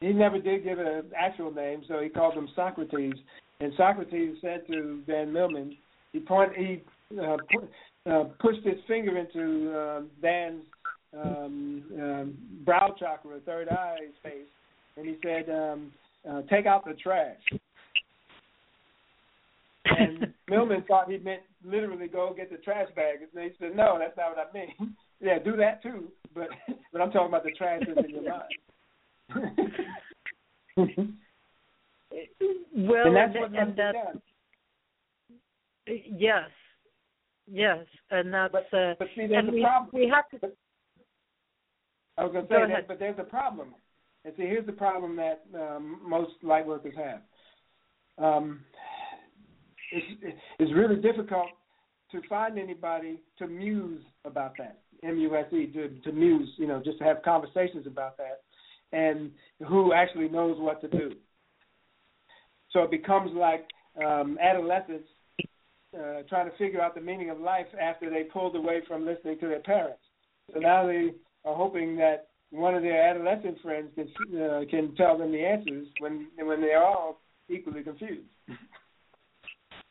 he 0.00 0.12
never 0.12 0.38
did 0.38 0.64
give 0.64 0.78
an 0.78 1.04
actual 1.16 1.52
name, 1.52 1.82
so 1.88 2.00
he 2.00 2.08
called 2.08 2.34
him 2.34 2.48
Socrates. 2.54 3.14
And 3.60 3.72
Socrates 3.76 4.36
said 4.40 4.66
to 4.68 5.02
Dan 5.06 5.32
Millman, 5.32 5.76
he 6.12 6.20
point 6.20 6.52
he 6.56 6.82
uh, 7.18 7.36
pu- 7.50 8.10
uh, 8.10 8.24
pushed 8.40 8.64
his 8.64 8.78
finger 8.86 9.16
into 9.16 9.76
uh, 9.76 10.00
Dan's 10.20 10.64
um, 11.22 11.82
um, 11.98 12.34
brow 12.64 12.94
chakra, 12.98 13.40
third 13.46 13.68
eye 13.68 13.98
space, 14.20 14.48
and 14.96 15.06
he 15.06 15.16
said, 15.22 15.48
um, 15.50 15.92
uh, 16.28 16.42
"Take 16.50 16.66
out 16.66 16.84
the 16.84 16.94
trash." 16.94 17.40
and 19.84 20.32
Millman 20.48 20.84
thought 20.86 21.10
he 21.10 21.18
meant 21.18 21.42
literally 21.64 22.08
go 22.08 22.32
get 22.36 22.50
the 22.50 22.58
trash 22.58 22.88
bag. 22.96 23.18
And 23.34 23.44
he 23.44 23.50
said, 23.58 23.76
"No, 23.76 23.98
that's 23.98 24.16
not 24.16 24.36
what 24.36 24.50
I 24.50 24.52
mean. 24.52 24.94
yeah, 25.20 25.38
do 25.38 25.56
that 25.56 25.82
too, 25.82 26.08
but 26.34 26.48
but 26.92 27.00
I'm 27.00 27.10
talking 27.10 27.28
about 27.28 27.44
the 27.44 27.52
trash 27.52 27.82
that's 27.86 28.06
in 28.06 28.14
your 28.14 28.22
mind." 28.22 28.42
well, 32.76 33.06
and 33.06 33.16
that's 33.16 33.34
and, 33.34 33.40
what 33.40 33.54
and 33.54 33.76
done. 33.76 33.94
yes, 35.86 36.50
yes, 37.50 37.86
and 38.10 38.32
that's 38.32 38.52
but, 38.52 38.76
uh, 38.76 38.94
but 38.98 39.08
see, 39.16 39.26
there's 39.26 39.38
and 39.38 39.48
a 39.48 39.52
we, 39.52 39.62
problem. 39.62 39.90
we 39.92 40.12
have 40.14 40.28
to. 40.40 40.52
I 42.16 42.24
was 42.24 42.32
going 42.32 42.46
to 42.46 42.52
say 42.52 42.62
ahead. 42.62 42.70
that, 42.70 42.88
but 42.88 42.98
there's 42.98 43.18
a 43.18 43.24
problem. 43.24 43.74
And 44.24 44.34
see, 44.36 44.44
here's 44.44 44.66
the 44.66 44.72
problem 44.72 45.16
that 45.16 45.44
um, 45.54 46.00
most 46.06 46.32
light 46.42 46.66
workers 46.66 46.94
have. 46.96 47.20
Um, 48.16 48.60
it's, 49.92 50.36
it's 50.58 50.72
really 50.72 50.96
difficult 50.96 51.48
to 52.12 52.20
find 52.28 52.58
anybody 52.58 53.20
to 53.38 53.46
muse 53.46 54.02
about 54.24 54.54
that. 54.58 54.78
M 55.02 55.18
U 55.18 55.36
S 55.36 55.46
E 55.52 55.66
to, 55.66 55.88
to 55.88 56.12
muse, 56.12 56.48
you 56.56 56.66
know, 56.66 56.80
just 56.82 56.98
to 56.98 57.04
have 57.04 57.22
conversations 57.22 57.86
about 57.86 58.16
that, 58.16 58.42
and 58.92 59.30
who 59.68 59.92
actually 59.92 60.28
knows 60.28 60.56
what 60.58 60.80
to 60.80 60.88
do. 60.88 61.12
So 62.70 62.82
it 62.82 62.90
becomes 62.90 63.32
like 63.34 63.66
um, 64.02 64.38
adolescents 64.40 65.08
uh, 65.94 66.22
trying 66.28 66.50
to 66.50 66.56
figure 66.56 66.80
out 66.80 66.94
the 66.94 67.00
meaning 67.00 67.30
of 67.30 67.38
life 67.38 67.66
after 67.80 68.08
they 68.08 68.24
pulled 68.24 68.56
away 68.56 68.82
from 68.88 69.04
listening 69.04 69.38
to 69.40 69.48
their 69.48 69.60
parents. 69.60 70.00
So 70.52 70.60
now 70.60 70.86
they 70.86 71.10
are 71.44 71.54
hoping 71.54 71.96
that 71.96 72.28
one 72.50 72.74
of 72.74 72.82
their 72.82 73.08
adolescent 73.10 73.60
friends 73.60 73.90
can 73.94 74.08
uh, 74.40 74.60
can 74.70 74.94
tell 74.96 75.18
them 75.18 75.32
the 75.32 75.44
answers 75.44 75.88
when 75.98 76.28
when 76.38 76.60
they're 76.60 76.82
all 76.82 77.20
equally 77.48 77.82
confused. 77.82 78.28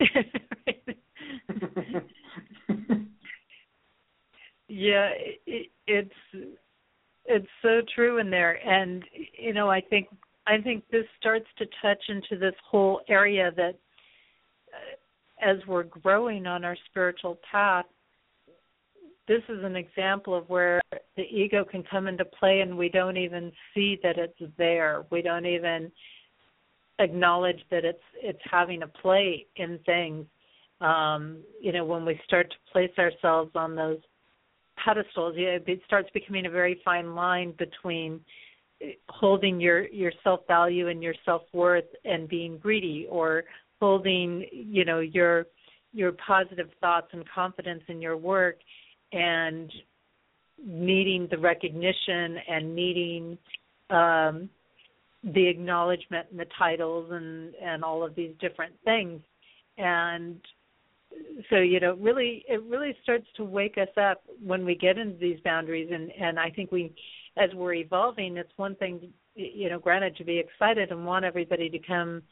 yeah, 4.68 5.10
it, 5.46 5.70
it's 5.86 6.10
it's 7.26 7.46
so 7.62 7.80
true 7.94 8.18
in 8.18 8.30
there, 8.30 8.54
and 8.66 9.04
you 9.38 9.52
know, 9.52 9.70
I 9.70 9.80
think 9.80 10.08
I 10.46 10.60
think 10.60 10.84
this 10.90 11.06
starts 11.18 11.46
to 11.58 11.66
touch 11.80 12.02
into 12.08 12.38
this 12.38 12.54
whole 12.68 13.00
area 13.08 13.50
that 13.56 13.78
uh, 14.72 15.50
as 15.50 15.58
we're 15.66 15.84
growing 15.84 16.46
on 16.46 16.64
our 16.64 16.76
spiritual 16.90 17.38
path, 17.50 17.86
this 19.26 19.42
is 19.48 19.64
an 19.64 19.76
example 19.76 20.36
of 20.36 20.48
where 20.48 20.80
the 21.16 21.22
ego 21.22 21.64
can 21.64 21.82
come 21.90 22.06
into 22.06 22.24
play 22.24 22.60
and 22.60 22.76
we 22.76 22.88
don't 22.88 23.16
even 23.16 23.50
see 23.74 23.98
that 24.02 24.18
it's 24.18 24.52
there. 24.58 25.04
We 25.10 25.22
don't 25.22 25.46
even 25.46 25.90
acknowledge 26.98 27.60
that 27.70 27.84
it's 27.84 28.02
it's 28.22 28.40
having 28.50 28.82
a 28.82 28.86
play 28.86 29.46
in 29.56 29.78
things. 29.86 30.26
Um, 30.80 31.38
you 31.60 31.72
know, 31.72 31.84
when 31.84 32.04
we 32.04 32.20
start 32.26 32.50
to 32.50 32.72
place 32.72 32.90
ourselves 32.98 33.52
on 33.54 33.74
those 33.74 33.98
pedestals. 34.82 35.34
It 35.36 35.80
starts 35.86 36.08
becoming 36.12 36.46
a 36.46 36.50
very 36.50 36.80
fine 36.84 37.14
line 37.14 37.54
between 37.58 38.20
holding 39.08 39.60
your 39.60 39.86
your 39.88 40.12
self 40.22 40.40
value 40.46 40.88
and 40.88 41.02
your 41.02 41.14
self 41.24 41.42
worth 41.52 41.84
and 42.04 42.28
being 42.28 42.58
greedy, 42.58 43.06
or 43.08 43.44
holding 43.80 44.46
you 44.52 44.84
know 44.84 45.00
your 45.00 45.46
your 45.92 46.12
positive 46.12 46.68
thoughts 46.80 47.08
and 47.12 47.24
confidence 47.28 47.82
in 47.88 48.00
your 48.00 48.16
work 48.16 48.56
and 49.14 49.72
needing 50.64 51.28
the 51.30 51.38
recognition 51.38 52.38
and 52.48 52.74
needing 52.74 53.38
um 53.90 54.48
the 55.32 55.46
acknowledgement 55.46 56.26
and 56.30 56.38
the 56.38 56.46
titles 56.58 57.10
and 57.10 57.54
and 57.54 57.82
all 57.82 58.04
of 58.04 58.14
these 58.14 58.32
different 58.40 58.74
things. 58.84 59.20
And 59.78 60.40
so 61.50 61.56
you 61.56 61.80
know 61.80 61.94
really 61.94 62.44
it 62.48 62.62
really 62.64 62.96
starts 63.02 63.26
to 63.36 63.44
wake 63.44 63.78
us 63.78 63.88
up 63.96 64.22
when 64.44 64.64
we 64.64 64.74
get 64.74 64.98
into 64.98 65.18
these 65.18 65.38
boundaries. 65.44 65.90
And 65.92 66.10
and 66.20 66.38
i 66.38 66.50
think 66.50 66.72
we 66.72 66.92
as 67.36 67.50
we're 67.54 67.74
evolving 67.74 68.36
it's 68.36 68.52
one 68.56 68.74
thing 68.76 69.12
you 69.34 69.68
know 69.68 69.78
granted 69.78 70.16
to 70.16 70.24
be 70.24 70.38
excited 70.38 70.90
and 70.90 71.06
want 71.06 71.24
everybody 71.24 71.68
to 71.68 71.78
come 71.78 72.22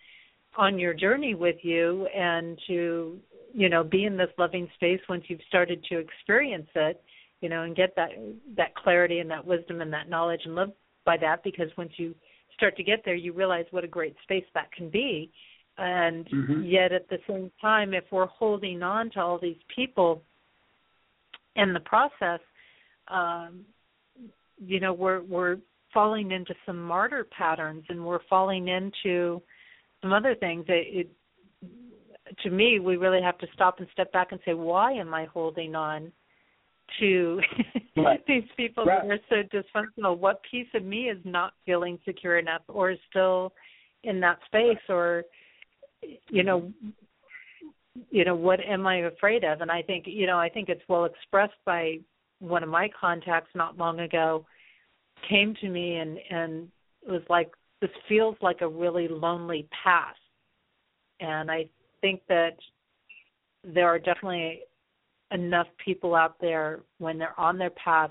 on 0.57 0.79
your 0.79 0.95
journey 0.95 1.35
with 1.35 1.57
you 1.63 2.07
and 2.15 2.59
to 2.67 3.19
you 3.53 3.69
know 3.69 3.85
be 3.85 4.05
in 4.05 4.16
this 4.16 4.31
loving 4.39 4.69
space 4.74 5.01
once 5.09 5.24
you've 5.29 5.41
started 5.49 5.85
to 5.85 5.99
experience 5.99 6.69
it 6.74 7.03
you 7.41 7.49
know 7.49 7.62
and 7.62 7.77
get 7.77 7.95
that 7.97 8.11
that 8.57 8.74
clarity 8.74 9.19
and 9.19 9.31
that 9.31 9.45
wisdom 9.45 9.81
and 9.81 9.93
that 9.93 10.09
knowledge 10.09 10.41
and 10.45 10.55
live 10.55 10.70
by 11.05 11.16
that 11.16 11.43
because 11.45 11.69
once 11.77 11.93
you 11.97 12.15
start 12.55 12.77
to 12.77 12.83
get 12.83 13.03
there 13.05 13.15
you 13.15 13.33
realize 13.33 13.65
what 13.70 13.85
a 13.85 13.89
great 13.89 14.15
space 14.23 14.45
that 14.55 14.70
can 14.73 14.89
be 14.89 15.31
and 15.79 16.29
mm-hmm. 16.31 16.62
yet 16.62 16.93
at 16.93 17.09
the 17.09 17.19
same 17.29 17.51
time 17.61 17.95
if 17.95 18.05
we're 18.11 18.27
holding 18.27 18.83
on 18.83 19.11
to 19.11 19.20
all 19.20 19.39
these 19.41 19.57
people 19.74 20.23
in 21.57 21.73
the 21.73 21.81
process 21.81 22.41
um 23.09 23.61
you 24.59 24.81
know 24.81 24.93
we're 24.93 25.23
we're 25.23 25.57
falling 25.93 26.31
into 26.31 26.55
some 26.65 26.83
martyr 26.83 27.27
patterns 27.37 27.85
and 27.89 28.03
we're 28.03 28.23
falling 28.31 28.69
into 28.69 29.43
some 30.01 30.12
other 30.12 30.35
things 30.35 30.65
it, 30.69 30.87
it 31.07 31.11
to 32.43 32.51
me 32.51 32.79
we 32.79 32.97
really 32.97 33.23
have 33.23 33.39
to 33.39 33.47
stop 33.55 33.79
and 33.79 33.89
step 33.93 34.13
back 34.13 34.33
and 34.33 34.41
say 34.45 34.55
why 34.55 34.93
am 34.93 35.13
i 35.15 35.25
holding 35.27 35.75
on 35.75 36.13
to 37.01 37.41
right. 37.97 38.25
these 38.27 38.43
people 38.57 38.85
right. 38.85 39.03
that 39.03 39.11
are 39.11 39.19
so 39.29 39.57
dysfunctional 39.57 40.17
what 40.19 40.41
piece 40.49 40.67
of 40.75 40.85
me 40.85 41.09
is 41.09 41.19
not 41.25 41.55
feeling 41.65 41.99
secure 42.05 42.39
enough 42.39 42.63
or 42.69 42.91
is 42.91 42.99
still 43.09 43.53
in 44.05 44.21
that 44.21 44.39
space 44.47 44.83
or 44.89 45.25
you 46.29 46.43
know 46.43 46.73
you 48.11 48.25
know 48.25 48.35
what 48.35 48.61
am 48.61 48.87
i 48.87 48.97
afraid 48.99 49.45
of 49.45 49.61
and 49.61 49.71
i 49.71 49.83
think 49.83 50.05
you 50.07 50.27
know 50.27 50.39
i 50.39 50.49
think 50.49 50.69
it's 50.69 50.83
well 50.89 51.05
expressed 51.05 51.53
by 51.65 51.99
one 52.41 52.63
of 52.63 52.69
my 52.69 52.89
contacts 52.99 53.51
not 53.55 53.79
long 53.79 54.01
ago 54.01 54.45
came 55.29 55.55
to 55.61 55.69
me 55.69 55.97
and 55.97 56.19
and 56.31 56.69
was 57.07 57.23
like 57.29 57.51
this 57.81 57.91
feels 58.09 58.37
like 58.41 58.61
a 58.61 58.69
really 58.69 59.09
lonely 59.09 59.69
path 59.85 60.17
and 61.21 61.51
i 61.51 61.65
think 62.03 62.20
that 62.29 62.57
there 63.65 63.87
are 63.87 63.99
definitely 63.99 64.61
enough 65.33 65.69
people 65.83 66.15
out 66.15 66.37
there 66.41 66.81
when 66.99 67.16
they're 67.16 67.39
on 67.41 67.57
their 67.57 67.70
path 67.70 68.11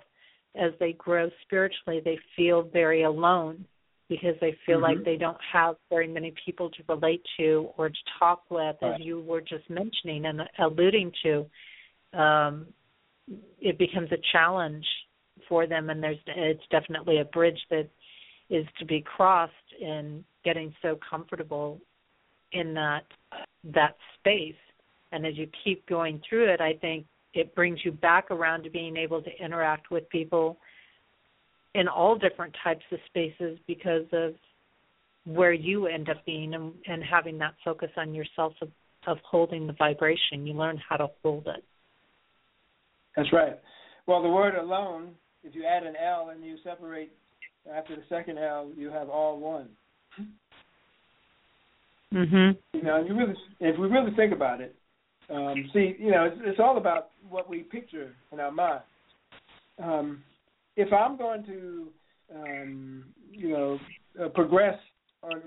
as 0.56 0.72
they 0.80 0.94
grow 0.94 1.30
spiritually 1.44 2.02
they 2.04 2.18
feel 2.36 2.64
very 2.64 3.04
alone 3.04 3.64
because 4.12 4.36
they 4.42 4.54
feel 4.66 4.76
mm-hmm. 4.76 4.98
like 4.98 5.06
they 5.06 5.16
don't 5.16 5.38
have 5.54 5.78
very 5.90 6.06
many 6.06 6.34
people 6.46 6.70
to 6.70 6.84
relate 6.90 7.24
to 7.38 7.70
or 7.78 7.88
to 7.88 7.96
talk 8.20 8.44
with, 8.50 8.76
right. 8.82 8.96
as 8.96 9.00
you 9.00 9.22
were 9.22 9.40
just 9.40 9.68
mentioning 9.70 10.26
and 10.26 10.42
alluding 10.60 11.14
to. 11.24 11.46
Um, 12.20 12.68
it 13.62 13.80
becomes 13.80 14.12
a 14.12 14.18
challenge 14.34 14.86
for 15.48 15.66
them, 15.66 15.90
and 15.90 16.04
there's 16.04 16.18
it's 16.28 16.64
definitely 16.70 17.22
a 17.22 17.26
bridge 17.26 17.60
that 17.70 17.88
is 18.50 18.66
to 18.80 18.86
be 18.86 19.02
crossed 19.02 19.54
in 19.80 20.26
getting 20.44 20.76
so 20.82 21.00
comfortable 21.10 21.80
in 22.52 22.74
that 22.74 23.06
that 23.64 23.96
space. 24.20 24.56
And 25.12 25.26
as 25.26 25.38
you 25.38 25.48
keep 25.64 25.86
going 25.88 26.22
through 26.28 26.54
it, 26.54 26.62
I 26.62 26.74
think 26.74 27.06
it 27.34 27.54
brings 27.56 27.80
you 27.84 27.92
back 27.92 28.32
around 28.32 28.64
to 28.64 28.70
being 28.70 28.98
able 28.98 29.22
to 29.22 29.30
interact 29.44 29.92
with 29.92 30.08
people 30.10 30.58
in 31.74 31.88
all 31.88 32.18
different 32.18 32.56
types 32.64 32.84
of 32.92 33.00
spaces 33.08 33.58
because 33.68 34.06
of 34.12 34.34
where 35.26 35.54
you 35.54 35.88
end 35.88 36.10
up 36.10 36.26
being 36.26 36.54
and, 36.54 36.74
and 36.88 37.04
having 37.04 37.38
that 37.38 37.54
focus 37.64 37.90
on 37.98 38.14
yourself 38.14 38.54
of, 38.62 38.70
of 39.08 39.18
holding 39.24 39.68
the 39.68 39.74
vibration. 39.74 40.46
You 40.46 40.54
learn 40.54 40.80
how 40.88 40.98
to 40.98 41.08
hold 41.24 41.48
it. 41.48 41.64
That's 43.16 43.32
right. 43.32 43.60
Well, 44.08 44.24
the 44.24 44.30
word 44.30 44.56
alone, 44.56 45.12
if 45.44 45.56
you 45.56 45.66
add 45.66 45.84
an 45.84 45.96
L 45.96 46.32
and 46.34 46.44
you 46.44 46.58
separate 46.64 47.12
after 47.74 47.96
the 47.96 48.04
second 48.10 48.40
L, 48.40 48.72
you 48.76 48.90
have 48.90 49.10
all 49.10 49.40
one. 49.40 49.70
Mhm. 52.14 52.58
You 52.74 52.82
know, 52.84 53.04
you 53.04 53.16
really, 53.16 53.36
if 53.60 53.80
we 53.80 53.88
really 53.88 54.12
think 54.16 54.34
about 54.34 54.62
it, 54.62 54.76
um, 55.30 55.70
see, 55.72 55.96
you 55.98 56.12
know, 56.12 56.26
it's, 56.26 56.38
it's 56.44 56.60
all 56.60 56.78
about 56.78 57.10
what 57.30 57.50
we 57.50 57.60
picture 57.60 58.14
in 58.32 58.40
our 58.40 58.52
mind. 58.52 58.82
Um, 59.82 60.24
if 60.76 60.92
I'm 60.92 61.18
going 61.18 61.46
to, 61.46 61.88
um, 62.36 63.06
you 63.32 63.50
know, 63.50 63.80
uh, 64.22 64.30
progress 64.30 64.78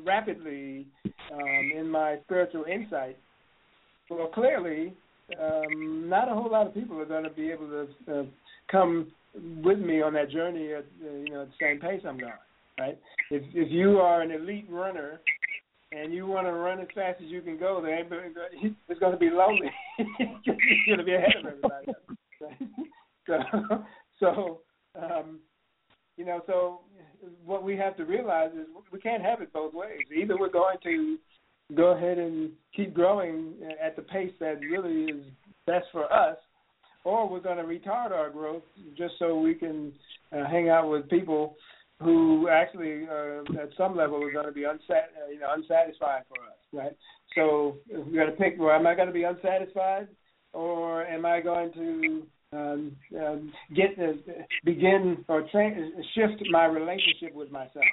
rapidly 0.05 0.87
um, 1.33 1.73
in 1.77 1.89
my 1.91 2.17
spiritual 2.25 2.65
insight, 2.65 3.19
well, 4.09 4.29
clearly, 4.29 4.95
um, 5.41 6.09
not 6.09 6.29
a 6.29 6.35
whole 6.35 6.51
lot 6.51 6.67
of 6.67 6.75
people 6.75 6.99
are 7.01 7.07
going 7.07 7.25
to 7.25 7.31
be 7.31 7.51
able 7.51 7.69
to 7.69 8.21
uh, 8.21 8.25
come 8.71 9.13
with 9.63 9.79
me 9.79 10.01
on 10.03 10.13
that 10.15 10.31
journey 10.31 10.73
at 10.73 10.85
uh, 11.05 11.11
you 11.11 11.31
know 11.31 11.43
at 11.43 11.49
the 11.49 11.55
same 11.61 11.81
pace 11.81 12.03
I'm 12.07 12.19
going. 12.19 12.33
Right? 12.79 12.99
If 13.31 13.43
if 13.55 13.71
you 13.71 13.99
are 13.99 14.21
an 14.21 14.31
elite 14.31 14.67
runner 14.69 15.21
and 15.95 16.13
you 16.13 16.27
want 16.27 16.47
to 16.47 16.53
run 16.53 16.81
as 16.81 16.89
fast 16.95 17.21
as 17.23 17.31
you 17.31 17.41
can 17.41 17.59
go, 17.59 17.81
there 17.81 17.99
ain't 17.99 18.11
it's 18.89 19.01
going 19.01 19.13
to 19.13 19.19
be 19.19 19.31
lonely. 19.31 19.71
You're 19.99 20.57
going 20.87 20.99
to 20.99 21.05
be 21.05 21.15
ahead 21.15 21.37
of 21.41 21.47
everybody. 21.47 21.87
so 23.27 23.85
so 24.21 24.61
um, 25.01 25.41
you 26.17 26.25
know, 26.25 26.41
so 26.47 26.81
what 27.45 27.65
we 27.65 27.77
have 27.77 27.97
to 27.97 28.05
realize 28.05 28.51
is 28.53 28.67
we 28.93 29.01
can't 29.01 29.23
have 29.23 29.41
it 29.41 29.53
both 29.53 29.75
ways. 29.75 30.03
Either 30.15 30.37
we're 30.39 30.49
going 30.51 30.77
to 30.85 31.19
go 31.75 31.97
ahead 31.97 32.19
and 32.19 32.51
keep 32.75 32.95
growing 32.95 33.55
at 33.85 33.97
the 33.97 34.03
pace 34.03 34.33
that 34.41 34.61
really 34.61 35.05
is 35.05 35.25
best 35.67 35.87
for 35.93 36.13
us, 36.13 36.37
or 37.05 37.29
we're 37.29 37.41
going 37.41 37.57
to 37.57 37.65
retard 37.65 38.13
our 38.13 38.31
growth 38.31 38.63
just 38.97 39.15
so 39.19 39.39
we 39.39 39.55
can 39.55 39.93
uh, 40.33 40.45
hang 40.49 40.69
out 40.69 40.89
with 40.89 41.09
people 41.09 41.57
who 42.05 42.49
actually, 42.49 43.07
uh, 43.09 43.63
at 43.63 43.71
some 43.77 43.97
level, 43.97 44.23
are 44.23 44.33
going 44.33 44.47
to 44.47 44.53
be 44.53 44.63
unsat- 44.63 45.13
uh, 45.17 45.31
you 45.33 45.41
know, 45.41 45.53
unsatisfied 45.53 46.23
for 46.29 46.43
us, 46.45 46.59
right? 46.73 46.97
So 47.35 47.79
we 47.89 48.17
got 48.17 48.27
to 48.27 48.33
pick. 48.33 48.55
Well, 48.59 48.71
am 48.71 48.87
I 48.87 48.95
going 48.95 49.09
to 49.09 49.13
be 49.13 49.25
unsatisfied, 49.25 50.09
or 50.53 51.05
am 51.07 51.27
I 51.27 51.41
going 51.41 51.73
to 51.73 52.27
um, 52.55 52.97
um, 53.19 53.53
get 53.75 53.99
uh, 53.99 54.13
begin 54.65 55.25
or 55.29 55.43
tra- 55.51 55.75
shift 56.15 56.43
my 56.51 56.67
relationship 56.67 57.35
with 57.35 57.51
myself. 57.51 57.85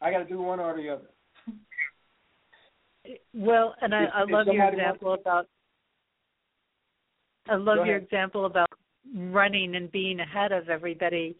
I 0.00 0.10
got 0.10 0.18
to 0.18 0.24
do 0.24 0.40
one 0.40 0.58
or 0.58 0.76
the 0.76 0.88
other. 0.90 1.08
Well, 3.32 3.74
and 3.80 3.94
I, 3.94 4.04
if, 4.04 4.10
I 4.14 4.24
love 4.28 4.46
your 4.50 4.68
example 4.68 5.08
wants... 5.08 5.22
about. 5.22 5.46
I 7.48 7.56
love 7.56 7.86
your 7.86 7.96
example 7.96 8.46
about 8.46 8.68
running 9.14 9.74
and 9.74 9.90
being 9.90 10.20
ahead 10.20 10.52
of 10.52 10.68
everybody 10.68 11.36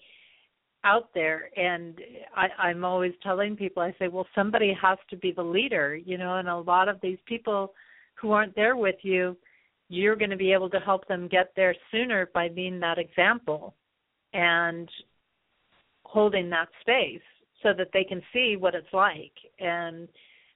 out 0.84 1.10
there 1.14 1.50
and 1.56 1.98
I, 2.36 2.48
I'm 2.58 2.84
always 2.84 3.12
telling 3.22 3.56
people, 3.56 3.82
I 3.82 3.94
say, 3.98 4.08
well, 4.08 4.26
somebody 4.34 4.76
has 4.80 4.98
to 5.10 5.16
be 5.16 5.32
the 5.32 5.42
leader, 5.42 5.94
you 5.96 6.18
know, 6.18 6.38
and 6.38 6.48
a 6.48 6.58
lot 6.58 6.88
of 6.88 7.00
these 7.00 7.18
people 7.26 7.72
who 8.20 8.32
aren't 8.32 8.56
there 8.56 8.76
with 8.76 8.96
you, 9.02 9.36
you're 9.88 10.16
going 10.16 10.30
to 10.30 10.36
be 10.36 10.52
able 10.52 10.70
to 10.70 10.80
help 10.80 11.06
them 11.06 11.28
get 11.28 11.52
there 11.54 11.74
sooner 11.90 12.28
by 12.34 12.48
being 12.48 12.80
that 12.80 12.98
example 12.98 13.74
and 14.32 14.88
holding 16.04 16.50
that 16.50 16.68
space 16.80 17.20
so 17.62 17.70
that 17.76 17.88
they 17.92 18.04
can 18.04 18.22
see 18.32 18.56
what 18.58 18.74
it's 18.74 18.92
like. 18.92 19.32
And 19.60 20.08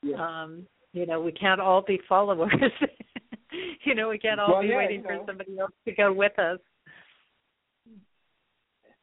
yeah. 0.02 0.42
um 0.42 0.66
you 0.92 1.06
know 1.06 1.20
we 1.20 1.32
can't 1.32 1.60
all 1.60 1.82
be 1.82 2.00
followers. 2.08 2.52
You 3.84 3.94
know 3.94 4.08
we 4.08 4.18
can't 4.18 4.40
all 4.40 4.54
well, 4.54 4.62
be 4.62 4.68
yeah, 4.68 4.76
waiting 4.76 5.00
you 5.02 5.08
know, 5.08 5.20
for 5.20 5.24
somebody 5.28 5.58
else 5.58 5.70
to 5.86 5.92
go 5.92 6.12
with 6.12 6.36
us 6.38 6.58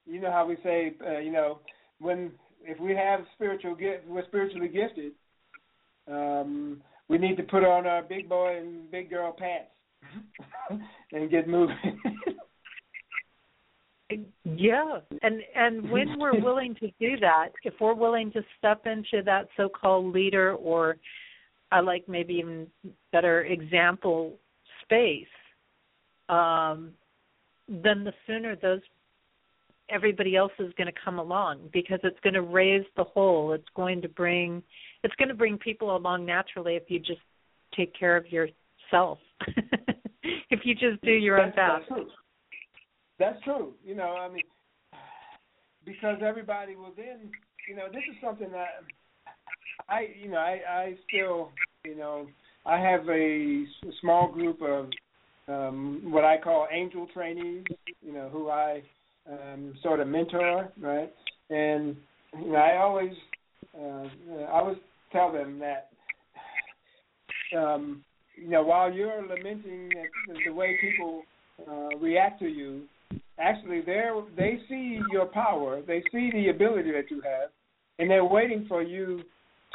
you 0.05 0.19
know 0.19 0.31
how 0.31 0.45
we 0.45 0.57
say 0.63 0.93
uh, 1.05 1.19
you 1.19 1.31
know 1.31 1.59
when 1.99 2.31
if 2.63 2.80
we 2.80 2.95
have 2.95 3.21
spiritual 3.35 3.75
gift 3.75 4.07
we're 4.07 4.25
spiritually 4.25 4.67
gifted 4.67 5.13
um 6.09 6.81
we 7.09 7.17
need 7.17 7.38
to 7.38 7.43
put 7.43 7.63
on 7.63 7.85
our 7.85 8.01
big 8.01 8.30
boy 8.30 8.57
and 8.57 8.89
big 8.91 9.09
girl 9.09 9.35
pants 9.38 9.69
and 11.11 11.30
get 11.30 11.47
moving. 11.47 11.99
yeah, 14.43 14.99
and 15.21 15.41
and 15.55 15.89
when 15.89 16.19
we're 16.19 16.39
willing 16.43 16.75
to 16.75 16.88
do 16.99 17.17
that, 17.19 17.49
if 17.63 17.73
we're 17.80 17.93
willing 17.93 18.31
to 18.31 18.41
step 18.57 18.85
into 18.85 19.23
that 19.23 19.47
so-called 19.57 20.13
leader 20.13 20.53
or 20.55 20.97
I 21.71 21.80
like 21.80 22.07
maybe 22.07 22.35
even 22.35 22.67
better 23.11 23.43
example 23.45 24.34
space, 24.84 25.25
um, 26.30 26.91
then 27.67 28.03
the 28.03 28.13
sooner 28.27 28.55
those 28.55 28.81
everybody 29.89 30.35
else 30.35 30.51
is 30.60 30.73
going 30.77 30.88
to 30.88 30.99
come 31.03 31.19
along 31.19 31.69
because 31.72 31.99
it's 32.03 32.19
going 32.22 32.34
to 32.34 32.41
raise 32.41 32.85
the 32.95 33.03
whole. 33.03 33.53
It's 33.53 33.68
going 33.76 34.01
to 34.01 34.10
bring 34.10 34.64
it's 35.03 35.15
going 35.15 35.30
to 35.30 35.35
bring 35.35 35.57
people 35.57 35.95
along 35.95 36.26
naturally 36.26 36.76
if 36.76 36.84
you 36.88 36.99
just 36.99 37.22
take 37.76 37.93
care 37.97 38.15
of 38.15 38.26
yourself. 38.31 39.19
if 40.49 40.61
you 40.64 40.73
just 40.76 41.01
do 41.03 41.11
your 41.11 41.38
that's, 41.38 41.47
own 41.47 41.53
path. 41.53 41.81
That's 41.81 41.88
true. 41.89 42.10
That's 43.19 43.43
true. 43.43 43.73
You 43.84 43.95
know, 43.95 44.15
I 44.15 44.30
mean, 44.30 44.43
because 45.85 46.18
everybody 46.26 46.76
will 46.76 46.93
then, 46.95 47.31
you 47.68 47.76
know, 47.76 47.88
this 47.91 48.03
is 48.10 48.15
something 48.23 48.51
that 48.51 48.84
I, 49.89 50.07
you 50.22 50.30
know, 50.30 50.38
I, 50.38 50.60
I 50.69 50.95
still, 51.07 51.51
you 51.84 51.95
know, 51.95 52.27
I 52.65 52.80
have 52.80 53.07
a 53.10 53.65
small 54.01 54.31
group 54.31 54.61
of 54.61 54.89
um, 55.47 56.01
what 56.05 56.23
I 56.23 56.38
call 56.38 56.68
angel 56.72 57.07
trainees, 57.14 57.65
you 58.01 58.14
know, 58.14 58.30
who 58.31 58.49
I 58.49 58.81
um, 59.30 59.74
sort 59.82 60.00
of 60.00 60.08
mentor, 60.08 60.72
right? 60.80 61.12
And 61.50 61.95
you 62.40 62.52
know, 62.52 62.58
I 62.58 62.78
always, 62.78 63.14
uh, 63.78 64.08
I 64.48 64.60
always 64.60 64.78
tell 65.12 65.32
them 65.32 65.60
that, 65.60 65.90
um, 67.58 68.04
you 68.36 68.50
know, 68.50 68.64
while 68.64 68.91
you're 68.91 69.22
lamenting 69.22 69.90
the, 69.90 70.34
the 70.45 70.54
way 70.54 70.78
people 70.82 71.24
uh, 71.70 71.98
react 72.00 72.40
to 72.40 72.48
you, 72.48 72.84
actually 73.40 73.82
they 73.82 74.04
they 74.36 74.60
see 74.68 75.00
your 75.12 75.26
power, 75.26 75.82
they 75.86 76.04
see 76.12 76.32
the 76.32 76.50
ability 76.50 76.91
that 76.91 77.10
you 77.12 77.22
have, 77.22 77.50
and 78.00 78.10
they're 78.10 78.26
waiting 78.26 78.66
for 78.68 78.82
you 78.82 79.22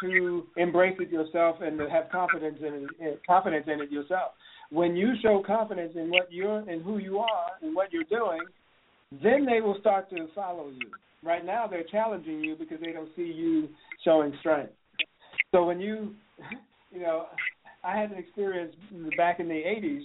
to 0.00 0.44
embrace 0.56 0.96
it 1.00 1.10
yourself 1.10 1.56
and 1.60 1.78
to 1.78 1.88
have 1.88 2.10
confidence 2.10 2.58
in 2.60 2.88
it, 3.00 3.20
confidence 3.26 3.66
in 3.66 3.80
it 3.80 3.90
yourself. 3.90 4.32
When 4.70 4.94
you 4.96 5.14
show 5.22 5.42
confidence 5.44 5.92
in 5.96 6.10
what 6.10 6.30
you're 6.30 6.58
and 6.58 6.82
who 6.82 6.98
you 6.98 7.18
are 7.18 7.50
and 7.62 7.74
what 7.74 7.92
you're 7.92 8.04
doing, 8.04 8.40
then 9.10 9.46
they 9.46 9.60
will 9.60 9.78
start 9.80 10.10
to 10.10 10.26
follow 10.34 10.68
you. 10.68 10.90
Right 11.22 11.44
now, 11.44 11.66
they're 11.66 11.84
challenging 11.84 12.40
you 12.40 12.54
because 12.56 12.80
they 12.80 12.92
don't 12.92 13.08
see 13.16 13.22
you 13.22 13.68
showing 14.04 14.32
strength. 14.40 14.72
So 15.52 15.64
when 15.64 15.80
you, 15.80 16.14
you 16.92 17.00
know, 17.00 17.26
I 17.82 17.96
had 17.96 18.12
an 18.12 18.18
experience 18.18 18.74
back 19.16 19.40
in 19.40 19.48
the 19.48 19.54
'80s 19.54 20.02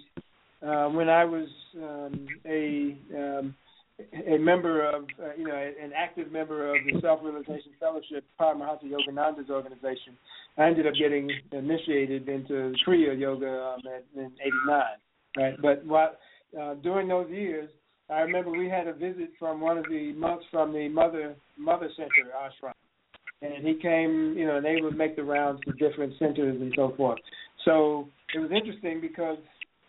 uh, 0.63 0.89
when 0.91 1.09
I 1.09 1.25
was 1.25 1.47
um, 1.77 2.27
a 2.45 2.97
um, 3.15 3.55
a 4.27 4.37
member 4.37 4.87
of, 4.89 5.03
uh, 5.23 5.35
you 5.37 5.47
know, 5.47 5.55
an 5.55 5.91
active 5.95 6.31
member 6.31 6.73
of 6.73 6.77
the 6.85 6.99
Self 6.99 7.19
Realization 7.23 7.71
Fellowship, 7.79 8.23
Paramahansa 8.39 8.85
Yogananda's 8.85 9.49
organization. 9.49 10.17
I 10.57 10.65
ended 10.65 10.87
up 10.87 10.93
getting 10.99 11.29
initiated 11.51 12.27
into 12.27 12.73
Kriya 12.85 13.19
Yoga 13.19 13.75
um, 13.75 13.81
in 14.15 14.31
'89, 14.41 14.83
right? 15.37 15.53
But 15.61 15.85
what 15.85 16.19
uh, 16.59 16.75
during 16.75 17.07
those 17.07 17.29
years, 17.29 17.69
I 18.09 18.19
remember 18.21 18.51
we 18.51 18.69
had 18.69 18.87
a 18.87 18.93
visit 18.93 19.31
from 19.39 19.61
one 19.61 19.77
of 19.77 19.85
the 19.85 20.13
monks 20.13 20.45
from 20.51 20.73
the 20.73 20.87
Mother 20.89 21.35
Mother 21.57 21.89
Center 21.95 22.31
ashram, 22.35 22.73
and 23.41 23.65
he 23.65 23.75
came, 23.81 24.35
you 24.37 24.45
know, 24.45 24.57
and 24.57 24.65
they 24.65 24.81
would 24.81 24.97
make 24.97 25.15
the 25.15 25.23
rounds 25.23 25.61
to 25.65 25.73
different 25.73 26.13
centers 26.19 26.59
and 26.59 26.73
so 26.75 26.93
forth. 26.97 27.19
So 27.65 28.07
it 28.35 28.39
was 28.39 28.51
interesting 28.51 28.99
because 28.99 29.37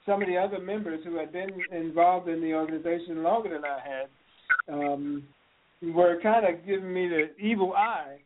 some 0.06 0.22
of 0.22 0.28
the 0.28 0.36
other 0.36 0.58
members 0.60 1.00
who 1.04 1.16
had 1.16 1.32
been 1.32 1.50
involved 1.72 2.28
in 2.28 2.40
the 2.40 2.52
organization 2.54 3.22
longer 3.22 3.50
than 3.50 3.64
I 3.64 3.78
had 3.84 4.74
um, 4.74 5.24
were 5.82 6.20
kind 6.22 6.46
of 6.46 6.64
giving 6.66 6.92
me 6.92 7.08
the 7.08 7.30
evil 7.42 7.72
eye 7.72 8.18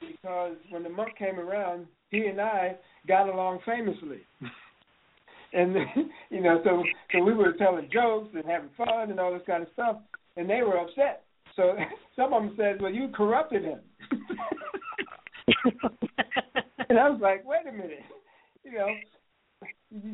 because 0.00 0.56
when 0.70 0.82
the 0.82 0.88
monk 0.88 1.16
came 1.18 1.38
around, 1.38 1.86
he 2.10 2.26
and 2.26 2.40
I 2.40 2.76
got 3.06 3.28
along 3.28 3.60
famously. 3.64 4.20
and 5.52 5.74
you 6.30 6.40
know, 6.40 6.60
so 6.64 6.82
so 7.12 7.22
we 7.22 7.34
were 7.34 7.52
telling 7.52 7.88
jokes 7.92 8.30
and 8.34 8.44
having 8.44 8.70
fun 8.76 9.10
and 9.10 9.20
all 9.20 9.32
this 9.32 9.42
kind 9.46 9.62
of 9.62 9.68
stuff, 9.72 9.96
and 10.36 10.48
they 10.48 10.62
were 10.62 10.78
upset. 10.78 11.24
So 11.56 11.76
some 12.16 12.32
of 12.32 12.42
them 12.42 12.54
said, 12.56 12.80
"Well, 12.80 12.92
you 12.92 13.08
corrupted 13.14 13.64
him," 13.64 13.80
and 16.88 16.98
I 16.98 17.08
was 17.10 17.20
like, 17.20 17.46
"Wait 17.46 17.66
a 17.68 17.72
minute, 17.72 18.04
you 18.64 18.72
know." 18.72 18.88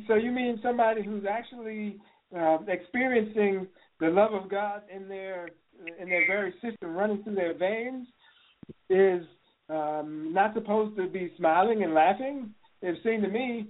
So 0.07 0.15
you 0.15 0.31
mean 0.31 0.61
somebody 0.63 1.05
who's 1.05 1.25
actually 1.29 2.01
uh, 2.37 2.59
experiencing 2.69 3.67
the 4.01 4.09
love 4.09 4.33
of 4.33 4.49
God 4.49 4.83
in 4.95 5.09
their 5.09 5.51
in 6.01 6.09
their 6.09 6.27
very 6.27 6.53
system, 6.63 6.95
running 6.95 7.23
through 7.23 7.35
their 7.35 7.55
veins, 7.55 8.07
is 8.89 9.27
um, 9.69 10.33
not 10.33 10.55
supposed 10.55 10.97
to 10.97 11.09
be 11.09 11.33
smiling 11.37 11.83
and 11.83 11.95
laughing? 11.95 12.55
It 12.83 12.99
seemed 13.03 13.23
to 13.23 13.31
me, 13.31 13.69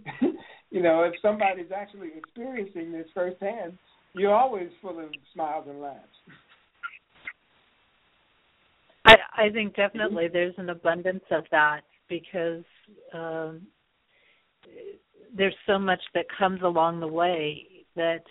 you 0.70 0.82
know, 0.82 1.02
if 1.02 1.14
somebody's 1.22 1.72
actually 1.74 2.10
experiencing 2.16 2.92
this 2.92 3.06
firsthand, 3.14 3.78
you're 4.14 4.34
always 4.34 4.68
full 4.80 4.98
of 4.98 5.10
smiles 5.32 5.66
and 5.68 5.80
laughs. 5.80 6.00
I 9.04 9.16
I 9.36 9.50
think 9.50 9.76
definitely 9.76 10.28
there's 10.32 10.54
an 10.58 10.70
abundance 10.70 11.24
of 11.30 11.44
that 11.50 11.82
because 12.08 12.64
um 13.12 13.62
there's 15.36 15.54
so 15.66 15.78
much 15.78 16.00
that 16.14 16.26
comes 16.38 16.62
along 16.62 17.00
the 17.00 17.08
way 17.08 17.66
that 17.96 18.22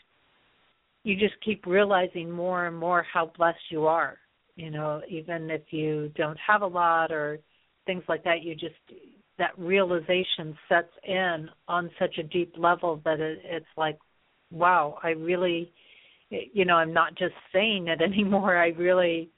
you 1.03 1.18
just 1.18 1.35
keep 1.43 1.65
realizing 1.65 2.31
more 2.31 2.65
and 2.65 2.77
more 2.77 3.03
how 3.03 3.31
blessed 3.38 3.60
you 3.69 3.85
are. 3.85 4.18
You 4.55 4.72
know, 4.72 5.01
even 5.10 5.49
if 5.49 5.61
you 5.72 6.11
don't 6.15 6.38
have 6.45 6.61
a 6.61 6.68
lot 6.68 7.11
or 7.11 7.39
things 7.85 8.03
like 8.07 8.23
that, 8.23 8.43
you 8.43 8.55
just 8.55 8.76
that 9.43 9.59
realization 9.61 10.57
sets 10.69 10.93
in 11.05 11.49
on 11.67 11.89
such 11.99 12.17
a 12.17 12.23
deep 12.23 12.53
level 12.57 13.01
that 13.03 13.19
it, 13.19 13.39
it's 13.43 13.65
like, 13.75 13.99
wow, 14.51 14.97
I 15.03 15.09
really, 15.09 15.73
you 16.29 16.63
know, 16.63 16.75
I'm 16.75 16.93
not 16.93 17.17
just 17.17 17.33
saying 17.51 17.89
it 17.89 18.01
anymore. 18.09 18.55
I 18.55 18.67
really 18.69 19.29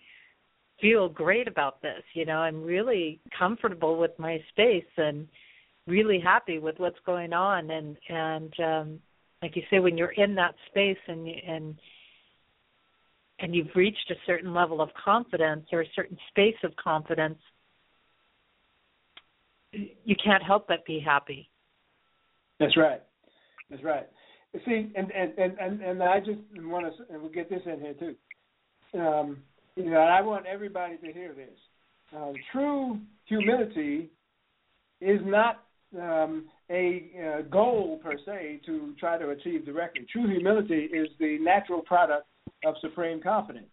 feel 0.80 1.10
great 1.10 1.48
about 1.48 1.82
this. 1.82 2.04
You 2.14 2.26
know, 2.26 2.38
I'm 2.38 2.64
really 2.64 3.20
comfortable 3.38 3.98
with 3.98 4.12
my 4.20 4.40
space 4.52 4.84
and 4.98 5.28
really 5.88 6.20
happy 6.20 6.60
with 6.60 6.76
what's 6.78 7.00
going 7.06 7.32
on 7.32 7.70
and 7.70 7.96
and 8.10 8.54
um 8.60 9.00
like 9.44 9.56
you 9.56 9.62
say 9.70 9.78
when 9.78 9.96
you're 9.96 10.14
in 10.14 10.34
that 10.34 10.56
space 10.72 10.98
and 11.08 11.28
and 11.28 11.76
and 13.38 13.54
you've 13.54 13.76
reached 13.76 14.10
a 14.10 14.16
certain 14.26 14.52
level 14.52 14.82
of 14.82 14.90
confidence 15.04 15.68
or 15.72 15.82
a 15.82 15.92
certain 15.96 16.18
space 16.30 16.56
of 16.64 16.76
confidence 16.76 17.38
you 20.04 20.16
can't 20.24 20.44
help 20.44 20.68
but 20.68 20.86
be 20.86 21.00
happy. 21.00 21.50
That's 22.60 22.78
right. 22.78 23.02
That's 23.70 23.84
right. 23.84 24.08
See 24.66 24.90
and 24.96 25.12
and 25.12 25.38
and 25.38 25.60
and, 25.60 25.82
and 25.82 26.02
i 26.02 26.20
just 26.20 26.40
want 26.60 26.86
to 26.86 27.14
and 27.14 27.22
we'll 27.22 27.32
get 27.32 27.50
this 27.50 27.62
in 27.66 27.82
here 27.82 27.94
too. 27.94 28.16
Um 28.98 29.38
you 29.76 29.90
know 29.90 30.00
i 30.00 30.22
want 30.22 30.46
everybody 30.46 30.98
to 30.98 31.12
hear 31.12 31.34
this. 31.34 31.58
Uh, 32.16 32.32
true 32.52 33.00
humility 33.26 34.10
is 35.02 35.20
not 35.26 35.66
um, 36.00 36.46
a 36.70 37.12
uh, 37.20 37.42
goal 37.50 38.00
per 38.04 38.14
se 38.26 38.62
to 38.66 38.94
try 39.00 39.18
to 39.18 39.30
achieve 39.30 39.66
directly. 39.66 40.06
True 40.12 40.30
humility 40.30 40.90
is 40.94 41.08
the 41.20 41.38
natural 41.40 41.82
product 41.82 42.28
of 42.66 42.76
supreme 42.82 43.22
confidence. 43.22 43.70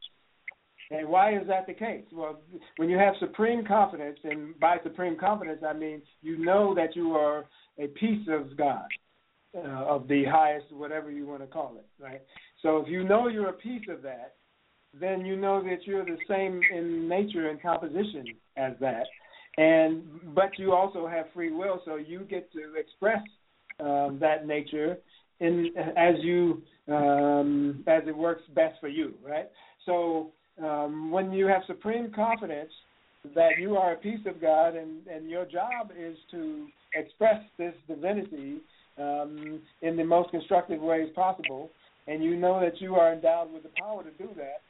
And 0.93 1.09
why 1.09 1.36
is 1.36 1.47
that 1.48 1.66
the 1.66 1.74
case? 1.74 2.05
Well, 2.12 2.40
when 2.77 2.89
you 2.89 2.98
have 2.98 3.14
supreme 3.19 3.64
confidence, 3.64 4.19
and 4.24 4.59
by 4.60 4.77
supreme 4.82 5.16
confidence 5.16 5.62
I 5.66 5.73
mean 5.73 6.02
you 6.23 6.39
know 6.39 6.74
that 6.74 6.94
you 6.94 7.12
are 7.12 7.47
a 7.78 7.86
piece 7.89 8.27
of 8.28 8.56
God, 8.56 8.86
uh, 9.56 9.85
of 9.85 10.06
the 10.09 10.24
highest, 10.24 10.66
whatever 10.73 11.10
you 11.10 11.27
want 11.27 11.40
to 11.40 11.47
call 11.47 11.77
it, 11.78 12.02
right? 12.02 12.20
So 12.62 12.78
if 12.78 12.89
you 12.89 13.05
know 13.05 13.28
you're 13.28 13.48
a 13.48 13.55
piece 13.55 13.86
of 13.89 14.02
that, 14.02 14.35
then 14.98 15.24
you 15.24 15.36
know 15.36 15.62
that 15.62 15.86
you're 15.86 16.05
the 16.05 16.19
same 16.28 16.60
in 16.74 17.09
nature 17.09 17.48
and 17.48 17.60
composition 17.62 18.27
as 18.56 18.74
that 18.81 19.05
and 19.59 20.02
but 20.35 20.59
you 20.59 20.73
also 20.73 21.06
have 21.06 21.27
free 21.35 21.52
will, 21.52 21.82
so 21.85 21.97
you 21.97 22.20
get 22.20 22.51
to 22.52 22.74
express 22.74 23.23
um, 23.81 24.19
that 24.20 24.47
nature 24.47 24.98
in 25.40 25.70
as 25.97 26.14
you 26.23 26.62
um, 26.89 27.85
as 27.86 28.02
it 28.06 28.16
works 28.16 28.43
best 28.55 28.81
for 28.81 28.89
you, 28.89 29.14
right? 29.23 29.48
So 29.85 30.32
um, 30.62 31.11
when 31.11 31.33
you 31.33 31.47
have 31.47 31.62
supreme 31.66 32.11
confidence 32.12 32.70
that 33.35 33.53
you 33.61 33.77
are 33.77 33.93
a 33.93 33.97
piece 33.97 34.20
of 34.27 34.41
God 34.41 34.74
and, 34.74 35.07
and 35.07 35.31
your 35.31 35.45
job 35.45 35.91
is 35.97 36.16
to 36.33 36.66
express 36.95 37.41
this 37.59 37.74
divinity 37.87 38.59
um, 38.99 39.61
in 39.81 39.97
the 39.97 40.05
most 40.05 40.31
constructive 40.31 40.81
ways 40.81 41.09
possible, 41.15 41.70
and 42.07 42.23
you 42.23 42.37
know 42.37 42.61
that 42.61 42.81
you 42.81 42.97
are 42.97 43.12
endowed 43.12 43.53
with 43.53 43.62
the 43.62 43.70
power 43.79 44.03
to 44.03 44.11
do 44.19 44.29
that. 44.37 44.61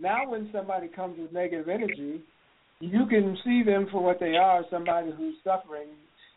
Now, 0.00 0.28
when 0.28 0.50
somebody 0.52 0.88
comes 0.88 1.18
with 1.18 1.32
negative 1.32 1.68
energy, 1.68 2.20
you 2.80 3.06
can 3.06 3.38
see 3.44 3.62
them 3.62 3.86
for 3.90 4.02
what 4.02 4.20
they 4.20 4.36
are 4.36 4.64
somebody 4.70 5.10
who's 5.16 5.36
suffering 5.44 5.88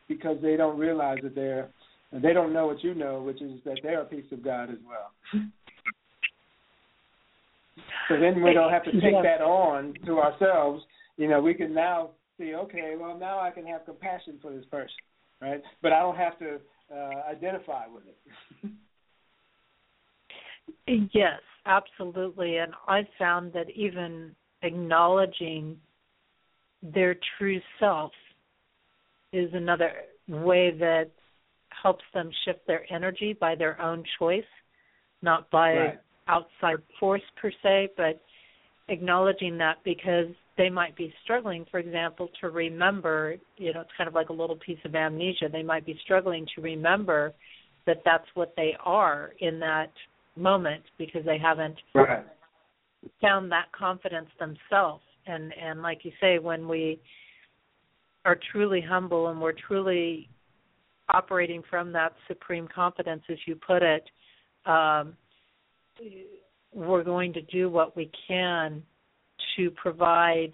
because 0.07 0.37
they 0.41 0.55
don't 0.55 0.77
realize 0.77 1.17
that 1.23 1.35
they're 1.35 1.69
they 2.13 2.31
don't 2.31 2.53
know 2.53 2.67
what 2.67 2.83
you 2.83 2.93
know 2.93 3.21
which 3.21 3.41
is 3.41 3.59
that 3.65 3.77
they're 3.83 4.01
a 4.01 4.05
piece 4.05 4.31
of 4.31 4.43
god 4.43 4.69
as 4.69 4.77
well 4.87 5.41
so 8.07 8.19
then 8.19 8.41
we 8.41 8.53
don't 8.53 8.71
have 8.71 8.83
to 8.83 8.91
take 8.91 9.21
that 9.23 9.41
on 9.41 9.93
to 10.05 10.19
ourselves. 10.19 10.83
You 11.17 11.27
know 11.27 11.41
we 11.41 11.53
can 11.53 11.73
now 11.73 12.11
see 12.37 12.53
okay 12.53 12.93
well 12.99 13.17
now 13.17 13.39
i 13.39 13.49
can 13.49 13.65
have 13.65 13.83
compassion 13.85 14.37
for 14.41 14.53
this 14.53 14.65
person 14.65 14.93
right? 15.41 15.61
But 15.81 15.93
i 15.93 15.99
don't 15.99 16.17
have 16.17 16.37
to 16.39 16.59
uh 16.93 17.29
identify 17.29 17.87
with 17.87 18.03
it. 18.05 18.71
Yes 21.13 21.41
absolutely. 21.67 22.57
And 22.57 22.73
I 22.87 23.07
found 23.19 23.53
that 23.53 23.69
even 23.75 24.33
acknowledging 24.63 25.77
their 26.81 27.15
true 27.37 27.59
self 27.79 28.11
is 29.33 29.49
another 29.53 29.91
way 30.27 30.71
that 30.79 31.11
helps 31.69 32.03
them 32.13 32.31
shift 32.45 32.65
their 32.65 32.85
energy 32.91 33.35
by 33.39 33.55
their 33.55 33.79
own 33.81 34.03
choice, 34.17 34.43
not 35.21 35.49
by 35.51 35.73
right. 35.73 35.99
Outside 36.27 36.77
force 36.99 37.21
per 37.41 37.51
se, 37.63 37.89
but 37.97 38.21
acknowledging 38.89 39.57
that 39.57 39.77
because 39.83 40.27
they 40.57 40.69
might 40.69 40.95
be 40.95 41.13
struggling, 41.23 41.65
for 41.69 41.79
example, 41.79 42.29
to 42.41 42.49
remember, 42.49 43.35
you 43.57 43.73
know, 43.73 43.81
it's 43.81 43.89
kind 43.97 44.07
of 44.07 44.13
like 44.13 44.29
a 44.29 44.33
little 44.33 44.55
piece 44.55 44.79
of 44.85 44.95
amnesia. 44.95 45.49
They 45.51 45.63
might 45.63 45.85
be 45.85 45.97
struggling 46.03 46.47
to 46.55 46.61
remember 46.61 47.33
that 47.85 48.01
that's 48.03 48.25
what 48.33 48.53
they 48.57 48.75
are 48.83 49.33
in 49.39 49.59
that 49.59 49.91
moment 50.35 50.83
because 50.97 51.23
they 51.25 51.37
haven't 51.37 51.77
right. 51.93 52.25
found 53.21 53.51
that 53.51 53.71
confidence 53.77 54.29
themselves. 54.39 55.03
And 55.25 55.53
and 55.61 55.81
like 55.81 55.99
you 56.03 56.11
say, 56.21 56.39
when 56.39 56.67
we 56.67 56.99
are 58.25 58.37
truly 58.51 58.81
humble 58.81 59.27
and 59.29 59.39
we're 59.39 59.53
truly 59.53 60.29
operating 61.09 61.63
from 61.69 61.91
that 61.93 62.13
supreme 62.27 62.67
confidence, 62.73 63.23
as 63.29 63.37
you 63.45 63.55
put 63.55 63.81
it, 63.81 64.03
um, 64.65 65.15
we're 66.73 67.03
going 67.03 67.33
to 67.33 67.41
do 67.43 67.69
what 67.69 67.95
we 67.95 68.11
can 68.27 68.83
to 69.55 69.71
provide 69.71 70.51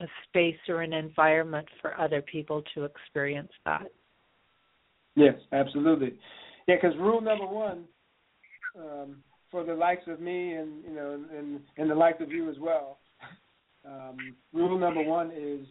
a 0.00 0.06
space 0.28 0.58
or 0.68 0.82
an 0.82 0.92
environment 0.92 1.66
for 1.80 1.98
other 1.98 2.20
people 2.22 2.62
to 2.74 2.84
experience 2.84 3.50
that. 3.64 3.86
Yes, 5.14 5.34
absolutely. 5.52 6.14
Yeah, 6.68 6.76
because 6.80 6.96
rule 6.98 7.20
number 7.20 7.46
one 7.46 7.84
um, 8.78 9.16
for 9.50 9.64
the 9.64 9.74
likes 9.74 10.06
of 10.06 10.20
me 10.20 10.52
and 10.54 10.84
you 10.84 10.94
know 10.94 11.18
and 11.36 11.60
and 11.78 11.90
the 11.90 11.94
likes 11.94 12.20
of 12.20 12.30
you 12.30 12.50
as 12.50 12.56
well. 12.58 12.98
Um, 13.86 14.34
rule 14.52 14.78
number 14.78 15.02
one 15.02 15.30
is 15.30 15.66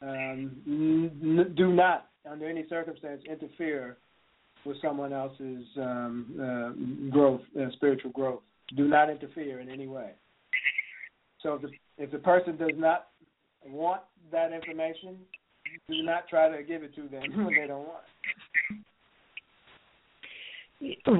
um, 0.00 0.56
n- 0.66 1.54
do 1.56 1.72
not, 1.72 2.08
under 2.28 2.48
any 2.48 2.64
circumstance, 2.68 3.22
interfere 3.30 3.98
with 4.68 4.80
someone 4.82 5.12
else's 5.12 5.64
um, 5.78 6.26
uh, 6.38 7.10
growth, 7.10 7.40
uh, 7.58 7.70
spiritual 7.72 8.10
growth. 8.10 8.42
Do 8.76 8.86
not 8.86 9.08
interfere 9.08 9.60
in 9.60 9.70
any 9.70 9.88
way. 9.88 10.10
So 11.42 11.54
if 11.54 11.62
the, 11.62 11.70
if 11.96 12.12
the 12.12 12.18
person 12.18 12.56
does 12.58 12.72
not 12.76 13.08
want 13.66 14.02
that 14.30 14.52
information, 14.52 15.16
do 15.88 16.02
not 16.02 16.28
try 16.28 16.54
to 16.54 16.62
give 16.62 16.82
it 16.82 16.94
to 16.96 17.08
them 17.08 17.22
when 17.44 17.54
they 17.54 17.66
don't 17.66 17.88
want. 17.88 18.04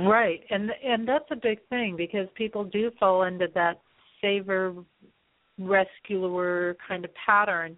Right, 0.07 0.41
and 0.51 0.71
and 0.85 1.09
that's 1.09 1.25
a 1.33 1.37
big 1.37 1.59
thing 1.69 1.97
because 1.97 2.29
people 2.37 2.65
do 2.65 2.93
fall 3.01 3.25
into 3.25 3.47
that 3.55 3.81
saver 4.21 4.75
rescuer 5.59 6.77
kind 6.87 7.05
of 7.05 7.11
pattern, 7.27 7.77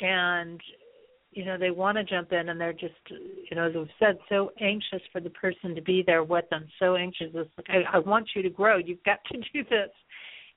and 0.00 0.60
you 1.32 1.44
know 1.44 1.56
they 1.56 1.70
want 1.70 1.96
to 1.96 2.04
jump 2.04 2.32
in 2.32 2.48
and 2.48 2.60
they're 2.60 2.72
just 2.72 2.94
you 3.08 3.56
know 3.56 3.68
as 3.68 3.74
we've 3.74 3.86
said 3.98 4.18
so 4.28 4.50
anxious 4.60 5.00
for 5.12 5.20
the 5.20 5.30
person 5.30 5.74
to 5.74 5.82
be 5.82 6.02
there 6.06 6.24
with 6.24 6.48
them, 6.50 6.66
so 6.78 6.96
anxious. 6.96 7.28
It's 7.34 7.50
like 7.56 7.70
I, 7.70 7.96
I 7.96 7.98
want 7.98 8.28
you 8.34 8.42
to 8.42 8.50
grow. 8.50 8.78
You've 8.78 9.04
got 9.04 9.18
to 9.32 9.38
do 9.52 9.64
this, 9.68 9.90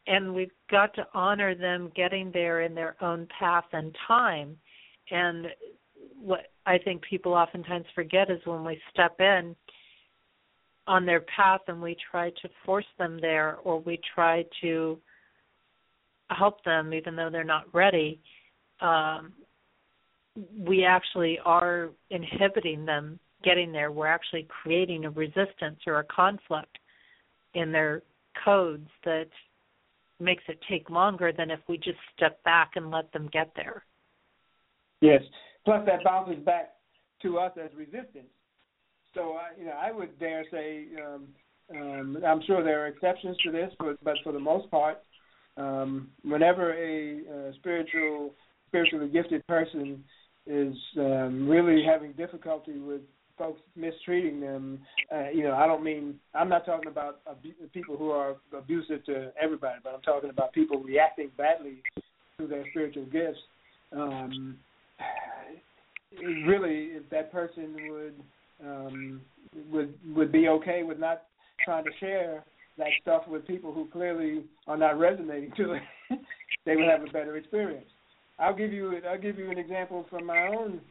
and 0.08 0.34
we've 0.34 0.52
got 0.70 0.94
to 0.95 1.08
honor 1.14 1.56
them 1.56 1.91
getting 1.95 2.32
there 2.32 2.62
in 2.62 2.74
their 2.74 2.95
own 3.02 3.28
path 3.40 3.66
and 3.72 3.95
time. 4.08 4.58
And 5.12 5.48
what 6.20 6.48
I 6.66 6.78
think 6.78 7.04
people 7.04 7.34
oftentimes 7.34 7.86
forget 7.94 8.32
is 8.32 8.40
when 8.45 8.64
we 8.64 8.80
step 8.91 9.20
in 9.20 9.56
on 10.88 11.06
their 11.06 11.22
path 11.22 11.62
and 11.68 11.82
we 11.82 11.95
try 12.12 12.30
to 12.30 12.50
force 12.66 12.86
them 12.98 13.20
there 13.22 13.58
or 13.64 13.80
we 13.80 14.00
try 14.14 14.44
to 14.62 15.00
help 16.30 16.64
them 16.64 16.94
even 16.94 17.16
though 17.16 17.30
they're 17.30 17.44
not 17.44 17.74
ready 17.74 18.20
um, 18.82 19.32
we 20.57 20.85
actually 20.85 21.39
are 21.45 21.89
inhibiting 22.10 22.85
them 22.85 23.19
getting 23.43 23.72
there. 23.72 23.91
We're 23.91 24.07
actually 24.07 24.47
creating 24.64 25.05
a 25.05 25.10
resistance 25.10 25.80
or 25.85 25.99
a 25.99 26.03
conflict 26.05 26.77
in 27.53 27.72
their 27.72 28.01
codes 28.43 28.89
that 29.03 29.27
makes 30.19 30.43
it 30.47 30.60
take 30.69 30.89
longer 30.89 31.31
than 31.31 31.51
if 31.51 31.60
we 31.68 31.77
just 31.77 31.97
step 32.15 32.43
back 32.43 32.72
and 32.76 32.89
let 32.89 33.11
them 33.11 33.30
get 33.31 33.51
there. 33.55 33.84
Yes. 35.01 35.22
Plus 35.65 35.85
that 35.85 36.03
bounces 36.03 36.43
back 36.43 36.73
to 37.22 37.38
us 37.38 37.51
as 37.61 37.69
resistance. 37.76 38.30
So 39.14 39.34
I, 39.34 39.60
you 39.60 39.65
know, 39.65 39.73
I 39.80 39.91
would 39.91 40.18
dare 40.19 40.45
say, 40.49 40.88
um, 41.05 41.27
um, 41.76 42.18
I'm 42.26 42.41
sure 42.47 42.64
there 42.64 42.84
are 42.84 42.88
exceptions 42.88 43.38
to 43.43 43.51
this, 43.51 43.72
but 43.80 44.03
but 44.03 44.15
for 44.23 44.34
the 44.34 44.39
most 44.39 44.69
part, 44.72 45.01
um, 45.57 46.10
whenever 46.23 46.73
a 46.73 47.19
uh, 47.19 47.53
spiritual, 47.55 48.34
spiritually 48.68 49.10
gifted 49.10 49.45
person 49.47 50.03
is 50.45 50.76
um, 50.98 51.48
really 51.48 51.84
having 51.84 52.11
difficulty 52.14 52.78
with 52.78 53.02
folks 53.38 53.61
mistreating 53.76 54.40
them, 54.40 54.80
uh, 55.11 55.30
you 55.30 55.44
know, 55.44 55.53
I 55.53 55.65
don't 55.65 55.84
mean 55.84 56.15
I'm 56.34 56.49
not 56.49 56.65
talking 56.65 56.90
about 56.90 57.22
people 57.74 57.98
who 57.98 58.11
are 58.11 58.36
abusive 58.56 59.03
to 59.06 59.32
everybody, 59.41 59.80
but 59.84 59.94
I'm 59.94 60.02
talking 60.02 60.30
about 60.30 60.53
people 60.53 60.82
reacting 60.82 61.32
badly 61.38 61.82
to 62.40 62.48
their 62.48 62.65
spiritual 62.72 63.06
gifts. 63.06 63.40
Um, 63.91 64.57
really, 66.45 66.90
if 66.91 67.10
that 67.10 67.32
person 67.32 67.76
would 67.90 68.14
um, 68.64 69.22
would 69.72 69.94
would 70.15 70.32
be 70.32 70.48
okay 70.48 70.84
with 70.84 70.99
not 70.99 71.24
trying 71.64 71.84
to 71.86 71.91
share 71.99 72.44
that 72.78 72.88
stuff 73.02 73.24
with 73.28 73.45
people 73.48 73.72
who 73.74 73.88
clearly 73.91 74.44
are 74.68 74.78
not 74.78 74.99
resonating 74.99 75.52
to 75.57 75.74
it, 75.74 75.82
they 76.65 76.76
would 76.76 76.88
have 76.88 77.02
a 77.02 77.11
better 77.11 77.38
experience. 77.38 77.86
I'll 78.39 78.55
give 78.55 78.73
you 78.73 78.99
I'll 79.10 79.22
give 79.22 79.38
you 79.38 79.49
an 79.51 79.57
example 79.57 80.05
from 80.10 80.26
my 80.26 80.47
own 80.47 80.81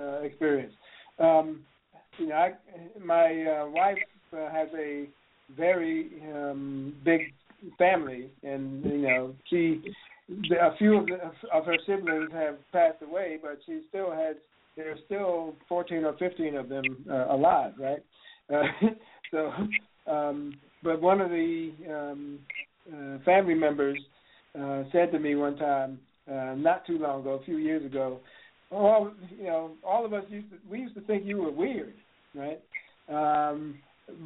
uh, 0.00 0.20
experience. 0.20 0.72
Um, 1.18 1.60
you 2.18 2.28
know, 2.28 2.34
I, 2.34 2.52
my 3.02 3.44
uh, 3.44 3.68
wife 3.68 3.98
uh, 4.32 4.50
has 4.50 4.68
a 4.78 5.06
very 5.56 6.10
um, 6.32 6.94
big 7.04 7.32
family, 7.78 8.30
and 8.42 8.84
you 8.84 8.98
know, 8.98 9.34
she 9.48 9.82
a 10.30 10.76
few 10.76 10.98
of, 10.98 11.06
the, 11.06 11.18
of 11.52 11.66
her 11.66 11.76
siblings 11.86 12.30
have 12.32 12.56
passed 12.72 13.02
away, 13.02 13.38
but 13.42 13.58
she 13.66 13.80
still 13.88 14.10
has 14.10 14.36
there's 14.76 14.98
still 15.04 15.54
14 15.68 16.04
or 16.04 16.16
15 16.16 16.56
of 16.56 16.68
them 16.68 16.96
uh, 17.10 17.26
alive, 17.34 17.74
right? 17.78 18.02
Uh, 18.52 18.62
so, 19.30 19.52
um, 20.10 20.54
but 20.82 21.00
one 21.00 21.20
of 21.20 21.30
the 21.30 21.72
um, 21.90 22.38
uh, 22.90 23.18
family 23.24 23.54
members 23.54 23.98
uh, 24.58 24.84
said 24.90 25.12
to 25.12 25.18
me 25.18 25.34
one 25.34 25.56
time, 25.56 25.98
uh, 26.30 26.54
not 26.56 26.86
too 26.86 26.98
long 26.98 27.20
ago, 27.20 27.34
a 27.40 27.44
few 27.44 27.58
years 27.58 27.84
ago, 27.84 28.20
"Oh, 28.70 29.12
you 29.38 29.44
know, 29.44 29.72
all 29.84 30.04
of 30.04 30.12
us 30.12 30.24
used 30.28 30.50
to 30.50 30.56
we 30.68 30.80
used 30.80 30.94
to 30.94 31.00
think 31.02 31.24
you 31.24 31.38
were 31.38 31.50
weird, 31.50 31.94
right? 32.34 32.60
Um, 33.08 33.78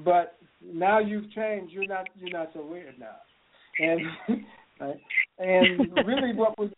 but 0.05 0.39
now 0.63 0.99
you've 0.99 1.31
changed. 1.33 1.73
You're 1.73 1.87
not 1.87 2.07
you're 2.19 2.37
not 2.37 2.51
so 2.55 2.65
weird 2.65 2.99
now." 2.99 3.17
And 3.79 4.01
right? 4.81 5.01
and 5.39 6.07
really, 6.07 6.35
what 6.35 6.59
was 6.59 6.71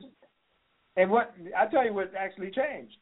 and 0.97 1.11
what 1.11 1.35
I 1.57 1.67
tell 1.67 1.85
you 1.85 1.95
what 1.95 2.13
actually 2.17 2.51
changed 2.51 2.97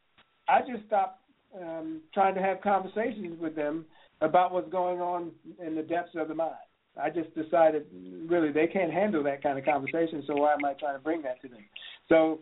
I 0.48 0.60
just 0.60 0.86
stopped 0.86 1.20
um, 1.60 2.02
trying 2.14 2.34
to 2.34 2.42
have 2.42 2.60
conversations 2.60 3.40
with 3.40 3.56
them 3.56 3.84
about 4.20 4.52
what's 4.52 4.70
going 4.70 5.00
on 5.00 5.32
in 5.64 5.74
the 5.74 5.82
depths 5.82 6.12
of 6.16 6.28
the 6.28 6.34
mind. 6.34 6.54
I 7.00 7.10
just 7.10 7.34
decided 7.34 7.86
really 8.26 8.52
they 8.52 8.66
can't 8.66 8.92
handle 8.92 9.22
that 9.24 9.42
kind 9.42 9.58
of 9.58 9.64
conversation, 9.64 10.22
so 10.26 10.34
why 10.34 10.54
am 10.54 10.64
I 10.64 10.72
trying 10.74 10.96
to 10.96 11.02
bring 11.02 11.22
that 11.22 11.40
to 11.42 11.48
them? 11.48 11.64
So 12.08 12.40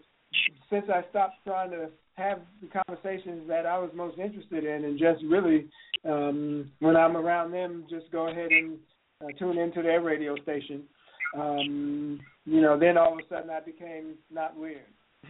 since 0.71 0.85
I 0.93 1.03
stopped 1.11 1.37
trying 1.45 1.71
to 1.71 1.89
have 2.15 2.41
the 2.61 2.69
conversations 2.87 3.49
that 3.49 3.67
I 3.67 3.79
was 3.79 3.91
most 3.95 4.19
interested 4.19 4.65
in, 4.65 4.85
and 4.85 4.99
just 4.99 5.25
really 5.25 5.67
um, 6.05 6.71
when 6.79 6.97
I'm 6.97 7.17
around 7.17 7.51
them, 7.51 7.87
just 7.91 8.11
go 8.13 8.29
ahead 8.29 8.51
and 8.51 8.79
uh, 9.23 9.29
tune 9.39 9.59
into 9.59 9.83
their 9.83 10.01
radio 10.01 10.37
station. 10.43 10.83
Um, 11.37 12.21
you 12.45 12.61
know, 12.61 12.79
then 12.79 12.97
all 12.97 13.15
of 13.15 13.19
a 13.19 13.23
sudden 13.29 13.51
I 13.51 13.61
became 13.61 14.15
not 14.31 14.57
weird. 14.57 14.87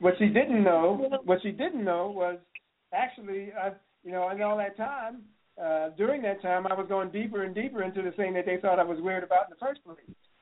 what 0.00 0.14
she 0.18 0.26
didn't 0.26 0.64
know, 0.64 1.20
what 1.24 1.38
she 1.42 1.52
didn't 1.52 1.84
know 1.84 2.10
was 2.10 2.38
actually, 2.92 3.52
I, 3.52 3.70
you 4.02 4.10
know, 4.12 4.28
in 4.30 4.42
all 4.42 4.56
that 4.56 4.76
time, 4.76 5.22
uh, 5.62 5.90
during 5.96 6.22
that 6.22 6.42
time, 6.42 6.66
I 6.66 6.74
was 6.74 6.86
going 6.88 7.10
deeper 7.10 7.44
and 7.44 7.54
deeper 7.54 7.82
into 7.82 8.02
the 8.02 8.12
thing 8.12 8.34
that 8.34 8.46
they 8.46 8.58
thought 8.58 8.78
I 8.78 8.84
was 8.84 8.98
weird 9.00 9.24
about 9.24 9.46
in 9.48 9.56
the 9.58 9.64
first 9.64 9.84
place. 9.84 9.98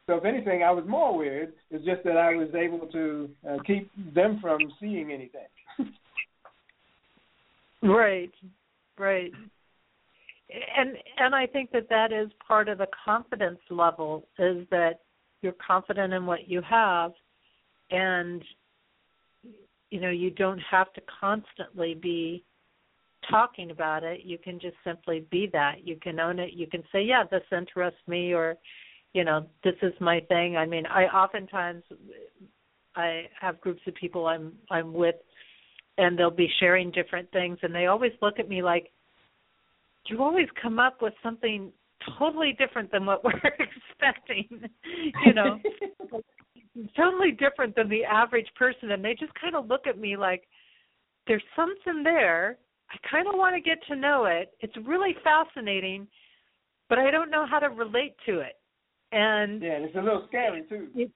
So 0.06 0.16
if 0.16 0.24
anything, 0.24 0.62
I 0.62 0.70
was 0.70 0.84
more 0.86 1.16
weird. 1.16 1.52
It's 1.70 1.84
just 1.84 2.02
that 2.04 2.16
I 2.16 2.34
was 2.34 2.48
able 2.54 2.86
to 2.86 3.28
uh, 3.48 3.56
keep 3.66 3.90
them 4.14 4.38
from 4.40 4.58
seeing 4.80 5.12
anything. 5.12 5.48
right, 7.82 8.32
right. 8.98 9.32
And 10.76 10.96
and 11.18 11.34
I 11.34 11.46
think 11.46 11.72
that 11.72 11.90
that 11.90 12.10
is 12.10 12.30
part 12.46 12.70
of 12.70 12.78
the 12.78 12.86
confidence 13.04 13.58
level 13.68 14.26
is 14.38 14.66
that 14.70 15.00
you're 15.42 15.54
confident 15.64 16.14
in 16.14 16.24
what 16.24 16.48
you 16.48 16.62
have 16.62 17.12
and 17.90 18.42
you 19.90 20.00
know 20.00 20.10
you 20.10 20.30
don't 20.30 20.60
have 20.70 20.92
to 20.94 21.02
constantly 21.20 21.94
be 21.94 22.44
talking 23.30 23.70
about 23.70 24.04
it. 24.04 24.20
You 24.24 24.38
can 24.38 24.58
just 24.58 24.76
simply 24.84 25.26
be 25.30 25.48
that. 25.52 25.86
You 25.86 25.96
can 25.96 26.20
own 26.20 26.38
it. 26.38 26.52
You 26.52 26.66
can 26.66 26.82
say, 26.92 27.02
"Yeah, 27.02 27.24
this 27.24 27.44
interests 27.52 28.00
me," 28.06 28.32
or, 28.32 28.56
you 29.12 29.24
know, 29.24 29.46
"This 29.62 29.76
is 29.82 29.98
my 30.00 30.20
thing." 30.20 30.56
I 30.56 30.66
mean, 30.66 30.86
I 30.86 31.06
oftentimes 31.06 31.84
I 32.96 33.28
have 33.40 33.60
groups 33.60 33.86
of 33.86 33.94
people 33.94 34.26
I'm 34.26 34.58
I'm 34.70 34.92
with, 34.92 35.16
and 35.98 36.18
they'll 36.18 36.30
be 36.30 36.48
sharing 36.60 36.90
different 36.90 37.30
things, 37.32 37.58
and 37.62 37.74
they 37.74 37.86
always 37.86 38.12
look 38.22 38.38
at 38.38 38.48
me 38.48 38.62
like, 38.62 38.90
"You 40.06 40.22
always 40.22 40.48
come 40.60 40.78
up 40.78 41.02
with 41.02 41.14
something 41.22 41.72
totally 42.18 42.52
different 42.58 42.90
than 42.90 43.06
what 43.06 43.24
we're 43.24 43.32
expecting," 43.58 44.68
you 45.24 45.32
know. 45.34 45.60
totally 46.96 47.32
different 47.32 47.74
than 47.74 47.88
the 47.88 48.04
average 48.04 48.46
person 48.54 48.92
and 48.92 49.04
they 49.04 49.14
just 49.14 49.32
kind 49.34 49.56
of 49.56 49.66
look 49.66 49.86
at 49.86 49.98
me 49.98 50.16
like 50.16 50.46
there's 51.26 51.42
something 51.56 52.02
there 52.04 52.56
I 52.90 52.96
kind 53.08 53.28
of 53.28 53.34
want 53.34 53.54
to 53.54 53.60
get 53.60 53.78
to 53.88 53.96
know 53.96 54.24
it. 54.24 54.52
It's 54.60 54.74
really 54.86 55.14
fascinating, 55.22 56.06
but 56.88 56.98
I 56.98 57.10
don't 57.10 57.30
know 57.30 57.46
how 57.48 57.58
to 57.58 57.68
relate 57.68 58.14
to 58.26 58.40
it. 58.40 58.54
And 59.12 59.62
yeah, 59.62 59.78
it's 59.80 59.96
a 59.96 60.00
little 60.00 60.24
scary 60.28 60.62
too. 60.68 60.88
It, 60.94 61.10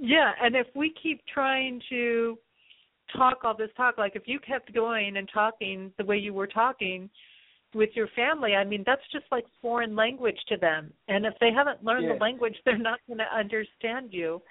yeah, 0.00 0.32
and 0.42 0.56
if 0.56 0.66
we 0.74 0.92
keep 1.02 1.20
trying 1.32 1.80
to 1.90 2.38
talk 3.16 3.38
all 3.44 3.56
this 3.56 3.70
talk, 3.76 3.98
like 3.98 4.16
if 4.16 4.22
you 4.26 4.38
kept 4.40 4.74
going 4.74 5.16
and 5.16 5.28
talking 5.32 5.92
the 5.98 6.04
way 6.04 6.16
you 6.16 6.34
were 6.34 6.46
talking 6.46 7.08
with 7.74 7.90
your 7.94 8.08
family, 8.16 8.54
I 8.54 8.64
mean 8.64 8.82
that's 8.86 9.02
just 9.12 9.26
like 9.30 9.44
foreign 9.62 9.94
language 9.94 10.38
to 10.48 10.56
them. 10.56 10.92
And 11.08 11.24
if 11.26 11.34
they 11.40 11.50
haven't 11.54 11.84
learned 11.84 12.06
yeah. 12.06 12.14
the 12.14 12.18
language, 12.20 12.56
they're 12.64 12.78
not 12.78 13.00
going 13.06 13.18
to 13.18 13.36
understand 13.36 14.08
you. 14.12 14.42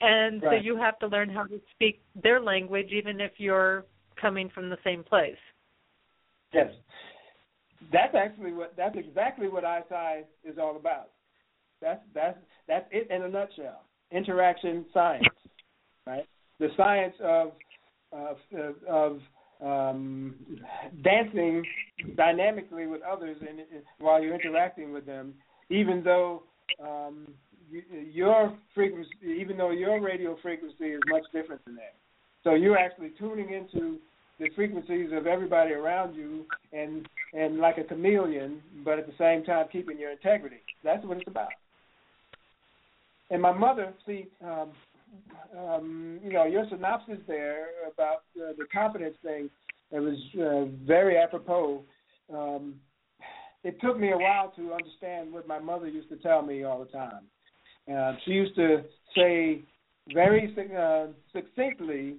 And 0.00 0.42
right. 0.42 0.60
so 0.60 0.64
you 0.64 0.76
have 0.76 0.98
to 0.98 1.06
learn 1.06 1.30
how 1.30 1.44
to 1.44 1.60
speak 1.72 2.02
their 2.22 2.40
language, 2.40 2.88
even 2.92 3.20
if 3.20 3.32
you're 3.38 3.84
coming 4.20 4.50
from 4.54 4.68
the 4.68 4.78
same 4.84 5.02
place. 5.02 5.36
Yes, 6.56 6.72
that's 7.92 8.14
actually 8.14 8.52
what 8.52 8.74
that's 8.76 8.96
exactly 8.96 9.48
what 9.48 9.64
ISci 9.64 10.22
is 10.44 10.56
all 10.58 10.76
about. 10.76 11.10
That's 11.82 12.00
that's 12.14 12.38
that's 12.66 12.86
it 12.90 13.10
in 13.10 13.22
a 13.22 13.28
nutshell. 13.28 13.82
Interaction 14.10 14.86
science, 14.94 15.24
right? 16.06 16.26
The 16.58 16.68
science 16.76 17.14
of 17.22 17.52
of 18.12 18.36
of 18.88 19.20
um, 19.62 20.34
dancing 21.02 21.64
dynamically 22.16 22.86
with 22.86 23.00
others 23.02 23.36
and, 23.40 23.60
and 23.60 23.82
while 23.98 24.22
you're 24.22 24.34
interacting 24.34 24.92
with 24.92 25.06
them, 25.06 25.34
even 25.70 26.02
though 26.04 26.42
um, 26.82 27.26
you, 27.70 27.82
your 28.12 28.56
frequency, 28.74 29.10
even 29.24 29.56
though 29.56 29.70
your 29.70 30.00
radio 30.00 30.36
frequency 30.42 30.86
is 30.86 31.00
much 31.08 31.24
different 31.32 31.64
than 31.64 31.74
that. 31.76 31.94
So 32.44 32.54
you're 32.54 32.78
actually 32.78 33.12
tuning 33.18 33.52
into 33.52 33.98
the 34.38 34.50
frequencies 34.54 35.10
of 35.12 35.26
everybody 35.26 35.72
around 35.72 36.14
you 36.14 36.44
and 36.72 37.08
and 37.32 37.58
like 37.58 37.78
a 37.78 37.84
chameleon, 37.84 38.60
but 38.84 38.98
at 38.98 39.06
the 39.06 39.14
same 39.18 39.44
time 39.44 39.66
keeping 39.70 39.98
your 39.98 40.10
integrity. 40.10 40.62
That's 40.84 41.04
what 41.04 41.18
it's 41.18 41.28
about. 41.28 41.48
And 43.30 43.42
my 43.42 43.52
mother, 43.52 43.92
see, 44.06 44.26
um, 44.44 44.72
um, 45.58 46.20
you 46.22 46.32
know, 46.32 46.44
your 46.44 46.64
synopsis 46.70 47.18
there 47.26 47.66
about 47.92 48.24
uh, 48.36 48.52
the 48.56 48.66
confidence 48.72 49.16
thing, 49.22 49.50
it 49.90 50.00
was 50.00 50.18
uh, 50.40 50.86
very 50.86 51.16
apropos. 51.16 51.82
Um, 52.32 52.76
it 53.64 53.80
took 53.80 53.98
me 53.98 54.12
a 54.12 54.16
while 54.16 54.52
to 54.56 54.72
understand 54.72 55.32
what 55.32 55.48
my 55.48 55.58
mother 55.58 55.88
used 55.88 56.08
to 56.10 56.16
tell 56.16 56.42
me 56.42 56.62
all 56.62 56.78
the 56.78 56.90
time. 56.90 57.24
Uh, 57.92 58.16
she 58.24 58.32
used 58.32 58.54
to 58.56 58.84
say 59.16 59.62
very 60.12 60.54
uh, 60.76 61.06
succinctly 61.32 62.16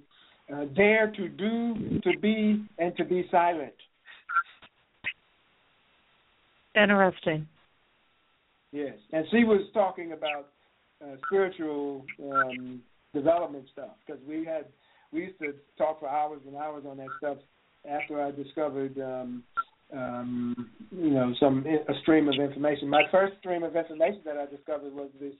uh, 0.52 0.64
dare 0.76 1.10
to 1.12 1.28
do, 1.28 2.00
to 2.02 2.18
be, 2.18 2.64
and 2.78 2.96
to 2.96 3.04
be 3.04 3.26
silent. 3.30 3.74
Interesting. 6.74 7.46
Yes, 8.72 8.94
and 9.12 9.24
she 9.30 9.44
was 9.44 9.62
talking 9.72 10.12
about 10.12 10.48
uh, 11.02 11.16
spiritual 11.26 12.04
um, 12.22 12.82
development 13.14 13.64
stuff 13.72 13.90
because 14.06 14.20
we 14.28 14.44
had 14.44 14.66
we 15.12 15.20
used 15.20 15.38
to 15.38 15.54
talk 15.78 16.00
for 16.00 16.08
hours 16.08 16.40
and 16.46 16.54
hours 16.54 16.84
on 16.88 16.98
that 16.98 17.08
stuff 17.18 17.38
after 17.88 18.22
I 18.22 18.30
discovered 18.30 18.98
um, 19.00 19.42
um, 19.92 20.70
you 20.90 21.10
know 21.10 21.34
some 21.40 21.64
a 21.66 21.98
stream 22.02 22.28
of 22.28 22.34
information. 22.34 22.88
My 22.88 23.04
first 23.10 23.34
stream 23.40 23.62
of 23.62 23.74
information 23.74 24.20
that 24.26 24.36
I 24.36 24.46
discovered 24.46 24.92
was 24.92 25.08
the 25.18 25.32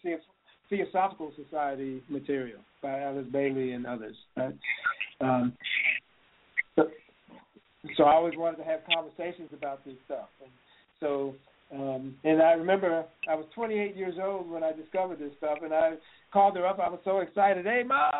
Theosophical 0.70 1.32
Society 1.42 2.02
material 2.08 2.60
by 2.82 3.00
Alice 3.00 3.26
Bailey 3.32 3.72
and 3.72 3.86
others. 3.86 4.16
Right? 4.36 4.54
Um, 5.20 5.52
so, 6.76 6.88
so 7.96 8.04
I 8.04 8.14
always 8.14 8.34
wanted 8.36 8.58
to 8.58 8.64
have 8.64 8.80
conversations 8.92 9.50
about 9.52 9.84
this 9.84 9.96
stuff, 10.06 10.28
and 10.42 10.50
so 11.00 11.34
um, 11.72 12.14
and 12.24 12.40
I 12.40 12.52
remember 12.52 13.04
I 13.28 13.34
was 13.34 13.44
28 13.54 13.96
years 13.96 14.14
old 14.22 14.50
when 14.50 14.64
I 14.64 14.72
discovered 14.72 15.18
this 15.18 15.32
stuff, 15.36 15.58
and 15.62 15.74
I 15.74 15.94
called 16.32 16.56
her 16.56 16.66
up. 16.66 16.78
I 16.78 16.88
was 16.88 17.00
so 17.04 17.18
excited. 17.18 17.66
Hey, 17.66 17.82
Ma, 17.86 18.10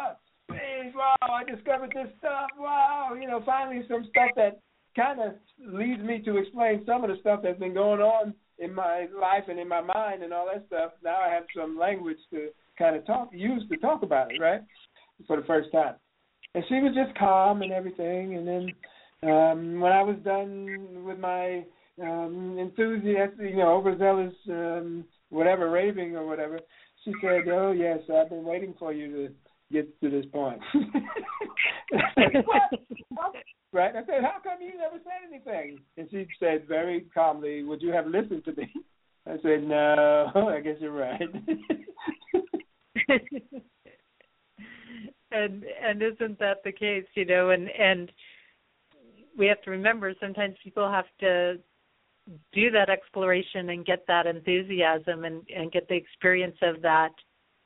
wow, 0.50 1.16
I 1.22 1.44
discovered 1.44 1.92
this 1.94 2.12
stuff. 2.18 2.50
Wow, 2.58 3.16
you 3.18 3.26
know, 3.26 3.42
finally 3.44 3.82
some 3.88 4.06
stuff 4.10 4.30
that 4.36 4.60
kind 4.96 5.20
of 5.20 5.34
leads 5.72 6.02
me 6.02 6.20
to 6.24 6.36
explain 6.36 6.82
some 6.84 7.04
of 7.04 7.10
the 7.10 7.16
stuff 7.20 7.40
that's 7.42 7.58
been 7.58 7.74
going 7.74 8.00
on 8.00 8.34
in 8.58 8.74
my 8.74 9.06
life 9.18 9.44
and 9.48 9.58
in 9.58 9.68
my 9.68 9.80
mind 9.80 10.22
and 10.22 10.32
all 10.32 10.48
that 10.52 10.66
stuff. 10.66 10.92
Now 11.02 11.18
I 11.18 11.32
have 11.32 11.44
some 11.56 11.78
language 11.78 12.18
to 12.32 12.48
kind 12.78 12.96
of 12.96 13.06
talk 13.06 13.30
use 13.32 13.62
to 13.70 13.76
talk 13.78 14.02
about 14.02 14.32
it, 14.32 14.40
right? 14.40 14.60
For 15.26 15.36
the 15.36 15.46
first 15.46 15.70
time. 15.72 15.94
And 16.54 16.64
she 16.68 16.74
was 16.76 16.94
just 16.94 17.16
calm 17.18 17.62
and 17.62 17.72
everything 17.72 18.36
and 18.36 18.46
then 18.46 18.72
um 19.22 19.80
when 19.80 19.92
I 19.92 20.02
was 20.02 20.16
done 20.24 21.04
with 21.04 21.18
my 21.18 21.64
um 22.02 22.56
enthusiastic, 22.58 23.40
you 23.40 23.56
know, 23.56 23.74
overzealous 23.74 24.34
um 24.48 25.04
whatever 25.30 25.70
raving 25.70 26.16
or 26.16 26.26
whatever, 26.26 26.58
she 27.04 27.12
said, 27.20 27.48
"Oh 27.48 27.72
yes, 27.72 27.98
I've 28.12 28.30
been 28.30 28.44
waiting 28.44 28.74
for 28.78 28.92
you 28.92 29.28
to 29.28 29.34
get 29.72 30.00
to 30.00 30.10
this 30.10 30.26
point." 30.32 30.60
right? 33.72 33.96
I 33.96 34.04
said, 34.06 34.22
"How 34.22 34.38
come 34.42 34.60
you 34.60 34.76
never 34.76 34.98
said 35.04 35.28
anything?" 35.28 35.80
And 35.96 36.08
she 36.10 36.26
said 36.38 36.66
very 36.68 37.06
calmly, 37.14 37.62
"Would 37.62 37.82
you 37.82 37.92
have 37.92 38.06
listened 38.06 38.44
to 38.46 38.52
me?" 38.52 38.72
I 39.26 39.36
said, 39.42 39.62
"No, 39.64 40.32
I 40.56 40.60
guess 40.60 40.76
you're 40.80 40.92
right." 40.92 41.20
and 45.30 45.64
and 45.82 46.02
isn't 46.02 46.38
that 46.38 46.62
the 46.64 46.72
case? 46.72 47.06
You 47.14 47.24
know, 47.24 47.50
and 47.50 47.68
and 47.68 48.10
we 49.36 49.46
have 49.46 49.62
to 49.62 49.70
remember 49.70 50.14
sometimes 50.20 50.56
people 50.62 50.90
have 50.90 51.06
to 51.20 51.58
do 52.52 52.70
that 52.70 52.90
exploration 52.90 53.70
and 53.70 53.86
get 53.86 54.06
that 54.06 54.26
enthusiasm 54.26 55.24
and 55.24 55.42
and 55.54 55.72
get 55.72 55.88
the 55.88 55.94
experience 55.94 56.56
of 56.62 56.82
that 56.82 57.12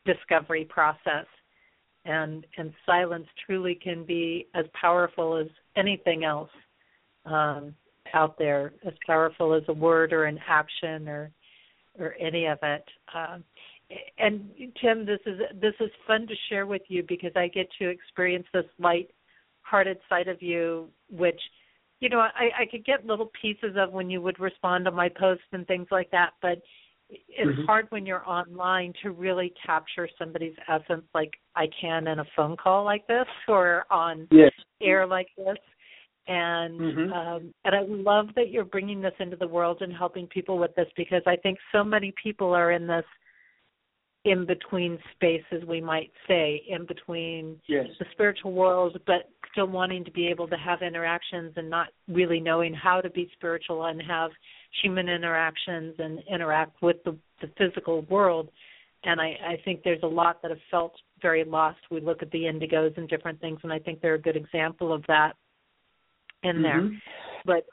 discovery 0.05 0.65
process 0.65 1.27
and 2.05 2.47
and 2.59 2.73
silence 2.85 3.27
truly 3.47 3.75
can 3.75 4.05
be 4.05 4.49
as 4.55 4.65
powerful 4.81 5.37
as 5.37 5.47
anything 5.77 6.25
else 6.25 6.51
um, 7.25 7.75
out 8.15 8.37
there, 8.39 8.73
as 8.87 8.95
powerful 9.07 9.55
as 9.55 9.63
a 9.69 9.73
word 9.73 10.13
or 10.13 10.25
an 10.25 10.39
action 10.49 11.09
or 11.09 11.31
or 11.99 12.15
any 12.19 12.47
of 12.47 12.59
it. 12.63 12.85
Um, 13.15 13.45
and 14.19 14.49
Tim, 14.81 15.05
this 15.05 15.21
is 15.27 15.41
this 15.61 15.75
is 15.81 15.91
fun 16.07 16.27
to 16.27 16.35
share 16.49 16.67
with 16.67 16.83
you 16.89 17.05
because 17.07 17.33
I 17.37 17.49
get 17.49 17.69
to 17.79 17.89
experience 17.89 18.47
this 18.53 18.65
light-hearted 18.79 19.99
side 20.09 20.29
of 20.29 20.43
you, 20.43 20.89
which 21.11 21.41
you 22.01 22.09
know 22.09 22.21
I, 22.21 22.63
I 22.63 22.67
could 22.71 22.85
get 22.85 23.07
little 23.07 23.31
pieces 23.41 23.77
of 23.77 23.93
when 23.93 24.11
you 24.11 24.21
would 24.23 24.41
respond 24.41 24.87
to 24.87 24.91
my 24.91 25.09
posts 25.09 25.45
and 25.53 25.67
things 25.67 25.89
like 25.91 26.11
that, 26.11 26.31
but 26.41 26.63
it's 27.29 27.51
mm-hmm. 27.51 27.65
hard 27.65 27.87
when 27.91 28.07
you're 28.07 28.27
online 28.29 28.93
to 29.03 29.11
really 29.11 29.53
capture 29.65 30.09
somebody's 30.19 30.55
essence 30.69 31.05
like 31.15 31.33
I 31.57 31.67
can 31.81 32.07
in 32.07 32.19
a 32.19 32.25
phone 32.37 32.57
call 32.57 32.85
like 32.85 33.07
this 33.07 33.27
or 33.49 33.85
on 33.91 34.29
yes. 34.31 34.53
air 34.83 35.07
like 35.07 35.29
this. 35.37 35.57
And 36.29 36.81
mm-hmm. 36.81 37.13
um, 37.13 37.55
and 37.65 37.75
I 37.75 37.81
love 37.89 38.29
that 38.37 38.51
you're 38.51 38.65
bringing 38.65 39.01
this 39.01 39.15
into 39.19 39.37
the 39.37 39.47
world 39.47 39.79
and 39.81 39.93
helping 39.93 40.29
people 40.29 40.57
with 40.57 40.73
this 40.77 40.87
because 40.97 41.23
I 41.27 41.37
think 41.37 41.59
so 41.73 41.83
many 41.83 42.15
people 42.23 42.55
are 42.55 42.71
in 42.71 42.87
this 42.87 43.05
in 44.25 44.47
between 44.47 44.99
spaces 45.15 45.67
we 45.67 45.81
might 45.81 46.11
say 46.29 46.63
in 46.69 46.87
between 46.87 47.61
yes. 47.67 47.87
the 47.99 48.07
spiritual 48.13 48.53
world 48.53 48.97
but 49.07 49.29
still 49.53 49.67
wanting 49.67 50.05
to 50.05 50.11
be 50.11 50.27
able 50.27 50.49
to 50.49 50.57
have 50.57 50.83
interactions 50.83 51.53
and 51.57 51.69
not 51.69 51.89
really 52.09 52.41
knowing 52.41 52.75
how 52.75 53.01
to 53.01 53.11
be 53.11 53.31
spiritual 53.35 53.85
and 53.85 54.03
have 54.03 54.31
human 54.83 55.09
interactions 55.09 55.95
and 55.99 56.21
interact 56.31 56.83
with 56.83 56.97
the, 57.05 57.17
the 57.41 57.49
physical 57.59 58.03
world. 58.03 58.49
And 59.05 59.21
I, 59.21 59.37
I 59.47 59.57
think 59.65 59.83
there's 59.83 60.03
a 60.03 60.09
lot 60.09 60.41
that 60.43 60.51
have 60.51 60.61
felt 60.71 60.95
very 61.21 61.45
lost. 61.45 61.79
We 61.91 62.01
look 62.01 62.23
at 62.23 62.31
the 62.31 62.43
indigos 62.43 62.97
and 62.97 63.09
different 63.09 63.41
things, 63.41 63.59
and 63.63 63.73
I 63.73 63.79
think 63.79 64.01
they're 64.01 64.15
a 64.15 64.21
good 64.21 64.37
example 64.37 64.93
of 64.93 65.03
that 65.09 65.33
in 66.43 66.57
mm-hmm. 66.57 66.63
there. 66.63 66.91
But 67.45 67.67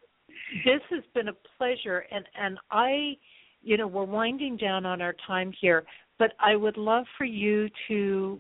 this 0.66 0.82
has 0.90 1.04
been 1.14 1.28
a 1.28 1.34
pleasure, 1.58 2.06
and 2.12 2.26
and 2.40 2.58
I, 2.72 3.14
you 3.62 3.78
know, 3.78 3.88
we're 3.88 4.06
winding 4.06 4.58
down 4.58 4.88
on 4.88 5.02
our 5.02 5.16
time 5.28 5.54
here, 5.62 5.84
but 6.20 6.34
I 6.40 6.56
would 6.56 6.78
love 6.78 7.06
for 7.18 7.24
you 7.24 7.70
to 7.88 8.38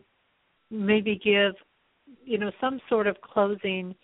maybe 0.69 1.19
give, 1.23 1.53
you 2.23 2.37
know, 2.37 2.51
some 2.61 2.79
sort 2.89 3.07
of 3.07 3.19
closing 3.21 3.95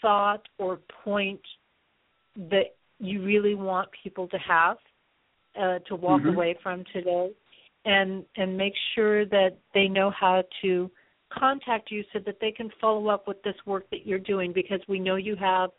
thought 0.00 0.46
or 0.58 0.78
point 1.02 1.40
that 2.36 2.76
you 2.98 3.24
really 3.24 3.54
want 3.54 3.88
people 4.02 4.28
to 4.28 4.36
have 4.36 4.76
uh, 5.58 5.78
to 5.88 5.96
walk 5.96 6.20
mm-hmm. 6.20 6.30
away 6.30 6.56
from 6.62 6.84
today, 6.92 7.30
and 7.84 8.24
and 8.36 8.56
make 8.56 8.74
sure 8.94 9.24
that 9.24 9.56
they 9.72 9.88
know 9.88 10.10
how 10.10 10.42
to 10.62 10.90
contact 11.32 11.90
you 11.90 12.04
so 12.12 12.18
that 12.26 12.36
they 12.40 12.50
can 12.50 12.70
follow 12.80 13.08
up 13.08 13.26
with 13.26 13.42
this 13.42 13.54
work 13.66 13.88
that 13.90 14.06
you're 14.06 14.18
doing 14.18 14.52
because 14.52 14.80
we 14.88 14.98
know 14.98 15.16
you 15.16 15.36
have. 15.36 15.70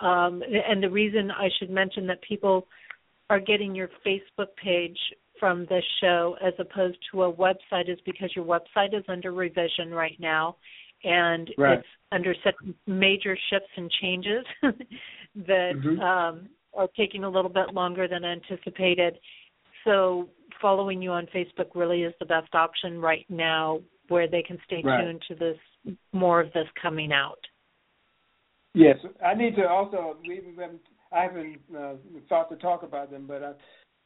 Um, 0.00 0.42
and 0.42 0.82
the 0.82 0.90
reason 0.90 1.30
I 1.30 1.48
should 1.58 1.70
mention 1.70 2.06
that 2.06 2.20
people 2.22 2.66
are 3.30 3.40
getting 3.40 3.74
your 3.74 3.88
Facebook 4.06 4.48
page 4.62 4.98
from 5.42 5.66
this 5.68 5.82
show 6.00 6.36
as 6.40 6.52
opposed 6.60 6.96
to 7.10 7.24
a 7.24 7.32
website 7.32 7.90
is 7.90 7.98
because 8.06 8.30
your 8.36 8.44
website 8.44 8.96
is 8.96 9.02
under 9.08 9.32
revision 9.32 9.90
right 9.90 10.14
now 10.20 10.54
and 11.02 11.50
right. 11.58 11.80
it's 11.80 11.88
under 12.12 12.32
such 12.44 12.54
major 12.86 13.36
shifts 13.50 13.72
and 13.76 13.90
changes 14.00 14.46
that 15.34 15.72
mm-hmm. 15.74 15.98
um, 15.98 16.48
are 16.74 16.86
taking 16.96 17.24
a 17.24 17.28
little 17.28 17.50
bit 17.50 17.74
longer 17.74 18.06
than 18.06 18.24
anticipated. 18.24 19.18
So 19.82 20.28
following 20.60 21.02
you 21.02 21.10
on 21.10 21.26
Facebook 21.34 21.74
really 21.74 22.04
is 22.04 22.14
the 22.20 22.26
best 22.26 22.54
option 22.54 23.00
right 23.00 23.26
now 23.28 23.80
where 24.06 24.28
they 24.28 24.42
can 24.42 24.58
stay 24.64 24.80
right. 24.84 25.02
tuned 25.02 25.22
to 25.26 25.34
this 25.34 25.96
more 26.12 26.40
of 26.40 26.52
this 26.52 26.68
coming 26.80 27.12
out. 27.12 27.40
Yes, 28.74 28.96
I 29.26 29.34
need 29.34 29.56
to 29.56 29.66
also. 29.66 30.18
We 30.24 30.40
haven't, 30.56 30.80
I 31.10 31.22
haven't 31.22 31.58
uh, 31.76 31.94
thought 32.28 32.48
to 32.50 32.56
talk 32.56 32.84
about 32.84 33.10
them, 33.10 33.24
but 33.26 33.42
I, 33.42 33.52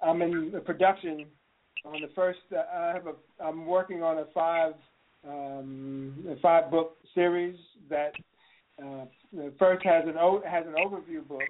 I'm 0.02 0.22
in 0.22 0.50
the 0.52 0.60
production 0.60 1.26
on 1.84 2.00
the 2.00 2.10
first. 2.14 2.40
Uh, 2.52 2.62
I 2.72 2.92
have 2.94 3.06
a. 3.06 3.14
I'm 3.42 3.66
working 3.66 4.02
on 4.02 4.18
a 4.18 4.24
five 4.34 4.74
um, 5.26 6.26
a 6.30 6.40
five 6.40 6.70
book 6.70 6.96
series 7.14 7.58
that 7.88 8.12
uh, 8.82 9.04
first 9.58 9.84
has 9.84 10.04
an 10.06 10.16
o- 10.18 10.42
has 10.46 10.64
an 10.66 10.74
overview 10.74 11.26
book, 11.26 11.42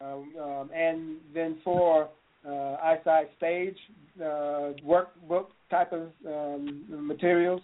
um, 0.00 0.32
um, 0.40 0.70
and 0.74 1.16
then 1.34 1.58
four 1.64 2.08
uh, 2.46 2.50
ISci 2.50 3.24
stage 3.36 3.76
uh, 4.20 4.72
workbook 4.84 5.46
type 5.70 5.92
of 5.92 6.08
um, 6.26 6.84
materials. 6.88 7.60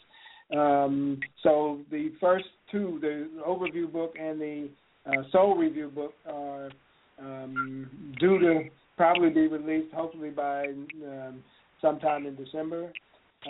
Um, 0.56 1.20
so 1.42 1.80
the 1.90 2.12
first 2.20 2.44
two, 2.70 2.98
the 3.00 3.28
overview 3.46 3.90
book 3.90 4.14
and 4.20 4.40
the 4.40 4.68
uh, 5.06 5.22
soul 5.30 5.56
review 5.56 5.88
book, 5.88 6.14
are 6.26 6.70
um, 7.18 7.88
due 8.20 8.38
to 8.38 8.64
probably 9.02 9.30
be 9.30 9.48
released 9.48 9.92
hopefully 9.92 10.30
by 10.30 10.66
um, 11.04 11.42
sometime 11.80 12.24
in 12.24 12.36
December. 12.36 12.92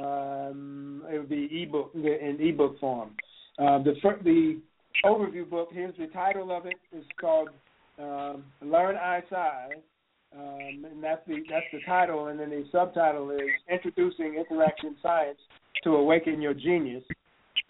Um, 0.03 1.03
it 1.13 1.19
would 1.19 1.29
be 1.29 1.63
ebook 1.63 1.91
in 1.95 2.39
ebook 2.41 2.81
form. 2.81 3.11
Uh, 3.59 3.83
the 3.83 3.93
the 4.25 4.59
overview 5.05 5.49
book. 5.49 5.69
Here's 5.71 5.95
the 5.99 6.07
title 6.07 6.57
of 6.57 6.65
it. 6.65 6.77
It's 6.91 7.07
called 7.21 7.51
um, 7.99 8.45
"Learn 8.63 8.97
ISci," 8.97 9.73
um, 10.35 10.87
and 10.91 11.05
that's 11.05 11.21
the 11.27 11.43
that's 11.51 11.67
the 11.71 11.81
title. 11.85 12.29
And 12.29 12.41
then 12.41 12.49
the 12.49 12.65
subtitle 12.73 13.31
is 13.33 13.51
"Introducing 13.71 14.37
Interaction 14.37 14.97
Science 15.03 15.39
to 15.85 15.97
Awaken 15.97 16.41
Your 16.41 16.55
Genius." 16.55 17.05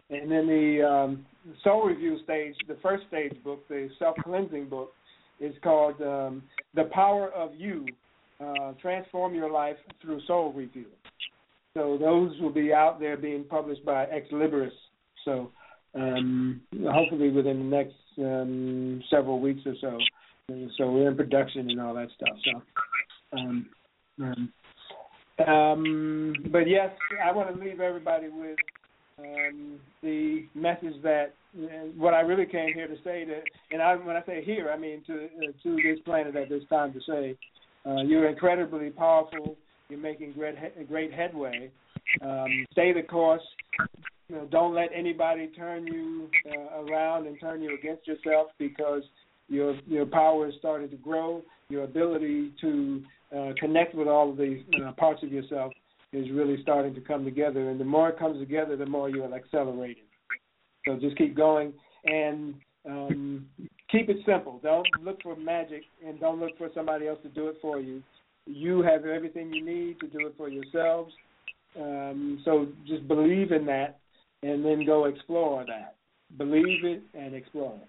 And 0.08 0.30
then 0.30 0.46
the 0.46 0.88
um, 0.88 1.26
soul 1.64 1.86
review 1.88 2.18
stage, 2.22 2.54
the 2.68 2.76
first 2.80 3.08
stage 3.08 3.34
book, 3.42 3.66
the 3.68 3.88
self 3.98 4.14
cleansing 4.22 4.68
book, 4.68 4.92
is 5.42 5.54
called 5.62 6.00
um, 6.00 6.42
"The 6.74 6.84
Power 6.92 7.30
of 7.30 7.54
You: 7.56 7.84
uh, 8.40 8.72
Transform 8.80 9.34
Your 9.34 9.50
Life 9.50 9.76
Through 10.00 10.20
Soul 10.26 10.52
Review." 10.52 10.86
So 11.74 11.96
those 11.98 12.38
will 12.40 12.52
be 12.52 12.72
out 12.72 13.00
there 13.00 13.16
being 13.16 13.44
published 13.44 13.84
by 13.84 14.06
Xlibris. 14.06 14.70
So 15.24 15.50
um, 15.94 16.60
hopefully 16.90 17.30
within 17.30 17.58
the 17.58 17.76
next 17.76 17.94
um, 18.18 19.02
several 19.10 19.40
weeks 19.40 19.60
or 19.66 19.74
so. 19.80 19.98
So 20.76 20.90
we're 20.90 21.08
in 21.08 21.16
production 21.16 21.70
and 21.70 21.80
all 21.80 21.94
that 21.94 22.08
stuff. 22.16 22.36
So, 22.44 23.38
um, 23.38 23.66
um, 24.20 24.52
um, 25.46 26.34
but 26.50 26.68
yes, 26.68 26.90
I 27.24 27.32
want 27.32 27.54
to 27.54 27.64
leave 27.64 27.80
everybody 27.80 28.28
with 28.28 28.58
um, 29.18 29.78
the 30.02 30.44
message 30.54 31.00
that 31.02 31.32
uh, 31.58 31.66
what 31.96 32.14
I 32.14 32.20
really 32.20 32.46
came 32.46 32.72
here 32.74 32.88
to 32.88 32.96
say 33.04 33.24
that, 33.24 33.42
and 33.70 33.82
I, 33.82 33.96
when 33.96 34.16
I 34.16 34.24
say 34.24 34.42
here, 34.44 34.70
I 34.70 34.78
mean 34.78 35.02
to 35.06 35.24
uh, 35.24 35.52
to 35.62 35.76
this 35.76 35.98
planet 36.04 36.36
at 36.36 36.48
this 36.48 36.62
time 36.68 36.92
to 36.92 37.00
say, 37.06 37.36
uh, 37.84 38.02
you're 38.02 38.28
incredibly 38.28 38.90
powerful 38.90 39.56
you're 39.92 40.00
making 40.00 40.32
great 40.32 40.54
great 40.88 41.12
headway. 41.12 41.70
Um, 42.22 42.66
stay 42.72 42.94
the 42.94 43.02
course. 43.02 43.42
You 44.28 44.36
know, 44.36 44.48
don't 44.50 44.74
let 44.74 44.88
anybody 44.94 45.48
turn 45.48 45.86
you 45.86 46.30
uh, 46.50 46.84
around 46.84 47.26
and 47.26 47.38
turn 47.38 47.60
you 47.60 47.74
against 47.74 48.06
yourself 48.06 48.48
because 48.58 49.02
your 49.48 49.74
your 49.86 50.06
power 50.06 50.48
is 50.48 50.54
starting 50.58 50.88
to 50.88 50.96
grow. 50.96 51.42
Your 51.68 51.84
ability 51.84 52.52
to 52.62 53.02
uh, 53.36 53.52
connect 53.60 53.94
with 53.94 54.08
all 54.08 54.30
of 54.30 54.38
these 54.38 54.62
uh, 54.82 54.92
parts 54.92 55.22
of 55.22 55.30
yourself 55.30 55.74
is 56.14 56.30
really 56.30 56.56
starting 56.62 56.94
to 56.94 57.00
come 57.02 57.22
together. 57.22 57.68
And 57.68 57.78
the 57.78 57.84
more 57.84 58.08
it 58.08 58.18
comes 58.18 58.40
together, 58.40 58.76
the 58.76 58.86
more 58.86 59.10
you'll 59.10 59.34
accelerate 59.34 59.98
it. 59.98 60.11
So 60.86 60.96
just 60.96 61.16
keep 61.16 61.36
going 61.36 61.72
and 62.04 62.54
um, 62.88 63.46
keep 63.90 64.08
it 64.08 64.18
simple. 64.26 64.60
Don't 64.62 64.86
look 65.00 65.22
for 65.22 65.36
magic 65.36 65.82
and 66.06 66.18
don't 66.18 66.40
look 66.40 66.56
for 66.58 66.68
somebody 66.74 67.08
else 67.08 67.18
to 67.22 67.28
do 67.28 67.48
it 67.48 67.56
for 67.60 67.80
you 67.80 68.02
you 68.46 68.82
have 68.82 69.04
everything 69.04 69.52
you 69.52 69.64
need 69.64 70.00
to 70.00 70.08
do 70.08 70.26
it 70.26 70.34
for 70.36 70.48
yourselves. 70.48 71.12
Um, 71.78 72.40
so 72.44 72.68
just 72.86 73.06
believe 73.08 73.52
in 73.52 73.64
that, 73.66 73.98
and 74.42 74.64
then 74.64 74.84
go 74.84 75.06
explore 75.06 75.64
that. 75.66 75.94
Believe 76.36 76.84
it 76.84 77.02
and 77.14 77.34
explore 77.34 77.74
it. 77.74 77.88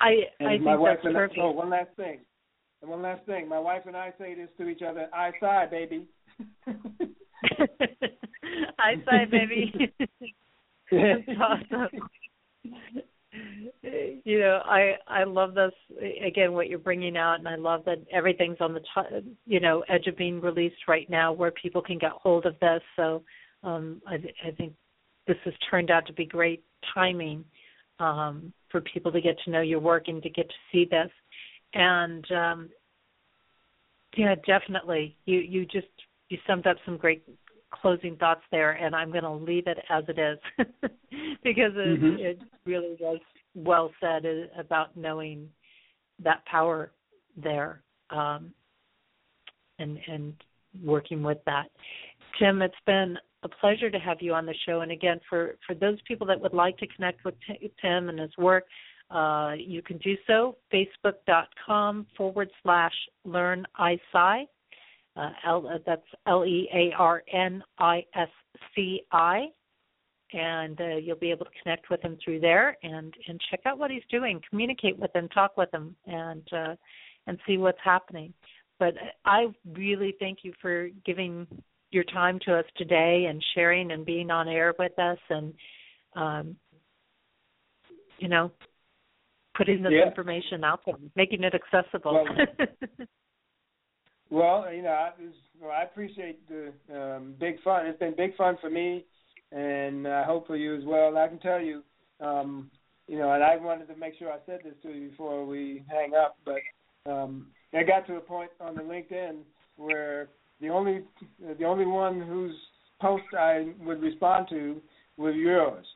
I 0.00 0.14
and 0.38 0.48
I 0.48 0.58
my 0.58 0.72
think 0.72 0.80
wife 0.80 0.96
that's 0.96 1.06
and 1.06 1.14
perfect. 1.14 1.38
I, 1.38 1.42
oh, 1.42 1.50
one 1.50 1.70
last 1.70 1.90
thing. 1.96 2.18
And 2.82 2.90
one 2.90 3.02
last 3.02 3.24
thing. 3.26 3.48
My 3.48 3.58
wife 3.58 3.82
and 3.86 3.96
I 3.96 4.12
say 4.18 4.34
this 4.34 4.48
to 4.58 4.68
each 4.68 4.82
other: 4.82 5.08
"ISci, 5.14 5.70
baby." 5.70 6.06
I 8.78 8.94
sigh, 9.04 9.26
baby. 9.30 9.92
that's 10.90 11.38
awesome 11.40 12.00
you 14.24 14.40
know 14.40 14.60
i 14.64 14.94
i 15.06 15.22
love 15.22 15.54
this 15.54 15.72
again 16.26 16.52
what 16.52 16.68
you're 16.68 16.78
bringing 16.78 17.16
out 17.16 17.38
and 17.38 17.48
i 17.48 17.54
love 17.54 17.84
that 17.84 17.98
everything's 18.12 18.60
on 18.60 18.74
the 18.74 18.80
top, 18.92 19.06
you 19.46 19.60
know 19.60 19.84
edge 19.88 20.06
of 20.06 20.16
being 20.16 20.40
released 20.40 20.88
right 20.88 21.08
now 21.08 21.32
where 21.32 21.52
people 21.52 21.80
can 21.80 21.98
get 21.98 22.10
hold 22.10 22.44
of 22.44 22.58
this 22.60 22.82
so 22.96 23.22
um 23.62 24.02
i 24.06 24.14
i 24.46 24.50
think 24.56 24.72
this 25.26 25.36
has 25.44 25.54
turned 25.70 25.90
out 25.90 26.06
to 26.06 26.12
be 26.12 26.24
great 26.24 26.64
timing 26.92 27.44
um 28.00 28.52
for 28.68 28.80
people 28.80 29.12
to 29.12 29.20
get 29.20 29.36
to 29.44 29.50
know 29.50 29.60
your 29.60 29.80
work 29.80 30.08
and 30.08 30.22
to 30.22 30.30
get 30.30 30.48
to 30.48 30.54
see 30.72 30.88
this 30.90 31.10
and 31.74 32.24
um 32.32 32.68
yeah 34.16 34.34
definitely 34.44 35.16
you 35.24 35.38
you 35.38 35.64
just 35.66 35.86
you 36.30 36.38
summed 36.48 36.66
up 36.66 36.76
some 36.84 36.96
great 36.96 37.22
closing 37.70 38.16
thoughts 38.16 38.42
there, 38.50 38.72
and 38.72 38.94
I'm 38.94 39.10
going 39.10 39.24
to 39.24 39.32
leave 39.32 39.66
it 39.66 39.78
as 39.88 40.04
it 40.08 40.18
is 40.18 40.38
because 41.42 41.72
it, 41.76 42.00
mm-hmm. 42.00 42.16
it 42.18 42.38
really 42.64 42.96
was 43.00 43.20
well 43.54 43.90
said 44.00 44.24
about 44.58 44.96
knowing 44.96 45.48
that 46.22 46.44
power 46.46 46.92
there 47.36 47.82
um, 48.10 48.52
and 49.78 49.98
and 50.08 50.34
working 50.84 51.22
with 51.22 51.38
that. 51.46 51.70
Tim, 52.38 52.62
it's 52.62 52.74
been 52.86 53.16
a 53.42 53.48
pleasure 53.48 53.90
to 53.90 53.98
have 53.98 54.18
you 54.20 54.34
on 54.34 54.46
the 54.46 54.54
show. 54.66 54.80
And 54.80 54.92
again, 54.92 55.20
for 55.28 55.56
for 55.66 55.74
those 55.74 55.98
people 56.06 56.26
that 56.26 56.40
would 56.40 56.54
like 56.54 56.76
to 56.78 56.86
connect 56.88 57.24
with 57.24 57.34
Tim 57.80 58.08
and 58.08 58.18
his 58.18 58.36
work, 58.38 58.64
uh, 59.10 59.54
you 59.58 59.82
can 59.82 59.98
do 59.98 60.16
so 60.26 60.56
facebook.com 60.72 62.06
forward 62.16 62.50
slash 62.62 62.94
learn 63.24 63.66
ISci. 63.78 64.44
Uh, 65.16 65.30
L, 65.46 65.66
uh, 65.66 65.78
that's 65.84 66.02
L 66.26 66.44
E 66.44 66.68
A 66.72 66.92
R 66.96 67.22
N 67.32 67.62
I 67.78 68.04
S 68.14 68.28
C 68.74 69.02
I, 69.10 69.46
and 70.32 70.80
uh, 70.80 70.96
you'll 70.96 71.16
be 71.16 71.30
able 71.30 71.46
to 71.46 71.50
connect 71.62 71.90
with 71.90 72.00
him 72.00 72.16
through 72.24 72.40
there 72.40 72.76
and 72.82 73.12
and 73.26 73.40
check 73.50 73.60
out 73.66 73.78
what 73.78 73.90
he's 73.90 74.02
doing, 74.10 74.40
communicate 74.48 74.98
with 74.98 75.14
him, 75.14 75.28
talk 75.28 75.56
with 75.56 75.72
him, 75.74 75.96
and 76.06 76.46
uh, 76.52 76.74
and 77.26 77.38
see 77.46 77.58
what's 77.58 77.78
happening. 77.82 78.32
But 78.78 78.94
I 79.24 79.46
really 79.76 80.14
thank 80.20 80.38
you 80.42 80.52
for 80.62 80.88
giving 81.04 81.46
your 81.90 82.04
time 82.04 82.38
to 82.46 82.54
us 82.54 82.64
today 82.76 83.26
and 83.28 83.44
sharing 83.54 83.90
and 83.90 84.06
being 84.06 84.30
on 84.30 84.48
air 84.48 84.74
with 84.78 84.96
us 84.98 85.18
and 85.28 85.52
um, 86.14 86.56
you 88.18 88.28
know 88.28 88.52
putting 89.56 89.82
this 89.82 89.92
yeah. 89.94 90.08
information 90.08 90.64
out 90.64 90.80
there, 90.86 90.94
making 91.16 91.42
it 91.42 91.52
accessible. 91.54 92.24
Well, 92.24 92.66
Well, 94.30 94.72
you 94.72 94.82
know, 94.82 94.90
I, 94.90 95.10
well, 95.60 95.72
I 95.72 95.82
appreciate 95.82 96.40
the 96.48 96.72
um, 96.94 97.34
big 97.38 97.60
fun. 97.62 97.86
It's 97.86 97.98
been 97.98 98.14
big 98.16 98.36
fun 98.36 98.56
for 98.60 98.70
me, 98.70 99.04
and 99.50 100.06
I 100.06 100.22
hope 100.24 100.46
for 100.46 100.56
you 100.56 100.76
as 100.76 100.84
well. 100.84 101.08
And 101.08 101.18
I 101.18 101.26
can 101.26 101.40
tell 101.40 101.60
you, 101.60 101.82
um, 102.20 102.70
you 103.08 103.18
know, 103.18 103.32
and 103.32 103.42
I 103.42 103.56
wanted 103.56 103.88
to 103.88 103.96
make 103.96 104.14
sure 104.18 104.30
I 104.30 104.38
said 104.46 104.60
this 104.64 104.74
to 104.84 104.88
you 104.88 105.10
before 105.10 105.44
we 105.44 105.82
hang 105.88 106.12
up, 106.14 106.36
but 106.44 107.10
um, 107.10 107.48
I 107.74 107.82
got 107.82 108.06
to 108.06 108.16
a 108.16 108.20
point 108.20 108.50
on 108.60 108.76
the 108.76 108.82
LinkedIn 108.82 109.38
where 109.76 110.28
the 110.60 110.68
only 110.68 111.02
the 111.58 111.64
only 111.64 111.86
one 111.86 112.20
whose 112.20 112.54
post 113.00 113.24
I 113.36 113.70
would 113.80 114.00
respond 114.00 114.46
to 114.50 114.80
was 115.16 115.34
yours. 115.34 115.86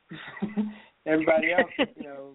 everybody 1.06 1.52
else, 1.52 1.70
you 1.96 2.02
know, 2.02 2.34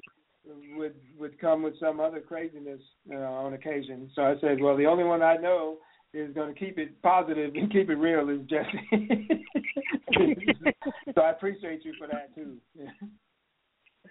would 0.77 0.95
would 1.19 1.39
come 1.41 1.61
with 1.61 1.77
some 1.77 1.99
other 1.99 2.21
craziness 2.21 2.79
uh, 3.11 3.17
on 3.17 3.53
occasion. 3.53 4.09
So 4.15 4.21
I 4.21 4.35
said, 4.39 4.61
well, 4.61 4.77
the 4.77 4.85
only 4.85 5.03
one 5.03 5.21
I 5.21 5.35
know 5.35 5.77
is 6.13 6.33
going 6.33 6.53
to 6.53 6.59
keep 6.59 6.77
it 6.77 7.01
positive 7.01 7.53
and 7.55 7.71
keep 7.71 7.89
it 7.89 7.95
real 7.95 8.29
is 8.29 8.41
Jesse. 8.47 9.45
so 11.15 11.21
I 11.21 11.31
appreciate 11.31 11.85
you 11.85 11.93
for 11.99 12.07
that 12.07 12.33
too. 12.35 12.57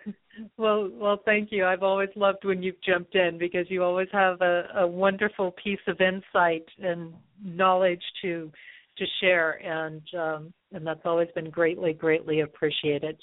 well, 0.56 0.90
well, 0.92 1.20
thank 1.24 1.50
you. 1.50 1.64
I've 1.66 1.82
always 1.82 2.10
loved 2.14 2.44
when 2.44 2.62
you've 2.62 2.80
jumped 2.86 3.14
in 3.14 3.38
because 3.38 3.66
you 3.68 3.82
always 3.82 4.08
have 4.12 4.40
a, 4.40 4.64
a 4.76 4.86
wonderful 4.86 5.54
piece 5.62 5.80
of 5.86 6.00
insight 6.00 6.66
and 6.78 7.12
knowledge 7.42 8.02
to 8.22 8.50
to 8.98 9.04
share, 9.20 9.52
and 9.64 10.02
um, 10.18 10.52
and 10.72 10.86
that's 10.86 11.00
always 11.04 11.28
been 11.34 11.50
greatly, 11.50 11.92
greatly 11.92 12.40
appreciated 12.40 13.16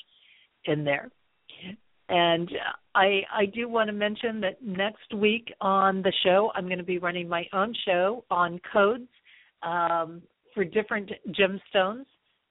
in 0.65 0.84
there. 0.84 1.10
And 2.10 2.49
I 2.94 3.22
I 3.34 3.45
do 3.45 3.68
want 3.68 3.88
to 3.88 3.94
mention 3.94 4.40
that 4.41 4.61
next 4.61 5.14
week 5.14 5.52
on 5.61 6.02
the 6.02 6.14
show 6.23 6.52
I'm 6.56 6.65
going 6.65 6.77
to 6.77 6.84
be 6.84 6.99
running 6.99 7.27
my 7.27 7.45
own 7.53 7.73
show 7.86 8.23
on 8.30 8.60
codes 8.72 9.10
um, 9.64 10.22
for 10.53 10.64
different 10.64 11.11
gemstones 11.30 12.06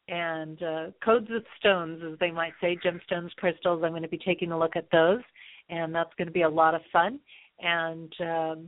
and 0.08 0.62
uh, 0.62 0.86
codes 1.02 1.28
with 1.30 1.44
stones, 1.58 2.02
as 2.04 2.18
they 2.18 2.30
might 2.30 2.52
say, 2.60 2.76
gemstones, 2.84 3.34
crystals. 3.36 3.82
I'm 3.84 3.92
going 3.92 4.02
to 4.02 4.08
be 4.08 4.18
taking 4.18 4.52
a 4.52 4.58
look 4.58 4.76
at 4.76 4.90
those, 4.92 5.22
and 5.70 5.94
that's 5.94 6.12
going 6.18 6.26
to 6.26 6.32
be 6.32 6.42
a 6.42 6.48
lot 6.48 6.74
of 6.74 6.82
fun. 6.92 7.20
And 7.60 8.12
um, 8.20 8.66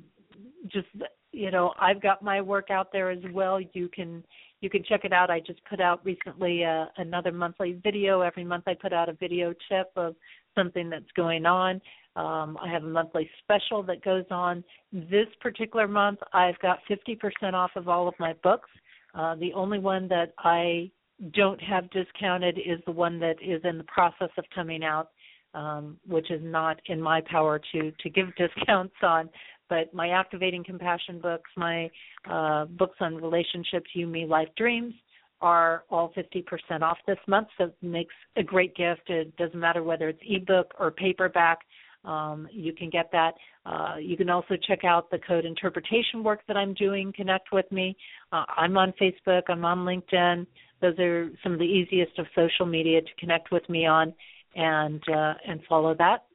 just 0.68 0.88
you 1.32 1.50
know, 1.50 1.74
I've 1.78 2.00
got 2.00 2.22
my 2.22 2.40
work 2.40 2.70
out 2.70 2.92
there 2.92 3.10
as 3.10 3.22
well. 3.32 3.60
You 3.60 3.88
can 3.88 4.24
you 4.60 4.70
can 4.70 4.82
check 4.84 5.04
it 5.04 5.12
out. 5.12 5.30
I 5.30 5.40
just 5.40 5.60
put 5.68 5.80
out 5.80 6.04
recently 6.04 6.64
uh, 6.64 6.86
another 6.96 7.30
monthly 7.30 7.78
video. 7.84 8.22
Every 8.22 8.44
month 8.44 8.64
I 8.66 8.74
put 8.74 8.92
out 8.92 9.10
a 9.10 9.12
video 9.12 9.52
tip 9.68 9.90
of 9.96 10.16
something 10.56 10.90
that's 10.90 11.10
going 11.14 11.46
on. 11.46 11.80
Um, 12.16 12.56
I 12.62 12.68
have 12.72 12.82
a 12.82 12.88
monthly 12.88 13.28
special 13.42 13.82
that 13.84 14.02
goes 14.02 14.24
on. 14.30 14.64
This 14.92 15.26
particular 15.40 15.86
month, 15.86 16.18
I've 16.32 16.58
got 16.60 16.78
50% 16.90 17.52
off 17.52 17.70
of 17.76 17.88
all 17.88 18.08
of 18.08 18.14
my 18.18 18.32
books. 18.42 18.70
Uh, 19.14 19.34
the 19.34 19.52
only 19.52 19.78
one 19.78 20.08
that 20.08 20.32
I 20.38 20.90
don't 21.32 21.60
have 21.62 21.90
discounted 21.90 22.58
is 22.58 22.78
the 22.86 22.92
one 22.92 23.18
that 23.20 23.36
is 23.42 23.60
in 23.64 23.78
the 23.78 23.84
process 23.84 24.30
of 24.38 24.44
coming 24.54 24.82
out, 24.82 25.10
um, 25.54 25.98
which 26.06 26.30
is 26.30 26.40
not 26.42 26.80
in 26.86 27.00
my 27.00 27.22
power 27.30 27.60
to 27.72 27.92
to 28.00 28.10
give 28.10 28.28
discounts 28.36 28.94
on. 29.02 29.28
But 29.68 29.92
my 29.92 30.10
activating 30.10 30.62
compassion 30.62 31.20
books, 31.20 31.50
my 31.56 31.90
uh, 32.30 32.66
books 32.66 32.96
on 33.00 33.16
relationships, 33.16 33.90
you, 33.94 34.06
me, 34.06 34.24
life, 34.24 34.48
dreams, 34.56 34.94
are 35.40 35.84
all 35.90 36.12
50% 36.16 36.82
off 36.82 36.98
this 37.06 37.18
month. 37.28 37.48
So 37.58 37.64
it 37.64 37.76
makes 37.82 38.14
a 38.36 38.42
great 38.42 38.74
gift. 38.74 39.08
It 39.08 39.36
doesn't 39.36 39.58
matter 39.58 39.82
whether 39.82 40.08
it's 40.08 40.20
ebook 40.26 40.72
or 40.78 40.90
paperback. 40.90 41.58
Um, 42.04 42.48
you 42.52 42.72
can 42.72 42.88
get 42.88 43.10
that. 43.12 43.32
Uh, 43.66 43.96
you 44.00 44.16
can 44.16 44.30
also 44.30 44.54
check 44.66 44.84
out 44.84 45.10
the 45.10 45.18
code 45.26 45.44
interpretation 45.44 46.22
work 46.22 46.40
that 46.46 46.56
I'm 46.56 46.72
doing. 46.74 47.12
Connect 47.14 47.52
with 47.52 47.70
me. 47.72 47.96
Uh, 48.32 48.44
I'm 48.56 48.76
on 48.78 48.94
Facebook. 49.00 49.42
I'm 49.48 49.64
on 49.64 49.78
LinkedIn. 49.78 50.46
Those 50.80 50.98
are 50.98 51.30
some 51.42 51.52
of 51.52 51.58
the 51.58 51.64
easiest 51.64 52.16
of 52.18 52.26
social 52.34 52.64
media 52.64 53.00
to 53.00 53.08
connect 53.18 53.50
with 53.50 53.68
me 53.68 53.86
on, 53.86 54.14
and 54.54 55.02
uh, 55.08 55.34
and 55.48 55.60
follow 55.68 55.94
that. 55.98 56.26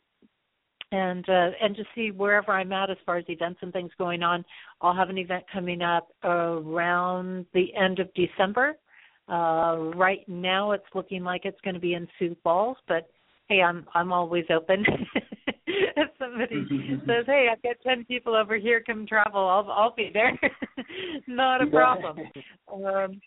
And 0.92 1.24
uh, 1.30 1.52
and 1.62 1.74
to 1.78 1.84
see 1.96 2.12
wherever 2.12 2.52
I'm 2.52 2.74
at 2.74 2.90
as 2.90 2.98
far 3.06 3.18
as 3.18 3.26
events 3.30 3.60
and 3.62 3.72
things 3.72 3.92
going 3.98 4.24
on. 4.24 4.44
I'll 4.82 4.96
have 4.96 5.10
an 5.10 5.18
event 5.18 5.46
coming 5.54 5.82
up 5.82 6.10
around 6.24 7.46
the 7.54 7.74
end 7.76 8.00
of 8.00 8.10
December. 8.14 8.76
Uh, 9.30 9.92
right 9.96 10.28
now, 10.28 10.72
it's 10.72 10.84
looking 10.94 11.24
like 11.24 11.42
it's 11.46 11.62
going 11.62 11.76
to 11.76 11.80
be 11.80 11.94
in 11.94 12.08
Sioux 12.20 12.36
Falls, 12.44 12.78
but 12.88 13.10
hey, 13.48 13.62
I'm 13.62 13.86
I'm 13.94 14.12
always 14.12 14.46
open. 14.50 14.86
if 15.68 16.10
somebody 16.20 16.66
says, 17.06 17.26
"Hey, 17.26 17.48
I've 17.52 17.62
got 17.62 17.76
ten 17.86 18.06
people 18.06 18.36
over 18.36 18.58
here, 18.58 18.84
come 18.86 19.06
travel," 19.06 19.48
I'll 19.48 19.72
I'll 19.72 19.96
be 19.96 20.10
there. 20.14 20.38
Not 21.28 21.62
a 21.62 21.68
problem. 21.68 22.20
Um, 22.74 23.22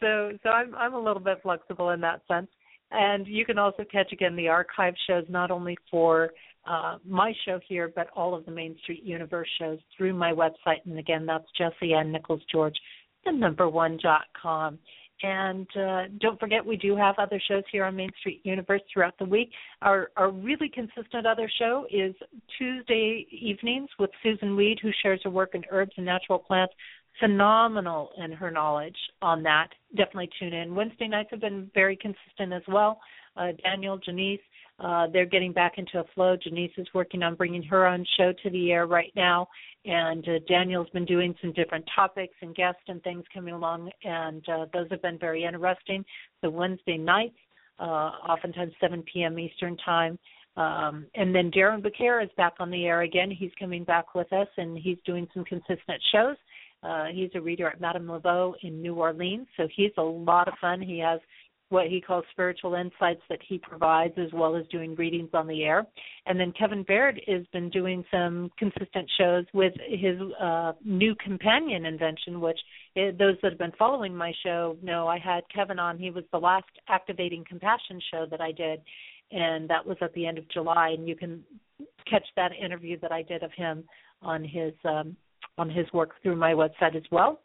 so 0.00 0.32
so 0.42 0.48
I'm 0.48 0.74
I'm 0.74 0.94
a 0.94 1.02
little 1.02 1.22
bit 1.22 1.38
flexible 1.42 1.90
in 1.90 2.00
that 2.02 2.22
sense. 2.28 2.48
And 2.92 3.26
you 3.26 3.44
can 3.44 3.58
also 3.58 3.84
catch 3.90 4.12
again 4.12 4.36
the 4.36 4.48
archive 4.48 4.94
shows 5.08 5.24
not 5.28 5.50
only 5.50 5.76
for 5.90 6.30
uh, 6.68 6.98
my 7.04 7.32
show 7.44 7.58
here, 7.68 7.92
but 7.94 8.08
all 8.14 8.34
of 8.34 8.44
the 8.44 8.50
Main 8.50 8.76
Street 8.82 9.02
Universe 9.02 9.48
shows 9.58 9.78
through 9.96 10.14
my 10.14 10.32
website. 10.32 10.84
And 10.84 10.98
again, 10.98 11.26
that's 11.26 11.46
Jesse 11.56 11.94
Ann 11.94 12.12
Nichols 12.12 12.42
George, 12.50 12.76
the 13.24 13.32
number 13.32 13.68
one 13.68 13.98
dot 14.02 14.24
com. 14.40 14.78
And 15.22 15.66
uh, 15.76 16.02
don't 16.20 16.38
forget, 16.38 16.64
we 16.64 16.76
do 16.76 16.94
have 16.94 17.14
other 17.18 17.40
shows 17.48 17.62
here 17.72 17.84
on 17.84 17.96
Main 17.96 18.10
Street 18.20 18.42
Universe 18.44 18.82
throughout 18.92 19.18
the 19.18 19.24
week. 19.24 19.50
Our, 19.80 20.10
our 20.16 20.30
really 20.30 20.68
consistent 20.68 21.26
other 21.26 21.50
show 21.58 21.86
is 21.90 22.14
Tuesday 22.58 23.26
evenings 23.30 23.88
with 23.98 24.10
Susun 24.24 24.56
Weed, 24.56 24.78
who 24.82 24.90
shares 25.02 25.20
her 25.24 25.30
work 25.30 25.54
in 25.54 25.62
herbs 25.70 25.92
and 25.96 26.04
natural 26.04 26.38
plants. 26.38 26.74
Phenomenal 27.20 28.10
in 28.22 28.32
her 28.32 28.50
knowledge 28.50 28.96
on 29.22 29.42
that. 29.44 29.68
Definitely 29.96 30.30
tune 30.38 30.52
in. 30.52 30.74
Wednesday 30.74 31.08
nights 31.08 31.30
have 31.30 31.40
been 31.40 31.70
very 31.74 31.96
consistent 31.96 32.52
as 32.52 32.62
well. 32.68 33.00
Uh, 33.36 33.52
Daniel, 33.64 33.98
Janice, 33.98 34.40
uh, 34.78 35.06
they're 35.12 35.26
getting 35.26 35.52
back 35.52 35.74
into 35.78 36.00
a 36.00 36.04
flow. 36.14 36.36
Janice 36.36 36.72
is 36.76 36.86
working 36.94 37.22
on 37.22 37.34
bringing 37.34 37.62
her 37.62 37.86
own 37.86 38.04
show 38.18 38.32
to 38.42 38.50
the 38.50 38.72
air 38.72 38.86
right 38.86 39.12
now, 39.16 39.48
and 39.86 40.28
uh, 40.28 40.32
Daniel's 40.46 40.90
been 40.90 41.06
doing 41.06 41.34
some 41.40 41.52
different 41.52 41.84
topics 41.94 42.34
and 42.42 42.54
guests 42.54 42.82
and 42.88 43.02
things 43.02 43.24
coming 43.32 43.54
along, 43.54 43.90
and 44.04 44.46
uh, 44.48 44.66
those 44.74 44.86
have 44.90 45.00
been 45.00 45.18
very 45.18 45.44
interesting. 45.44 46.04
The 46.42 46.50
Wednesday 46.50 46.98
nights, 46.98 47.36
uh, 47.78 48.10
oftentimes 48.28 48.72
7 48.80 49.02
p.m. 49.12 49.38
Eastern 49.38 49.76
time. 49.78 50.18
Um, 50.56 51.06
and 51.14 51.34
then 51.34 51.50
Darren 51.50 51.82
Bacare 51.82 52.24
is 52.24 52.30
back 52.36 52.54
on 52.60 52.70
the 52.70 52.86
air 52.86 53.02
again. 53.02 53.30
He's 53.30 53.50
coming 53.58 53.84
back 53.84 54.14
with 54.14 54.32
us, 54.32 54.48
and 54.56 54.78
he's 54.78 54.96
doing 55.04 55.26
some 55.34 55.44
consistent 55.44 56.02
shows. 56.12 56.36
Uh, 56.86 57.06
he's 57.12 57.30
a 57.34 57.40
reader 57.40 57.68
at 57.68 57.80
Madame 57.80 58.06
Laveau 58.06 58.54
in 58.62 58.80
New 58.80 58.94
Orleans, 58.94 59.46
so 59.56 59.66
he's 59.74 59.92
a 59.98 60.02
lot 60.02 60.46
of 60.46 60.54
fun. 60.60 60.80
He 60.80 60.98
has 61.00 61.20
what 61.68 61.88
he 61.88 62.00
calls 62.00 62.24
spiritual 62.30 62.74
insights 62.74 63.22
that 63.28 63.40
he 63.48 63.58
provides, 63.58 64.14
as 64.18 64.32
well 64.32 64.54
as 64.54 64.64
doing 64.68 64.94
readings 64.94 65.30
on 65.34 65.48
the 65.48 65.64
air. 65.64 65.84
And 66.26 66.38
then 66.38 66.52
Kevin 66.56 66.84
Baird 66.84 67.20
has 67.26 67.44
been 67.52 67.70
doing 67.70 68.04
some 68.10 68.50
consistent 68.56 69.10
shows 69.18 69.44
with 69.52 69.72
his 69.88 70.16
uh, 70.40 70.72
new 70.84 71.14
companion 71.16 71.86
invention, 71.86 72.40
which 72.40 72.58
it, 72.94 73.14
eh, 73.14 73.16
those 73.18 73.36
that 73.42 73.50
have 73.50 73.58
been 73.58 73.72
following 73.78 74.14
my 74.14 74.32
show 74.44 74.76
know 74.80 75.08
I 75.08 75.18
had 75.18 75.42
Kevin 75.52 75.80
on. 75.80 75.98
He 75.98 76.10
was 76.10 76.24
the 76.30 76.38
last 76.38 76.66
Activating 76.88 77.44
Compassion 77.48 78.00
show 78.12 78.26
that 78.30 78.40
I 78.40 78.52
did, 78.52 78.80
and 79.32 79.68
that 79.68 79.84
was 79.84 79.96
at 80.00 80.14
the 80.14 80.24
end 80.24 80.38
of 80.38 80.48
July. 80.50 80.90
And 80.90 81.08
you 81.08 81.16
can 81.16 81.42
catch 82.08 82.26
that 82.36 82.52
interview 82.52 82.96
that 83.00 83.10
I 83.10 83.22
did 83.22 83.42
of 83.42 83.50
him 83.56 83.82
on 84.22 84.44
his 84.44 84.72
um, 84.84 85.16
on 85.58 85.70
his 85.70 85.86
work 85.92 86.10
through 86.22 86.36
my 86.36 86.52
website 86.52 86.96
as 86.96 87.04
well. 87.10 87.40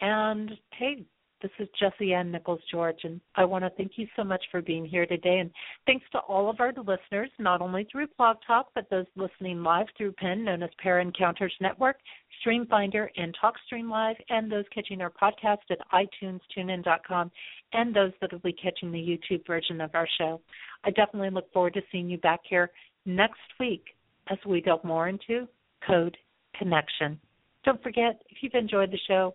And 0.00 0.50
hey, 0.78 1.04
this 1.42 1.50
is 1.58 1.68
Jesse 1.78 2.12
Ann 2.12 2.30
Nichols 2.30 2.60
George, 2.70 3.00
and 3.04 3.18
I 3.34 3.46
want 3.46 3.64
to 3.64 3.70
thank 3.70 3.92
you 3.96 4.06
so 4.14 4.22
much 4.22 4.44
for 4.50 4.60
being 4.60 4.84
here 4.84 5.06
today. 5.06 5.38
And 5.38 5.50
thanks 5.86 6.04
to 6.12 6.18
all 6.18 6.50
of 6.50 6.60
our 6.60 6.72
listeners, 6.76 7.30
not 7.38 7.62
only 7.62 7.86
through 7.90 8.08
Blog 8.18 8.36
Talk, 8.46 8.68
but 8.74 8.90
those 8.90 9.06
listening 9.16 9.62
live 9.62 9.86
through 9.96 10.12
PEN, 10.12 10.44
known 10.44 10.62
as 10.62 10.70
Para 10.82 11.00
Encounters 11.00 11.54
Network, 11.60 11.96
StreamFinder, 12.44 13.08
and 13.16 13.34
TalkStream 13.42 13.90
Live, 13.90 14.16
and 14.28 14.52
those 14.52 14.66
catching 14.74 15.00
our 15.00 15.10
podcast 15.10 15.58
at 15.70 15.78
iTunes, 15.94 16.40
TuneIn.com, 16.56 17.30
and 17.72 17.94
those 17.94 18.12
that 18.20 18.32
will 18.32 18.40
be 18.40 18.52
catching 18.52 18.92
the 18.92 18.98
YouTube 18.98 19.46
version 19.46 19.80
of 19.80 19.94
our 19.94 20.08
show. 20.18 20.40
I 20.84 20.90
definitely 20.90 21.30
look 21.30 21.50
forward 21.52 21.74
to 21.74 21.82
seeing 21.90 22.10
you 22.10 22.18
back 22.18 22.40
here 22.48 22.70
next 23.06 23.40
week 23.58 23.84
as 24.30 24.38
we 24.46 24.60
delve 24.60 24.84
more 24.84 25.08
into 25.08 25.48
Code 25.86 26.16
Connection. 26.58 27.18
Don't 27.64 27.82
forget, 27.82 28.22
if 28.30 28.38
you've 28.40 28.54
enjoyed 28.54 28.90
the 28.90 28.98
show, 29.06 29.34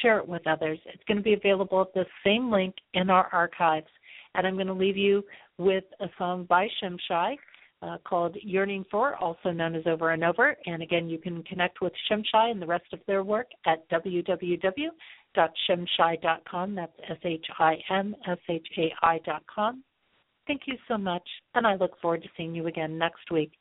share 0.00 0.18
it 0.18 0.28
with 0.28 0.46
others. 0.46 0.78
It's 0.86 1.02
going 1.06 1.18
to 1.18 1.22
be 1.22 1.34
available 1.34 1.80
at 1.80 1.94
the 1.94 2.04
same 2.24 2.50
link 2.50 2.74
in 2.94 3.10
our 3.10 3.28
archives. 3.32 3.86
And 4.34 4.46
I'm 4.46 4.54
going 4.54 4.66
to 4.66 4.72
leave 4.72 4.96
you 4.96 5.22
with 5.58 5.84
a 6.00 6.06
song 6.18 6.46
by 6.48 6.66
Shimshai 6.82 7.36
uh, 7.82 7.98
called 8.04 8.36
Yearning 8.42 8.84
For, 8.90 9.16
also 9.16 9.50
known 9.50 9.74
as 9.74 9.82
Over 9.86 10.12
and 10.12 10.24
Over. 10.24 10.56
And 10.66 10.82
again, 10.82 11.08
you 11.08 11.18
can 11.18 11.42
connect 11.44 11.80
with 11.80 11.94
Shimshai 12.10 12.50
and 12.50 12.60
the 12.62 12.66
rest 12.66 12.92
of 12.92 13.00
their 13.06 13.24
work 13.24 13.46
at 13.66 13.88
www.shimshai.com. 13.90 16.74
That's 16.74 16.92
S 17.08 17.18
H 17.24 17.46
I 17.58 17.76
M 17.90 18.14
S 18.28 18.38
H 18.48 18.66
A 18.78 18.92
I.com. 19.02 19.82
Thank 20.46 20.62
you 20.66 20.76
so 20.88 20.98
much, 20.98 21.26
and 21.54 21.66
I 21.66 21.76
look 21.76 21.98
forward 22.00 22.22
to 22.22 22.28
seeing 22.36 22.54
you 22.54 22.66
again 22.66 22.98
next 22.98 23.30
week, 23.30 23.52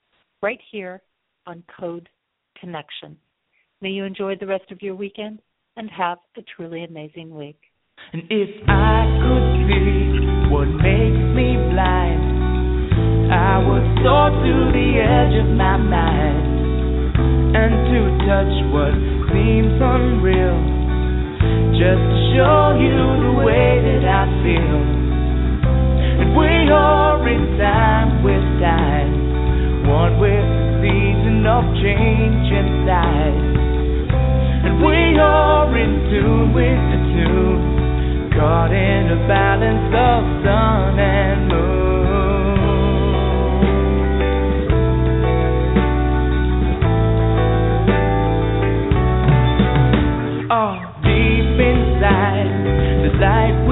right 0.42 0.60
here 0.72 1.02
on 1.46 1.64
Code 1.80 2.10
Connection. 2.60 3.16
May 3.82 3.90
you 3.90 4.06
enjoy 4.06 4.36
the 4.40 4.46
rest 4.46 4.70
of 4.70 4.84
your 4.84 4.94
weekend 4.94 5.42
and 5.76 5.90
have 5.90 6.20
a 6.38 6.42
truly 6.56 6.84
amazing 6.84 7.34
week. 7.34 7.58
And 8.14 8.22
if 8.30 8.62
I 8.70 9.10
could 9.26 9.48
see 9.66 10.54
what 10.54 10.70
makes 10.70 11.26
me 11.34 11.58
blind, 11.74 12.22
I 13.34 13.58
would 13.58 14.06
soar 14.06 14.30
to 14.30 14.54
the 14.70 14.90
edge 15.02 15.34
of 15.42 15.50
my 15.58 15.78
mind 15.82 16.46
and 17.58 17.74
to 17.90 18.00
touch 18.30 18.54
what 18.70 18.94
seems 19.34 19.74
unreal. 19.82 20.62
Just 21.74 22.06
to 22.06 22.18
show 22.38 22.78
you 22.78 23.02
the 23.02 23.34
way 23.42 23.82
that 23.82 24.06
I 24.06 24.30
feel. 24.46 24.78
And 26.22 26.38
we 26.38 26.70
are 26.70 27.18
in 27.26 27.58
time 27.58 28.22
with 28.22 28.46
time, 28.62 29.90
one 29.90 30.22
with 30.22 30.46
season 30.86 31.42
of 31.50 31.66
change 31.82 32.46
inside 32.54 33.51
and 34.64 34.78
we 34.84 35.18
are 35.20 35.78
in 35.78 36.10
tune 36.10 36.54
with 36.54 36.82
the 36.92 37.00
tune, 37.14 38.30
caught 38.38 38.72
in 38.72 39.12
a 39.12 39.28
balance 39.28 39.94
of 39.94 40.24
sun 40.46 41.00
and 41.00 41.48
moon. 41.50 41.62
Oh, 50.52 50.78
deep 51.02 51.60
inside 51.60 52.50
the 53.04 53.12
light. 53.20 53.71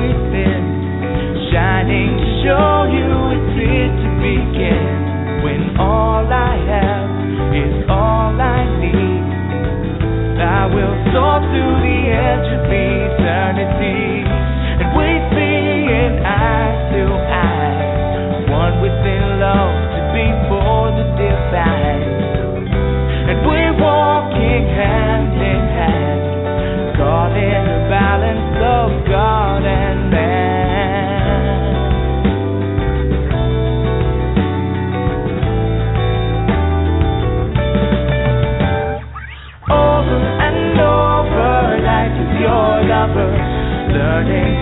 soar 11.14 11.40
to 11.40 11.64
the 11.86 12.00
edge 12.14 12.50
of 12.54 12.70
eternity. 12.70 14.19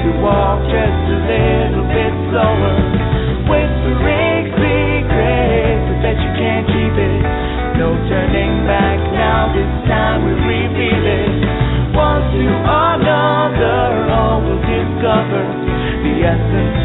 to 0.08 0.22
walk 0.24 0.64
just 0.72 1.04
a 1.12 1.20
little 1.28 1.88
bit 1.92 2.14
slower. 2.32 2.76
Whispering 3.52 4.46
secrets, 4.56 5.88
that 6.04 6.16
you 6.16 6.32
can't 6.40 6.66
keep 6.68 6.96
it. 6.96 7.24
No 7.76 7.92
turning 8.08 8.64
back 8.64 9.00
now, 9.12 9.52
this 9.52 9.68
time 9.88 10.24
we 10.24 10.32
reveal 10.32 11.04
it. 11.04 11.36
One 11.92 12.24
to 12.24 12.46
another, 12.56 14.08
all 14.16 14.40
will 14.40 14.64
discover 14.64 15.44
the 16.04 16.14
essence. 16.24 16.77